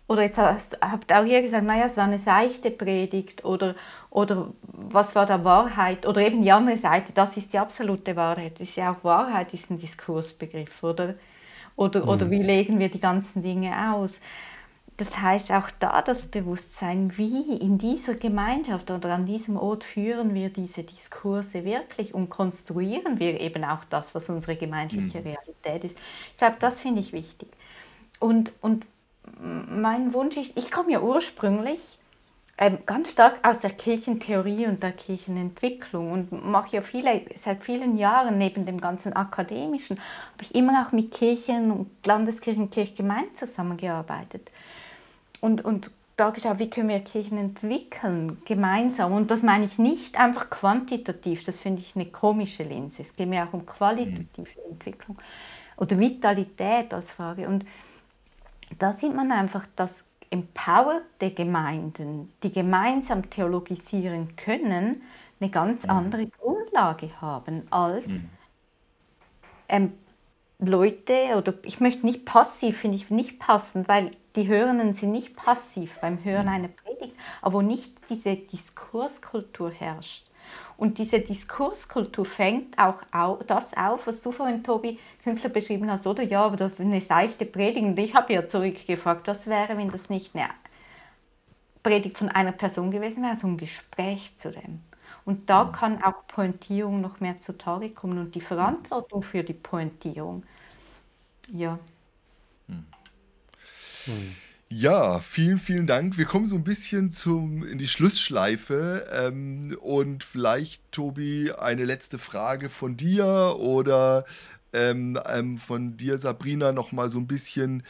Oder 0.07 0.23
jetzt 0.23 0.37
hast, 0.37 0.79
habt 0.81 1.11
auch 1.11 1.23
hier 1.23 1.41
gesagt, 1.41 1.65
naja, 1.65 1.85
es 1.85 1.97
war 1.97 2.03
eine 2.03 2.19
seichte 2.19 2.69
Predigt 2.69 3.43
oder, 3.43 3.73
oder 4.11 4.49
was 4.61 5.15
war 5.15 5.25
da 5.25 5.43
Wahrheit? 5.43 6.05
Oder 6.05 6.21
eben 6.21 6.43
die 6.43 6.51
andere 6.51 6.77
Seite, 6.77 7.11
das 7.13 7.37
ist 7.37 7.53
die 7.53 7.57
absolute 7.57 8.15
Wahrheit. 8.15 8.53
Das 8.59 8.69
ist 8.69 8.75
ja 8.75 8.91
auch 8.91 9.03
Wahrheit, 9.03 9.51
ist 9.53 9.71
ein 9.71 9.79
Diskursbegriff, 9.79 10.83
oder? 10.83 11.15
Oder, 11.75 12.03
mhm. 12.03 12.09
oder 12.09 12.29
wie 12.29 12.43
legen 12.43 12.77
wir 12.77 12.89
die 12.89 12.99
ganzen 12.99 13.41
Dinge 13.41 13.93
aus? 13.93 14.11
Das 14.97 15.21
heißt 15.21 15.51
auch 15.51 15.69
da 15.79 16.01
das 16.01 16.27
Bewusstsein, 16.27 17.17
wie 17.17 17.57
in 17.57 17.77
dieser 17.77 18.15
Gemeinschaft 18.15 18.89
oder 18.91 19.13
an 19.13 19.25
diesem 19.25 19.57
Ort 19.57 19.83
führen 19.83 20.33
wir 20.33 20.49
diese 20.49 20.83
Diskurse 20.83 21.65
wirklich 21.65 22.13
und 22.13 22.29
konstruieren 22.29 23.19
wir 23.19 23.41
eben 23.41 23.65
auch 23.65 23.83
das, 23.85 24.15
was 24.15 24.29
unsere 24.29 24.55
gemeinschaftliche 24.55 25.19
mhm. 25.19 25.35
Realität 25.35 25.91
ist. 25.91 25.97
Ich 26.31 26.37
glaube, 26.37 26.55
das 26.59 26.79
finde 26.79 27.01
ich 27.01 27.11
wichtig. 27.11 27.49
Und, 28.19 28.53
und 28.61 28.85
mein 29.41 30.13
Wunsch 30.13 30.37
ist, 30.37 30.57
ich 30.57 30.71
komme 30.71 30.93
ja 30.93 31.01
ursprünglich 31.01 31.81
ähm, 32.57 32.77
ganz 32.85 33.11
stark 33.11 33.45
aus 33.45 33.59
der 33.59 33.71
Kirchentheorie 33.71 34.65
und 34.65 34.81
der 34.81 34.93
Kirchenentwicklung 34.93 36.13
und 36.13 36.31
mache 36.45 36.77
ja 36.77 36.81
viele, 36.81 37.23
seit 37.35 37.65
vielen 37.65 37.97
Jahren 37.97 38.37
neben 38.37 38.65
dem 38.65 38.79
ganzen 38.79 39.11
Akademischen, 39.11 39.97
habe 39.97 40.43
ich 40.43 40.55
immer 40.55 40.85
auch 40.87 40.93
mit 40.93 41.11
Kirchen 41.11 41.69
und 41.71 41.89
Landeskirchen, 42.05 42.69
Kirchgemeinden 42.69 43.35
zusammengearbeitet 43.35 44.51
und, 45.45 45.63
und 45.63 45.91
da 46.15 46.31
geschaut, 46.31 46.59
wie 46.59 46.69
können 46.69 46.89
wir 46.89 46.99
Kirchen 47.01 47.37
entwickeln, 47.37 48.41
gemeinsam. 48.45 49.13
Und 49.13 49.29
das 49.29 49.43
meine 49.43 49.65
ich 49.65 49.77
nicht 49.77 50.17
einfach 50.17 50.49
quantitativ, 50.49 51.43
das 51.43 51.57
finde 51.57 51.81
ich 51.81 51.95
eine 51.95 52.05
komische 52.05 52.63
Linse. 52.63 53.03
Es 53.03 53.15
geht 53.15 53.29
mir 53.29 53.43
auch 53.43 53.53
um 53.53 53.65
qualitative 53.65 54.49
mhm. 54.65 54.71
Entwicklung 54.71 55.17
oder 55.77 55.99
Vitalität 55.99 56.93
als 56.93 57.11
Frage. 57.11 57.47
Und 57.47 57.65
da 58.79 58.91
sieht 58.91 59.13
man 59.13 59.31
einfach, 59.31 59.67
dass 59.75 60.03
empowerte 60.31 61.31
Gemeinden, 61.31 62.33
die 62.41 62.51
gemeinsam 62.51 63.29
theologisieren 63.29 64.35
können, 64.35 65.03
eine 65.39 65.49
ganz 65.51 65.83
mhm. 65.83 65.91
andere 65.91 66.25
Grundlage 66.27 67.21
haben 67.21 67.67
als 67.69 68.07
mhm. 68.07 68.29
ähm, 69.69 69.93
Leute, 70.57 71.35
oder 71.37 71.53
ich 71.63 71.81
möchte 71.81 72.05
nicht 72.05 72.25
passiv, 72.25 72.79
finde 72.79 72.95
ich 72.95 73.11
nicht 73.11 73.37
passend, 73.37 73.87
weil 73.87 74.11
die 74.35 74.47
Hörenden 74.47 74.93
sind 74.93 75.11
nicht 75.11 75.35
passiv 75.35 75.97
beim 75.99 76.23
Hören 76.23 76.47
einer 76.47 76.67
Predigt, 76.67 77.15
aber 77.41 77.55
wo 77.55 77.61
nicht 77.61 77.93
diese 78.09 78.35
Diskurskultur 78.35 79.71
herrscht. 79.71 80.25
Und 80.77 80.97
diese 80.97 81.19
Diskurskultur 81.19 82.25
fängt 82.25 82.77
auch 82.77 83.01
das 83.47 83.75
auf, 83.75 84.07
was 84.07 84.21
du 84.21 84.31
vorhin, 84.31 84.63
Tobi 84.63 84.99
Künkler, 85.23 85.49
beschrieben 85.49 85.89
hast, 85.89 86.05
oder? 86.05 86.23
Ja, 86.23 86.45
aber 86.45 86.71
eine 86.77 87.01
seichte 87.01 87.45
Predigt. 87.45 87.85
Und 87.85 87.97
ich 87.97 88.13
habe 88.13 88.33
ja 88.33 88.45
zurückgefragt, 88.45 89.27
was 89.27 89.47
wäre, 89.47 89.77
wenn 89.77 89.89
das 89.89 90.09
nicht 90.09 90.35
eine 90.35 90.49
Predigt 91.81 92.17
von 92.17 92.29
einer 92.29 92.51
Person 92.51 92.91
gewesen 92.91 93.23
wäre, 93.23 93.37
so 93.37 93.47
ein 93.47 93.57
Gespräch 93.57 94.33
zu 94.37 94.51
dem. 94.51 94.81
Und 95.23 95.49
da 95.49 95.65
kann 95.65 96.03
auch 96.03 96.27
Pointierung 96.27 97.01
noch 97.01 97.19
mehr 97.19 97.39
zutage 97.41 97.89
kommen 97.89 98.19
und 98.19 98.35
die 98.35 98.41
Verantwortung 98.41 99.23
für 99.23 99.43
die 99.43 99.53
Pointierung. 99.53 100.43
Ja. 101.51 101.79
Hm. 102.67 102.85
Ja, 104.69 105.19
vielen, 105.19 105.59
vielen 105.59 105.85
Dank. 105.85 106.17
Wir 106.17 106.25
kommen 106.25 106.47
so 106.47 106.55
ein 106.55 106.63
bisschen 106.63 107.11
zum, 107.11 107.63
in 107.63 107.77
die 107.77 107.87
Schlussschleife. 107.87 109.07
Ähm, 109.11 109.77
und 109.81 110.23
vielleicht, 110.23 110.81
Tobi, 110.91 111.51
eine 111.51 111.85
letzte 111.85 112.17
Frage 112.17 112.69
von 112.69 112.97
dir 112.97 113.55
oder 113.59 114.25
ähm, 114.73 115.19
ähm, 115.27 115.57
von 115.59 115.97
dir, 115.97 116.17
Sabrina, 116.17 116.71
nochmal 116.71 117.09
so 117.09 117.19
ein 117.19 117.27
bisschen. 117.27 117.83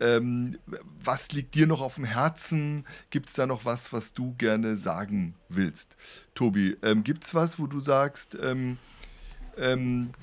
Ähm, 0.00 0.58
was 1.02 1.32
liegt 1.32 1.56
dir 1.56 1.66
noch 1.66 1.80
auf 1.80 1.96
dem 1.96 2.04
Herzen? 2.04 2.84
Gibt 3.10 3.30
es 3.30 3.34
da 3.34 3.46
noch 3.46 3.64
was, 3.64 3.92
was 3.92 4.12
du 4.12 4.34
gerne 4.38 4.76
sagen 4.76 5.34
willst? 5.48 5.96
Tobi, 6.36 6.76
ähm, 6.82 7.02
gibt 7.02 7.24
es 7.24 7.34
was, 7.34 7.58
wo 7.58 7.66
du 7.66 7.80
sagst, 7.80 8.38
ähm, 8.40 8.78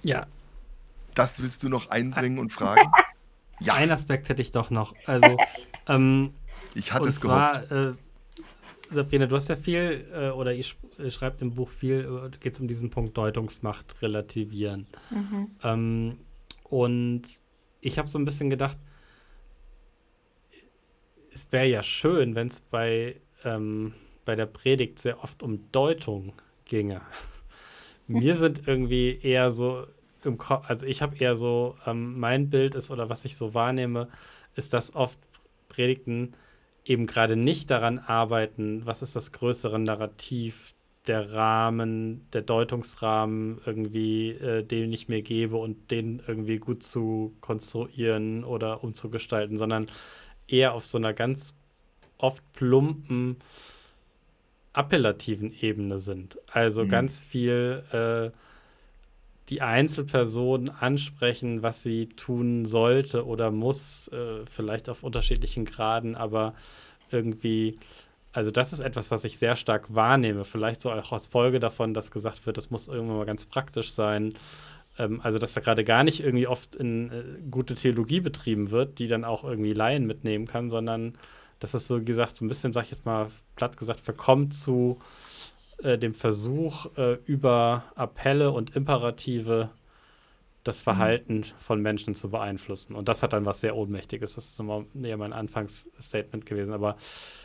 ja. 0.04 0.28
das 1.14 1.42
willst 1.42 1.64
du 1.64 1.68
noch 1.68 1.90
einbringen 1.90 2.40
und 2.40 2.54
fragen? 2.54 2.90
Ja. 3.60 3.76
Ein 3.76 3.92
Aspekt 3.92 4.30
hätte 4.30 4.42
ich 4.42 4.52
doch 4.52 4.70
noch. 4.70 4.96
Also, 5.06 5.38
ähm, 5.88 6.34
ich 6.74 6.92
hatte 6.92 7.10
es 7.10 7.20
zwar, 7.20 7.62
gehofft. 7.66 7.72
Äh, 7.72 8.94
Sabrina, 8.94 9.26
du 9.26 9.36
hast 9.36 9.50
ja 9.50 9.56
viel, 9.56 10.06
äh, 10.14 10.30
oder 10.30 10.54
ihr, 10.54 10.66
schreibt 11.10 11.42
im 11.42 11.56
Buch 11.56 11.70
viel, 11.70 12.30
äh, 12.34 12.38
geht 12.38 12.54
es 12.54 12.60
um 12.60 12.68
diesen 12.68 12.90
Punkt 12.90 13.18
Deutungsmacht 13.18 14.02
relativieren. 14.02 14.88
Mhm. 15.10 15.48
Ähm, 15.64 16.18
und 16.64 17.24
ich 17.82 17.98
habe 17.98 18.08
so 18.08 18.20
ein 18.20 18.26
bisschen 18.26 18.50
gedacht, 18.50 18.78
es 21.32 21.52
wäre 21.52 21.68
ja 21.68 21.84
schön, 21.84 22.36
wenn 22.36 22.48
es 22.48 22.62
bei, 22.62 23.18
ähm, 23.44 23.94
bei 24.24 24.36
der 24.36 24.46
Predigt 24.46 25.00
sehr 25.00 25.24
oft 25.24 25.44
um 25.44 25.72
Deutung 25.72 26.34
ginge. 26.66 27.02
Mir 28.08 28.38
sind 28.38 28.68
irgendwie 28.68 29.20
eher 29.22 29.52
so 29.52 29.86
im 30.26 30.38
Kopf, 30.38 30.70
also 30.70 30.86
ich 30.86 31.02
habe 31.02 31.18
eher 31.18 31.36
so, 31.36 31.76
ähm, 31.86 32.20
mein 32.20 32.50
Bild 32.50 32.76
ist 32.76 32.92
oder 32.92 33.10
was 33.10 33.26
ich 33.26 33.38
so 33.38 33.54
wahrnehme, 33.54 34.08
ist, 34.56 34.74
dass 34.74 34.96
oft 34.96 35.20
Predigten 35.70 36.34
eben 36.86 37.08
gerade 37.08 37.36
nicht 37.36 37.70
daran 37.72 38.00
arbeiten, 38.00 38.86
was 38.86 39.02
ist 39.02 39.16
das 39.16 39.32
größere 39.32 39.80
Narrativ, 39.80 40.74
der 41.08 41.34
Rahmen, 41.34 42.28
der 42.34 42.42
Deutungsrahmen 42.42 43.60
irgendwie, 43.66 44.32
äh, 44.32 44.64
den 44.64 44.92
ich 44.92 45.08
mir 45.08 45.22
gebe 45.22 45.58
und 45.58 45.92
den 45.92 46.22
irgendwie 46.26 46.58
gut 46.58 46.84
zu 46.84 47.36
konstruieren 47.42 48.44
oder 48.44 48.84
umzugestalten, 48.84 49.58
sondern 49.58 49.88
eher 50.48 50.74
auf 50.74 50.86
so 50.86 50.98
einer 50.98 51.14
ganz 51.14 51.54
oft 52.18 52.44
plumpen, 52.54 53.38
appellativen 54.74 55.54
Ebene 55.62 56.00
sind. 56.00 56.40
Also 56.52 56.84
mhm. 56.84 56.90
ganz 56.90 57.24
viel 57.24 57.84
äh, 57.92 58.36
die 59.50 59.62
Einzelperson 59.62 60.70
ansprechen, 60.70 61.62
was 61.62 61.84
sie 61.84 62.10
tun 62.10 62.66
sollte 62.66 63.26
oder 63.26 63.52
muss, 63.52 64.08
äh, 64.08 64.46
vielleicht 64.46 64.90
auf 64.90 65.04
unterschiedlichen 65.04 65.66
Graden, 65.66 66.16
aber 66.16 66.56
irgendwie, 67.12 67.78
also 68.34 68.50
das 68.50 68.74
ist 68.74 68.80
etwas, 68.80 69.12
was 69.12 69.24
ich 69.24 69.38
sehr 69.38 69.56
stark 69.56 69.94
wahrnehme. 69.94 70.46
Vielleicht 70.46 70.82
so 70.82 70.92
auch 70.92 71.12
als 71.12 71.28
Folge 71.28 71.60
davon, 71.60 71.94
dass 71.94 72.12
gesagt 72.12 72.46
wird, 72.46 72.58
das 72.58 72.72
muss 72.72 72.88
irgendwann 72.88 73.18
mal 73.18 73.26
ganz 73.26 73.46
praktisch 73.46 73.92
sein. 73.92 74.34
Ähm, 74.98 75.22
also, 75.22 75.40
dass 75.40 75.54
da 75.54 75.62
gerade 75.62 75.84
gar 75.84 76.04
nicht 76.04 76.22
irgendwie 76.22 76.48
oft 76.48 76.76
in 76.76 77.12
äh, 77.12 77.24
gute 77.52 77.76
Theologie 77.76 78.22
betrieben 78.22 78.72
wird, 78.72 79.00
die 79.00 79.08
dann 79.08 79.24
auch 79.24 79.44
irgendwie 79.44 79.74
Laien 79.74 80.06
mitnehmen 80.08 80.48
kann, 80.48 80.70
sondern 80.70 81.14
dass 81.60 81.74
es 81.74 81.88
so 81.88 82.02
gesagt, 82.02 82.36
so 82.36 82.46
ein 82.46 82.48
bisschen, 82.50 82.72
sag 82.72 82.86
ich 82.86 82.92
jetzt 82.92 83.06
mal 83.06 83.30
platt 83.56 83.78
gesagt, 83.78 84.02
verkommt 84.02 84.54
zu 84.54 85.00
äh, 85.84 85.98
dem 85.98 86.14
Versuch, 86.14 86.88
äh, 86.98 87.14
über 87.26 87.84
Appelle 87.96 88.52
und 88.52 88.76
Imperative 88.76 89.70
das 90.66 90.80
mhm. 90.80 90.84
Verhalten 90.84 91.38
mhm. 91.38 91.44
von 91.60 91.82
Menschen 91.82 92.16
zu 92.16 92.30
beeinflussen. 92.30 92.96
Und 92.96 93.08
das 93.08 93.24
hat 93.24 93.34
dann 93.34 93.46
was 93.46 93.62
sehr 93.62 93.78
Ohnmächtiges. 93.78 94.36
Das 94.36 94.46
ist 94.46 94.60
immer 94.60 94.86
eher 95.02 95.18
mein 95.18 95.32
Anfangsstatement 95.32 96.46
gewesen. 96.46 96.74
Aber 96.74 96.98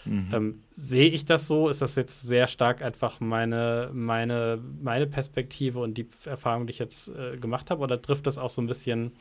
mhm. 0.05 0.31
ähm, 0.33 0.63
sehe 0.73 1.11
ich 1.11 1.25
das 1.27 1.47
so? 1.47 1.69
Ist 1.69 1.83
das 1.83 1.95
jetzt 1.95 2.23
sehr 2.23 2.49
stark 2.49 2.83
einfach 2.83 3.21
meine, 3.21 3.91
meine, 3.93 4.61
meine 4.83 5.07
Perspektive 5.07 5.79
und 5.79 5.95
die 5.95 6.09
Erfahrung, 6.25 6.67
die 6.67 6.73
ich 6.73 6.79
jetzt 6.79 7.09
äh, 7.09 7.37
gemacht 7.37 7.71
habe? 7.71 7.83
Oder 7.83 8.01
trifft 8.01 8.27
das 8.27 8.39
auch 8.39 8.51
so 8.51 8.63
ein 8.63 8.67
bisschen, 8.67 9.13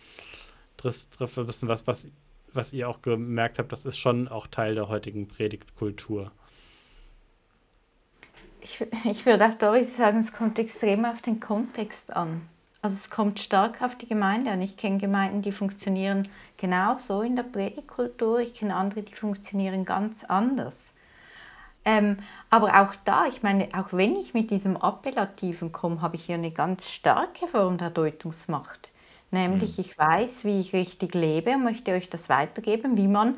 trifft, 0.78 1.12
trifft 1.12 1.38
ein 1.38 1.46
bisschen 1.46 1.68
was, 1.68 1.86
was, 1.86 2.10
was 2.54 2.74
ihr 2.74 2.90
auch 2.90 3.02
gemerkt 3.02 3.60
habt, 3.60 3.72
das 3.72 3.86
ist 3.86 3.98
schon 3.98 4.30
auch 4.30 4.48
Teil 4.48 4.76
der 4.76 4.88
heutigen 4.88 5.28
Predigtkultur? 5.28 6.32
Ich, 8.62 8.86
ich 9.06 9.26
würde 9.26 9.48
auch 9.48 9.54
Doris 9.54 9.96
sagen, 9.98 10.20
es 10.20 10.34
kommt 10.34 10.60
extrem 10.60 11.06
auf 11.06 11.22
den 11.22 11.40
Kontext 11.40 12.16
an. 12.16 12.42
Also 12.82 12.96
es 12.96 13.10
kommt 13.10 13.40
stark 13.40 13.82
auf 13.82 13.96
die 13.96 14.08
Gemeinde 14.08 14.52
an. 14.52 14.62
Ich 14.62 14.78
kenne 14.78 14.98
Gemeinden, 14.98 15.42
die 15.42 15.52
funktionieren 15.52 16.28
genau 16.58 16.98
so 17.00 17.22
in 17.22 17.36
der 17.36 17.44
Predigtkultur. 17.44 18.40
Ich 18.40 18.54
kenne 18.54 18.76
andere, 18.76 19.02
die 19.02 19.16
funktionieren 19.16 19.84
ganz 19.84 20.24
anders. 20.24 20.94
Ähm, 21.84 22.20
aber 22.50 22.82
auch 22.82 22.96
da, 23.06 23.26
ich 23.26 23.44
meine, 23.44 23.70
auch 23.74 23.92
wenn 23.92 24.16
ich 24.16 24.34
mit 24.34 24.52
diesem 24.52 24.78
Appellativen 24.78 25.72
komme, 25.72 26.02
habe 26.02 26.16
ich 26.16 26.26
hier 26.26 26.36
eine 26.36 26.52
ganz 26.52 26.90
starke 26.90 27.48
Form 27.48 27.78
der 27.78 27.90
Deutungsmacht. 27.90 28.90
Nämlich, 29.32 29.78
mhm. 29.78 29.82
ich 29.82 29.98
weiß, 29.98 30.46
wie 30.46 30.60
ich 30.60 30.74
richtig 30.74 31.14
lebe 31.16 31.52
und 31.52 31.64
möchte 31.64 31.92
euch 31.92 32.10
das 32.10 32.30
weitergeben, 32.30 32.98
wie 32.98 33.08
man 33.08 33.38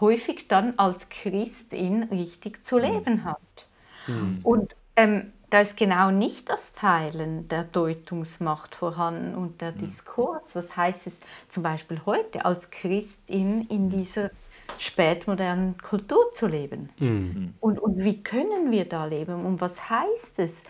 häufig 0.00 0.48
dann 0.48 0.74
als 0.78 1.08
Christin 1.08 2.04
richtig 2.04 2.64
zu 2.64 2.76
mhm. 2.76 2.82
leben 2.82 3.24
hat. 3.24 3.67
Mhm. 4.08 4.40
Und 4.42 4.76
ähm, 4.96 5.32
da 5.50 5.60
ist 5.60 5.76
genau 5.76 6.10
nicht 6.10 6.48
das 6.50 6.72
Teilen 6.74 7.48
der 7.48 7.64
Deutungsmacht 7.64 8.74
vorhanden 8.74 9.34
und 9.34 9.60
der 9.60 9.72
mhm. 9.72 9.78
Diskurs. 9.78 10.54
Was 10.54 10.76
heißt 10.76 11.06
es 11.06 11.20
zum 11.48 11.62
Beispiel 11.62 12.02
heute 12.04 12.44
als 12.44 12.70
Christin 12.70 13.62
in 13.68 13.88
dieser 13.88 14.30
spätmodernen 14.78 15.78
Kultur 15.78 16.30
zu 16.34 16.46
leben? 16.46 16.90
Mhm. 16.98 17.54
Und, 17.60 17.78
und 17.78 17.98
wie 17.98 18.22
können 18.22 18.70
wir 18.70 18.86
da 18.86 19.06
leben 19.06 19.46
und 19.46 19.60
was 19.60 19.88
heißt 19.88 20.38
es? 20.38 20.62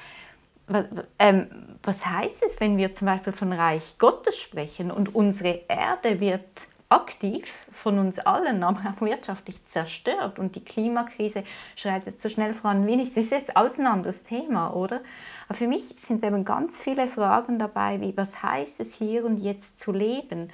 Was, 0.69 0.87
ähm, 1.19 1.47
was 1.83 2.05
heißt 2.05 2.43
es, 2.47 2.61
wenn 2.61 2.77
wir 2.77 2.95
zum 2.95 3.07
Beispiel 3.07 3.33
von 3.33 3.53
Reich 3.55 3.97
Gottes 3.99 4.39
sprechen 4.39 4.91
und 4.91 5.15
unsere 5.15 5.63
Erde 5.67 6.21
wird 6.21 6.69
aktiv 6.91 7.53
von 7.71 7.99
uns 7.99 8.19
allen, 8.19 8.63
aber 8.63 8.81
auch 8.81 9.01
wirtschaftlich 9.01 9.65
zerstört 9.67 10.39
und 10.39 10.57
die 10.57 10.65
Klimakrise 10.65 11.45
schreitet 11.77 12.21
so 12.21 12.29
schnell 12.29 12.55
voran 12.55 12.87
wie 12.87 12.97
nichts. 12.97 13.15
Das 13.15 13.25
ist 13.25 13.33
jetzt 13.33 13.57
alles 13.57 13.79
ein 13.79 13.87
anderes 13.87 14.25
Thema, 14.25 14.75
oder? 14.75 15.01
Aber 15.49 15.55
für 15.57 15.67
mich 15.67 15.85
sind 15.97 16.25
eben 16.25 16.45
ganz 16.45 16.81
viele 16.81 17.07
Fragen 17.09 17.59
dabei, 17.59 18.01
wie 18.01 18.17
was 18.17 18.43
heißt 18.43 18.81
es 18.81 18.95
hier 18.95 19.25
und 19.25 19.39
jetzt 19.39 19.81
zu 19.81 19.93
leben? 19.93 20.51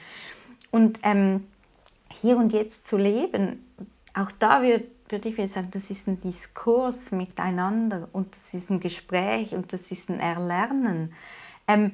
Und 0.72 0.98
ähm, 1.04 1.46
hier 2.10 2.36
und 2.36 2.52
jetzt 2.52 2.86
zu 2.86 2.96
leben, 2.96 3.64
auch 4.12 4.32
da 4.38 4.62
würde 4.62 4.86
würd 5.08 5.26
ich 5.26 5.52
sagen, 5.52 5.68
das 5.70 5.90
ist 5.90 6.08
ein 6.08 6.20
Diskurs 6.20 7.12
miteinander 7.12 8.08
und 8.12 8.34
das 8.34 8.54
ist 8.54 8.70
ein 8.70 8.80
Gespräch 8.80 9.54
und 9.54 9.72
das 9.72 9.92
ist 9.92 10.08
ein 10.08 10.18
Erlernen. 10.18 11.12
Ähm, 11.68 11.92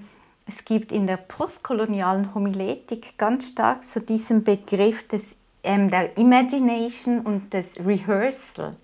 es 0.50 0.64
gibt 0.64 0.90
in 0.90 1.06
der 1.06 1.16
postkolonialen 1.16 2.34
Homiletik 2.34 3.16
ganz 3.16 3.50
stark 3.50 3.84
so 3.84 4.00
diesen 4.00 4.42
Begriff 4.42 5.06
des, 5.06 5.36
ähm, 5.62 5.88
der 5.90 6.18
Imagination 6.18 7.20
und 7.20 7.54
des 7.54 7.78
Rehearsal. 7.78 8.74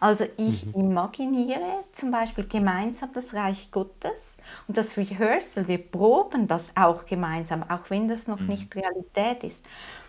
Also 0.00 0.24
ich 0.38 0.64
mhm. 0.64 0.86
imaginiere 0.86 1.84
zum 1.92 2.10
Beispiel 2.10 2.46
gemeinsam 2.48 3.10
das 3.12 3.34
Reich 3.34 3.70
Gottes 3.70 4.38
und 4.66 4.78
das 4.78 4.96
Rehearsal, 4.96 5.68
wir 5.68 5.76
proben 5.76 6.48
das 6.48 6.74
auch 6.74 7.04
gemeinsam, 7.04 7.64
auch 7.64 7.90
wenn 7.90 8.08
das 8.08 8.26
noch 8.26 8.40
mhm. 8.40 8.46
nicht 8.46 8.74
Realität 8.74 9.44
ist. 9.44 9.62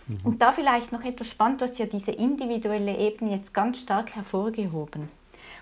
Mhm. 0.07 0.19
Und 0.23 0.41
da 0.41 0.53
vielleicht 0.53 0.93
noch 0.93 1.03
etwas 1.03 1.27
spannend, 1.27 1.59
du 1.59 1.65
hast 1.65 1.77
ja 1.77 1.87
diese 1.87 2.11
individuelle 2.11 2.97
Ebene 2.97 3.35
jetzt 3.35 3.53
ganz 3.53 3.81
stark 3.81 4.15
hervorgehoben. 4.15 5.09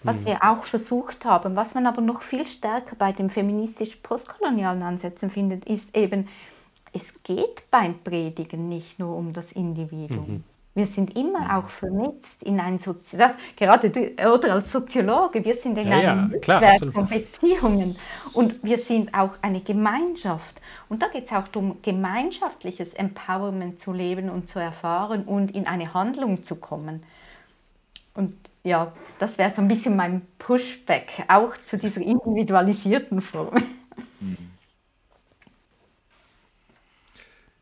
Was 0.04 0.22
mhm. 0.22 0.26
wir 0.26 0.44
auch 0.44 0.66
versucht 0.66 1.26
haben, 1.26 1.56
was 1.56 1.74
man 1.74 1.86
aber 1.86 2.02
noch 2.02 2.22
viel 2.22 2.46
stärker 2.46 2.96
bei 2.96 3.12
den 3.12 3.30
feministisch-postkolonialen 3.30 4.82
Ansätzen 4.82 5.30
findet, 5.30 5.66
ist 5.66 5.96
eben, 5.96 6.28
es 6.94 7.22
geht 7.24 7.70
beim 7.70 8.00
Predigen 8.00 8.70
nicht 8.70 9.00
nur 9.00 9.16
um 9.16 9.34
das 9.34 9.52
Individuum. 9.52 10.28
Mhm. 10.28 10.44
Wir 10.76 10.88
sind 10.88 11.18
immer 11.18 11.42
mhm. 11.42 11.52
auch 11.52 11.68
vernetzt 11.68 12.42
in 12.44 12.60
ein 12.60 12.80
Sozi 12.80 13.18
das, 13.18 13.34
gerade 13.58 13.90
du, 13.90 14.12
oder 14.34 14.54
als 14.54 14.72
Soziologe, 14.72 15.44
wir 15.44 15.56
sind 15.56 15.78
in 15.78 15.88
ja, 15.88 15.98
einem 15.98 16.32
ja, 16.46 16.60
Netzwerk 16.60 16.94
von 16.94 17.08
Beziehungen 17.08 17.98
und 18.34 18.64
wir 18.64 18.78
sind 18.78 19.14
auch 19.14 19.36
eine 19.42 19.60
Gemeinschaft. 19.62 20.62
Und 20.88 21.02
da 21.02 21.08
geht 21.08 21.26
es 21.26 21.32
auch 21.34 21.48
darum, 21.48 21.80
gemeinschaftliches 21.82 22.94
Empowerment 22.94 23.80
zu 23.80 23.92
leben 23.92 24.30
und 24.30 24.48
zu 24.48 24.60
erfahren 24.60 25.24
und 25.24 25.52
in 25.52 25.68
eine 25.68 25.94
Handlung 25.94 26.44
zu 26.44 26.56
kommen. 26.56 27.04
Und 28.14 28.36
ja, 28.64 28.94
das 29.20 29.38
wäre 29.38 29.52
so 29.52 29.62
ein 29.62 29.68
bisschen 29.68 29.96
mein 29.96 30.22
Pushback, 30.38 31.24
auch 31.28 31.56
zu 31.66 31.78
dieser 31.78 32.02
individualisierten 32.02 33.22
Form. 33.22 33.56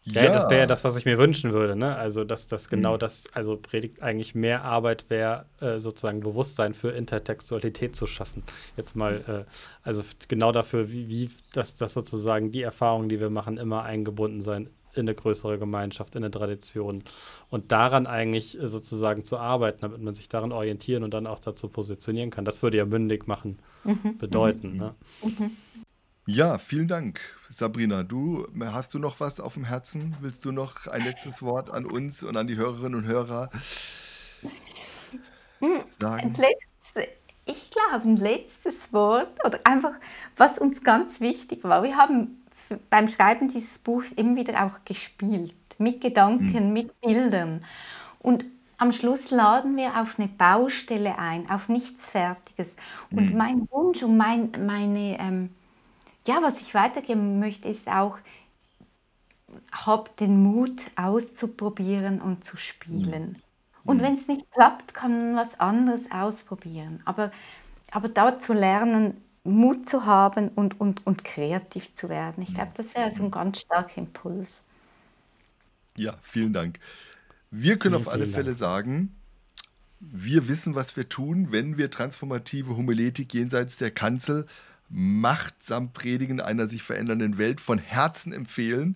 Ja, 0.09 0.23
ja. 0.23 0.31
das 0.31 0.49
wäre 0.49 0.67
das, 0.67 0.85
was 0.85 0.95
ich 0.95 1.03
mir 1.03 1.17
wünschen 1.17 1.51
würde. 1.51 1.75
Ne? 1.75 1.95
Also, 1.95 2.23
dass 2.23 2.47
das 2.47 2.69
genau 2.69 2.93
mhm. 2.93 2.99
das, 2.99 3.25
also 3.33 3.57
Predigt 3.57 4.01
eigentlich 4.01 4.35
mehr 4.35 4.63
Arbeit 4.63 5.09
wäre, 5.09 5.47
äh, 5.59 5.79
sozusagen 5.79 6.21
Bewusstsein 6.21 6.73
für 6.73 6.91
Intertextualität 6.91 7.93
zu 7.93 8.07
schaffen. 8.07 8.43
Jetzt 8.77 8.95
mal, 8.95 9.45
äh, 9.45 9.51
also 9.83 10.03
genau 10.29 10.53
dafür, 10.53 10.91
wie, 10.91 11.09
wie 11.09 11.29
dass 11.51 11.75
das 11.75 11.93
sozusagen 11.93 12.51
die 12.51 12.61
Erfahrungen, 12.61 13.09
die 13.09 13.19
wir 13.19 13.29
machen, 13.29 13.57
immer 13.57 13.83
eingebunden 13.83 14.41
sein 14.41 14.69
in 14.97 15.07
eine 15.07 15.15
größere 15.15 15.59
Gemeinschaft, 15.59 16.15
in 16.15 16.23
eine 16.23 16.31
Tradition 16.31 17.03
und 17.49 17.71
daran 17.71 18.07
eigentlich 18.07 18.59
äh, 18.59 18.67
sozusagen 18.67 19.23
zu 19.23 19.37
arbeiten, 19.37 19.79
damit 19.81 20.01
man 20.01 20.15
sich 20.15 20.29
daran 20.29 20.51
orientieren 20.51 21.03
und 21.03 21.13
dann 21.13 21.27
auch 21.27 21.39
dazu 21.39 21.69
positionieren 21.69 22.29
kann. 22.29 22.45
Das 22.45 22.61
würde 22.63 22.77
ja 22.77 22.85
mündig 22.85 23.27
machen 23.27 23.59
mhm. 23.83 24.17
bedeuten. 24.17 24.73
Mhm. 24.73 24.77
Ne? 24.77 24.95
Mhm. 25.23 25.51
Ja, 26.25 26.57
vielen 26.57 26.89
Dank, 26.89 27.21
Sabrina. 27.49 28.03
Du 28.03 28.47
hast 28.59 28.93
du 28.93 28.99
noch 28.99 29.19
was 29.21 29.39
auf 29.39 29.53
dem 29.53 29.63
Herzen? 29.63 30.17
Willst 30.19 30.43
du 30.43 30.51
noch 30.51 30.87
ein 30.87 31.03
letztes 31.03 31.41
Wort 31.41 31.69
an 31.69 31.85
uns 31.85 32.23
und 32.23 32.35
an 32.35 32.47
die 32.47 32.57
Hörerinnen 32.57 32.99
und 32.99 33.05
Hörer 33.05 33.49
sagen? 35.97 36.33
ich 37.47 37.71
glaube, 37.71 38.07
ein 38.07 38.17
letztes 38.17 38.91
Wort 38.91 39.43
oder 39.45 39.59
einfach, 39.63 39.93
was 40.35 40.57
uns 40.57 40.83
ganz 40.83 41.19
wichtig 41.21 41.63
war. 41.63 41.83
Wir 41.83 41.95
haben 41.95 42.43
beim 42.89 43.07
Schreiben 43.09 43.47
dieses 43.47 43.79
Buchs 43.79 44.11
immer 44.11 44.35
wieder 44.35 44.65
auch 44.65 44.85
gespielt, 44.85 45.55
mit 45.77 46.01
Gedanken, 46.01 46.67
mhm. 46.67 46.73
mit 46.73 47.01
Bildern. 47.01 47.65
Und 48.19 48.45
am 48.77 48.91
Schluss 48.91 49.31
laden 49.31 49.75
wir 49.75 49.99
auf 49.99 50.19
eine 50.19 50.27
Baustelle 50.27 51.17
ein, 51.17 51.49
auf 51.49 51.67
nichts 51.67 52.09
Fertiges. 52.09 52.75
Und 53.09 53.31
mhm. 53.31 53.37
mein 53.37 53.67
Wunsch 53.71 54.03
und 54.03 54.17
mein, 54.17 54.51
meine, 54.65 55.19
ähm, 55.19 55.49
ja, 56.27 56.41
was 56.41 56.61
ich 56.61 56.73
weitergeben 56.73 57.39
möchte, 57.39 57.67
ist 57.67 57.87
auch, 57.87 58.17
hab 59.71 60.15
den 60.17 60.43
Mut 60.43 60.91
auszuprobieren 60.95 62.21
und 62.21 62.43
zu 62.43 62.57
spielen. 62.57 63.29
Mhm. 63.29 63.35
Und 63.85 64.01
wenn 64.01 64.15
es 64.15 64.27
nicht 64.27 64.51
klappt, 64.51 64.93
kann 64.93 65.33
man 65.33 65.35
was 65.37 65.59
anderes 65.59 66.11
ausprobieren. 66.11 67.01
Aber, 67.05 67.31
aber 67.91 68.09
da 68.09 68.39
zu 68.39 68.53
lernen, 68.53 69.23
Mut 69.47 69.87
zu 69.89 70.05
haben 70.05 70.49
und, 70.49 70.79
und, 70.79 71.05
und 71.07 71.23
kreativ 71.23 71.95
zu 71.95 72.09
werden. 72.09 72.43
Ich 72.43 72.53
glaube, 72.53 72.71
das 72.75 72.93
wäre 72.95 73.11
so 73.11 73.23
ein 73.23 73.31
ganz 73.31 73.59
starker 73.61 73.97
Impuls. 73.97 74.49
Ja, 75.97 76.15
vielen 76.21 76.53
Dank. 76.53 76.79
Wir 77.49 77.79
können 77.79 77.95
vielen, 77.95 78.07
auf 78.07 78.13
alle 78.13 78.27
Fälle 78.27 78.51
Dank. 78.51 78.57
sagen, 78.57 79.15
wir 79.99 80.47
wissen, 80.47 80.75
was 80.75 80.95
wir 80.95 81.09
tun, 81.09 81.51
wenn 81.51 81.77
wir 81.77 81.89
transformative 81.89 82.75
Homiletik 82.77 83.33
jenseits 83.33 83.77
der 83.77 83.91
Kanzel 83.91 84.45
machtsam 84.89 85.91
Predigen 85.91 86.39
einer 86.39 86.67
sich 86.67 86.83
verändernden 86.83 87.37
Welt 87.37 87.59
von 87.59 87.77
Herzen 87.77 88.31
empfehlen 88.31 88.95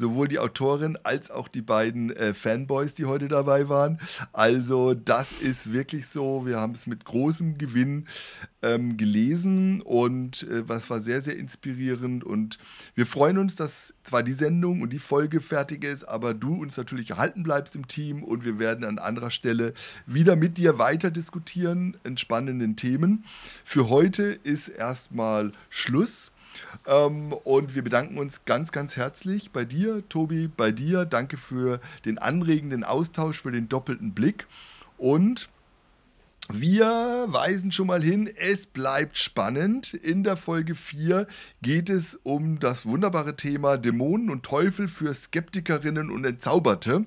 sowohl 0.00 0.26
die 0.26 0.40
Autorin 0.40 0.98
als 1.04 1.30
auch 1.30 1.46
die 1.46 1.62
beiden 1.62 2.10
äh, 2.10 2.34
Fanboys, 2.34 2.94
die 2.94 3.04
heute 3.04 3.28
dabei 3.28 3.68
waren. 3.68 4.00
Also 4.32 4.94
das 4.94 5.30
ist 5.40 5.72
wirklich 5.72 6.08
so. 6.08 6.46
Wir 6.46 6.58
haben 6.58 6.72
es 6.72 6.88
mit 6.88 7.04
großem 7.04 7.58
Gewinn 7.58 8.06
ähm, 8.62 8.96
gelesen 8.96 9.80
und 9.82 10.42
äh, 10.44 10.68
was 10.68 10.90
war 10.90 11.00
sehr, 11.00 11.20
sehr 11.20 11.36
inspirierend. 11.36 12.24
Und 12.24 12.58
wir 12.94 13.06
freuen 13.06 13.38
uns, 13.38 13.54
dass 13.54 13.94
zwar 14.02 14.22
die 14.22 14.34
Sendung 14.34 14.82
und 14.82 14.92
die 14.92 14.98
Folge 14.98 15.40
fertig 15.40 15.84
ist, 15.84 16.04
aber 16.04 16.34
du 16.34 16.54
uns 16.54 16.76
natürlich 16.76 17.10
erhalten 17.10 17.42
bleibst 17.42 17.76
im 17.76 17.86
Team 17.86 18.24
und 18.24 18.44
wir 18.44 18.58
werden 18.58 18.84
an 18.84 18.98
anderer 18.98 19.30
Stelle 19.30 19.74
wieder 20.06 20.34
mit 20.34 20.58
dir 20.58 20.78
weiter 20.78 21.10
diskutieren 21.10 21.96
in 22.04 22.16
spannenden 22.16 22.76
Themen. 22.76 23.24
Für 23.64 23.88
heute 23.88 24.38
ist 24.42 24.68
erstmal 24.68 25.52
Schluss. 25.68 26.32
Ähm, 26.86 27.32
und 27.32 27.74
wir 27.74 27.82
bedanken 27.82 28.18
uns 28.18 28.44
ganz, 28.44 28.72
ganz 28.72 28.96
herzlich 28.96 29.50
bei 29.50 29.64
dir, 29.64 30.02
Tobi, 30.08 30.48
bei 30.48 30.72
dir. 30.72 31.04
Danke 31.04 31.36
für 31.36 31.80
den 32.04 32.18
anregenden 32.18 32.84
Austausch, 32.84 33.40
für 33.40 33.52
den 33.52 33.68
doppelten 33.68 34.12
Blick. 34.12 34.46
Und 34.98 35.48
wir 36.52 37.26
weisen 37.28 37.70
schon 37.70 37.86
mal 37.86 38.02
hin, 38.02 38.28
es 38.36 38.66
bleibt 38.66 39.18
spannend. 39.18 39.94
In 39.94 40.24
der 40.24 40.36
Folge 40.36 40.74
4 40.74 41.28
geht 41.62 41.88
es 41.88 42.18
um 42.24 42.58
das 42.58 42.86
wunderbare 42.86 43.36
Thema 43.36 43.78
Dämonen 43.78 44.30
und 44.30 44.42
Teufel 44.44 44.88
für 44.88 45.14
Skeptikerinnen 45.14 46.10
und 46.10 46.24
Entzauberte. 46.24 47.04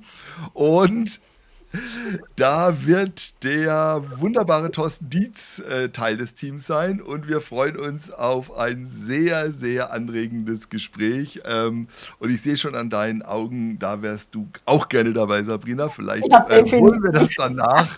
Und 0.53 1.19
da 2.35 2.85
wird 2.85 3.43
der 3.43 4.03
wunderbare 4.17 4.71
Thorsten 4.71 5.09
Dietz 5.09 5.59
äh, 5.59 5.89
Teil 5.89 6.17
des 6.17 6.33
Teams 6.33 6.67
sein 6.67 7.01
und 7.01 7.27
wir 7.27 7.41
freuen 7.41 7.77
uns 7.77 8.11
auf 8.11 8.55
ein 8.55 8.85
sehr, 8.85 9.51
sehr 9.53 9.91
anregendes 9.91 10.69
Gespräch. 10.69 11.41
Ähm, 11.45 11.87
und 12.19 12.29
ich 12.29 12.41
sehe 12.41 12.57
schon 12.57 12.75
an 12.75 12.89
deinen 12.89 13.21
Augen, 13.21 13.79
da 13.79 14.01
wärst 14.01 14.35
du 14.35 14.49
auch 14.65 14.89
gerne 14.89 15.13
dabei, 15.13 15.43
Sabrina. 15.43 15.89
Vielleicht 15.89 16.25
äh, 16.25 16.63
holen 16.71 17.03
wir 17.03 17.11
das 17.11 17.29
danach. 17.37 17.97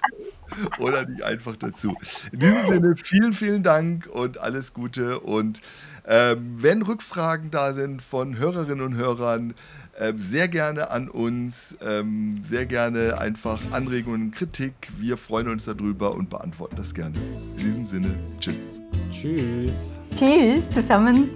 oder 0.80 1.06
nicht 1.06 1.24
einfach 1.24 1.56
dazu. 1.56 1.94
In 2.32 2.40
diesem 2.40 2.62
Sinne, 2.68 2.96
vielen, 2.96 3.34
vielen 3.34 3.64
Dank 3.64 4.08
und 4.08 4.38
alles 4.38 4.74
Gute. 4.74 5.20
Und 5.20 5.62
ähm, 6.08 6.58
wenn 6.58 6.82
Rückfragen 6.82 7.52
da 7.52 7.74
sind 7.74 8.02
von 8.02 8.38
Hörerinnen 8.38 8.86
und 8.86 8.96
Hörern, 8.96 9.54
ähm, 9.98 10.20
sehr 10.20 10.48
gerne 10.48 10.92
an 10.92 11.10
uns, 11.10 11.78
ähm, 11.82 12.36
sehr 12.44 12.66
gerne 12.66 13.18
einfach 13.18 13.60
Anregungen, 13.72 14.32
Kritik. 14.32 14.74
Wir 14.98 15.16
freuen 15.16 15.48
uns 15.48 15.66
darüber 15.66 16.14
und 16.14 16.30
beantworten 16.30 16.76
das 16.76 16.94
gerne. 16.94 17.16
In 17.58 17.64
diesem 17.64 17.86
Sinne, 17.86 18.14
tschüss. 18.40 18.82
Tschüss. 19.10 20.00
Tschüss 20.18 20.70
zusammen. 20.70 21.30